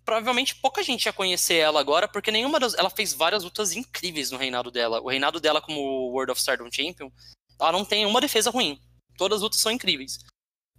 provavelmente 0.04 0.54
pouca 0.56 0.82
gente 0.82 1.06
ia 1.06 1.12
conhecer 1.12 1.56
ela 1.56 1.80
agora, 1.80 2.08
porque 2.08 2.30
nenhuma 2.30 2.58
das. 2.58 2.74
Ela 2.74 2.90
fez 2.90 3.12
várias 3.12 3.44
lutas 3.44 3.72
incríveis 3.72 4.30
no 4.30 4.38
reinado 4.38 4.70
dela. 4.70 5.00
O 5.00 5.08
reinado 5.08 5.40
dela 5.40 5.60
como 5.60 6.10
World 6.10 6.32
of 6.32 6.40
Stardom 6.40 6.70
Champion, 6.70 7.10
ela 7.60 7.72
não 7.72 7.84
tem 7.84 8.06
uma 8.06 8.20
defesa 8.20 8.50
ruim. 8.50 8.80
Todas 9.16 9.36
as 9.36 9.42
lutas 9.42 9.60
são 9.60 9.72
incríveis. 9.72 10.18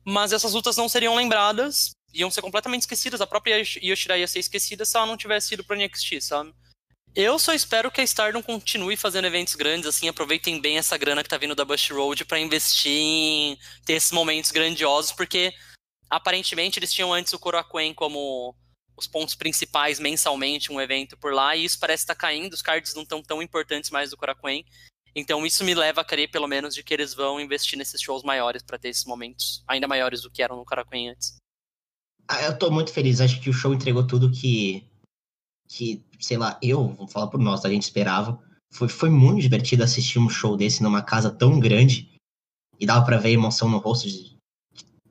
Mas 0.04 0.32
essas 0.32 0.54
lutas 0.54 0.78
não 0.78 0.90
seriam 0.90 1.16
lembradas, 1.16 1.92
iam 2.14 2.32
ser 2.32 2.42
completamente 2.42 2.82
esquecidas. 2.82 3.22
A 3.22 3.28
própria 3.28 3.62
Yoshirai 3.84 4.20
ia 4.20 4.28
ser 4.28 4.40
esquecida 4.40 4.84
se 4.86 4.98
ela 4.98 5.06
não 5.06 5.18
tivesse 5.18 5.54
ido 5.54 5.64
pro 5.64 5.78
NXT, 5.78 6.22
sabe? 6.22 6.54
Eu 7.14 7.38
só 7.38 7.54
espero 7.54 7.92
que 7.92 8.00
a 8.00 8.04
Stardom 8.04 8.42
continue 8.42 8.96
fazendo 8.96 9.26
eventos 9.26 9.56
grandes, 9.56 9.88
assim, 9.88 10.08
aproveitem 10.08 10.62
bem 10.62 10.78
essa 10.78 10.98
grana 10.98 11.22
que 11.22 11.30
tá 11.30 11.38
vindo 11.38 11.54
da 11.54 11.66
Bush 11.66 11.92
Road 11.92 12.24
para 12.24 12.40
investir 12.40 12.92
em 12.92 13.60
ter 13.86 13.94
esses 13.94 14.14
momentos 14.14 14.50
grandiosos, 14.52 15.12
porque 15.12 15.54
aparentemente 16.10 16.80
eles 16.80 16.92
tinham 16.92 17.14
antes 17.14 17.34
o 17.34 17.40
Korakuen 17.40 17.94
como 17.94 18.56
os 19.02 19.08
pontos 19.08 19.36
principais 19.36 20.00
mensalmente, 20.00 20.72
um 20.72 20.80
evento 20.80 21.18
por 21.18 21.34
lá, 21.34 21.56
e 21.56 21.66
isso 21.66 21.80
parece 21.80 22.04
estar 22.04 22.16
tá 22.16 22.20
caindo, 22.22 22.54
os 22.54 22.62
cards 22.62 22.94
não 22.94 23.04
estão 23.04 23.22
tão 23.22 23.42
importantes 23.42 23.90
mais 23.90 24.12
do 24.12 24.18
Korakuen. 24.18 24.66
Então 25.14 25.46
isso 25.46 25.64
me 25.64 25.74
leva 25.74 26.02
a 26.02 26.06
crer, 26.06 26.32
pelo 26.32 26.48
menos, 26.48 26.74
de 26.74 26.84
que 26.84 26.94
eles 26.94 27.14
vão 27.14 27.40
investir 27.40 27.78
nesses 27.78 28.02
shows 28.02 28.24
maiores 28.24 28.64
para 28.64 28.78
ter 28.78 28.90
esses 28.90 29.06
momentos 29.06 29.64
ainda 29.68 29.88
maiores 29.88 30.22
do 30.22 30.32
que 30.32 30.42
eram 30.42 30.56
no 30.56 30.66
Korakuen 30.66 31.10
antes. 31.10 31.36
Ah, 32.28 32.44
eu 32.44 32.58
tô 32.58 32.72
muito 32.72 32.94
feliz, 32.94 33.20
acho 33.20 33.42
que 33.42 33.50
o 33.50 33.54
show 33.54 33.74
entregou 33.74 34.08
tudo 34.08 34.32
que 34.32 34.88
que, 35.68 36.04
sei 36.20 36.38
lá, 36.38 36.60
eu, 36.62 36.90
vou 36.90 37.08
falar 37.08 37.28
por 37.28 37.40
nós, 37.40 37.64
a 37.64 37.70
gente 37.70 37.84
esperava. 37.84 38.38
Foi, 38.74 38.90
foi 38.90 39.10
muito 39.10 39.42
divertido 39.42 39.84
assistir 39.84 40.20
um 40.20 40.30
show 40.30 40.58
desse 40.58 40.84
numa 40.84 41.02
casa 41.02 41.32
tão 41.32 41.60
grande 41.60 42.14
e 42.78 42.86
dava 42.86 43.06
para 43.06 43.18
ver 43.18 43.32
emoção 43.32 43.70
no 43.70 43.78
rosto 43.78 44.10
de, 44.10 44.38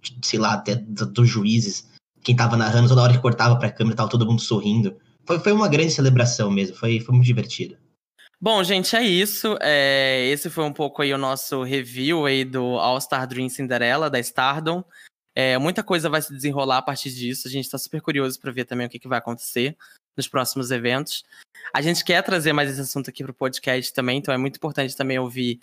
de 0.00 0.26
sei 0.26 0.38
lá, 0.38 0.54
até 0.54 0.76
dos 0.76 1.28
juízes. 1.28 1.89
Quem 2.22 2.36
tava 2.36 2.56
narrando, 2.56 2.88
toda 2.88 3.02
hora 3.02 3.12
que 3.12 3.18
cortava 3.18 3.56
pra 3.56 3.70
câmera, 3.70 3.96
tava 3.96 4.10
todo 4.10 4.26
mundo 4.26 4.40
sorrindo. 4.40 4.96
Foi, 5.24 5.38
foi 5.38 5.52
uma 5.52 5.68
grande 5.68 5.92
celebração 5.92 6.50
mesmo, 6.50 6.76
foi, 6.76 7.00
foi 7.00 7.14
muito 7.14 7.26
divertido. 7.26 7.76
Bom, 8.40 8.64
gente, 8.64 8.96
é 8.96 9.02
isso. 9.02 9.58
É, 9.60 10.26
esse 10.28 10.48
foi 10.48 10.64
um 10.64 10.72
pouco 10.72 11.02
aí 11.02 11.12
o 11.12 11.18
nosso 11.18 11.62
review 11.62 12.24
aí 12.24 12.44
do 12.44 12.78
All 12.78 13.00
Star 13.00 13.26
Dream 13.26 13.48
Cinderella, 13.50 14.08
da 14.08 14.18
Stardom. 14.18 14.82
É, 15.34 15.58
muita 15.58 15.82
coisa 15.82 16.08
vai 16.08 16.22
se 16.22 16.32
desenrolar 16.32 16.78
a 16.78 16.82
partir 16.82 17.10
disso. 17.10 17.46
A 17.46 17.50
gente 17.50 17.66
está 17.66 17.76
super 17.76 18.00
curioso 18.00 18.40
para 18.40 18.50
ver 18.50 18.64
também 18.64 18.86
o 18.86 18.90
que, 18.90 18.98
que 18.98 19.08
vai 19.08 19.18
acontecer 19.18 19.76
nos 20.16 20.26
próximos 20.26 20.70
eventos. 20.70 21.24
A 21.72 21.80
gente 21.82 22.04
quer 22.04 22.22
trazer 22.22 22.52
mais 22.52 22.70
esse 22.70 22.80
assunto 22.80 23.10
aqui 23.10 23.22
para 23.22 23.30
o 23.30 23.34
podcast 23.34 23.92
também, 23.92 24.18
então 24.18 24.34
é 24.34 24.38
muito 24.38 24.56
importante 24.56 24.96
também 24.96 25.18
ouvir 25.18 25.60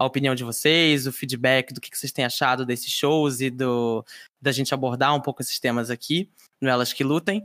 a 0.00 0.06
opinião 0.06 0.34
de 0.34 0.42
vocês, 0.42 1.06
o 1.06 1.12
feedback 1.12 1.74
do 1.74 1.80
que 1.80 1.94
vocês 1.94 2.10
têm 2.10 2.24
achado 2.24 2.64
desses 2.64 2.90
shows 2.90 3.42
e 3.42 3.50
do 3.50 4.02
da 4.40 4.50
gente 4.50 4.72
abordar 4.72 5.14
um 5.14 5.20
pouco 5.20 5.42
esses 5.42 5.60
temas 5.60 5.90
aqui 5.90 6.30
no 6.58 6.70
Elas 6.70 6.90
que 6.94 7.04
Lutem. 7.04 7.44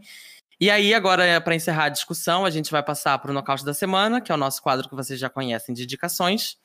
E 0.57 0.69
aí, 0.69 0.93
agora, 0.93 1.41
para 1.41 1.53
encerrar 1.53 1.85
a 1.85 1.89
discussão, 1.89 2.45
a 2.45 2.49
gente 2.49 2.71
vai 2.71 2.81
passar 2.81 3.19
para 3.19 3.29
o 3.29 3.33
nocaute 3.33 3.65
da 3.65 3.73
semana, 3.73 4.21
que 4.21 4.31
é 4.31 4.35
o 4.35 4.37
nosso 4.37 4.61
quadro 4.61 4.87
que 4.87 4.95
vocês 4.95 5.19
já 5.19 5.29
conhecem 5.29 5.75
de 5.75 5.83
indicações. 5.83 6.57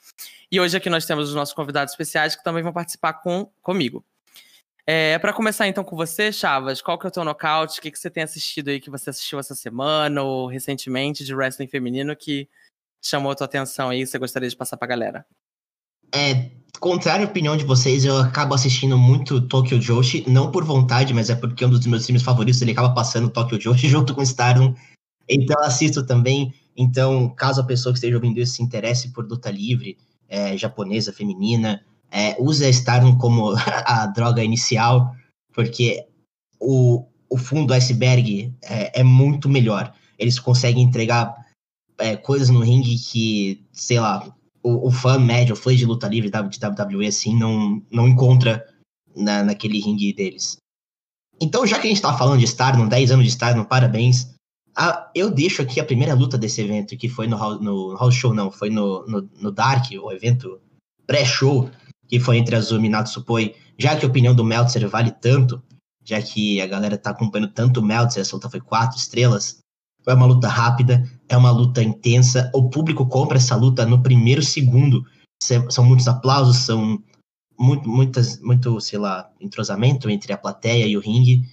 E 0.48 0.60
hoje 0.60 0.76
aqui 0.76 0.88
nós 0.88 1.04
temos 1.04 1.28
os 1.28 1.34
nossos 1.34 1.52
convidados 1.52 1.92
especiais 1.92 2.36
que 2.36 2.44
também 2.44 2.62
vão 2.62 2.72
participar 2.72 3.14
com, 3.14 3.50
comigo. 3.60 4.04
É, 4.86 5.18
para 5.18 5.32
começar 5.32 5.66
então 5.66 5.82
com 5.82 5.96
você, 5.96 6.30
Chavas, 6.30 6.80
qual 6.80 7.00
que 7.00 7.06
é 7.06 7.08
o 7.08 7.12
teu 7.12 7.24
nocaute? 7.24 7.80
O 7.80 7.82
que, 7.82 7.90
que 7.90 7.98
você 7.98 8.08
tem 8.08 8.22
assistido 8.22 8.68
aí 8.68 8.78
que 8.78 8.90
você 8.90 9.10
assistiu 9.10 9.40
essa 9.40 9.56
semana 9.56 10.22
ou 10.22 10.46
recentemente 10.46 11.24
de 11.24 11.34
wrestling 11.34 11.66
feminino 11.66 12.14
que 12.14 12.48
chamou 13.02 13.32
a 13.32 13.34
tua 13.34 13.46
atenção 13.46 13.88
aí 13.88 14.02
e 14.02 14.06
você 14.06 14.18
gostaria 14.20 14.48
de 14.48 14.56
passar 14.56 14.76
pra 14.76 14.86
galera? 14.86 15.26
É, 16.12 16.50
contrário 16.80 17.26
à 17.26 17.28
opinião 17.28 17.56
de 17.56 17.64
vocês, 17.64 18.04
eu 18.04 18.16
acabo 18.18 18.54
assistindo 18.54 18.96
muito 18.98 19.40
Tokyo 19.40 19.78
Joshi, 19.78 20.24
não 20.28 20.50
por 20.50 20.64
vontade, 20.64 21.12
mas 21.14 21.30
é 21.30 21.34
porque 21.34 21.64
um 21.64 21.70
dos 21.70 21.84
meus 21.86 22.06
filmes 22.06 22.22
favoritos, 22.22 22.60
ele 22.62 22.72
acaba 22.72 22.94
passando 22.94 23.30
Tokyo 23.30 23.58
Joshi 23.58 23.86
junto 23.88 24.14
com 24.14 24.22
Stardom, 24.22 24.74
então 25.28 25.56
eu 25.60 25.66
assisto 25.66 26.04
também, 26.04 26.52
então 26.76 27.28
caso 27.30 27.60
a 27.60 27.64
pessoa 27.64 27.92
que 27.92 27.98
esteja 27.98 28.16
ouvindo 28.16 28.38
isso 28.40 28.54
se 28.54 28.62
interesse 28.62 29.12
por 29.12 29.28
luta 29.28 29.50
livre, 29.50 29.96
é, 30.28 30.56
japonesa, 30.56 31.12
feminina, 31.12 31.84
é, 32.10 32.36
use 32.40 32.64
a 32.64 32.68
Stardom 32.68 33.16
como 33.16 33.54
a 33.84 34.06
droga 34.06 34.42
inicial, 34.42 35.14
porque 35.52 36.06
o, 36.58 37.06
o 37.28 37.36
fundo 37.36 37.68
do 37.68 37.74
iceberg 37.74 38.52
é, 38.62 39.00
é 39.00 39.04
muito 39.04 39.48
melhor. 39.48 39.92
Eles 40.18 40.38
conseguem 40.38 40.82
entregar 40.82 41.34
é, 41.98 42.16
coisas 42.16 42.50
no 42.50 42.60
ringue 42.60 42.98
que, 42.98 43.64
sei 43.72 44.00
lá, 44.00 44.34
o, 44.62 44.88
o 44.88 44.90
fã 44.90 45.18
médio, 45.18 45.54
o 45.54 45.56
fã 45.56 45.74
de 45.74 45.86
luta 45.86 46.08
livre 46.08 46.30
de 46.30 46.66
WWE, 46.66 47.06
assim, 47.06 47.36
não, 47.36 47.82
não 47.90 48.08
encontra 48.08 48.66
na, 49.16 49.42
naquele 49.42 49.80
ringue 49.80 50.12
deles. 50.12 50.56
Então, 51.40 51.66
já 51.66 51.78
que 51.78 51.86
a 51.86 51.90
gente 51.90 52.02
tá 52.02 52.16
falando 52.16 52.38
de 52.38 52.44
Stardom, 52.44 52.86
10 52.86 53.12
anos 53.12 53.24
de 53.24 53.30
Stardom, 53.30 53.64
parabéns. 53.64 54.34
Eu 55.14 55.30
deixo 55.30 55.62
aqui 55.62 55.80
a 55.80 55.84
primeira 55.84 56.14
luta 56.14 56.38
desse 56.38 56.60
evento, 56.60 56.96
que 56.96 57.08
foi 57.08 57.26
no, 57.26 57.36
no 57.60 57.96
House 57.96 58.14
Show, 58.14 58.32
não, 58.32 58.50
foi 58.50 58.70
no, 58.70 59.04
no, 59.06 59.28
no 59.40 59.50
Dark, 59.50 59.86
o 59.92 60.12
evento 60.12 60.60
pré-show, 61.06 61.70
que 62.06 62.20
foi 62.20 62.38
entre 62.38 62.56
Azumi 62.56 62.86
e 62.86 62.90
Natsupoi, 62.90 63.56
já 63.78 63.96
que 63.96 64.04
a 64.04 64.08
opinião 64.08 64.34
do 64.34 64.44
Meltzer 64.44 64.88
vale 64.88 65.10
tanto, 65.10 65.62
já 66.04 66.20
que 66.22 66.60
a 66.60 66.66
galera 66.66 66.96
tá 66.96 67.10
acompanhando 67.10 67.52
tanto 67.52 67.80
o 67.80 67.82
Meltzer, 67.82 68.20
essa 68.20 68.36
luta 68.36 68.48
foi 68.48 68.60
quatro 68.60 68.96
estrelas, 68.96 69.58
foi 70.10 70.16
uma 70.16 70.26
luta 70.26 70.48
rápida, 70.48 71.08
é 71.28 71.36
uma 71.36 71.52
luta 71.52 71.80
intensa, 71.80 72.50
o 72.52 72.68
público 72.68 73.06
compra 73.06 73.36
essa 73.36 73.54
luta 73.54 73.86
no 73.86 74.02
primeiro 74.02 74.42
segundo, 74.42 75.06
são 75.40 75.84
muitos 75.84 76.08
aplausos, 76.08 76.56
são 76.56 77.00
muito, 77.56 77.88
muitas, 77.88 78.40
muito, 78.40 78.80
sei 78.80 78.98
lá, 78.98 79.30
entrosamento 79.40 80.10
entre 80.10 80.32
a 80.32 80.38
plateia 80.38 80.84
e 80.84 80.96
o 80.96 81.00
ringue, 81.00 81.48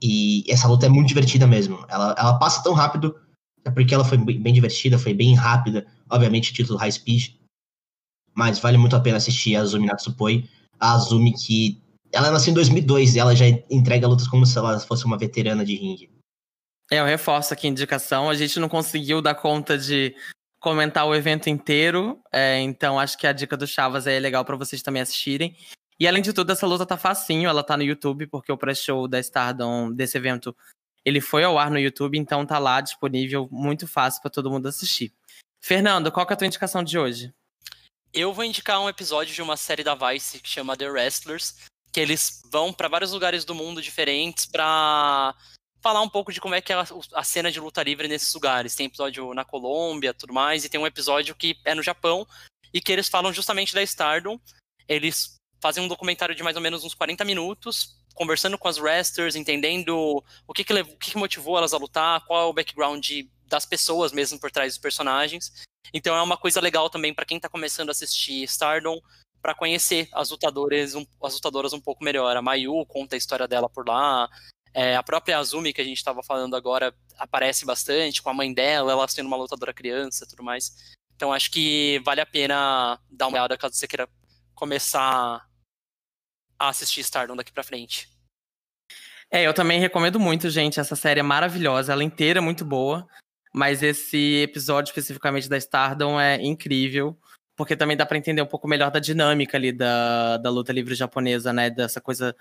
e 0.00 0.42
essa 0.48 0.66
luta 0.66 0.86
é 0.86 0.88
muito 0.88 1.08
divertida 1.08 1.46
mesmo, 1.46 1.84
ela, 1.86 2.14
ela 2.18 2.38
passa 2.38 2.62
tão 2.62 2.72
rápido, 2.72 3.14
é 3.62 3.70
porque 3.70 3.94
ela 3.94 4.04
foi 4.04 4.16
bem 4.16 4.54
divertida, 4.54 4.98
foi 4.98 5.12
bem 5.12 5.34
rápida, 5.34 5.86
obviamente 6.08 6.54
título 6.54 6.78
high 6.78 6.90
speed, 6.90 7.34
mas 8.34 8.58
vale 8.58 8.78
muito 8.78 8.96
a 8.96 9.00
pena 9.00 9.18
assistir 9.18 9.54
a 9.56 9.62
Azumi 9.62 9.86
Natsupoi. 9.86 10.48
A 10.78 10.94
Azumi 10.94 11.34
que. 11.34 11.82
Ela 12.12 12.30
nasceu 12.30 12.52
em 12.52 12.54
2002 12.54 13.16
e 13.16 13.18
ela 13.18 13.34
já 13.34 13.46
entrega 13.68 14.06
lutas 14.06 14.28
como 14.28 14.46
se 14.46 14.56
ela 14.56 14.78
fosse 14.78 15.04
uma 15.04 15.18
veterana 15.18 15.64
de 15.64 15.74
ringue. 15.74 16.08
É, 16.90 17.00
eu 17.00 17.04
reforço 17.04 17.52
aqui 17.52 17.66
a 17.66 17.70
indicação. 17.70 18.30
A 18.30 18.34
gente 18.34 18.58
não 18.58 18.68
conseguiu 18.68 19.20
dar 19.20 19.34
conta 19.34 19.76
de 19.76 20.14
comentar 20.60 21.06
o 21.06 21.14
evento 21.14 21.48
inteiro, 21.48 22.20
é, 22.32 22.58
então 22.58 22.98
acho 22.98 23.16
que 23.16 23.26
a 23.26 23.32
dica 23.32 23.56
do 23.56 23.66
Chavas 23.66 24.08
é 24.08 24.18
legal 24.18 24.44
para 24.44 24.56
vocês 24.56 24.82
também 24.82 25.02
assistirem. 25.02 25.56
E 26.00 26.06
além 26.06 26.22
de 26.22 26.32
tudo, 26.32 26.50
essa 26.50 26.66
luta 26.66 26.86
tá 26.86 26.96
facinho, 26.96 27.48
ela 27.48 27.62
tá 27.62 27.76
no 27.76 27.82
YouTube, 27.82 28.26
porque 28.26 28.50
o 28.50 28.58
pré-show 28.58 29.06
da 29.06 29.20
Stardom 29.20 29.92
desse 29.92 30.16
evento, 30.16 30.56
ele 31.04 31.20
foi 31.20 31.44
ao 31.44 31.58
ar 31.58 31.70
no 31.70 31.78
YouTube, 31.78 32.18
então 32.18 32.44
tá 32.44 32.58
lá 32.58 32.80
disponível, 32.80 33.48
muito 33.50 33.86
fácil 33.86 34.20
para 34.20 34.30
todo 34.30 34.50
mundo 34.50 34.68
assistir. 34.68 35.12
Fernando, 35.60 36.10
qual 36.10 36.26
que 36.26 36.32
é 36.32 36.34
a 36.34 36.36
tua 36.36 36.46
indicação 36.46 36.82
de 36.82 36.98
hoje? 36.98 37.32
Eu 38.12 38.32
vou 38.32 38.44
indicar 38.44 38.80
um 38.80 38.88
episódio 38.88 39.34
de 39.34 39.42
uma 39.42 39.56
série 39.56 39.84
da 39.84 39.94
Vice 39.94 40.40
que 40.40 40.48
chama 40.48 40.76
The 40.76 40.88
Wrestlers, 40.88 41.56
que 41.92 42.00
eles 42.00 42.40
vão 42.50 42.72
para 42.72 42.88
vários 42.88 43.12
lugares 43.12 43.44
do 43.44 43.54
mundo 43.54 43.82
diferentes 43.82 44.46
para 44.46 45.34
falar 45.80 46.02
um 46.02 46.08
pouco 46.08 46.32
de 46.32 46.40
como 46.40 46.54
é 46.54 46.60
que 46.60 46.72
é 46.72 46.76
a, 46.76 47.24
cena 47.24 47.50
de 47.50 47.60
luta 47.60 47.82
livre 47.82 48.08
nesses 48.08 48.32
lugares. 48.34 48.74
Tem 48.74 48.86
episódio 48.86 49.32
na 49.34 49.44
Colômbia, 49.44 50.14
tudo 50.14 50.32
mais, 50.32 50.64
e 50.64 50.68
tem 50.68 50.80
um 50.80 50.86
episódio 50.86 51.34
que 51.34 51.56
é 51.64 51.74
no 51.74 51.82
Japão 51.82 52.26
e 52.72 52.80
que 52.80 52.92
eles 52.92 53.08
falam 53.08 53.32
justamente 53.32 53.74
da 53.74 53.82
Stardom. 53.82 54.38
Eles 54.88 55.36
fazem 55.60 55.82
um 55.82 55.88
documentário 55.88 56.34
de 56.34 56.42
mais 56.42 56.56
ou 56.56 56.62
menos 56.62 56.84
uns 56.84 56.94
40 56.94 57.24
minutos, 57.24 57.96
conversando 58.14 58.58
com 58.58 58.68
as 58.68 58.78
wrestlers, 58.78 59.36
entendendo 59.36 60.22
o 60.46 60.52
que, 60.52 60.64
que, 60.64 60.72
o 60.72 60.96
que, 60.96 61.10
que 61.12 61.18
motivou 61.18 61.56
elas 61.56 61.72
a 61.72 61.78
lutar, 61.78 62.24
qual 62.26 62.42
é 62.42 62.50
o 62.50 62.52
background 62.52 63.08
das 63.46 63.64
pessoas 63.64 64.12
mesmo 64.12 64.38
por 64.38 64.50
trás 64.50 64.74
dos 64.74 64.82
personagens. 64.82 65.52
Então 65.92 66.14
é 66.14 66.22
uma 66.22 66.36
coisa 66.36 66.60
legal 66.60 66.90
também 66.90 67.14
para 67.14 67.24
quem 67.24 67.38
está 67.38 67.48
começando 67.48 67.88
a 67.88 67.92
assistir 67.92 68.42
Stardom, 68.44 69.00
para 69.40 69.54
conhecer 69.54 70.08
as 70.12 70.30
lutadoras, 70.30 70.94
um, 70.94 71.06
as 71.22 71.34
lutadoras 71.34 71.72
um 71.72 71.80
pouco 71.80 72.04
melhor. 72.04 72.36
A 72.36 72.42
Mayu 72.42 72.84
conta 72.86 73.16
a 73.16 73.18
história 73.18 73.48
dela 73.48 73.68
por 73.68 73.86
lá. 73.88 74.28
É, 74.74 74.96
a 74.96 75.02
própria 75.02 75.38
Azumi, 75.38 75.72
que 75.72 75.80
a 75.80 75.84
gente 75.84 75.96
estava 75.96 76.22
falando 76.22 76.54
agora, 76.54 76.94
aparece 77.18 77.64
bastante 77.64 78.22
com 78.22 78.30
a 78.30 78.34
mãe 78.34 78.52
dela, 78.52 78.92
ela 78.92 79.08
sendo 79.08 79.26
uma 79.26 79.36
lutadora 79.36 79.72
criança 79.72 80.26
tudo 80.26 80.42
mais. 80.42 80.96
Então 81.16 81.32
acho 81.32 81.50
que 81.50 82.00
vale 82.04 82.20
a 82.20 82.26
pena 82.26 83.00
dar 83.10 83.26
uma 83.26 83.38
olhada 83.38 83.58
caso 83.58 83.74
você 83.74 83.88
queira 83.88 84.08
começar 84.54 85.44
a 86.58 86.68
assistir 86.68 87.00
Stardom 87.00 87.36
daqui 87.36 87.52
pra 87.52 87.64
frente. 87.64 88.08
É, 89.30 89.46
eu 89.46 89.52
também 89.52 89.78
recomendo 89.78 90.18
muito, 90.18 90.48
gente. 90.48 90.80
Essa 90.80 90.96
série 90.96 91.20
é 91.20 91.22
maravilhosa, 91.22 91.92
ela 91.92 92.04
inteira 92.04 92.38
é 92.38 92.42
muito 92.42 92.64
boa. 92.64 93.06
Mas 93.52 93.82
esse 93.82 94.42
episódio 94.42 94.90
especificamente 94.90 95.48
da 95.48 95.56
Stardom 95.56 96.20
é 96.20 96.36
incrível, 96.42 97.18
porque 97.56 97.76
também 97.76 97.96
dá 97.96 98.04
para 98.06 98.18
entender 98.18 98.42
um 98.42 98.46
pouco 98.46 98.68
melhor 98.68 98.90
da 98.90 99.00
dinâmica 99.00 99.56
ali 99.56 99.72
da, 99.72 100.36
da 100.36 100.50
luta 100.50 100.72
livre 100.72 100.94
japonesa, 100.94 101.52
né? 101.52 101.70
Dessa 101.70 102.00
coisa, 102.00 102.36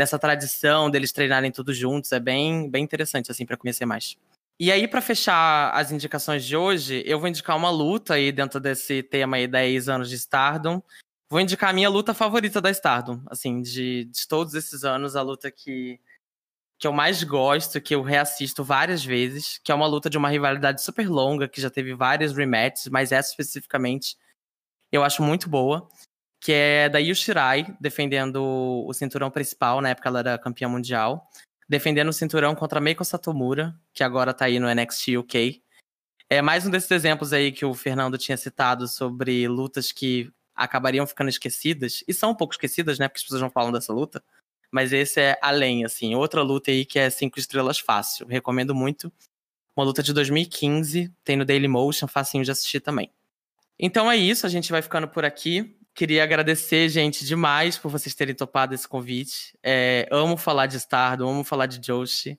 dessa 0.00 0.18
tradição 0.18 0.90
deles 0.90 1.12
treinarem 1.12 1.52
todos 1.52 1.76
juntos. 1.76 2.10
É 2.12 2.18
bem, 2.18 2.70
bem 2.70 2.82
interessante, 2.82 3.30
assim, 3.30 3.44
para 3.44 3.56
conhecer 3.56 3.84
mais. 3.84 4.16
E 4.58 4.72
aí, 4.72 4.88
para 4.88 5.02
fechar 5.02 5.70
as 5.74 5.92
indicações 5.92 6.44
de 6.44 6.56
hoje, 6.56 7.02
eu 7.06 7.18
vou 7.18 7.28
indicar 7.28 7.56
uma 7.56 7.70
luta 7.70 8.14
aí 8.14 8.32
dentro 8.32 8.58
desse 8.58 9.02
tema 9.02 9.36
aí, 9.36 9.46
10 9.46 9.90
anos 9.90 10.08
de 10.08 10.16
Stardom. 10.16 10.82
Vou 11.30 11.40
indicar 11.40 11.70
a 11.70 11.72
minha 11.72 11.88
luta 11.90 12.14
favorita 12.14 12.60
da 12.62 12.70
Stardom. 12.70 13.22
Assim, 13.26 13.60
de, 13.60 14.06
de 14.06 14.26
todos 14.26 14.54
esses 14.54 14.84
anos, 14.84 15.16
a 15.16 15.22
luta 15.22 15.50
que 15.50 16.00
que 16.78 16.86
eu 16.86 16.94
mais 16.94 17.22
gosto, 17.22 17.78
que 17.78 17.94
eu 17.94 18.00
reassisto 18.00 18.64
várias 18.64 19.04
vezes, 19.04 19.60
que 19.62 19.70
é 19.70 19.74
uma 19.74 19.86
luta 19.86 20.08
de 20.08 20.16
uma 20.16 20.30
rivalidade 20.30 20.82
super 20.82 21.06
longa, 21.10 21.46
que 21.46 21.60
já 21.60 21.68
teve 21.68 21.94
vários 21.94 22.32
rematches, 22.32 22.88
mas 22.88 23.12
essa 23.12 23.28
especificamente 23.28 24.16
eu 24.90 25.04
acho 25.04 25.22
muito 25.22 25.46
boa, 25.46 25.86
que 26.40 26.52
é 26.52 26.88
da 26.88 26.98
Yu 26.98 27.14
Shirai, 27.14 27.76
defendendo 27.78 28.42
o 28.86 28.92
cinturão 28.94 29.30
principal, 29.30 29.80
na 29.80 29.90
época 29.90 30.08
ela 30.08 30.20
era 30.20 30.38
campeã 30.38 30.68
mundial, 30.68 31.28
defendendo 31.68 32.08
o 32.08 32.12
cinturão 32.12 32.54
contra 32.54 32.80
Meiko 32.80 33.04
Satomura, 33.04 33.78
que 33.92 34.02
agora 34.02 34.32
tá 34.32 34.46
aí 34.46 34.58
no 34.58 34.72
NXT 34.74 35.18
UK. 35.18 35.62
É 36.28 36.40
mais 36.40 36.66
um 36.66 36.70
desses 36.70 36.90
exemplos 36.90 37.32
aí 37.32 37.52
que 37.52 37.64
o 37.64 37.74
Fernando 37.74 38.16
tinha 38.16 38.36
citado 38.36 38.88
sobre 38.88 39.46
lutas 39.46 39.92
que 39.92 40.32
acabariam 40.54 41.06
ficando 41.06 41.28
esquecidas, 41.28 42.02
e 42.08 42.14
são 42.14 42.30
um 42.30 42.34
pouco 42.34 42.54
esquecidas, 42.54 42.98
né, 42.98 43.08
porque 43.08 43.18
as 43.18 43.24
pessoas 43.24 43.42
não 43.42 43.50
falam 43.50 43.72
dessa 43.72 43.92
luta, 43.92 44.22
mas 44.70 44.92
esse 44.92 45.20
é 45.20 45.38
além, 45.42 45.84
assim. 45.84 46.14
Outra 46.14 46.42
luta 46.42 46.70
aí 46.70 46.84
que 46.84 46.98
é 46.98 47.10
cinco 47.10 47.38
estrelas 47.38 47.78
fácil. 47.78 48.26
Recomendo 48.26 48.74
muito. 48.74 49.12
Uma 49.76 49.84
luta 49.84 50.02
de 50.02 50.12
2015, 50.12 51.12
tem 51.24 51.36
no 51.36 51.44
Dailymotion, 51.44 52.06
facinho 52.06 52.44
de 52.44 52.50
assistir 52.50 52.80
também. 52.80 53.10
Então 53.78 54.10
é 54.10 54.16
isso, 54.16 54.46
a 54.46 54.48
gente 54.48 54.70
vai 54.70 54.82
ficando 54.82 55.08
por 55.08 55.24
aqui. 55.24 55.76
Queria 55.94 56.22
agradecer, 56.22 56.88
gente, 56.88 57.24
demais 57.24 57.76
por 57.76 57.90
vocês 57.90 58.14
terem 58.14 58.34
topado 58.34 58.74
esse 58.74 58.88
convite. 58.88 59.58
É, 59.62 60.08
amo 60.10 60.36
falar 60.36 60.66
de 60.66 60.76
Stardom, 60.76 61.28
amo 61.28 61.44
falar 61.44 61.66
de 61.66 61.78
Joshi. 61.78 62.38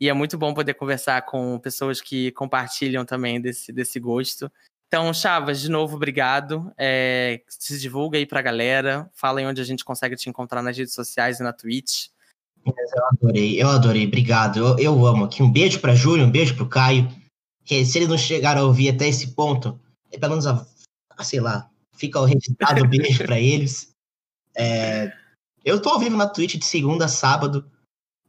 E 0.00 0.08
é 0.08 0.12
muito 0.12 0.36
bom 0.36 0.52
poder 0.52 0.74
conversar 0.74 1.22
com 1.22 1.58
pessoas 1.58 2.00
que 2.00 2.32
compartilham 2.32 3.04
também 3.04 3.40
desse, 3.40 3.72
desse 3.72 4.00
gosto. 4.00 4.50
Então, 4.88 5.12
Chavas, 5.14 5.60
de 5.60 5.70
novo, 5.70 5.96
obrigado. 5.96 6.72
É, 6.76 7.40
se 7.48 7.78
divulga 7.80 8.18
aí 8.18 8.26
pra 8.26 8.42
galera. 8.42 9.08
Fala 9.14 9.40
aí 9.40 9.46
onde 9.46 9.60
a 9.60 9.64
gente 9.64 9.84
consegue 9.84 10.16
te 10.16 10.28
encontrar 10.28 10.60
nas 10.60 10.76
redes 10.76 10.92
sociais 10.92 11.40
e 11.40 11.42
na 11.42 11.52
Twitch. 11.52 12.08
Eu 12.66 13.06
adorei, 13.06 13.62
eu 13.62 13.68
adorei, 13.68 14.06
obrigado. 14.06 14.58
Eu, 14.58 14.78
eu 14.78 15.06
amo 15.06 15.24
aqui. 15.24 15.42
Um 15.42 15.50
beijo 15.50 15.80
pra 15.80 15.94
Júlio, 15.94 16.26
um 16.26 16.30
beijo 16.30 16.54
pro 16.54 16.68
Caio. 16.68 17.08
Que 17.64 17.84
se 17.84 17.98
eles 17.98 18.08
não 18.08 18.18
chegaram 18.18 18.62
a 18.62 18.64
ouvir 18.64 18.90
até 18.90 19.08
esse 19.08 19.34
ponto, 19.34 19.80
é 20.10 20.18
pelo 20.18 20.32
menos, 20.32 20.46
a, 20.46 20.66
a, 21.16 21.24
sei 21.24 21.40
lá, 21.40 21.70
fica 22.02 22.20
o 22.20 22.24
registrado 22.24 22.88
beijo 22.88 23.24
pra 23.24 23.38
eles. 23.38 23.92
É, 24.56 25.12
eu 25.64 25.80
tô 25.80 25.90
ao 25.90 25.98
vivo 25.98 26.16
na 26.16 26.26
Twitch 26.26 26.56
de 26.56 26.64
segunda 26.64 27.04
a 27.04 27.08
sábado. 27.08 27.70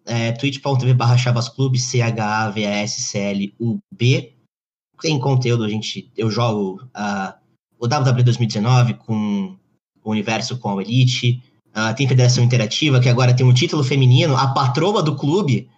É, 0.06 0.34
twitch.tv 0.34 0.94
barra 0.94 1.18
chavasclube, 1.18 1.80
C-H-A-V-A-S-C-L-U-B 1.80 4.34
tem 5.04 5.20
conteúdo, 5.20 5.66
a 5.66 5.70
gente, 5.70 6.10
eu 6.16 6.32
jogo 6.32 6.82
uh, 6.96 7.34
o 7.78 7.86
WWE 7.86 8.24
2019 8.24 8.94
com 8.94 9.58
o 10.02 10.12
universo 10.12 10.58
com 10.58 10.80
a 10.80 10.82
Elite, 10.82 11.44
uh, 11.76 11.94
tem 11.94 12.08
Federação 12.08 12.42
Interativa, 12.42 13.02
que 13.02 13.10
agora 13.10 13.36
tem 13.36 13.46
um 13.46 13.54
título 13.54 13.84
feminino, 13.84 14.38
a 14.38 14.54
patroa 14.54 15.04
do 15.04 15.18
clube, 15.18 15.70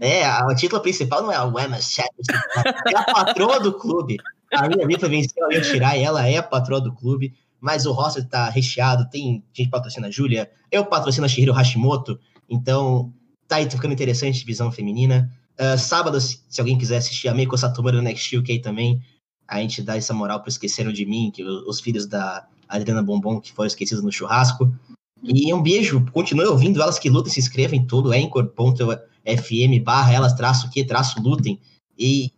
é, 0.00 0.24
a, 0.24 0.52
título 0.56 0.82
principal 0.82 1.22
não 1.22 1.30
é 1.30 1.36
a 1.36 1.44
Women's 1.44 1.92
Championship, 1.92 2.92
é 2.92 2.96
a 2.96 3.04
patroa 3.04 3.60
do 3.60 3.72
clube. 3.72 4.16
A 4.52 4.68
minha 4.68 4.86
Ripley 4.86 5.10
venceu 5.10 5.46
a 5.46 5.60
tirar 5.60 5.96
e 5.96 6.02
ela 6.02 6.26
é 6.26 6.36
a 6.36 6.42
patroa 6.42 6.80
do 6.80 6.92
clube, 6.92 7.32
mas 7.62 7.86
o 7.86 7.92
roster 7.92 8.28
tá 8.28 8.50
recheado, 8.50 9.08
tem 9.08 9.44
gente 9.54 9.70
patrocina 9.70 10.08
a 10.08 10.10
Júlia, 10.10 10.50
eu 10.70 10.84
patrocino 10.84 11.24
a 11.24 11.28
Shihiro 11.28 11.52
Hashimoto, 11.52 12.18
então 12.50 13.12
tá 13.46 13.56
aí 13.56 13.70
ficando 13.70 13.94
interessante 13.94 14.40
divisão 14.40 14.72
feminina. 14.72 15.32
Uh, 15.52 15.78
sábado, 15.78 16.20
se, 16.20 16.40
alguém 16.58 16.76
quiser 16.76 16.96
assistir 16.96 17.28
a 17.28 17.34
Meiko 17.34 17.56
Satomura 17.56 17.96
no 17.96 18.02
Next 18.02 18.36
UK 18.36 18.58
também, 18.58 19.00
a 19.46 19.60
gente 19.60 19.80
dá 19.80 19.96
essa 19.96 20.12
moral 20.12 20.40
para 20.40 20.48
Esqueceram 20.48 20.92
de 20.92 21.06
Mim, 21.06 21.30
que 21.30 21.44
os, 21.44 21.66
os 21.68 21.80
filhos 21.80 22.04
da 22.06 22.44
Adriana 22.68 23.02
Bombom, 23.02 23.40
que 23.40 23.52
foram 23.52 23.68
esquecidos 23.68 24.02
no 24.02 24.10
churrasco. 24.10 24.74
E 25.22 25.54
um 25.54 25.62
beijo, 25.62 26.04
continue 26.10 26.46
ouvindo 26.46 26.82
Elas 26.82 26.98
Que 26.98 27.08
Lutem, 27.08 27.32
se 27.32 27.38
inscrevem 27.38 27.80
em 27.80 27.86
tudo, 27.86 28.10
anchor.fm 28.10 29.84
barra 29.84 30.12
elas 30.12 30.32
traço 30.32 30.68
que 30.68 30.84
traço 30.84 31.22
lutem. 31.22 31.60
E 32.02 32.32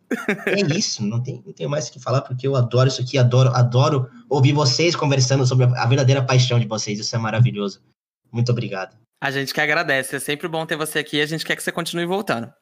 é 0.46 0.60
isso, 0.76 1.02
não, 1.02 1.22
tem, 1.22 1.42
não 1.46 1.54
tenho 1.54 1.70
mais 1.70 1.88
o 1.88 1.92
que 1.92 1.98
falar, 1.98 2.20
porque 2.20 2.46
eu 2.46 2.54
adoro 2.54 2.86
isso 2.86 3.00
aqui, 3.00 3.16
adoro, 3.16 3.48
adoro 3.54 4.10
ouvir 4.28 4.52
vocês 4.52 4.94
conversando 4.94 5.46
sobre 5.46 5.64
a 5.64 5.86
verdadeira 5.86 6.22
paixão 6.22 6.60
de 6.60 6.68
vocês, 6.68 6.98
isso 7.00 7.16
é 7.16 7.18
maravilhoso. 7.18 7.82
Muito 8.30 8.52
obrigado. 8.52 8.94
A 9.22 9.30
gente 9.30 9.54
que 9.54 9.60
agradece, 9.62 10.16
é 10.16 10.20
sempre 10.20 10.48
bom 10.48 10.66
ter 10.66 10.76
você 10.76 10.98
aqui, 10.98 11.18
a 11.18 11.24
gente 11.24 11.46
quer 11.46 11.56
que 11.56 11.62
você 11.62 11.72
continue 11.72 12.04
voltando. 12.04 12.52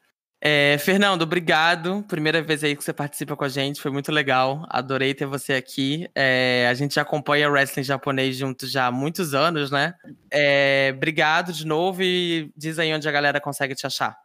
É, 0.44 0.76
Fernando, 0.78 1.22
obrigado. 1.22 2.04
Primeira 2.06 2.40
vez 2.40 2.62
aí 2.62 2.76
que 2.76 2.84
você 2.84 2.92
participa 2.92 3.36
com 3.36 3.44
a 3.44 3.48
gente, 3.48 3.80
foi 3.80 3.90
muito 3.90 4.12
legal. 4.12 4.64
Adorei 4.68 5.14
ter 5.14 5.26
você 5.26 5.54
aqui. 5.54 6.08
É, 6.16 6.68
a 6.68 6.74
gente 6.74 6.98
acompanha 7.00 7.48
wrestling 7.48 7.84
japonês 7.84 8.36
juntos 8.36 8.70
já 8.70 8.86
há 8.86 8.92
muitos 8.92 9.34
anos, 9.34 9.70
né? 9.70 9.94
É, 10.32 10.92
obrigado 10.96 11.52
de 11.52 11.64
novo 11.64 12.02
e 12.02 12.50
diz 12.56 12.78
aí 12.78 12.92
onde 12.92 13.08
a 13.08 13.12
galera 13.12 13.40
consegue 13.40 13.74
te 13.74 13.86
achar. 13.86 14.16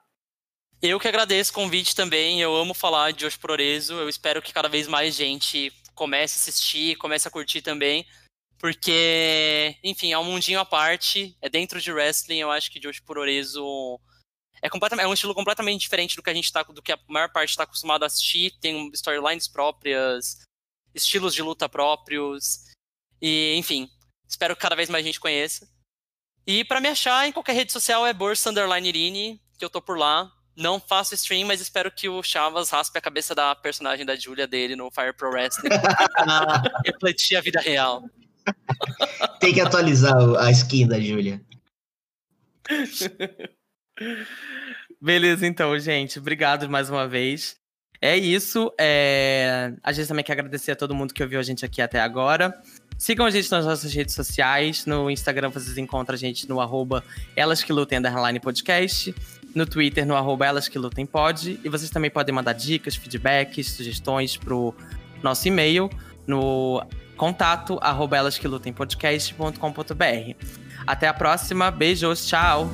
Eu 0.81 0.99
que 0.99 1.07
agradeço 1.07 1.51
o 1.51 1.55
convite 1.55 1.95
também. 1.95 2.39
Eu 2.39 2.55
amo 2.55 2.73
falar 2.73 3.11
de 3.11 3.25
Hoje 3.25 3.37
Prorezo. 3.37 3.95
Eu 3.95 4.07
espero 4.07 4.41
que 4.41 4.53
cada 4.53 4.69
vez 4.69 4.87
mais 4.87 5.15
gente 5.15 5.73
comece 5.95 6.37
a 6.37 6.39
assistir, 6.39 6.95
comece 6.97 7.27
a 7.27 7.31
curtir 7.31 7.63
também. 7.63 8.05
Porque, 8.59 9.75
enfim, 9.83 10.11
é 10.11 10.19
um 10.19 10.23
mundinho 10.23 10.59
à 10.59 10.65
parte. 10.65 11.35
É 11.41 11.49
dentro 11.49 11.81
de 11.81 11.91
wrestling. 11.91 12.37
Eu 12.37 12.51
acho 12.51 12.71
que 12.71 12.79
de 12.79 12.87
Hoje 12.87 13.01
é, 14.61 14.69
completamente, 14.69 15.05
é 15.05 15.07
um 15.07 15.13
estilo 15.13 15.33
completamente 15.33 15.81
diferente 15.81 16.15
do 16.15 16.21
que 16.21 16.29
a 16.29 16.33
gente 16.33 16.51
tá, 16.51 16.61
do 16.61 16.81
que 16.81 16.91
a 16.91 16.99
maior 17.07 17.31
parte 17.31 17.49
está 17.49 17.63
acostumado 17.63 18.03
a 18.03 18.05
assistir. 18.05 18.51
Tem 18.59 18.91
storylines 18.93 19.47
próprias, 19.47 20.37
estilos 20.93 21.33
de 21.33 21.41
luta 21.41 21.67
próprios. 21.67 22.65
E, 23.19 23.55
enfim, 23.55 23.89
espero 24.29 24.55
que 24.55 24.61
cada 24.61 24.75
vez 24.75 24.89
mais 24.89 25.03
gente 25.03 25.19
conheça. 25.19 25.67
E 26.45 26.63
para 26.63 26.79
me 26.79 26.87
achar 26.87 27.27
em 27.27 27.31
qualquer 27.31 27.53
rede 27.53 27.71
social 27.71 28.05
é 28.05 28.13
Underline 28.45 28.87
Irine, 28.87 29.41
que 29.57 29.65
eu 29.65 29.71
tô 29.71 29.81
por 29.81 29.97
lá. 29.97 30.31
Não 30.57 30.79
faço 30.79 31.13
stream, 31.13 31.45
mas 31.45 31.61
espero 31.61 31.91
que 31.91 32.09
o 32.09 32.23
Chavas 32.23 32.71
raspe 32.71 32.97
a 32.97 33.01
cabeça 33.01 33.35
da 33.35 33.53
personagem 33.53 34.03
da 34.03 34.15
Julia 34.15 34.47
dele 34.47 34.75
no 34.75 34.89
Fire 34.89 35.13
Pro 35.13 35.29
Wrestling. 35.29 35.69
refletir 36.83 37.35
a 37.35 37.41
vida 37.41 37.61
real. 37.61 38.03
Tem 39.39 39.53
que 39.53 39.61
atualizar 39.61 40.15
a 40.39 40.49
skin 40.49 40.87
da 40.87 40.99
Julia. 40.99 41.39
Beleza, 44.99 45.45
então, 45.45 45.77
gente. 45.77 46.17
Obrigado 46.17 46.67
mais 46.67 46.89
uma 46.89 47.07
vez. 47.07 47.55
É 48.01 48.17
isso. 48.17 48.73
É... 48.79 49.73
A 49.83 49.91
gente 49.91 50.07
também 50.07 50.23
quer 50.23 50.33
agradecer 50.33 50.71
a 50.71 50.75
todo 50.75 50.95
mundo 50.95 51.13
que 51.13 51.21
ouviu 51.21 51.39
a 51.39 51.43
gente 51.43 51.65
aqui 51.65 51.83
até 51.83 51.99
agora. 51.99 52.59
Sigam 52.97 53.27
a 53.27 53.29
gente 53.29 53.51
nas 53.51 53.65
nossas 53.65 53.93
redes 53.93 54.15
sociais. 54.15 54.87
No 54.87 55.09
Instagram 55.09 55.49
vocês 55.49 55.77
encontram 55.77 56.15
a 56.15 56.17
gente 56.17 56.49
no 56.49 56.59
arroba 56.59 57.03
Elas 57.35 57.63
Que 57.63 57.71
Lutem 57.71 58.01
Podcast. 58.41 59.13
No 59.55 59.65
Twitter, 59.65 60.05
no 60.05 60.15
arroba 60.15 60.45
Elas 60.45 60.67
Que 60.67 60.77
Lutem 60.77 61.05
Pod. 61.05 61.59
E 61.63 61.69
vocês 61.69 61.89
também 61.89 62.11
podem 62.11 62.33
mandar 62.33 62.53
dicas, 62.53 62.95
feedbacks, 62.95 63.71
sugestões 63.71 64.37
pro 64.37 64.75
nosso 65.23 65.47
e-mail 65.47 65.89
no 66.27 66.85
contato 67.15 67.79
arroba. 67.81 68.17
Até 70.85 71.07
a 71.07 71.13
próxima. 71.13 71.71
Beijos. 71.71 72.27
Tchau. 72.27 72.69